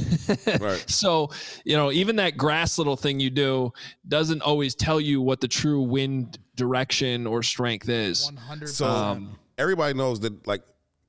Right. 0.61 0.85
So, 0.89 1.31
you 1.65 1.77
know, 1.77 1.91
even 1.91 2.17
that 2.17 2.37
grass 2.37 2.79
little 2.79 2.97
thing 2.97 3.19
you 3.19 3.31
do 3.31 3.73
doesn't 4.07 4.43
always 4.43 4.75
tell 4.77 5.01
you 5.01 5.21
what 5.21 5.41
the 5.41 5.49
true 5.49 5.83
wind 5.83 6.39
direction 6.55 7.27
or 7.27 7.43
strength 7.43 7.89
is. 7.89 8.27
100. 8.27 8.69
So 8.69 8.87
Um, 8.87 9.39
everybody 9.59 9.95
knows 9.95 10.21
that 10.21 10.47
like 10.47 10.63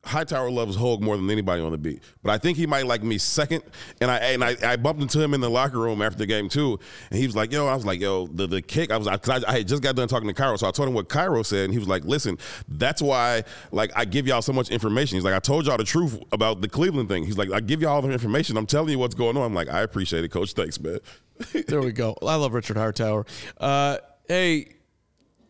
Hightower 0.04 0.50
loves 0.50 0.76
Hoge 0.76 1.00
more 1.00 1.16
than 1.16 1.30
anybody 1.30 1.62
on 1.62 1.72
the 1.72 1.78
beat. 1.78 2.02
But 2.24 2.32
I 2.32 2.40
think 2.40 2.58
he 2.58 2.66
might 2.66 2.88
like 2.88 3.04
me 3.04 3.20
second. 3.20 3.64
And 4.02 4.10
I 4.10 4.18
and 4.18 4.44
I, 4.44 4.56
I 4.64 4.76
bumped 4.76 5.02
into 5.02 5.22
him 5.22 5.34
in 5.36 5.42
the 5.42 5.50
locker 5.50 5.78
room 5.78 6.02
after 6.02 6.18
the 6.18 6.26
game 6.26 6.50
too. 6.50 6.80
And 7.12 7.20
he 7.20 7.28
was 7.28 7.36
like, 7.36 7.52
yo, 7.52 7.68
I 7.68 7.76
was 7.76 7.86
like, 7.86 8.00
yo, 8.00 8.26
the, 8.28 8.48
the 8.48 8.62
kick, 8.64 8.92
I 8.92 8.98
was 8.98 9.08
cause 9.08 9.44
I, 9.44 9.50
I 9.50 9.58
had 9.60 9.68
just 9.68 9.84
got 9.84 9.96
done 9.96 10.08
talking 10.08 10.28
to 10.28 10.34
Cairo. 10.34 10.58
So 10.58 10.68
I 10.68 10.72
told 10.72 10.90
him 10.90 10.96
what 10.96 11.08
Cairo 11.08 11.44
said. 11.44 11.66
And 11.66 11.74
he 11.74 11.78
was 11.78 11.88
like, 11.88 12.04
listen, 12.04 12.40
that's 12.68 13.02
why 13.02 13.44
like 13.72 13.92
I 13.96 14.06
give 14.06 14.26
y'all 14.26 14.42
so 14.42 14.54
much 14.54 14.70
information. 14.70 15.18
He's 15.18 15.24
like, 15.24 15.36
I 15.36 15.40
told 15.40 15.68
y'all 15.68 15.78
the 15.78 15.84
truth 15.84 16.20
about 16.32 16.62
the 16.62 16.70
Cleveland 16.70 17.08
thing. 17.08 17.24
He's 17.24 17.38
like, 17.38 17.52
I 17.52 17.60
give 17.60 17.82
y'all 17.82 17.92
all 17.92 18.02
the 18.02 18.12
information. 18.12 18.58
I'm 18.58 18.66
telling 18.66 18.90
you 18.90 19.00
what's 19.00 19.16
going 19.16 19.38
on. 19.38 19.44
I'm 19.44 19.54
like, 19.54 19.70
I 19.70 19.82
appreciate 19.82 20.24
it, 20.24 20.30
coach. 20.30 20.54
Thanks, 20.54 20.80
man. 20.80 21.00
There 21.68 21.82
we 21.82 21.92
go. 21.92 22.16
I 22.22 22.36
love 22.36 22.54
Richard 22.54 22.78
Hightower. 22.78 23.26
Uh, 23.60 23.98
hey, 24.28 24.68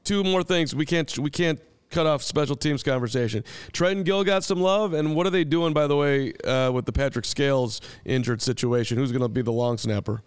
two 0.04 0.24
more 0.24 0.44
things. 0.44 0.74
We 0.74 0.86
can't 0.86 1.18
we 1.18 1.30
can't 1.30 1.60
cut 1.92 2.08
off 2.08 2.24
special 2.24 2.56
teams 2.56 2.84
conversation. 2.84 3.44
Trenton 3.74 4.04
Gill 4.04 4.24
got 4.24 4.44
some 4.44 4.60
love, 4.60 4.94
and 4.94 5.16
what 5.16 5.28
are 5.28 5.30
they 5.30 5.44
doing 5.44 5.74
by 5.74 5.88
the 5.88 5.96
way 5.96 6.34
uh, 6.44 6.72
with 6.72 6.86
the 6.86 6.92
Patrick 6.92 7.26
Scales 7.26 7.82
injured 8.06 8.42
situation? 8.42 8.98
Who's 8.98 9.12
going 9.12 9.22
to 9.22 9.30
be 9.30 9.42
the 9.42 9.52
long 9.52 9.78
snapper? 9.78 10.24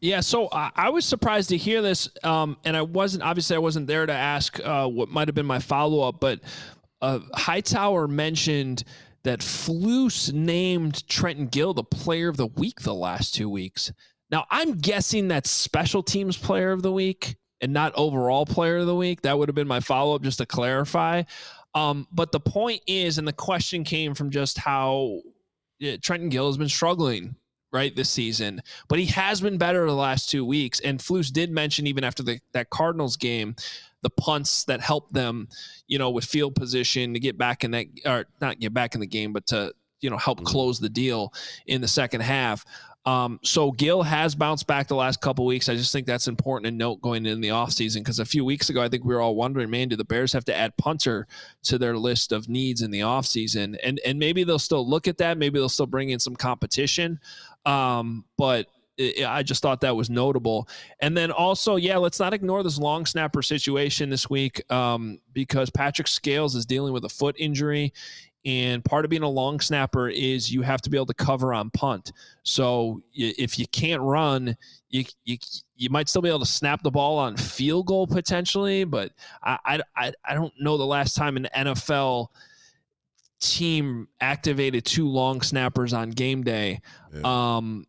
Yeah, 0.00 0.18
so 0.18 0.48
I, 0.50 0.72
I 0.74 0.90
was 0.90 1.04
surprised 1.04 1.50
to 1.50 1.56
hear 1.56 1.80
this, 1.80 2.08
um, 2.24 2.56
and 2.64 2.76
I 2.76 2.82
wasn't 2.82 3.22
obviously 3.22 3.54
I 3.54 3.60
wasn't 3.60 3.86
there 3.86 4.04
to 4.04 4.12
ask 4.12 4.58
uh, 4.58 4.88
what 4.88 5.08
might 5.08 5.28
have 5.28 5.34
been 5.34 5.46
my 5.46 5.60
follow 5.60 6.00
up, 6.08 6.18
but 6.18 6.40
uh, 7.00 7.20
Hightower 7.34 8.08
mentioned 8.08 8.82
that 9.22 9.40
Flus 9.40 10.32
named 10.32 11.06
Trenton 11.08 11.46
Gill 11.46 11.72
the 11.74 11.84
Player 11.84 12.28
of 12.28 12.36
the 12.36 12.48
Week 12.48 12.80
the 12.80 12.94
last 12.94 13.34
two 13.34 13.48
weeks. 13.48 13.92
Now 14.30 14.46
I'm 14.50 14.78
guessing 14.78 15.28
that's 15.28 15.50
Special 15.50 16.02
Teams 16.02 16.36
Player 16.36 16.72
of 16.72 16.82
the 16.82 16.90
Week 16.90 17.36
and 17.62 17.72
not 17.72 17.92
overall 17.94 18.44
Player 18.44 18.78
of 18.78 18.86
the 18.86 18.94
Week. 18.94 19.22
That 19.22 19.38
would 19.38 19.48
have 19.48 19.54
been 19.54 19.68
my 19.68 19.80
follow 19.80 20.14
up 20.14 20.22
just 20.22 20.38
to 20.38 20.46
clarify. 20.46 21.22
Um, 21.74 22.06
but 22.12 22.32
the 22.32 22.40
point 22.40 22.82
is, 22.86 23.16
and 23.16 23.26
the 23.26 23.32
question 23.32 23.84
came 23.84 24.14
from 24.14 24.30
just 24.30 24.58
how 24.58 25.20
uh, 25.82 25.96
Trenton 26.02 26.28
Gill 26.28 26.48
has 26.48 26.58
been 26.58 26.68
struggling 26.68 27.36
right 27.72 27.96
this 27.96 28.10
season, 28.10 28.60
but 28.88 28.98
he 28.98 29.06
has 29.06 29.40
been 29.40 29.56
better 29.56 29.86
the 29.86 29.94
last 29.94 30.28
two 30.28 30.44
weeks. 30.44 30.80
And 30.80 30.98
Flus 30.98 31.32
did 31.32 31.50
mention 31.50 31.86
even 31.86 32.04
after 32.04 32.22
the, 32.22 32.40
that 32.52 32.68
Cardinals 32.68 33.16
game, 33.16 33.56
the 34.02 34.10
punts 34.10 34.64
that 34.64 34.80
helped 34.80 35.14
them, 35.14 35.48
you 35.86 35.98
know, 35.98 36.10
with 36.10 36.24
field 36.24 36.54
position 36.54 37.14
to 37.14 37.20
get 37.20 37.38
back 37.38 37.64
in 37.64 37.70
that, 37.70 37.86
or 38.04 38.26
not 38.40 38.60
get 38.60 38.74
back 38.74 38.94
in 38.94 39.00
the 39.00 39.06
game, 39.06 39.32
but 39.32 39.46
to 39.46 39.72
you 40.02 40.10
know 40.10 40.18
help 40.18 40.44
close 40.44 40.78
the 40.80 40.88
deal 40.88 41.32
in 41.66 41.80
the 41.80 41.88
second 41.88 42.20
half. 42.20 42.64
Um, 43.04 43.40
so 43.42 43.72
Gill 43.72 44.02
has 44.02 44.34
bounced 44.34 44.66
back 44.66 44.86
the 44.86 44.94
last 44.94 45.20
couple 45.20 45.44
weeks. 45.44 45.68
I 45.68 45.74
just 45.74 45.92
think 45.92 46.06
that's 46.06 46.28
important 46.28 46.66
to 46.66 46.70
note 46.70 47.00
going 47.00 47.26
in 47.26 47.40
the 47.40 47.48
offseason 47.48 47.96
because 47.96 48.20
a 48.20 48.24
few 48.24 48.44
weeks 48.44 48.70
ago, 48.70 48.80
I 48.80 48.88
think 48.88 49.04
we 49.04 49.14
were 49.14 49.20
all 49.20 49.34
wondering, 49.34 49.70
man, 49.70 49.88
do 49.88 49.96
the 49.96 50.04
Bears 50.04 50.32
have 50.32 50.44
to 50.44 50.56
add 50.56 50.76
punter 50.76 51.26
to 51.64 51.78
their 51.78 51.96
list 51.96 52.30
of 52.30 52.48
needs 52.48 52.82
in 52.82 52.90
the 52.90 53.00
offseason? 53.00 53.76
And 53.82 54.00
and 54.06 54.18
maybe 54.18 54.44
they'll 54.44 54.58
still 54.58 54.88
look 54.88 55.08
at 55.08 55.18
that. 55.18 55.36
Maybe 55.36 55.58
they'll 55.58 55.68
still 55.68 55.86
bring 55.86 56.10
in 56.10 56.20
some 56.20 56.36
competition. 56.36 57.18
Um, 57.66 58.24
but 58.36 58.68
I 59.26 59.42
just 59.42 59.62
thought 59.62 59.80
that 59.80 59.96
was 59.96 60.10
notable. 60.10 60.68
And 61.00 61.16
then 61.16 61.30
also, 61.30 61.76
yeah, 61.76 61.96
let's 61.96 62.20
not 62.20 62.34
ignore 62.34 62.62
this 62.62 62.78
long 62.78 63.06
snapper 63.06 63.42
situation 63.42 64.10
this 64.10 64.28
week 64.28 64.70
um, 64.70 65.18
because 65.32 65.70
Patrick 65.70 66.08
Scales 66.08 66.54
is 66.54 66.66
dealing 66.66 66.92
with 66.92 67.04
a 67.04 67.08
foot 67.08 67.34
injury. 67.38 67.92
And 68.44 68.84
part 68.84 69.04
of 69.04 69.10
being 69.10 69.22
a 69.22 69.28
long 69.28 69.60
snapper 69.60 70.08
is 70.08 70.52
you 70.52 70.62
have 70.62 70.82
to 70.82 70.90
be 70.90 70.96
able 70.96 71.06
to 71.06 71.14
cover 71.14 71.54
on 71.54 71.70
punt. 71.70 72.12
So 72.42 73.00
if 73.14 73.58
you 73.58 73.66
can't 73.68 74.02
run, 74.02 74.56
you 74.90 75.04
you, 75.24 75.38
you 75.76 75.90
might 75.90 76.08
still 76.08 76.22
be 76.22 76.28
able 76.28 76.40
to 76.40 76.46
snap 76.46 76.82
the 76.82 76.90
ball 76.90 77.18
on 77.18 77.36
field 77.36 77.86
goal 77.86 78.06
potentially. 78.06 78.84
But 78.84 79.12
I 79.42 79.80
I, 79.96 80.12
I 80.24 80.34
don't 80.34 80.52
know 80.58 80.76
the 80.76 80.86
last 80.86 81.14
time 81.14 81.36
an 81.36 81.48
NFL 81.56 82.28
team 83.42 84.08
activated 84.20 84.84
two 84.84 85.08
long 85.08 85.42
snappers 85.42 85.92
on 85.92 86.10
game 86.10 86.42
day. 86.42 86.80
Yeah. 87.12 87.20
Um, 87.58 87.86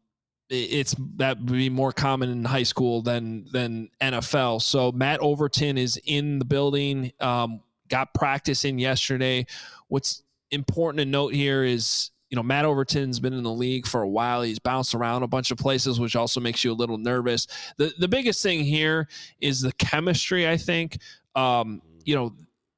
it's 0.49 0.95
that 1.15 1.39
would 1.39 1.51
be 1.51 1.69
more 1.69 1.91
common 1.91 2.29
in 2.29 2.45
high 2.45 2.63
school 2.63 3.01
than 3.01 3.45
than 3.51 3.89
NFL. 4.01 4.61
So 4.61 4.91
Matt 4.91 5.19
Overton 5.19 5.77
is 5.77 5.99
in 6.05 6.37
the 6.37 6.45
building. 6.45 7.11
Um, 7.19 7.61
got 7.87 8.13
practice 8.13 8.65
in 8.65 8.77
yesterday. 8.77 9.45
What's 9.87 10.21
important 10.53 10.99
to 10.99 11.05
note 11.05 11.33
here 11.33 11.63
is 11.63 12.11
you 12.29 12.35
know 12.35 12.43
Matt 12.43 12.65
Overton's 12.65 13.19
been 13.19 13.33
in 13.33 13.43
the 13.43 13.51
league 13.51 13.85
for 13.85 14.01
a 14.01 14.09
while. 14.09 14.41
He's 14.41 14.59
bounced 14.59 14.95
around 14.95 15.23
a 15.23 15.27
bunch 15.27 15.51
of 15.51 15.57
places, 15.57 15.99
which 15.99 16.15
also 16.15 16.39
makes 16.39 16.63
you 16.63 16.71
a 16.71 16.73
little 16.73 16.97
nervous. 16.97 17.47
the 17.77 17.93
The 17.99 18.07
biggest 18.07 18.41
thing 18.41 18.63
here 18.63 19.07
is 19.41 19.61
the 19.61 19.73
chemistry. 19.73 20.47
I 20.47 20.57
think 20.57 20.97
um, 21.35 21.81
you 22.05 22.15
know 22.15 22.33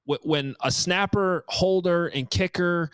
w- 0.07 0.29
when 0.29 0.55
a 0.61 0.71
snapper, 0.71 1.45
holder, 1.47 2.07
and 2.07 2.29
kicker 2.29 2.89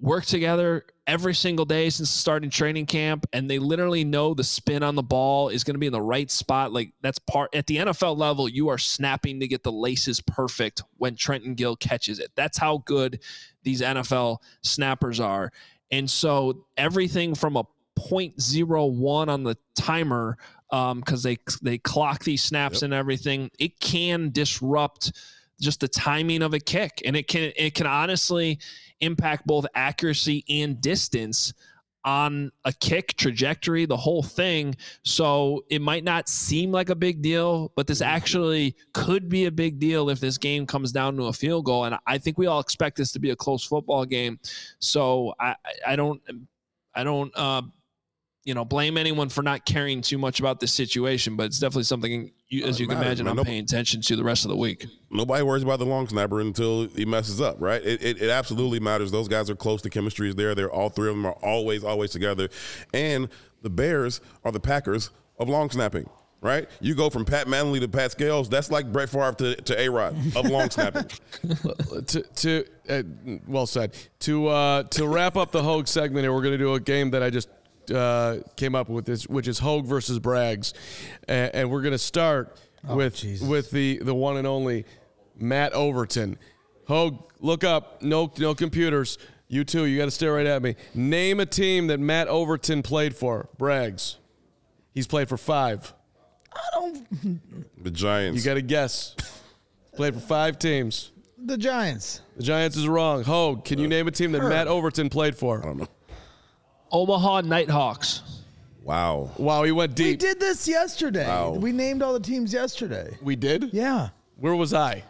work 0.00 0.24
together 0.24 0.84
every 1.06 1.34
single 1.34 1.64
day 1.64 1.90
since 1.90 2.08
starting 2.08 2.48
training 2.48 2.86
camp 2.86 3.26
and 3.32 3.50
they 3.50 3.58
literally 3.58 4.04
know 4.04 4.32
the 4.32 4.44
spin 4.44 4.82
on 4.82 4.94
the 4.94 5.02
ball 5.02 5.50
is 5.50 5.62
going 5.62 5.74
to 5.74 5.78
be 5.78 5.86
in 5.86 5.92
the 5.92 6.00
right 6.00 6.30
spot. 6.30 6.72
Like 6.72 6.92
that's 7.02 7.18
part 7.18 7.54
at 7.54 7.66
the 7.66 7.76
NFL 7.78 8.16
level 8.16 8.48
you 8.48 8.68
are 8.68 8.78
snapping 8.78 9.40
to 9.40 9.48
get 9.48 9.62
the 9.62 9.72
laces 9.72 10.20
perfect 10.20 10.82
when 10.96 11.14
Trenton 11.14 11.54
Gill 11.54 11.76
catches 11.76 12.18
it. 12.18 12.30
That's 12.36 12.56
how 12.56 12.78
good 12.86 13.20
these 13.62 13.82
NFL 13.82 14.38
snappers 14.62 15.20
are. 15.20 15.52
And 15.90 16.10
so 16.10 16.64
everything 16.76 17.34
from 17.34 17.56
a 17.56 17.64
0.01 17.98 19.28
on 19.28 19.44
the 19.44 19.56
timer 19.76 20.36
um 20.70 21.02
cuz 21.02 21.22
they 21.22 21.36
they 21.62 21.78
clock 21.78 22.24
these 22.24 22.42
snaps 22.42 22.76
yep. 22.76 22.82
and 22.84 22.94
everything 22.94 23.50
it 23.58 23.78
can 23.78 24.30
disrupt 24.30 25.12
just 25.60 25.80
the 25.80 25.88
timing 25.88 26.42
of 26.42 26.54
a 26.54 26.58
kick 26.58 27.02
and 27.04 27.16
it 27.16 27.28
can 27.28 27.52
it 27.56 27.74
can 27.74 27.86
honestly 27.86 28.58
impact 29.00 29.46
both 29.46 29.66
accuracy 29.74 30.44
and 30.48 30.80
distance 30.80 31.52
on 32.04 32.52
a 32.64 32.72
kick 32.72 33.16
trajectory, 33.16 33.86
the 33.86 33.96
whole 33.96 34.22
thing. 34.22 34.76
So 35.04 35.64
it 35.70 35.80
might 35.80 36.04
not 36.04 36.28
seem 36.28 36.70
like 36.70 36.90
a 36.90 36.94
big 36.94 37.22
deal, 37.22 37.72
but 37.76 37.86
this 37.86 38.02
actually 38.02 38.76
could 38.92 39.28
be 39.28 39.46
a 39.46 39.50
big 39.50 39.78
deal 39.78 40.10
if 40.10 40.20
this 40.20 40.36
game 40.36 40.66
comes 40.66 40.92
down 40.92 41.16
to 41.16 41.24
a 41.24 41.32
field 41.32 41.64
goal. 41.64 41.84
And 41.84 41.96
I 42.06 42.18
think 42.18 42.36
we 42.36 42.46
all 42.46 42.60
expect 42.60 42.98
this 42.98 43.12
to 43.12 43.18
be 43.18 43.30
a 43.30 43.36
close 43.36 43.64
football 43.64 44.04
game. 44.04 44.38
So 44.80 45.34
I, 45.40 45.56
I 45.86 45.96
don't, 45.96 46.20
I 46.94 47.04
don't, 47.04 47.32
uh, 47.34 47.62
you 48.44 48.52
know, 48.52 48.66
blame 48.66 48.98
anyone 48.98 49.30
for 49.30 49.42
not 49.42 49.64
caring 49.64 50.02
too 50.02 50.18
much 50.18 50.40
about 50.40 50.60
this 50.60 50.72
situation, 50.72 51.36
but 51.36 51.46
it's 51.46 51.58
definitely 51.58 51.84
something, 51.84 52.30
you, 52.48 52.64
as 52.64 52.78
you 52.78 52.86
can 52.86 52.98
imagine. 52.98 53.26
I'm 53.26 53.36
paying 53.38 53.62
attention 53.62 54.00
to 54.02 54.16
the 54.16 54.24
rest 54.24 54.44
of 54.44 54.50
the 54.50 54.56
week. 54.56 54.86
Nobody 55.10 55.42
worries 55.42 55.62
about 55.62 55.78
the 55.78 55.86
long 55.86 56.08
snapper 56.08 56.40
until 56.40 56.86
he 56.88 57.04
messes 57.04 57.40
up, 57.40 57.56
right? 57.58 57.82
It, 57.82 58.02
it, 58.02 58.22
it 58.22 58.30
absolutely 58.30 58.80
matters. 58.80 59.10
Those 59.10 59.28
guys 59.28 59.50
are 59.50 59.56
close. 59.56 59.82
The 59.82 59.90
chemistry 59.90 60.28
is 60.28 60.34
there. 60.34 60.54
They're 60.54 60.70
all 60.70 60.88
three 60.88 61.08
of 61.08 61.16
them 61.16 61.26
are 61.26 61.36
always, 61.42 61.84
always 61.84 62.10
together. 62.10 62.48
And 62.92 63.28
the 63.62 63.70
Bears 63.70 64.20
are 64.44 64.52
the 64.52 64.60
Packers 64.60 65.10
of 65.38 65.48
long 65.48 65.70
snapping 65.70 66.08
right? 66.44 66.68
You 66.78 66.94
go 66.94 67.08
from 67.08 67.24
Pat 67.24 67.46
Mannelly 67.46 67.80
to 67.80 67.88
Pat 67.88 68.12
Scales. 68.12 68.50
That's 68.50 68.70
like 68.70 68.92
Brett 68.92 69.08
Favre 69.08 69.32
to, 69.38 69.56
to 69.56 69.80
A 69.80 69.88
Rod 69.88 70.14
of 70.36 70.44
long 70.44 70.68
snapping. 70.68 71.06
to, 72.06 72.22
to 72.22 72.64
uh, 72.88 73.02
well 73.48 73.66
said. 73.66 73.96
To 74.20 74.48
uh, 74.48 74.82
to 74.84 75.08
wrap 75.08 75.36
up 75.36 75.50
the 75.50 75.62
Hoge 75.62 75.88
segment 75.88 76.22
here, 76.22 76.34
we're 76.34 76.42
going 76.42 76.52
to 76.52 76.58
do 76.58 76.74
a 76.74 76.80
game 76.80 77.10
that 77.12 77.22
I 77.22 77.30
just 77.30 77.48
uh, 77.90 78.38
came 78.56 78.74
up 78.74 78.88
with 78.88 79.04
this, 79.04 79.26
which 79.28 79.48
is 79.48 79.58
Hoge 79.58 79.84
versus 79.84 80.18
Braggs, 80.18 80.72
and, 81.28 81.54
and 81.54 81.70
we're 81.70 81.82
going 81.82 81.92
to 81.92 81.98
start 81.98 82.56
oh, 82.88 82.96
with 82.96 83.16
Jesus. 83.16 83.46
with 83.46 83.70
the 83.70 83.98
the 83.98 84.14
one 84.14 84.36
and 84.36 84.46
only 84.46 84.84
Matt 85.36 85.72
Overton. 85.72 86.38
Hoge, 86.86 87.18
look 87.40 87.64
up. 87.64 88.02
No 88.02 88.32
no 88.38 88.54
computers. 88.54 89.18
You 89.48 89.64
too. 89.64 89.84
You 89.84 89.98
got 89.98 90.06
to 90.06 90.10
stare 90.10 90.34
right 90.34 90.46
at 90.46 90.62
me. 90.62 90.76
Name 90.94 91.40
a 91.40 91.46
team 91.46 91.88
that 91.88 92.00
Matt 92.00 92.28
Overton 92.28 92.82
played 92.82 93.14
for. 93.14 93.48
Braggs. 93.58 94.16
He's 94.92 95.06
played 95.06 95.28
for 95.28 95.36
five. 95.36 95.92
I 96.52 96.60
don't. 96.74 97.40
The 97.82 97.90
Giants. 97.90 98.38
You 98.38 98.50
got 98.50 98.54
to 98.54 98.62
guess. 98.62 99.14
Played 99.94 100.14
for 100.14 100.20
five 100.20 100.58
teams. 100.58 101.12
The 101.36 101.58
Giants. 101.58 102.22
The 102.36 102.42
Giants 102.42 102.78
is 102.78 102.88
wrong. 102.88 103.22
Hoge, 103.22 103.62
can 103.64 103.78
you 103.78 103.86
name 103.86 104.08
a 104.08 104.10
team 104.10 104.32
that 104.32 104.42
Matt 104.42 104.68
Overton 104.68 105.10
played 105.10 105.36
for? 105.36 105.60
I 105.60 105.66
don't 105.66 105.76
know. 105.76 105.88
Omaha 106.94 107.40
Nighthawks. 107.40 108.22
Wow. 108.84 109.30
Wow, 109.36 109.64
he 109.64 109.72
went 109.72 109.96
deep. 109.96 110.06
We 110.06 110.16
did 110.16 110.38
this 110.38 110.68
yesterday. 110.68 111.26
Wow. 111.26 111.54
We 111.54 111.72
named 111.72 112.02
all 112.02 112.12
the 112.12 112.20
teams 112.20 112.52
yesterday. 112.52 113.18
We 113.20 113.34
did? 113.34 113.70
Yeah. 113.72 114.10
Where 114.36 114.54
was 114.54 114.72
I? 114.72 115.02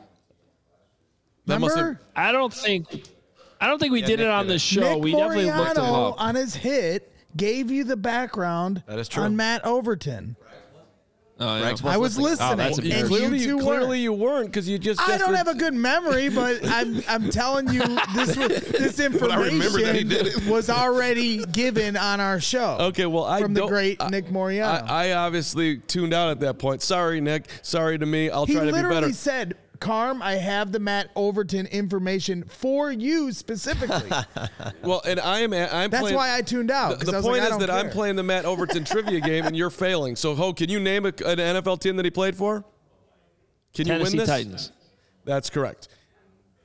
That 1.47 1.61
Remember? 1.61 2.01
I 2.16 2.32
don't 2.32 2.53
think 2.53 3.05
I 3.61 3.66
don't 3.66 3.78
think 3.78 3.93
we 3.93 4.01
yeah, 4.01 4.07
did 4.07 4.18
Nick 4.20 4.26
it 4.26 4.30
on 4.30 4.47
the 4.47 4.59
show. 4.59 4.95
Nick 4.95 5.03
we 5.03 5.12
Moriano 5.12 5.47
definitely 5.47 5.57
looked 5.59 5.76
it 5.76 5.78
up. 5.78 6.20
on 6.20 6.35
his 6.37 6.55
hit 6.55 7.12
gave 7.37 7.70
you 7.70 7.85
the 7.85 7.97
background 7.97 8.82
that 8.87 8.99
is 8.99 9.09
true. 9.09 9.22
on 9.22 9.37
Matt 9.37 9.66
Overton. 9.66 10.37
Oh, 11.41 11.59
yeah. 11.59 11.74
I 11.85 11.97
was 11.97 12.16
listening. 12.16 12.61
Oh, 12.61 12.97
and 12.97 13.09
clearly, 13.09 13.39
you, 13.39 13.59
clearly 13.59 13.99
you 13.99 14.12
weren't 14.12 14.47
because 14.47 14.68
you 14.68 14.78
just. 14.78 15.01
I 15.01 15.18
don't 15.18 15.35
have 15.35 15.49
a 15.49 15.55
good 15.55 15.74
memory, 15.74 16.28
but 16.28 16.61
I'm 16.68 17.03
I'm 17.09 17.28
telling 17.30 17.68
you 17.72 17.80
this 18.14 18.37
was, 18.37 18.49
this 18.49 19.01
information 19.01 20.49
was 20.49 20.70
already 20.70 21.45
given 21.47 21.97
on 21.97 22.20
our 22.20 22.41
show. 22.41 22.76
Okay, 22.78 23.07
well 23.07 23.24
I 23.24 23.41
from 23.41 23.53
the 23.53 23.66
great 23.66 24.01
I, 24.01 24.11
Nick 24.11 24.26
Moriano. 24.26 24.89
I, 24.89 25.09
I, 25.09 25.12
obviously 25.14 25.78
tuned 25.78 26.14
out 26.14 26.30
at 26.30 26.41
that 26.41 26.59
point. 26.59 26.82
Sorry, 26.82 27.20
Nick. 27.20 27.47
Sorry 27.62 27.99
to 27.99 28.07
me. 28.07 28.30
I'll 28.30 28.47
he 28.47 28.55
try 28.55 28.66
to 28.66 28.66
be 28.66 28.72
better. 28.72 28.89
He 28.89 28.95
literally 28.95 29.12
said 29.12 29.57
Carm, 29.85 30.22
I 30.22 30.37
have 30.37 30.72
the 30.72 30.78
Matt 30.78 31.11
Overton 31.14 31.66
information 31.66 32.43
for 32.45 32.91
you 32.91 33.32
specifically. 33.32 34.11
well, 34.82 35.03
and 35.07 35.20
I 35.20 35.41
am. 35.41 35.53
I'm. 35.53 35.91
That's 35.91 36.01
playing, 36.01 36.16
why 36.16 36.35
I 36.35 36.41
tuned 36.41 36.70
out. 36.70 37.01
The, 37.01 37.05
the 37.05 37.12
point 37.20 37.43
like, 37.43 37.53
is 37.53 37.59
that 37.59 37.68
care. 37.68 37.78
I'm 37.78 37.91
playing 37.91 38.16
the 38.16 38.22
Matt 38.22 38.47
Overton 38.47 38.85
trivia 38.87 39.20
game, 39.20 39.45
and 39.45 39.55
you're 39.55 39.68
failing. 39.68 40.16
So, 40.16 40.35
Ho, 40.35 40.55
can 40.55 40.70
you 40.70 40.80
name 40.80 41.05
a, 41.05 41.09
an 41.09 41.39
NFL 41.39 41.80
team 41.80 41.97
that 41.97 42.07
he 42.07 42.11
played 42.11 42.35
for? 42.35 42.64
Can 43.74 43.85
Tennessee 43.85 44.12
you 44.12 44.18
win 44.18 44.18
this? 44.18 44.28
Titans. 44.28 44.72
That's 45.26 45.51
correct. 45.51 45.89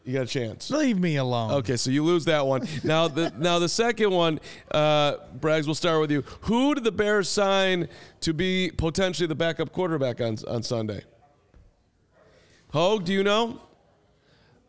You 0.06 0.14
got 0.14 0.24
a 0.24 0.28
chance. 0.28 0.70
Leave 0.70 0.98
me 0.98 1.18
alone. 1.18 1.52
Okay, 1.52 1.76
so 1.76 1.92
you 1.92 2.06
lose 2.06 2.24
that 2.26 2.48
one. 2.48 2.66
now 2.86 3.10
the 3.10 3.34
now 3.38 3.60
the 3.60 3.68
second 3.68 4.12
one, 4.12 4.40
uh, 4.72 5.18
Braggs, 5.38 5.66
we'll 5.66 5.76
start 5.76 6.00
with 6.00 6.10
you. 6.10 6.24
Who 6.42 6.74
did 6.74 6.86
the 6.86 6.92
Bears 6.94 7.28
sign 7.28 7.90
to 8.22 8.34
be 8.34 8.72
potentially 8.78 9.28
the 9.28 9.36
backup 9.36 9.74
quarterback 9.74 10.22
on 10.22 10.38
on 10.48 10.64
Sunday? 10.64 11.04
Hoge, 12.72 13.06
do 13.06 13.14
you 13.14 13.24
know? 13.24 13.60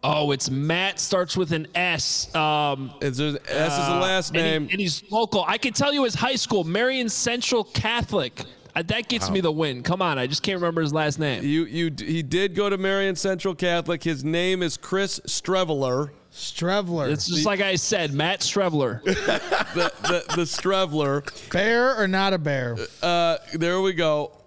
Oh, 0.02 0.30
it's 0.30 0.50
Matt. 0.50 0.98
Starts 0.98 1.36
with 1.36 1.52
an 1.52 1.66
S. 1.74 2.34
Um, 2.34 2.92
is 3.02 3.18
there, 3.18 3.28
S 3.28 3.72
is 3.72 3.86
the 3.86 3.94
uh, 3.94 4.00
last 4.00 4.32
name, 4.32 4.62
and, 4.62 4.66
he, 4.66 4.72
and, 4.72 4.80
he's 4.80 5.02
local. 5.10 5.44
I 5.46 5.58
can 5.58 5.74
tell 5.74 5.92
you 5.92 6.04
his 6.04 6.14
high 6.14 6.36
school, 6.36 6.64
Marian 6.64 7.10
Central 7.10 7.64
Catholic. 7.64 8.42
Uh, 8.74 8.82
that 8.82 9.08
gets 9.08 9.28
wow. 9.28 9.34
me 9.34 9.40
the 9.40 9.52
win. 9.52 9.82
Come 9.82 10.00
on, 10.00 10.18
I 10.18 10.26
just 10.26 10.42
can't 10.42 10.56
remember 10.56 10.80
his 10.80 10.94
last 10.94 11.18
name. 11.18 11.44
You, 11.44 11.64
you, 11.64 11.92
he 11.98 12.22
did 12.22 12.54
go 12.54 12.70
to 12.70 12.78
Marian 12.78 13.16
Central 13.16 13.54
Catholic. 13.54 14.02
His 14.02 14.24
name 14.24 14.62
is 14.62 14.78
Chris 14.78 15.20
Streveler. 15.26 16.10
Streveler. 16.32 17.10
It's 17.10 17.26
just 17.26 17.42
the, 17.42 17.48
like 17.48 17.60
I 17.60 17.74
said, 17.74 18.14
Matt 18.14 18.40
Streveler. 18.40 19.02
the, 19.04 19.92
the, 20.02 20.36
the 20.36 20.42
Streveler. 20.42 21.50
Bear 21.50 22.00
or 22.00 22.08
not 22.08 22.32
a 22.32 22.38
bear? 22.38 22.78
Uh, 23.02 23.38
there 23.52 23.82
we 23.82 23.92
go 23.92 24.39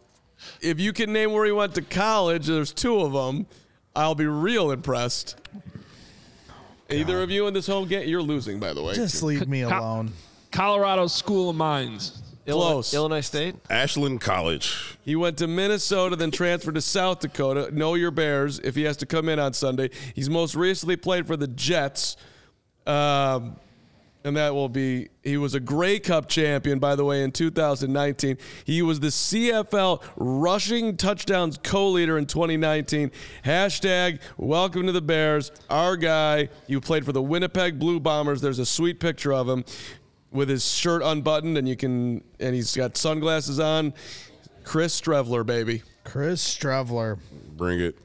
if 0.61 0.79
you 0.79 0.93
can 0.93 1.13
name 1.13 1.31
where 1.31 1.45
he 1.45 1.51
went 1.51 1.75
to 1.75 1.81
college, 1.81 2.47
there's 2.47 2.73
two 2.73 2.99
of 3.01 3.13
them. 3.13 3.45
I'll 3.95 4.15
be 4.15 4.25
real 4.25 4.71
impressed. 4.71 5.35
Either 6.89 7.21
of 7.21 7.31
you 7.31 7.47
in 7.47 7.53
this 7.53 7.67
home 7.67 7.87
game, 7.87 8.07
you're 8.07 8.21
losing, 8.21 8.59
by 8.59 8.73
the 8.73 8.83
way. 8.83 8.93
Just 8.93 9.23
leave 9.23 9.47
me 9.47 9.61
alone. 9.61 10.11
Colorado 10.51 11.07
School 11.07 11.49
of 11.49 11.55
Mines. 11.55 12.21
Close. 12.45 12.93
Illinois 12.93 13.21
State. 13.21 13.55
Ashland 13.69 14.19
College. 14.19 14.97
He 15.03 15.15
went 15.15 15.37
to 15.37 15.47
Minnesota, 15.47 16.15
then 16.15 16.29
transferred 16.29 16.75
to 16.75 16.81
South 16.81 17.21
Dakota. 17.21 17.69
Know 17.73 17.95
your 17.95 18.11
Bears 18.11 18.59
if 18.59 18.75
he 18.75 18.83
has 18.83 18.97
to 18.97 19.05
come 19.05 19.29
in 19.29 19.39
on 19.39 19.53
Sunday. 19.53 19.89
He's 20.13 20.29
most 20.29 20.53
recently 20.55 20.97
played 20.97 21.25
for 21.25 21.37
the 21.37 21.47
Jets. 21.47 22.17
Um, 22.85 23.55
and 24.23 24.37
that 24.37 24.53
will 24.53 24.69
be 24.69 25.09
he 25.23 25.37
was 25.37 25.53
a 25.53 25.59
Grey 25.59 25.99
Cup 25.99 26.27
champion, 26.29 26.79
by 26.79 26.95
the 26.95 27.03
way, 27.03 27.23
in 27.23 27.31
2019. 27.31 28.37
He 28.65 28.81
was 28.81 28.99
the 28.99 29.07
CFL 29.07 30.01
rushing 30.15 30.95
touchdowns 30.97 31.59
co-leader 31.61 32.17
in 32.17 32.25
2019. 32.25 33.11
Hashtag 33.45 34.19
welcome 34.37 34.85
to 34.85 34.91
the 34.91 35.01
Bears. 35.01 35.51
Our 35.69 35.97
guy, 35.97 36.49
you 36.67 36.79
played 36.81 37.05
for 37.05 37.11
the 37.11 37.21
Winnipeg 37.21 37.79
Blue 37.79 37.99
Bombers. 37.99 38.41
There's 38.41 38.59
a 38.59 38.65
sweet 38.65 38.99
picture 38.99 39.33
of 39.33 39.47
him. 39.49 39.65
with 40.31 40.49
his 40.49 40.65
shirt 40.65 41.03
unbuttoned, 41.03 41.57
and 41.57 41.69
you 41.69 41.75
can, 41.75 42.23
and 42.39 42.55
he's 42.55 42.75
got 42.75 42.97
sunglasses 42.97 43.59
on. 43.59 43.93
Chris 44.63 44.99
Streveler, 44.99 45.45
baby. 45.45 45.83
Chris 46.03 46.41
Streveler. 46.43 47.19
Bring 47.55 47.79
it. 47.79 47.95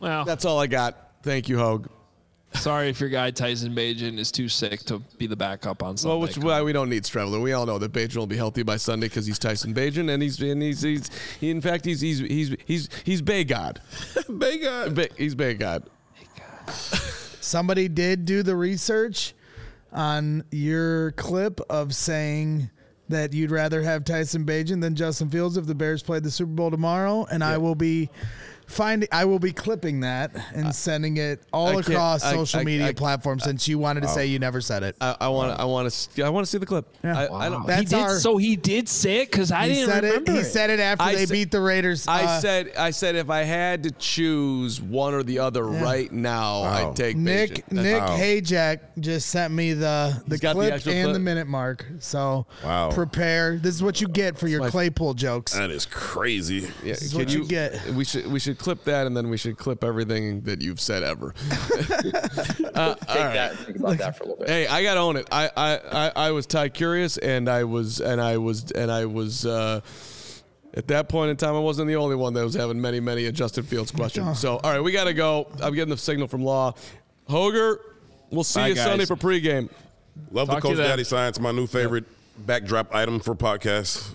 Well, 0.00 0.24
That's 0.24 0.44
all 0.44 0.58
I 0.58 0.66
got. 0.66 1.12
Thank 1.22 1.48
you, 1.48 1.58
Hoge. 1.58 1.86
Sorry 2.54 2.88
if 2.88 3.00
your 3.00 3.08
guy 3.08 3.30
Tyson 3.30 3.74
Bagent 3.74 4.18
is 4.18 4.30
too 4.30 4.48
sick 4.48 4.80
to 4.84 5.00
be 5.18 5.26
the 5.26 5.36
backup 5.36 5.82
on 5.82 5.96
Sunday. 5.96 6.12
Well, 6.12 6.20
which 6.20 6.38
why 6.38 6.62
we 6.62 6.72
don't 6.72 6.88
need 6.88 7.04
Streveler. 7.04 7.42
We 7.42 7.52
all 7.52 7.66
know 7.66 7.78
that 7.78 7.92
Bagent 7.92 8.16
will 8.16 8.26
be 8.26 8.36
healthy 8.36 8.62
by 8.62 8.76
Sunday 8.76 9.08
because 9.08 9.26
he's 9.26 9.38
Tyson 9.38 9.74
Bagent, 9.74 10.10
and 10.10 10.22
he's 10.22 10.40
and 10.40 10.62
he's 10.62 10.82
he's 10.82 11.10
he, 11.40 11.50
in 11.50 11.60
fact 11.60 11.84
he's 11.84 12.00
he's 12.00 12.20
he's 12.20 12.56
he's 12.64 12.88
he's 13.04 13.22
Bay 13.22 13.44
God. 13.44 13.80
Bay 14.38 14.58
God. 14.58 14.94
Ba- 14.94 15.08
he's 15.16 15.34
Bay 15.34 15.54
God. 15.54 15.84
Somebody 17.40 17.88
did 17.88 18.24
do 18.24 18.42
the 18.42 18.54
research 18.54 19.34
on 19.92 20.44
your 20.50 21.12
clip 21.12 21.60
of 21.68 21.94
saying 21.94 22.70
that 23.08 23.32
you'd 23.32 23.50
rather 23.50 23.82
have 23.82 24.04
Tyson 24.04 24.44
Bagent 24.44 24.80
than 24.80 24.94
Justin 24.94 25.28
Fields 25.28 25.56
if 25.56 25.66
the 25.66 25.74
Bears 25.74 26.02
played 26.02 26.22
the 26.22 26.30
Super 26.30 26.52
Bowl 26.52 26.70
tomorrow, 26.70 27.26
and 27.30 27.44
I 27.44 27.58
will 27.58 27.74
be 27.74 28.08
finding 28.72 29.08
I 29.12 29.24
will 29.24 29.38
be 29.38 29.52
clipping 29.52 30.00
that 30.00 30.30
and 30.54 30.74
sending 30.74 31.16
it 31.18 31.40
I 31.52 31.56
all 31.56 31.72
can't- 31.72 31.88
across 31.88 32.24
I- 32.24 32.32
social 32.32 32.60
I- 32.60 32.64
media 32.64 32.88
I- 32.88 32.92
platforms 32.92 33.44
since 33.44 33.68
you 33.68 33.78
wanted 33.78 34.00
to 34.02 34.08
say 34.08 34.26
you 34.26 34.38
never 34.38 34.60
said 34.60 34.82
it. 34.82 34.96
I 35.00 35.28
want 35.28 35.54
to 35.54 35.60
I 35.60 35.64
want 35.64 35.90
to 35.92 36.22
I 36.24 36.28
want 36.28 36.46
to 36.46 36.50
see 36.50 36.58
the 36.58 36.66
clip. 36.66 36.86
Yeah. 37.04 37.18
I, 37.18 37.46
I 37.46 37.48
don't. 37.48 37.60
he 37.62 37.66
That's 37.66 37.90
did, 37.90 37.98
our- 37.98 38.18
so 38.18 38.36
he 38.36 38.56
did 38.56 38.88
say 38.88 39.22
it 39.22 39.30
because 39.30 39.52
I 39.52 39.68
he 39.68 39.74
didn't 39.74 39.88
said 39.90 40.04
it. 40.04 40.08
remember 40.08 40.32
He 40.32 40.38
it. 40.38 40.44
said 40.44 40.70
it 40.70 40.80
after 40.80 41.04
I 41.04 41.14
they 41.14 41.26
said- 41.26 41.32
beat 41.32 41.50
the 41.50 41.60
Raiders. 41.60 42.08
I 42.08 42.22
Uh, 42.24 42.40
said 42.40 42.72
I 42.78 42.90
said 42.90 43.14
if 43.16 43.30
I 43.30 43.42
had 43.42 43.82
to 43.84 43.90
choose 43.92 44.80
one 44.80 45.14
or 45.14 45.22
the 45.22 45.38
other 45.38 45.64
right 45.64 46.10
now, 46.12 46.62
Wow. 46.62 46.90
I'd 46.90 46.96
take 46.96 47.16
Nick 47.16 47.66
Bagent. 47.68 47.72
Nick 47.82 48.00
Wow. 48.02 48.16
Hayjack 48.18 48.78
just 49.00 49.28
sent 49.28 49.52
me 49.52 49.72
the 49.74 50.22
the 50.26 50.34
He's 50.34 50.40
got 50.40 50.54
the 50.54 50.60
clip 50.60 50.74
actual 50.74 50.92
and 50.92 51.04
clip? 51.06 51.12
the 51.14 51.20
minute 51.20 51.46
mark. 51.46 51.84
So 52.00 52.46
Wow. 52.64 52.90
prepare. 52.90 53.58
This 53.58 53.74
is 53.74 53.82
what 53.82 54.00
you 54.00 54.08
get 54.08 54.38
for 54.38 54.48
your 54.48 54.60
my- 54.60 54.70
Claypool 54.70 55.14
jokes. 55.14 55.52
That 55.52 55.70
is 55.70 55.86
crazy. 55.86 56.68
Yeah, 56.84 56.92
is 56.94 57.10
can 57.10 57.18
what 57.18 57.30
you 57.30 57.44
get. 57.46 57.78
We 57.94 58.04
should 58.04 58.26
we 58.30 58.38
should 58.38 58.58
clip 58.62 58.84
that 58.84 59.06
and 59.06 59.16
then 59.16 59.28
we 59.28 59.36
should 59.36 59.58
clip 59.58 59.84
everything 59.84 60.42
that 60.42 60.60
you've 60.60 60.80
said 60.80 61.02
ever. 61.02 61.34
Take 61.48 62.12
that. 62.72 63.56
Think 63.64 63.78
about 63.78 63.98
that 63.98 64.16
for 64.16 64.24
a 64.24 64.26
little 64.26 64.38
bit. 64.38 64.48
Hey, 64.48 64.66
I 64.66 64.82
gotta 64.82 65.00
own 65.00 65.16
it. 65.16 65.28
I 65.30 65.50
I, 65.56 65.80
I, 65.92 66.12
I 66.16 66.30
was 66.30 66.46
Ty 66.46 66.70
curious 66.70 67.18
and 67.18 67.48
I 67.48 67.64
was 67.64 68.00
and 68.00 68.20
I 68.20 68.38
was 68.38 68.70
and 68.72 68.90
I 68.90 69.06
was 69.06 69.44
uh, 69.46 69.80
at 70.74 70.88
that 70.88 71.08
point 71.08 71.30
in 71.30 71.36
time 71.36 71.54
I 71.54 71.60
wasn't 71.60 71.88
the 71.88 71.96
only 71.96 72.16
one 72.16 72.34
that 72.34 72.44
was 72.44 72.54
having 72.54 72.80
many 72.80 73.00
many 73.00 73.26
a 73.26 73.32
Justin 73.32 73.64
Fields 73.64 73.90
questions. 73.90 74.38
So 74.38 74.56
all 74.58 74.72
right, 74.72 74.80
we 74.80 74.92
gotta 74.92 75.14
go. 75.14 75.48
I'm 75.62 75.74
getting 75.74 75.90
the 75.90 75.96
signal 75.96 76.28
from 76.28 76.42
Law. 76.42 76.74
Hoger, 77.28 77.78
we'll 78.30 78.44
see 78.44 78.60
Bye, 78.60 78.68
you 78.68 78.74
guys. 78.74 78.84
Sunday 78.84 79.04
for 79.04 79.16
pregame. 79.16 79.68
Love 80.30 80.48
Talk 80.48 80.62
the 80.62 80.68
Coach. 80.68 80.76
Daddy 80.76 81.04
Science, 81.04 81.40
my 81.40 81.52
new 81.52 81.66
favorite 81.66 82.04
backdrop 82.38 82.94
item 82.94 83.20
for 83.20 83.34
podcasts. 83.34 84.14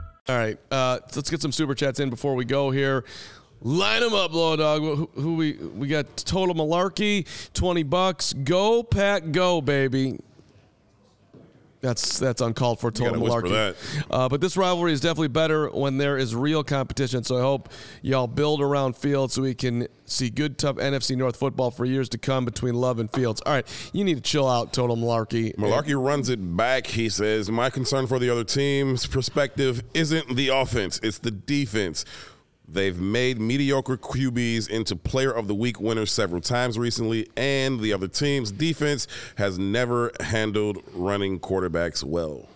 All 0.29 0.37
right, 0.37 0.57
uh, 0.69 0.99
let's 1.15 1.31
get 1.31 1.41
some 1.41 1.51
super 1.51 1.73
chats 1.73 1.99
in 1.99 2.11
before 2.11 2.35
we 2.35 2.45
go 2.45 2.69
here. 2.69 3.03
Line 3.61 4.01
them 4.01 4.13
up, 4.13 4.31
Blow 4.31 4.55
Dog. 4.55 4.81
Who, 4.81 5.09
who 5.15 5.35
we 5.35 5.53
we 5.53 5.87
got? 5.87 6.15
Total 6.17 6.53
Malarkey, 6.53 7.27
twenty 7.53 7.83
bucks. 7.83 8.33
Go 8.33 8.83
Pack, 8.83 9.31
go 9.31 9.61
baby. 9.61 10.19
That's 11.81 12.19
that's 12.19 12.41
uncalled 12.41 12.79
for. 12.79 12.91
Total 12.91 13.15
Malarkey. 13.15 13.75
Uh, 14.09 14.29
but 14.29 14.39
this 14.41 14.55
rivalry 14.55 14.93
is 14.93 15.01
definitely 15.01 15.29
better 15.29 15.69
when 15.69 15.97
there 15.97 16.17
is 16.17 16.35
real 16.35 16.63
competition. 16.63 17.23
So 17.23 17.37
I 17.37 17.41
hope 17.41 17.69
y'all 18.01 18.27
build 18.27 18.61
around 18.61 18.95
Fields 18.95 19.33
so 19.33 19.41
we 19.41 19.55
can 19.55 19.87
see 20.05 20.29
good, 20.29 20.57
tough 20.57 20.75
NFC 20.75 21.15
North 21.15 21.37
football 21.37 21.71
for 21.71 21.85
years 21.85 22.09
to 22.09 22.17
come 22.17 22.45
between 22.45 22.75
Love 22.75 22.99
and 22.99 23.11
Fields. 23.11 23.41
All 23.45 23.53
right, 23.53 23.89
you 23.93 24.03
need 24.03 24.15
to 24.15 24.21
chill 24.21 24.47
out, 24.47 24.73
Total 24.73 24.95
Malarkey. 24.95 25.55
Malarkey 25.55 26.01
runs 26.01 26.29
it 26.29 26.37
back. 26.55 26.87
He 26.87 27.09
says, 27.09 27.49
My 27.49 27.69
concern 27.69 28.07
for 28.07 28.19
the 28.19 28.29
other 28.29 28.43
team's 28.43 29.07
perspective 29.07 29.83
isn't 29.93 30.35
the 30.35 30.49
offense, 30.49 30.99
it's 31.01 31.19
the 31.19 31.31
defense. 31.31 32.05
They've 32.71 32.97
made 32.97 33.39
mediocre 33.39 33.97
QBs 33.97 34.69
into 34.69 34.95
player 34.95 35.31
of 35.31 35.47
the 35.47 35.55
week 35.55 35.81
winners 35.81 36.11
several 36.11 36.39
times 36.41 36.79
recently, 36.79 37.27
and 37.35 37.79
the 37.81 37.91
other 37.91 38.07
team's 38.07 38.51
defense 38.51 39.07
has 39.35 39.59
never 39.59 40.11
handled 40.21 40.81
running 40.93 41.39
quarterbacks 41.39 42.01
well. 42.03 42.47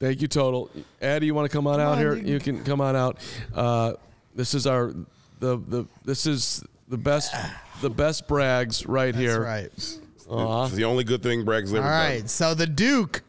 Thank 0.00 0.22
you, 0.22 0.28
Total. 0.28 0.70
Addie, 1.02 1.26
you 1.26 1.34
want 1.34 1.50
to 1.50 1.54
come 1.54 1.66
on 1.66 1.78
out 1.80 1.92
on, 1.92 1.98
here? 1.98 2.14
you 2.14 2.34
You 2.34 2.40
can 2.40 2.64
come 2.64 2.80
on 2.80 2.96
out. 2.96 3.18
Uh, 3.54 3.94
this 4.34 4.54
is 4.54 4.66
our 4.66 4.94
the 5.40 5.56
the 5.58 5.86
this 6.04 6.24
is 6.24 6.64
the 6.88 6.96
best 6.96 7.34
the 7.82 7.90
best 7.90 8.28
brags 8.28 8.86
right 8.86 9.12
That's 9.14 9.18
here. 9.18 9.42
right. 9.42 9.70
It's 9.74 9.98
the 10.26 10.84
only 10.84 11.04
good 11.04 11.22
thing 11.22 11.44
Bragg's 11.44 11.72
ever 11.74 11.82
All 11.82 11.88
done. 11.90 12.10
right. 12.10 12.30
So 12.30 12.54
the 12.54 12.66
Duke, 12.66 13.22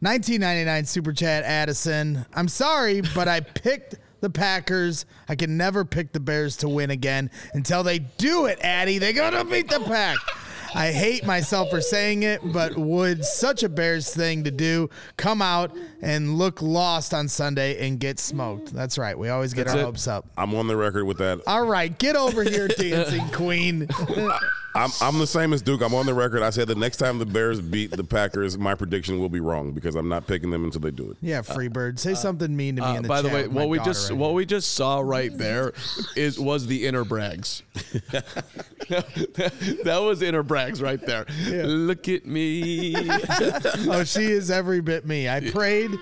1999 0.00 0.84
Super 0.86 1.12
Chat 1.12 1.44
Addison. 1.44 2.26
I'm 2.34 2.48
sorry, 2.48 3.02
but 3.14 3.28
I 3.28 3.40
picked 3.40 3.96
the 4.20 4.30
Packers. 4.30 5.06
I 5.28 5.34
can 5.34 5.56
never 5.56 5.84
pick 5.84 6.12
the 6.12 6.20
Bears 6.20 6.56
to 6.58 6.68
win 6.68 6.90
again 6.90 7.30
until 7.54 7.82
they 7.82 7.98
do 7.98 8.46
it, 8.46 8.58
Addy. 8.62 8.98
They 8.98 9.12
gotta 9.12 9.44
beat 9.44 9.68
the 9.68 9.80
Pack. 9.80 10.16
I 10.74 10.92
hate 10.92 11.24
myself 11.24 11.70
for 11.70 11.80
saying 11.80 12.24
it, 12.24 12.40
but 12.52 12.76
would 12.76 13.24
such 13.24 13.62
a 13.62 13.68
Bears 13.68 14.12
thing 14.14 14.44
to 14.44 14.50
do 14.50 14.90
come 15.16 15.40
out 15.40 15.74
and 16.02 16.36
look 16.36 16.60
lost 16.60 17.14
on 17.14 17.28
Sunday 17.28 17.86
and 17.86 17.98
get 17.98 18.18
smoked? 18.18 18.74
That's 18.74 18.98
right. 18.98 19.18
We 19.18 19.28
always 19.30 19.54
get 19.54 19.66
That's 19.66 19.76
our 19.76 19.82
it. 19.82 19.84
hopes 19.84 20.06
up. 20.06 20.26
I'm 20.36 20.54
on 20.54 20.66
the 20.66 20.76
record 20.76 21.06
with 21.06 21.18
that. 21.18 21.40
All 21.46 21.64
right, 21.64 21.96
get 21.98 22.14
over 22.14 22.42
here, 22.42 22.68
dancing 22.78 23.26
queen. 23.30 23.88
I'm, 24.76 24.90
I'm 25.00 25.18
the 25.18 25.26
same 25.26 25.52
as 25.52 25.62
Duke. 25.62 25.80
I'm 25.80 25.94
on 25.94 26.06
the 26.06 26.14
record. 26.14 26.42
I 26.42 26.50
said 26.50 26.68
the 26.68 26.74
next 26.74 26.98
time 26.98 27.18
the 27.18 27.26
Bears 27.26 27.60
beat 27.60 27.90
the 27.90 28.04
Packers, 28.04 28.58
my 28.58 28.74
prediction 28.74 29.18
will 29.18 29.28
be 29.28 29.40
wrong 29.40 29.72
because 29.72 29.94
I'm 29.96 30.08
not 30.08 30.26
picking 30.26 30.50
them 30.50 30.64
until 30.64 30.80
they 30.82 30.90
do 30.90 31.10
it. 31.10 31.16
Yeah, 31.22 31.40
Freebird. 31.40 31.98
Say 31.98 32.14
something 32.14 32.54
mean 32.54 32.76
to 32.76 32.82
me 32.82 32.88
Uh, 32.88 32.96
in 32.96 33.02
the 33.02 33.08
by 33.08 33.22
the 33.22 33.28
chat 33.28 33.34
way, 33.34 33.42
with 33.44 33.52
my 33.52 33.60
what 33.60 33.68
we 33.70 33.78
just 33.80 34.10
right 34.10 34.18
what 34.18 34.26
here. 34.28 34.34
we 34.36 34.46
just 34.46 34.72
saw 34.74 35.00
right 35.00 35.36
there 35.36 35.72
is 36.14 36.38
was 36.38 36.66
the 36.66 36.86
inner 36.86 37.04
brags. 37.04 37.62
that 38.88 39.98
was 40.02 40.22
inner 40.22 40.42
brags 40.42 40.82
right 40.82 41.00
there. 41.04 41.24
Look 41.48 42.08
at 42.08 42.26
me. 42.26 42.94
oh, 42.98 44.04
she 44.04 44.24
is 44.24 44.50
every 44.50 44.80
bit 44.80 45.06
me. 45.06 45.28
I 45.28 45.40
prayed. 45.50 45.98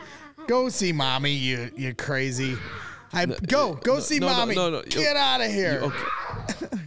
Go 0.46 0.68
see 0.68 0.92
mommy, 0.92 1.32
you 1.32 1.70
you 1.76 1.94
crazy. 1.94 2.56
I 3.12 3.26
go 3.26 3.74
go 3.74 4.00
see 4.00 4.18
no, 4.18 4.26
no, 4.26 4.32
mommy. 4.34 4.54
no, 4.56 4.70
no. 4.70 4.82
Get 4.82 5.16
out 5.16 5.40
of 5.40 5.50
here. 5.50 5.80
Okay. 5.82 6.04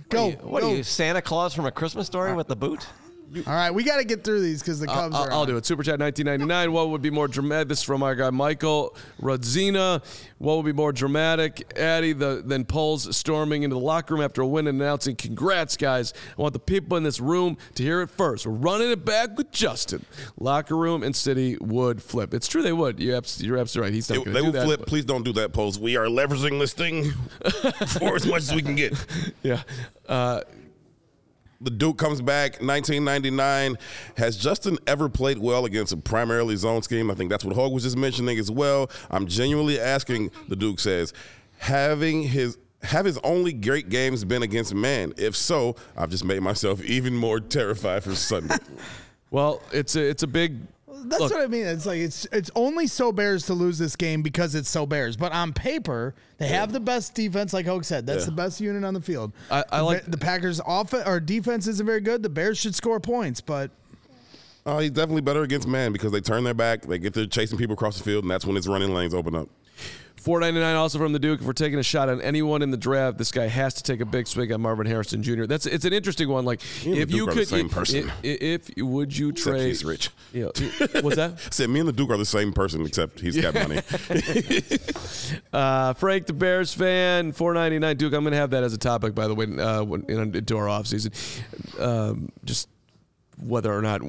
Go. 0.10 0.32
What 0.32 0.62
go. 0.62 0.72
are 0.72 0.76
you, 0.76 0.84
Santa 0.84 1.22
Claus 1.22 1.54
from 1.54 1.66
a 1.66 1.72
Christmas 1.72 2.08
story 2.08 2.34
with 2.34 2.48
the 2.48 2.56
boot? 2.56 2.88
All 3.46 3.54
right, 3.54 3.72
we 3.72 3.84
got 3.84 3.98
to 3.98 4.06
get 4.06 4.24
through 4.24 4.42
these 4.42 4.62
because 4.62 4.80
the 4.80 4.88
Cubs 4.88 5.14
I'll, 5.14 5.24
are. 5.24 5.32
I'll 5.32 5.42
on. 5.42 5.48
do 5.48 5.58
it. 5.58 5.66
Super 5.66 5.84
chat 5.84 6.00
1999. 6.00 6.72
What 6.72 6.90
would 6.90 7.02
be 7.02 7.10
more 7.10 7.28
dramatic? 7.28 7.68
This 7.68 7.80
is 7.80 7.84
from 7.84 8.02
our 8.02 8.16
guy 8.16 8.30
Michael 8.30 8.96
Radzina. 9.22 10.02
What 10.38 10.56
would 10.58 10.66
be 10.66 10.72
more 10.74 10.94
dramatic, 10.94 11.74
Addy, 11.78 12.14
the, 12.14 12.42
than 12.46 12.64
Poles 12.64 13.16
storming 13.18 13.64
into 13.64 13.74
the 13.76 13.80
locker 13.82 14.14
room 14.16 14.24
after 14.24 14.42
a 14.42 14.48
win 14.48 14.68
and 14.68 14.82
announcing, 14.82 15.16
"Congrats, 15.16 15.76
guys! 15.76 16.14
I 16.38 16.42
want 16.42 16.54
the 16.54 16.60
people 16.60 16.96
in 16.98 17.04
this 17.04 17.20
room 17.20 17.58
to 17.76 17.84
hear 17.84 18.02
it 18.02 18.10
first. 18.10 18.46
We're 18.48 18.54
running 18.54 18.92
it 18.92 19.04
back 19.04 19.38
with 19.38 19.52
Justin." 19.52 20.06
Locker 20.40 20.78
room 20.78 21.04
and 21.04 21.16
city 21.16 21.58
would 21.60 22.02
flip. 22.02 22.34
It's 22.34 22.48
true 22.48 22.62
they 22.62 22.72
would. 22.74 23.00
You're, 23.00 23.18
abs- 23.18 23.44
you're 23.44 23.58
absolutely 23.58 23.90
right. 23.90 23.94
He's 23.96 24.10
not 24.10 24.20
They, 24.20 24.24
going 24.24 24.34
they 24.34 24.40
to 24.40 24.42
do 24.42 24.46
will 24.46 24.52
that. 24.54 24.66
flip. 24.66 24.80
but- 24.82 24.88
Please 24.88 25.06
don't 25.06 25.24
do 25.24 25.34
that, 25.34 25.52
Poles. 25.52 25.78
We 25.78 25.98
are 25.98 26.06
leveraging 26.06 26.60
this 26.60 26.74
thing 26.74 27.12
for 28.00 28.16
as 28.16 28.26
much 28.26 28.44
as 28.44 28.54
we 28.56 28.62
can 28.62 28.76
get. 28.76 28.94
Yeah. 29.44 29.64
Uh, 30.08 30.42
The 31.60 31.72
Duke 31.72 31.98
comes 31.98 32.22
back 32.22 32.62
1999. 32.62 33.78
Has 34.18 34.38
Justin 34.38 34.78
ever 34.86 35.10
played 35.10 35.40
well 35.40 35.66
against 35.66 35.92
a 35.92 35.98
primarily 35.98 36.56
zone 36.56 36.82
scheme? 36.84 37.10
I 37.10 37.16
think 37.16 37.30
that's 37.30 37.44
what 37.44 37.56
Hoge 37.56 37.74
was 37.74 37.84
just 37.84 37.98
mentioning 37.98 38.38
as 38.38 38.52
well. 38.52 38.90
I'm 39.10 39.28
genuinely 39.28 39.80
asking, 39.80 40.32
the 40.48 40.56
Duke 40.56 40.80
says, 40.80 41.14
having 41.58 42.24
his 42.24 42.58
have 42.84 43.06
his 43.06 43.18
only 43.24 43.54
great 43.54 43.90
games 43.90 44.24
been 44.24 44.44
against 44.44 44.74
man? 44.74 45.14
If 45.18 45.36
so, 45.36 45.76
I've 45.96 46.10
just 46.10 46.24
made 46.24 46.42
myself 46.42 46.84
even 46.84 47.16
more 47.16 47.40
terrified 47.40 48.04
for 48.04 48.16
Sunday. 48.16 48.56
well, 49.32 49.62
it's 49.72 49.96
a 49.96 50.08
it's 50.08 50.24
a 50.24 50.28
big. 50.28 50.60
That's 51.06 51.22
Look. 51.22 51.32
what 51.32 51.42
I 51.42 51.48
mean. 51.48 51.66
It's 51.66 51.86
like 51.86 52.00
it's 52.00 52.26
it's 52.32 52.52
only 52.56 52.88
so 52.88 53.12
Bears 53.12 53.46
to 53.48 53.54
lose 53.54 53.78
this 53.78 53.96
game 53.96 54.22
because 54.22 54.56
it's 54.56 54.70
so 54.70 54.86
Bears. 54.86 55.16
But 55.18 55.32
on 55.32 55.54
paper, 55.54 56.16
they 56.38 56.48
have 56.48 56.72
the 56.74 56.80
best 56.80 57.14
defense, 57.14 57.54
like 57.54 57.66
Hoge 57.66 57.86
said. 57.86 58.06
That's 58.08 58.22
Yeah. 58.22 58.26
the 58.26 58.32
best 58.34 58.60
unit 58.62 58.84
on 58.84 58.94
the 58.94 59.02
field. 59.02 59.32
I- 59.52 59.64
I 59.72 59.78
The 59.78 59.84
like- 59.84 60.06
the 60.12 60.18
Packers' 60.18 60.60
offense 60.66 61.04
or 61.08 61.20
defense 61.20 61.68
isn't 61.68 61.86
very 61.86 62.02
good. 62.02 62.24
The 62.24 62.30
Bears 62.30 62.58
should 62.58 62.76
score 62.76 63.00
points, 63.00 63.42
but 63.42 63.72
Oh, 64.66 64.80
he's 64.80 64.92
definitely 64.92 65.22
better 65.22 65.44
against 65.44 65.66
man 65.66 65.94
because 65.94 66.12
they 66.12 66.20
turn 66.20 66.44
their 66.44 66.54
back, 66.54 66.82
they 66.82 66.98
get 67.00 67.14
to 67.14 67.26
chasing 67.26 67.58
people 67.58 67.74
across 67.76 67.98
the 67.98 68.04
field, 68.04 68.26
and 68.26 68.30
that's 68.32 68.46
when 68.46 68.58
his 68.58 68.68
running 68.68 68.94
lanes 68.94 69.14
open 69.14 69.34
up. 69.34 69.48
Four 70.28 70.42
ninety 70.42 70.60
nine 70.60 70.76
also 70.76 70.98
from 70.98 71.14
the 71.14 71.20
Duke. 71.20 71.40
If 71.40 71.46
we're 71.48 71.54
taking 71.54 71.80
a 71.80 71.84
shot 71.84 72.10
on 72.10 72.20
anyone 72.22 72.62
in 72.62 72.70
the 72.70 72.76
draft, 72.76 73.18
this 73.18 73.32
guy 73.32 73.48
has 73.48 73.76
to 73.76 73.84
take 73.84 74.02
a 74.02 74.06
big 74.06 74.28
swing 74.28 74.52
at 74.52 74.60
Marvin 74.60 74.86
Harrison 74.86 75.24
Jr. 75.24 75.46
That's 75.46 75.66
it's 75.66 75.86
an 75.86 75.94
interesting 75.94 76.28
one. 76.28 76.44
Like 76.44 76.60
Me 76.86 77.00
if 77.00 77.14
you 77.14 77.28
could, 77.28 77.48
same 77.48 77.68
if- 77.68 77.72
person. 77.72 78.12
If, 78.24 78.70
if- 78.72 78.84
would 78.84 79.18
you 79.18 79.30
Except 79.30 79.56
trade? 79.56 79.68
he's 79.68 79.86
rich. 79.86 80.10
Yeah, 80.34 80.48
what's 81.00 81.16
that? 81.16 81.40
Said 81.54 81.70
me 81.70 81.80
and 81.80 81.88
the 81.88 81.94
Duke 81.94 82.10
are 82.10 82.18
the 82.18 82.26
same 82.26 82.52
person, 82.52 82.86
except 82.86 83.22
he's 83.22 83.40
got 83.40 83.54
money. 83.54 83.80
Uh, 85.54 85.94
Frank, 85.94 86.26
the 86.26 86.34
Bears 86.34 86.74
fan, 86.74 87.32
four 87.32 87.54
ninety 87.54 87.80
nine. 87.80 87.96
Duke, 87.96 88.14
I'm 88.14 88.24
going 88.24 88.32
to 88.32 88.38
have 88.38 88.50
that 88.50 88.64
as 88.64 88.74
a 88.74 88.78
topic, 88.78 89.16
by 89.16 89.30
the 89.30 89.36
way, 89.36 89.46
uh, 89.58 89.82
when, 89.84 90.04
in, 90.10 90.36
into 90.36 90.58
our 90.58 90.66
offseason. 90.68 91.14
Um, 91.80 92.34
just 92.44 92.68
whether 93.42 93.74
or 93.74 93.82
not 93.82 94.02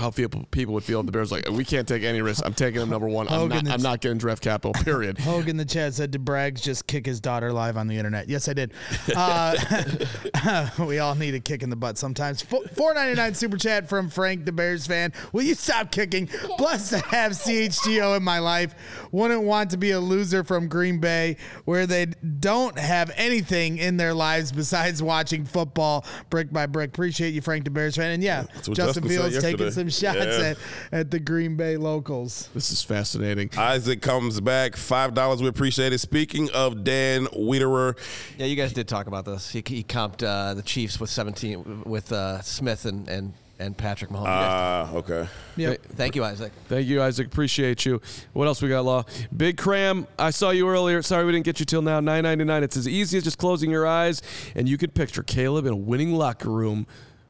how 0.00 0.10
people 0.10 0.44
people 0.50 0.74
would 0.74 0.82
feel 0.82 1.00
if 1.00 1.06
the 1.06 1.12
Bears 1.12 1.30
like 1.30 1.48
we 1.48 1.64
can't 1.64 1.86
take 1.86 2.02
any 2.02 2.22
risks. 2.22 2.42
I'm 2.44 2.54
taking 2.54 2.80
them 2.80 2.88
number 2.90 3.06
one. 3.06 3.28
I'm 3.28 3.34
Hogan 3.34 3.48
not, 3.48 3.66
is- 3.66 3.70
I'm 3.72 3.82
not 3.82 4.00
getting 4.00 4.18
draft 4.18 4.42
capital. 4.42 4.72
Period. 4.82 5.18
Hogan 5.20 5.56
the 5.56 5.64
chat 5.64 5.94
said, 5.94 6.12
to 6.12 6.18
Braggs 6.18 6.62
just 6.62 6.86
kick 6.86 7.06
his 7.06 7.20
daughter 7.20 7.52
live 7.52 7.76
on 7.76 7.86
the 7.86 7.96
internet?" 7.96 8.28
Yes, 8.28 8.48
I 8.48 8.54
did. 8.54 8.72
Uh, 9.14 10.68
we 10.78 10.98
all 10.98 11.14
need 11.14 11.34
a 11.34 11.40
kick 11.40 11.62
in 11.62 11.70
the 11.70 11.76
butt 11.76 11.98
sometimes. 11.98 12.42
Four 12.42 12.94
ninety 12.94 13.14
nine 13.14 13.34
super 13.34 13.56
chat 13.56 13.88
from 13.88 14.08
Frank, 14.08 14.44
the 14.44 14.52
Bears 14.52 14.86
fan. 14.86 15.12
Will 15.32 15.42
you 15.42 15.54
stop 15.54 15.92
kicking? 15.92 16.28
Blessed 16.56 16.90
to 16.90 16.98
have 17.00 17.32
CHGO 17.32 18.16
in 18.16 18.22
my 18.22 18.38
life. 18.38 18.74
Wouldn't 19.12 19.42
want 19.42 19.70
to 19.70 19.76
be 19.76 19.90
a 19.90 20.00
loser 20.00 20.42
from 20.44 20.68
Green 20.68 20.98
Bay, 20.98 21.36
where 21.66 21.86
they 21.86 22.06
don't 22.06 22.78
have 22.78 23.12
anything 23.16 23.78
in 23.78 23.96
their 23.98 24.14
lives 24.14 24.50
besides 24.50 25.02
watching 25.02 25.44
football 25.44 26.04
brick 26.30 26.50
by 26.52 26.66
brick. 26.66 26.88
Appreciate 26.90 27.34
you, 27.34 27.42
Frank, 27.42 27.64
the 27.64 27.70
Bears 27.70 27.96
fan. 27.96 28.12
And 28.12 28.22
yeah, 28.22 28.42
That's 28.54 28.68
Justin 28.68 29.00
Justin 29.02 29.08
Fields 29.08 29.42
taking 29.42 29.70
some 29.70 29.89
shots 29.90 30.16
Yeah. 30.18 30.40
at, 30.50 30.56
at 30.92 31.10
the 31.10 31.18
Green 31.20 31.56
Bay 31.56 31.76
locals. 31.76 32.48
This 32.54 32.70
is 32.72 32.82
fascinating. 32.82 33.50
Isaac 33.56 34.00
comes 34.02 34.40
back, 34.40 34.76
five 34.76 35.14
dollars. 35.14 35.42
We 35.42 35.48
appreciate 35.48 35.92
it. 35.92 35.98
Speaking 35.98 36.50
of 36.50 36.84
Dan 36.84 37.26
Wiederer, 37.26 37.96
Yeah, 38.38 38.46
you 38.46 38.56
guys 38.56 38.72
did 38.72 38.88
talk 38.88 39.06
about 39.06 39.24
this. 39.24 39.50
He, 39.50 39.62
he 39.66 39.82
comped 39.84 40.22
uh, 40.26 40.54
the 40.54 40.62
Chiefs 40.62 40.98
with 41.00 41.10
17 41.10 41.82
with 41.84 42.12
uh, 42.12 42.40
Smith 42.42 42.84
and, 42.84 43.08
and, 43.08 43.32
and 43.58 43.76
Patrick 43.76 44.10
Mahomes. 44.10 44.20
You 44.20 44.24
guys- 44.26 44.88
ah, 44.90 44.94
okay. 44.94 45.28
Yep. 45.56 45.82
Thank 45.96 46.16
you, 46.16 46.24
Isaac. 46.24 46.52
Thank 46.68 46.86
you, 46.88 47.02
Isaac. 47.02 47.26
Appreciate 47.26 47.84
you. 47.84 48.00
What 48.32 48.46
else 48.46 48.62
we 48.62 48.68
got, 48.70 48.84
Law? 48.86 49.04
Big 49.36 49.58
Cram. 49.58 50.06
I 50.18 50.30
saw 50.30 50.50
you 50.50 50.66
earlier. 50.68 51.02
Sorry 51.02 51.24
we 51.26 51.32
didn't 51.32 51.44
get 51.44 51.60
you 51.60 51.66
till 51.66 51.82
now. 51.82 52.00
Nine 52.00 52.22
ninety 52.22 52.44
nine. 52.44 52.62
It's 52.62 52.76
as 52.78 52.88
easy 52.88 53.18
as 53.18 53.24
just 53.24 53.36
closing 53.38 53.70
your 53.70 53.86
eyes, 53.86 54.22
and 54.54 54.66
you 54.68 54.78
could 54.78 54.94
picture 54.94 55.22
Caleb 55.22 55.66
in 55.66 55.72
a 55.72 55.76
winning 55.76 56.14
locker 56.14 56.48
room, 56.48 56.86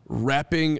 rapping 0.08 0.78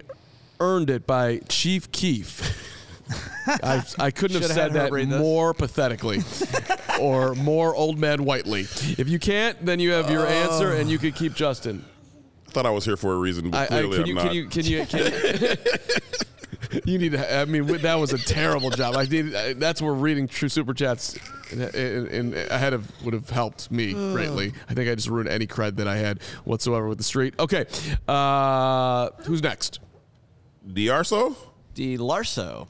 "Earned 0.61 0.89
It" 0.89 1.07
by 1.07 1.39
Chief 1.49 1.91
Keef. 1.91 2.69
I, 3.47 3.83
I 3.99 4.11
couldn't 4.11 4.41
have 4.41 4.43
Should've 4.43 4.55
said 4.55 4.73
that 4.73 4.91
more 5.19 5.53
pathetically 5.53 6.19
or 7.01 7.35
more 7.35 7.75
old 7.75 7.97
man 7.99 8.23
whitely. 8.23 8.61
If 8.61 9.09
you 9.09 9.19
can't, 9.19 9.65
then 9.65 9.79
you 9.79 9.91
have 9.91 10.09
your 10.09 10.25
answer, 10.27 10.73
and 10.73 10.89
you 10.89 10.97
could 10.97 11.15
keep 11.15 11.33
Justin. 11.33 11.83
I 12.47 12.51
thought 12.51 12.65
I 12.65 12.69
was 12.69 12.85
here 12.85 12.97
for 12.97 13.13
a 13.13 13.17
reason, 13.17 13.49
but 13.49 13.57
I, 13.57 13.63
I, 13.63 13.67
clearly 13.67 13.91
can, 13.91 14.01
I'm 14.01 14.07
you, 14.07 14.13
not. 14.13 14.23
can 14.23 14.33
you 14.33 14.47
can 14.47 14.65
you 14.65 14.85
can 14.85 15.41
you 15.41 16.81
you 16.93 16.97
need 16.99 17.13
to 17.13 17.35
I 17.35 17.45
mean 17.45 17.65
that 17.65 17.95
was 17.95 18.13
a 18.13 18.17
terrible 18.17 18.69
job 18.69 18.95
I 18.97 19.05
need 19.05 19.33
I- 19.35 19.53
that's 19.53 19.81
where 19.81 19.93
reading 19.93 20.27
true 20.27 20.49
super 20.49 20.73
chats 20.73 21.17
in, 21.51 21.61
in, 21.61 22.07
in, 22.07 22.33
ahead 22.49 22.73
of 22.73 22.89
would 23.03 23.13
have 23.13 23.29
helped 23.29 23.71
me 23.71 23.93
greatly 23.93 24.53
I 24.69 24.73
think 24.73 24.89
I 24.89 24.95
just 24.95 25.07
ruined 25.07 25.29
any 25.29 25.47
cred 25.47 25.77
that 25.77 25.87
I 25.87 25.97
had 25.97 26.21
whatsoever 26.43 26.87
with 26.87 26.97
the 26.97 27.03
street 27.03 27.35
okay 27.39 27.65
uh, 28.07 29.09
who's 29.25 29.41
next 29.41 29.79
D'Arso? 30.65 31.35
D. 31.73 31.97
Larso. 31.97 32.67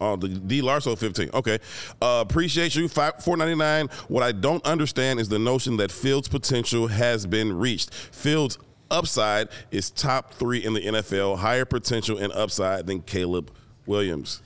Oh, 0.00 0.16
the 0.16 0.28
D 0.28 0.62
Larso 0.62 0.98
15. 0.98 1.30
Okay. 1.32 1.58
Uh, 2.00 2.24
appreciate 2.28 2.74
you. 2.74 2.88
Five, 2.88 3.22
499. 3.22 3.88
What 4.08 4.24
I 4.24 4.32
don't 4.32 4.64
understand 4.66 5.20
is 5.20 5.28
the 5.28 5.38
notion 5.38 5.76
that 5.76 5.92
Fields' 5.92 6.26
potential 6.26 6.88
has 6.88 7.24
been 7.24 7.56
reached. 7.56 7.94
Fields' 7.94 8.58
upside 8.90 9.48
is 9.70 9.90
top 9.90 10.34
three 10.34 10.64
in 10.64 10.74
the 10.74 10.80
NFL, 10.80 11.38
higher 11.38 11.64
potential 11.64 12.18
and 12.18 12.32
upside 12.32 12.86
than 12.86 13.00
Caleb 13.02 13.52
Williams. 13.86 14.42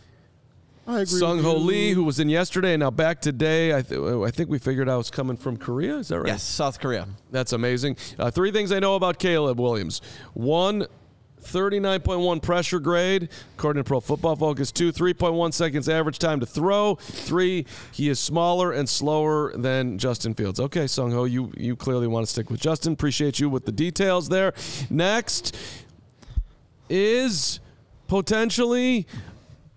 I 0.87 1.01
agree. 1.01 1.07
Sung 1.07 1.43
Ho. 1.43 1.57
Lee 1.57 1.93
who 1.93 2.05
was 2.05 2.21
in 2.21 2.29
yesterday 2.29 2.75
and 2.75 2.81
now 2.81 2.93
back 2.93 3.21
today 3.21 3.75
I, 3.75 3.83
th- 3.83 4.01
I 4.01 4.31
think 4.31 4.49
we 4.49 4.61
figured 4.61 4.89
out 4.89 4.99
was 4.99 5.11
coming 5.11 5.37
from 5.37 5.57
Korea 5.57 5.97
is 5.97 6.09
that 6.09 6.21
right 6.21 6.29
Yes, 6.29 6.45
South 6.45 6.79
Korea. 6.79 7.09
That's 7.33 7.53
amazing. 7.53 7.97
Uh, 8.17 8.31
three 8.31 8.53
things 8.53 8.71
I 8.71 8.79
know 8.79 8.95
about 8.95 9.19
Caleb 9.19 9.59
Williams. 9.59 10.01
One, 10.35 10.87
39.1 11.47 12.43
pressure 12.43 12.81
grade, 12.81 13.29
according 13.57 13.83
to 13.83 13.87
Pro 13.87 14.01
Football 14.01 14.37
Focus. 14.37 14.73
Two, 14.73 14.93
3.1 14.93 15.53
seconds 15.53 15.89
average 15.89 16.19
time 16.19 16.41
to 16.41 16.47
throw. 16.47 16.97
Three, 16.97 17.67
he 17.93 18.09
is 18.09 18.19
smaller 18.19 18.73
and 18.73 18.89
slower 18.89 19.57
than 19.57 19.99
Justin 19.99 20.35
Fields. 20.35 20.61
Okay, 20.61 20.87
Sung 20.87 21.13
Ho, 21.13 21.25
you, 21.25 21.53
you 21.57 21.77
clearly 21.77 22.07
want 22.07 22.27
to 22.27 22.31
stick 22.31 22.51
with 22.51 22.61
Justin. 22.61 22.93
Appreciate 22.93 23.39
you 23.39 23.49
with 23.49 23.65
the 23.65 23.73
details 23.73 24.29
there. 24.29 24.53
Next 24.91 25.57
is 26.89 27.61
potentially 28.09 29.07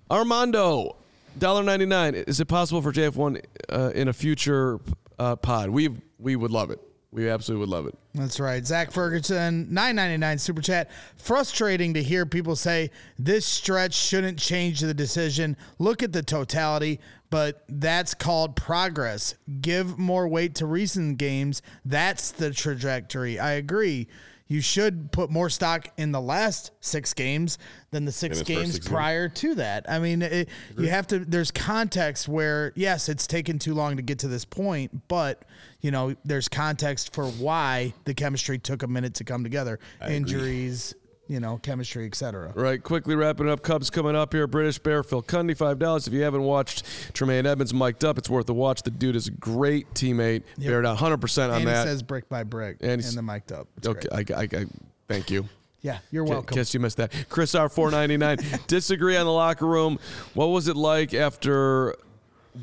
Armando. 0.10 0.96
$1.99. 1.40 2.28
Is 2.28 2.40
it 2.40 2.46
possible 2.46 2.82
for 2.82 2.92
JF1 2.92 3.44
uh, 3.70 3.92
in 3.96 4.08
a 4.08 4.14
future 4.14 4.80
uh, 5.18 5.36
pod? 5.36 5.70
We 5.70 5.90
we 6.18 6.36
would 6.36 6.52
love 6.52 6.70
it. 6.70 6.80
We 7.12 7.30
absolutely 7.30 7.62
would 7.62 7.70
love 7.70 7.88
it. 7.88 7.98
That's 8.20 8.40
right. 8.40 8.66
Zach 8.66 8.92
Ferguson, 8.92 9.74
nine 9.74 9.96
ninety 9.96 10.18
nine 10.18 10.38
super 10.38 10.62
chat. 10.62 10.90
Frustrating 11.16 11.94
to 11.94 12.04
hear 12.04 12.26
people 12.26 12.56
say 12.56 12.92
this 13.18 13.46
stretch 13.46 13.94
shouldn't 13.94 14.38
change 14.38 14.82
the 14.82 14.94
decision. 14.94 15.56
Look 15.78 16.04
at 16.04 16.12
the 16.12 16.22
totality, 16.22 17.00
but 17.30 17.64
that's 17.70 18.14
called 18.14 18.56
progress. 18.56 19.36
Give 19.62 19.98
more 19.98 20.28
weight 20.28 20.56
to 20.56 20.66
recent 20.66 21.18
games. 21.18 21.62
That's 21.86 22.32
the 22.32 22.52
trajectory. 22.52 23.40
I 23.40 23.52
agree. 23.54 24.08
You 24.50 24.62
should 24.62 25.12
put 25.12 25.30
more 25.30 25.48
stock 25.48 25.90
in 25.98 26.12
the 26.12 26.20
last 26.20 26.72
six 26.80 27.14
games 27.14 27.60
than 27.92 28.06
the 28.06 28.12
six 28.12 28.40
In 28.40 28.40
his 28.40 28.40
first 28.40 28.48
games 28.48 28.74
six 28.74 28.88
prior 28.88 29.30
to 29.30 29.56
that. 29.56 29.86
I 29.88 30.00
mean, 30.00 30.24
it, 30.24 30.50
you 30.76 30.90
have 30.90 31.06
to. 31.08 31.20
There's 31.20 31.52
context 31.52 32.28
where 32.28 32.74
yes, 32.76 33.10
it's 33.10 33.28
taken 33.28 33.60
too 33.60 33.76
long 33.76 33.98
to 33.98 34.02
get 34.02 34.20
to 34.20 34.28
this 34.28 34.46
point, 34.46 35.08
but 35.08 35.46
you 35.82 35.92
know, 35.92 36.16
there's 36.26 36.50
context 36.50 37.14
for 37.14 37.28
why 37.28 37.94
the 38.06 38.16
chemistry 38.16 38.58
took 38.58 38.82
a 38.82 38.88
minute 38.88 39.14
to 39.16 39.24
come 39.24 39.44
together. 39.44 39.80
Injuries, 40.08 40.96
you 41.30 41.40
know, 41.40 41.60
chemistry, 41.60 42.06
etc. 42.08 42.52
Right, 42.56 42.84
quickly 42.84 43.16
wrapping 43.16 43.48
up. 43.48 43.62
Cubs 43.62 43.90
coming 43.90 44.16
up 44.16 44.34
here. 44.34 44.48
British 44.48 44.80
Bear, 44.80 45.04
Phil 45.04 45.22
Cundy, 45.22 45.56
five 45.56 45.80
dollars. 45.80 46.08
If 46.08 46.14
you 46.14 46.24
haven't 46.24 46.42
watched 46.44 46.84
Tremaine 47.14 47.46
Edmunds 47.46 47.74
mic'd 47.74 48.04
up, 48.04 48.18
it's 48.18 48.30
worth 48.30 48.50
a 48.50 48.54
watch. 48.54 48.82
The 48.82 48.92
dude 48.92 49.16
is 49.16 49.28
a 49.28 49.32
great 49.32 49.94
teammate. 49.94 50.44
Bear 50.58 50.82
down 50.82 50.96
100 50.96 51.18
percent 51.18 51.52
on 51.52 51.60
And 51.60 51.68
that. 51.68 51.86
it 51.88 51.90
says 51.90 52.04
brick 52.04 52.28
by 52.28 52.44
brick 52.44 52.78
And 52.82 53.02
and, 53.02 53.04
the 53.04 53.22
mic'd 53.22 53.52
up. 53.52 53.68
It's 53.78 53.88
okay. 53.88 54.08
I, 54.12 54.26
I, 54.36 54.42
I, 54.42 54.66
thank 55.08 55.30
you. 55.30 55.48
Yeah, 55.82 56.00
you're 56.12 56.26
welcome. 56.26 56.56
Guess 56.58 56.74
you 56.74 56.82
missed 56.82 56.98
that. 56.98 57.14
Chris 57.30 57.56
R 57.56 57.70
four 57.70 57.90
ninety 57.90 58.18
nine. 58.18 58.40
Disagree 58.68 59.16
on 59.16 59.26
the 59.26 59.32
locker 59.32 59.66
room. 59.66 59.98
What 60.34 60.48
was 60.48 60.68
it 60.68 60.76
like 60.76 61.14
after 61.14 61.96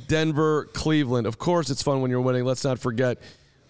Denver, 0.07 0.67
Cleveland? 0.75 1.27
Of 1.27 1.39
course, 1.39 1.71
it's 1.71 1.83
fun 1.83 2.03
when 2.03 2.11
you're 2.11 2.21
winning. 2.21 2.45
Let's 2.45 2.63
not 2.63 2.79
forget 2.79 3.17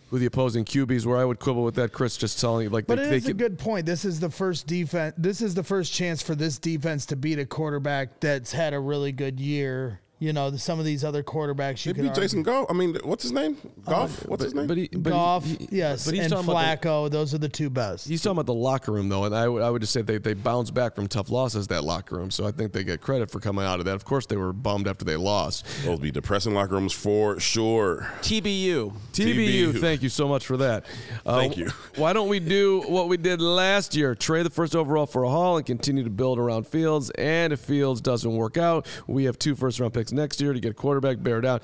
who 0.09 0.19
the 0.19 0.27
opposing 0.27 0.65
QBs 0.65 1.05
were. 1.05 1.17
I 1.17 1.25
would 1.25 1.39
quibble 1.41 1.65
with 1.65 1.75
that. 1.77 1.93
Chris 1.93 2.17
just 2.17 2.39
telling 2.41 2.65
you 2.65 2.71
like 2.71 2.87
But 2.87 2.99
they, 2.99 3.05
it 3.05 3.11
they 3.11 3.17
a 3.17 3.21
could- 3.23 3.39
good 3.39 3.59
point. 3.59 3.87
This 3.87 4.05
is 4.05 4.21
the 4.21 4.31
first 4.31 4.67
defense. 4.67 5.15
This 5.19 5.41
is 5.41 5.55
the 5.55 5.65
first 5.65 5.93
chance 5.93 6.23
for 6.23 6.35
this 6.35 6.59
defense 6.59 7.07
to 7.07 7.17
beat 7.17 7.39
a 7.39 7.47
quarterback 7.47 8.21
that's 8.21 8.53
had 8.53 8.73
a 8.75 8.81
really 8.81 9.13
good 9.13 9.41
year. 9.41 10.01
You 10.19 10.33
know, 10.33 10.51
some 10.57 10.79
of 10.79 10.87
these 10.87 11.05
other 11.05 11.23
quarterbacks 11.23 11.85
you 11.85 11.93
They 11.93 11.97
could 11.97 12.03
beat 12.05 12.09
argue- 12.09 12.23
Jason 12.23 12.43
Goff. 12.43 12.67
I 12.71 12.73
mean, 12.73 12.97
what's 13.05 13.23
his 13.23 13.33
name? 13.33 13.59
Goff? 13.85 14.27
what's 14.27 14.43
his 14.45 14.55
name? 14.55 14.67
But 14.67 14.79
he, 14.79 14.89
but 14.89 15.11
Goff, 15.11 15.45
he- 15.45 15.69
yes, 15.71 16.07
but 16.07 16.15
he's 16.15 16.23
and 16.25 16.33
talking 16.33 16.49
about 16.51 16.81
the- 16.81 16.89
Flacco. 16.89 17.11
those 17.11 17.35
are 17.35 17.39
the 17.39 17.51
two 17.51 17.69
best. 17.69 18.09
He's 18.09 18.23
talking 18.23 18.37
about 18.39 18.47
the 18.47 18.55
locker 18.55 18.93
room, 18.93 19.11
though, 19.11 19.25
and 19.25 19.35
I 19.35 19.47
would- 19.47 19.63
I 19.63 19.69
would 19.69 19.83
just 19.83 19.93
say 19.93 20.01
they, 20.01 20.17
they 20.17 20.33
bounce 20.33 20.71
back 20.71 20.95
from 20.95 21.07
tough 21.07 21.31
losses, 21.31 21.67
that 21.67 21.85
locker 21.85 22.17
room. 22.17 22.31
So 22.31 22.47
I 22.47 22.51
think 22.51 22.73
they 22.73 22.83
get 22.83 23.03
credit 23.03 23.31
for 23.31 23.41
coming 23.41 23.67
out 23.67 23.79
of 23.79 23.85
that. 23.85 23.95
Of 23.95 24.07
course, 24.07 24.25
they 24.25 24.37
were 24.37 24.55
bummed 24.55 24.89
after 24.89 25.05
they 25.05 25.17
lost. 25.17 25.67
Those 25.85 25.99
be 25.99 26.11
depressing 26.11 26.55
locker 26.55 26.73
rooms 26.77 26.95
for 26.95 27.39
sure. 27.39 28.11
TBU. 28.23 28.95
TBU, 29.13 29.73
TBU. 29.75 29.81
thank 29.83 30.03
you 30.03 30.09
so 30.09 30.27
much 30.27 30.47
for 30.47 30.57
that. 30.57 30.87
Uh, 31.27 31.39
Thank 31.41 31.57
you. 31.57 31.69
Why 31.97 32.13
don't 32.13 32.29
we 32.29 32.39
do 32.39 32.83
what 32.87 33.09
we 33.09 33.17
did 33.17 33.41
last 33.41 33.97
year? 33.97 34.15
Trade 34.15 34.47
the 34.47 34.51
first 34.51 34.77
overall 34.77 35.07
for 35.07 35.25
a 35.25 35.29
haul 35.29 35.57
and 35.57 35.67
continue 35.67 36.05
to 36.05 36.11
build 36.11 36.39
around 36.39 36.69
Fields. 36.69 37.11
And 37.11 37.53
if 37.53 37.59
Fields 37.59 38.01
doesn't 38.01 38.33
work 38.37 38.57
out, 38.57 38.87
we 39.09 39.25
have 39.25 39.37
two 39.37 39.57
first 39.57 39.81
round 39.81 39.93
picks 39.93 40.06
next 40.13 40.41
year 40.41 40.53
to 40.53 40.61
get 40.61 40.71
a 40.71 40.75
quarterback, 40.75 41.23
bear 41.23 41.41
down. 41.41 41.61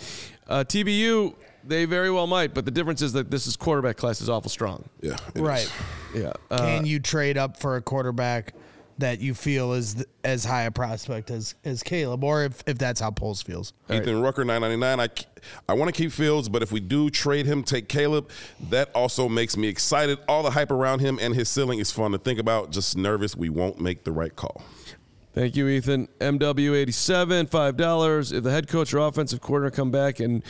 Uh, 0.48 0.64
TBU, 0.64 1.34
they 1.64 1.84
very 1.84 2.10
well 2.10 2.26
might, 2.26 2.54
but 2.54 2.64
the 2.64 2.70
difference 2.70 3.02
is 3.02 3.12
that 3.12 3.30
this 3.30 3.46
is 3.46 3.56
quarterback 3.56 3.96
class 3.96 4.20
is 4.20 4.28
awful 4.28 4.50
strong. 4.50 4.88
Yeah. 5.00 5.16
it 5.34 5.36
is. 5.36 5.42
right. 5.42 5.72
Yeah. 6.14 6.32
Uh, 6.50 6.58
Can 6.58 6.86
you 6.86 7.00
trade 7.00 7.38
up 7.38 7.56
for 7.56 7.76
a 7.76 7.82
quarterback 7.82 8.54
that 8.98 9.20
you 9.20 9.34
feel 9.34 9.72
is 9.72 9.94
th- 9.94 10.06
as 10.22 10.44
high 10.44 10.62
a 10.62 10.70
prospect 10.70 11.30
as 11.30 11.54
as 11.64 11.82
Caleb, 11.82 12.22
or 12.22 12.44
if, 12.44 12.62
if 12.66 12.78
that's 12.78 13.00
how 13.00 13.10
Poles 13.10 13.42
feels? 13.42 13.72
Ethan 13.90 14.20
Rucker, 14.20 14.44
nine 14.44 14.60
ninety 14.60 14.76
nine. 14.76 15.00
I, 15.00 15.08
I 15.68 15.72
want 15.74 15.92
to 15.92 15.98
keep 15.98 16.12
Fields, 16.12 16.48
but 16.48 16.62
if 16.62 16.70
we 16.70 16.80
do 16.80 17.08
trade 17.10 17.46
him, 17.46 17.62
take 17.62 17.88
Caleb. 17.88 18.30
That 18.70 18.90
also 18.94 19.28
makes 19.28 19.56
me 19.56 19.68
excited. 19.68 20.18
All 20.28 20.42
the 20.42 20.50
hype 20.50 20.70
around 20.70 21.00
him 21.00 21.18
and 21.20 21.34
his 21.34 21.48
ceiling 21.48 21.78
is 21.78 21.90
fun 21.90 22.12
to 22.12 22.18
think 22.18 22.38
about. 22.38 22.70
Just 22.70 22.96
nervous 22.96 23.34
we 23.34 23.48
won't 23.48 23.80
make 23.80 24.04
the 24.04 24.12
right 24.12 24.34
call. 24.36 24.62
Thank 25.34 25.56
you, 25.56 25.66
Ethan. 25.66 26.08
MW87, 26.20 27.48
$5. 27.48 28.32
If 28.32 28.42
the 28.42 28.50
head 28.50 28.68
coach 28.68 28.92
or 28.92 28.98
offensive 28.98 29.40
coordinator 29.40 29.74
come 29.74 29.90
back 29.90 30.20
and, 30.20 30.42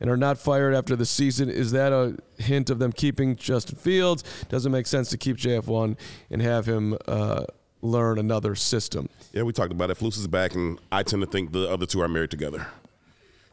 and 0.00 0.08
are 0.08 0.16
not 0.16 0.38
fired 0.38 0.74
after 0.74 0.96
the 0.96 1.04
season, 1.04 1.50
is 1.50 1.72
that 1.72 1.92
a 1.92 2.16
hint 2.42 2.70
of 2.70 2.78
them 2.78 2.90
keeping 2.90 3.36
Justin 3.36 3.76
Fields? 3.76 4.24
Doesn't 4.48 4.72
make 4.72 4.86
sense 4.86 5.10
to 5.10 5.18
keep 5.18 5.36
JF1 5.36 5.96
and 6.30 6.40
have 6.40 6.64
him 6.64 6.96
uh, 7.06 7.44
learn 7.82 8.18
another 8.18 8.54
system. 8.54 9.10
Yeah, 9.32 9.42
we 9.42 9.52
talked 9.52 9.72
about 9.72 9.90
it. 9.90 9.98
Flus 9.98 10.16
is 10.16 10.26
back, 10.26 10.54
and 10.54 10.78
I 10.90 11.02
tend 11.02 11.22
to 11.22 11.28
think 11.28 11.52
the 11.52 11.68
other 11.70 11.84
two 11.84 12.00
are 12.00 12.08
married 12.08 12.30
together. 12.30 12.66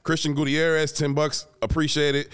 Christian 0.04 0.34
Gutierrez, 0.34 0.94
10 0.94 1.14
bucks. 1.14 1.48
Appreciate 1.62 2.16
it. 2.16 2.30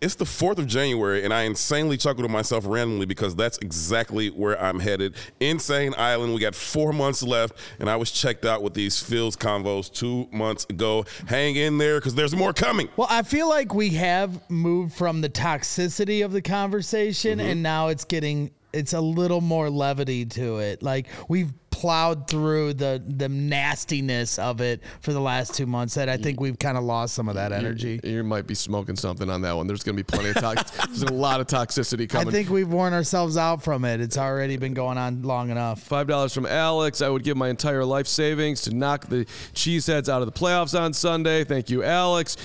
It's 0.00 0.14
the 0.14 0.24
4th 0.24 0.56
of 0.56 0.66
January, 0.66 1.24
and 1.24 1.34
I 1.34 1.42
insanely 1.42 1.98
chuckled 1.98 2.24
to 2.26 2.32
myself 2.32 2.64
randomly 2.66 3.04
because 3.04 3.36
that's 3.36 3.58
exactly 3.58 4.28
where 4.30 4.58
I'm 4.58 4.80
headed. 4.80 5.14
Insane 5.40 5.92
Island. 5.98 6.32
We 6.32 6.40
got 6.40 6.54
four 6.54 6.94
months 6.94 7.22
left, 7.22 7.54
and 7.78 7.90
I 7.90 7.96
was 7.96 8.10
checked 8.10 8.46
out 8.46 8.62
with 8.62 8.72
these 8.72 8.98
Fields 9.02 9.36
convos 9.36 9.92
two 9.92 10.26
months 10.32 10.64
ago. 10.70 11.04
Hang 11.26 11.56
in 11.56 11.76
there 11.76 11.98
because 11.98 12.14
there's 12.14 12.34
more 12.34 12.54
coming. 12.54 12.88
Well, 12.96 13.08
I 13.10 13.20
feel 13.22 13.46
like 13.48 13.74
we 13.74 13.90
have 13.90 14.50
moved 14.50 14.94
from 14.94 15.20
the 15.20 15.28
toxicity 15.28 16.24
of 16.24 16.32
the 16.32 16.40
conversation, 16.42 17.38
Mm-hmm. 17.38 17.48
and 17.48 17.62
now 17.62 17.88
it's 17.88 18.04
getting 18.06 18.50
it's 18.72 18.92
a 18.92 19.00
little 19.00 19.40
more 19.40 19.70
levity 19.70 20.24
to 20.26 20.58
it. 20.58 20.82
Like 20.82 21.06
we've 21.28 21.52
plowed 21.70 22.28
through 22.28 22.74
the 22.74 23.02
the 23.06 23.28
nastiness 23.28 24.38
of 24.38 24.60
it 24.60 24.82
for 25.00 25.12
the 25.12 25.20
last 25.20 25.54
two 25.54 25.66
months. 25.66 25.94
That 25.94 26.08
I 26.08 26.16
think 26.18 26.38
we've 26.40 26.58
kind 26.58 26.76
of 26.76 26.84
lost 26.84 27.14
some 27.14 27.28
of 27.28 27.36
that 27.36 27.52
energy. 27.52 28.00
You, 28.04 28.16
you 28.16 28.24
might 28.24 28.46
be 28.46 28.54
smoking 28.54 28.96
something 28.96 29.30
on 29.30 29.40
that 29.42 29.56
one. 29.56 29.66
There's 29.66 29.82
going 29.82 29.96
to 29.96 30.02
be 30.02 30.06
plenty 30.06 30.30
of 30.30 30.36
tox- 30.36 30.70
There's 30.86 31.02
a 31.02 31.12
lot 31.12 31.40
of 31.40 31.46
toxicity 31.46 32.08
coming. 32.08 32.28
I 32.28 32.30
think 32.30 32.50
we've 32.50 32.68
worn 32.68 32.92
ourselves 32.92 33.36
out 33.36 33.62
from 33.62 33.84
it. 33.84 34.00
It's 34.00 34.18
already 34.18 34.56
been 34.58 34.74
going 34.74 34.98
on 34.98 35.22
long 35.22 35.50
enough. 35.50 35.82
Five 35.82 36.06
dollars 36.06 36.34
from 36.34 36.46
Alex. 36.46 37.00
I 37.00 37.08
would 37.08 37.24
give 37.24 37.36
my 37.36 37.48
entire 37.48 37.84
life 37.84 38.06
savings 38.06 38.62
to 38.62 38.74
knock 38.74 39.06
the 39.06 39.24
cheeseheads 39.54 40.08
out 40.08 40.20
of 40.22 40.26
the 40.26 40.38
playoffs 40.38 40.78
on 40.78 40.92
Sunday. 40.92 41.44
Thank 41.44 41.70
you, 41.70 41.82
Alex. 41.82 42.36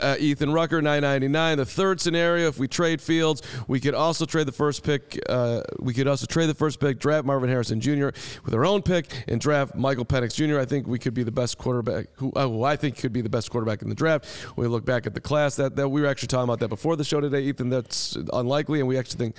Uh, 0.00 0.16
Ethan 0.18 0.52
Rucker, 0.52 0.82
nine 0.82 1.02
ninety 1.02 1.28
nine. 1.28 1.58
The 1.58 1.66
third 1.66 2.00
scenario: 2.00 2.48
if 2.48 2.58
we 2.58 2.68
trade 2.68 3.00
Fields, 3.00 3.42
we 3.68 3.80
could 3.80 3.94
also 3.94 4.24
trade 4.24 4.46
the 4.46 4.52
first 4.52 4.82
pick. 4.82 5.20
Uh, 5.28 5.62
we 5.78 5.94
could 5.94 6.08
also 6.08 6.26
trade 6.26 6.46
the 6.46 6.54
first 6.54 6.80
pick, 6.80 6.98
draft 6.98 7.26
Marvin 7.26 7.48
Harrison 7.48 7.80
Jr. 7.80 8.08
with 8.44 8.54
our 8.54 8.64
own 8.64 8.82
pick, 8.82 9.24
and 9.28 9.40
draft 9.40 9.74
Michael 9.74 10.04
Penix 10.04 10.34
Jr. 10.34 10.58
I 10.58 10.64
think 10.64 10.86
we 10.86 10.98
could 10.98 11.14
be 11.14 11.22
the 11.22 11.32
best 11.32 11.58
quarterback. 11.58 12.06
Who, 12.16 12.32
uh, 12.34 12.48
who 12.48 12.64
I 12.64 12.76
think 12.76 12.98
could 12.98 13.12
be 13.12 13.20
the 13.20 13.28
best 13.28 13.50
quarterback 13.50 13.82
in 13.82 13.88
the 13.88 13.94
draft. 13.94 14.26
We 14.56 14.66
look 14.66 14.84
back 14.84 15.06
at 15.06 15.14
the 15.14 15.20
class 15.20 15.56
that, 15.56 15.76
that 15.76 15.88
we 15.88 16.00
were 16.00 16.06
actually 16.06 16.28
talking 16.28 16.44
about 16.44 16.60
that 16.60 16.68
before 16.68 16.96
the 16.96 17.04
show 17.04 17.20
today, 17.20 17.42
Ethan. 17.42 17.70
That's 17.70 18.16
unlikely, 18.32 18.80
and 18.80 18.88
we 18.88 18.98
actually 18.98 19.18
think. 19.18 19.36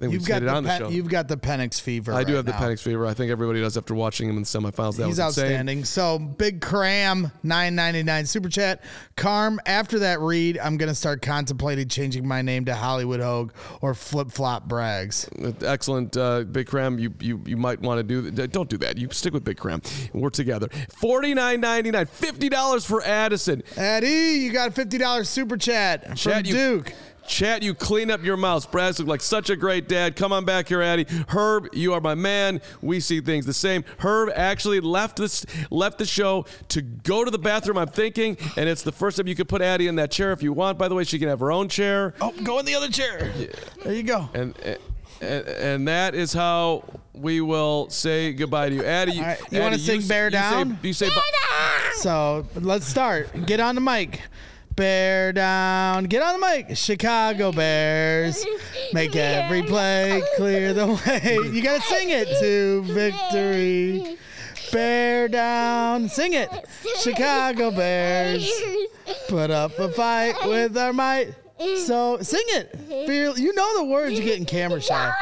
I 0.00 0.04
think 0.04 0.12
You've 0.14 0.22
we've 0.22 0.28
got 0.28 0.34
said 0.36 0.42
it 0.44 0.48
on 0.48 0.62
the 0.62 0.68
Pen- 0.70 0.78
show. 0.80 0.88
you've 0.88 1.08
got 1.10 1.28
the 1.28 1.36
Penix 1.36 1.78
fever. 1.78 2.14
I 2.14 2.24
do 2.24 2.32
right 2.32 2.36
have 2.36 2.46
the 2.46 2.52
now. 2.52 2.58
Penix 2.60 2.80
fever. 2.80 3.06
I 3.06 3.12
think 3.12 3.30
everybody 3.30 3.60
does 3.60 3.76
after 3.76 3.94
watching 3.94 4.30
him 4.30 4.36
in 4.38 4.42
the 4.44 4.46
semifinals. 4.46 4.96
That 4.96 5.06
He's 5.08 5.18
was 5.18 5.36
insane. 5.36 5.44
outstanding. 5.44 5.84
So 5.84 6.18
big 6.18 6.62
cram, 6.62 7.30
nine 7.42 7.74
ninety 7.74 8.02
nine 8.02 8.24
super 8.24 8.48
chat. 8.48 8.82
Carm. 9.16 9.60
After 9.66 9.98
that 9.98 10.20
read, 10.20 10.58
I'm 10.58 10.78
gonna 10.78 10.94
start 10.94 11.20
contemplating 11.20 11.86
changing 11.88 12.26
my 12.26 12.40
name 12.40 12.64
to 12.64 12.74
Hollywood 12.74 13.20
Hoge 13.20 13.50
or 13.82 13.92
Flip 13.94 14.30
Flop 14.30 14.66
Brags. 14.66 15.28
Excellent, 15.60 16.16
uh, 16.16 16.44
Big 16.44 16.66
Cram. 16.66 16.98
You 16.98 17.12
you 17.20 17.42
you 17.44 17.56
might 17.58 17.80
want 17.82 17.98
to 17.98 18.02
do 18.02 18.30
that. 18.30 18.52
Don't 18.52 18.70
do 18.70 18.78
that. 18.78 18.96
You 18.96 19.08
stick 19.10 19.34
with 19.34 19.44
Big 19.44 19.58
Cram. 19.58 19.82
We're 20.14 20.30
together. 20.30 20.68
Forty 20.96 21.34
nine 21.34 21.60
ninety 21.60 21.90
nine. 21.90 22.06
Fifty 22.06 22.48
dollars 22.48 22.86
for 22.86 23.02
Addison. 23.02 23.62
Eddie, 23.76 24.40
you 24.40 24.50
got 24.50 24.68
a 24.68 24.72
fifty 24.72 24.96
dollars 24.96 25.28
super 25.28 25.58
chat 25.58 26.06
from 26.06 26.16
Chat, 26.16 26.46
you- 26.46 26.54
Duke. 26.54 26.92
Chat, 27.26 27.62
you 27.62 27.74
clean 27.74 28.10
up 28.10 28.24
your 28.24 28.36
mouse. 28.36 28.66
Brad's 28.66 28.98
look 28.98 29.08
like 29.08 29.20
such 29.20 29.50
a 29.50 29.56
great 29.56 29.88
dad. 29.88 30.16
Come 30.16 30.32
on 30.32 30.44
back 30.44 30.68
here, 30.68 30.82
Addy. 30.82 31.06
Herb, 31.28 31.68
you 31.72 31.92
are 31.94 32.00
my 32.00 32.14
man. 32.14 32.60
We 32.82 32.98
see 33.00 33.20
things 33.20 33.46
the 33.46 33.54
same. 33.54 33.84
Herb 33.98 34.30
actually 34.34 34.80
left 34.80 35.16
this 35.16 35.46
left 35.70 35.98
the 35.98 36.06
show 36.06 36.46
to 36.68 36.82
go 36.82 37.24
to 37.24 37.30
the 37.30 37.38
bathroom. 37.38 37.78
I'm 37.78 37.86
thinking, 37.88 38.36
and 38.56 38.68
it's 38.68 38.82
the 38.82 38.92
first 38.92 39.16
time 39.16 39.28
you 39.28 39.34
could 39.36 39.48
put 39.48 39.62
Addy 39.62 39.86
in 39.86 39.94
that 39.96 40.10
chair 40.10 40.32
if 40.32 40.42
you 40.42 40.52
want. 40.52 40.76
By 40.78 40.88
the 40.88 40.94
way, 40.94 41.04
she 41.04 41.18
can 41.18 41.28
have 41.28 41.40
her 41.40 41.52
own 41.52 41.68
chair. 41.68 42.14
Oh, 42.20 42.32
go 42.42 42.58
in 42.58 42.66
the 42.66 42.74
other 42.74 42.88
chair. 42.88 43.32
There 43.84 43.94
you 43.94 44.02
go. 44.02 44.28
And, 44.34 44.54
and 44.64 44.78
and 45.46 45.88
that 45.88 46.14
is 46.14 46.32
how 46.32 46.82
we 47.12 47.42
will 47.42 47.90
say 47.90 48.32
goodbye 48.32 48.70
to 48.70 48.74
you, 48.74 48.84
Addie. 48.84 49.12
You, 49.12 49.20
All 49.20 49.26
right, 49.26 49.38
you 49.52 49.60
wanna 49.60 49.74
Addie, 49.74 49.82
sing 49.82 50.00
s- 50.00 50.08
Bear 50.08 50.24
you 50.26 50.30
say- 50.30 50.38
Down? 50.38 50.78
You 50.82 50.92
say, 50.94 51.08
bu- 51.10 51.20
So 51.96 52.46
let's 52.54 52.86
start. 52.86 53.44
Get 53.46 53.60
on 53.60 53.74
the 53.74 53.80
mic. 53.82 54.22
Bear 54.80 55.30
down. 55.34 56.04
Get 56.04 56.22
on 56.22 56.40
the 56.40 56.46
mic. 56.46 56.74
Chicago 56.74 57.52
Bears. 57.60 58.46
Make 58.94 59.14
every 59.14 59.62
play 59.62 60.22
clear 60.36 60.72
the 60.72 60.86
way. 60.86 61.36
You 61.52 61.60
got 61.62 61.82
to 61.82 61.86
sing 61.86 62.08
it 62.08 62.26
to 62.40 62.82
victory. 62.84 64.16
Bear 64.72 65.28
down. 65.28 66.08
Sing 66.08 66.32
it. 66.32 66.48
Chicago 66.98 67.70
Bears. 67.70 68.50
Put 69.28 69.50
up 69.50 69.78
a 69.78 69.90
fight 69.90 70.36
with 70.46 70.78
our 70.78 70.94
might. 70.94 71.34
So 71.84 72.16
sing 72.22 72.40
it. 72.46 72.74
Feel 73.06 73.38
you 73.38 73.52
know 73.52 73.80
the 73.80 73.84
words. 73.84 74.14
You're 74.14 74.24
getting 74.24 74.46
camera 74.46 74.80
shy. 74.80 75.12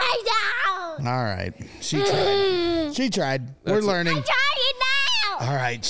All 1.01 1.05
right. 1.05 1.53
She 1.81 1.99
tried. 1.99 2.93
She 2.95 3.11
tried. 3.11 3.49
We're 3.65 3.73
That's 3.75 3.85
it. 3.85 3.89
learning. 3.89 4.25
All 5.41 5.57
right. 5.57 5.85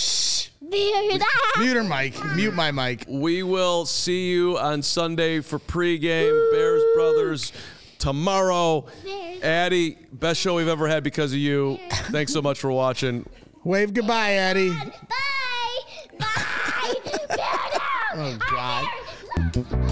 Shh. 0.72 1.58
Mute 1.58 1.76
her 1.76 1.84
mic. 1.84 2.14
Mute 2.34 2.54
my 2.54 2.70
mic. 2.70 3.04
we 3.08 3.42
will 3.42 3.86
see 3.86 4.30
you 4.30 4.58
on 4.58 4.82
Sunday 4.82 5.40
for 5.40 5.58
pregame. 5.58 6.52
Bears 6.52 6.82
Brothers 6.94 7.52
tomorrow. 7.98 8.86
Addie, 9.42 9.98
best 10.12 10.40
show 10.40 10.54
we've 10.54 10.68
ever 10.68 10.88
had 10.88 11.02
because 11.02 11.32
of 11.32 11.38
you. 11.38 11.78
Thanks 12.10 12.32
so 12.32 12.42
much 12.42 12.58
for 12.58 12.70
watching. 12.70 13.28
Wave 13.64 13.92
goodbye, 13.92 14.32
Eddie. 14.32 14.70
Bye. 14.70 16.18
Bye. 16.18 16.94
Oh 18.14 18.38
God. 18.50 19.84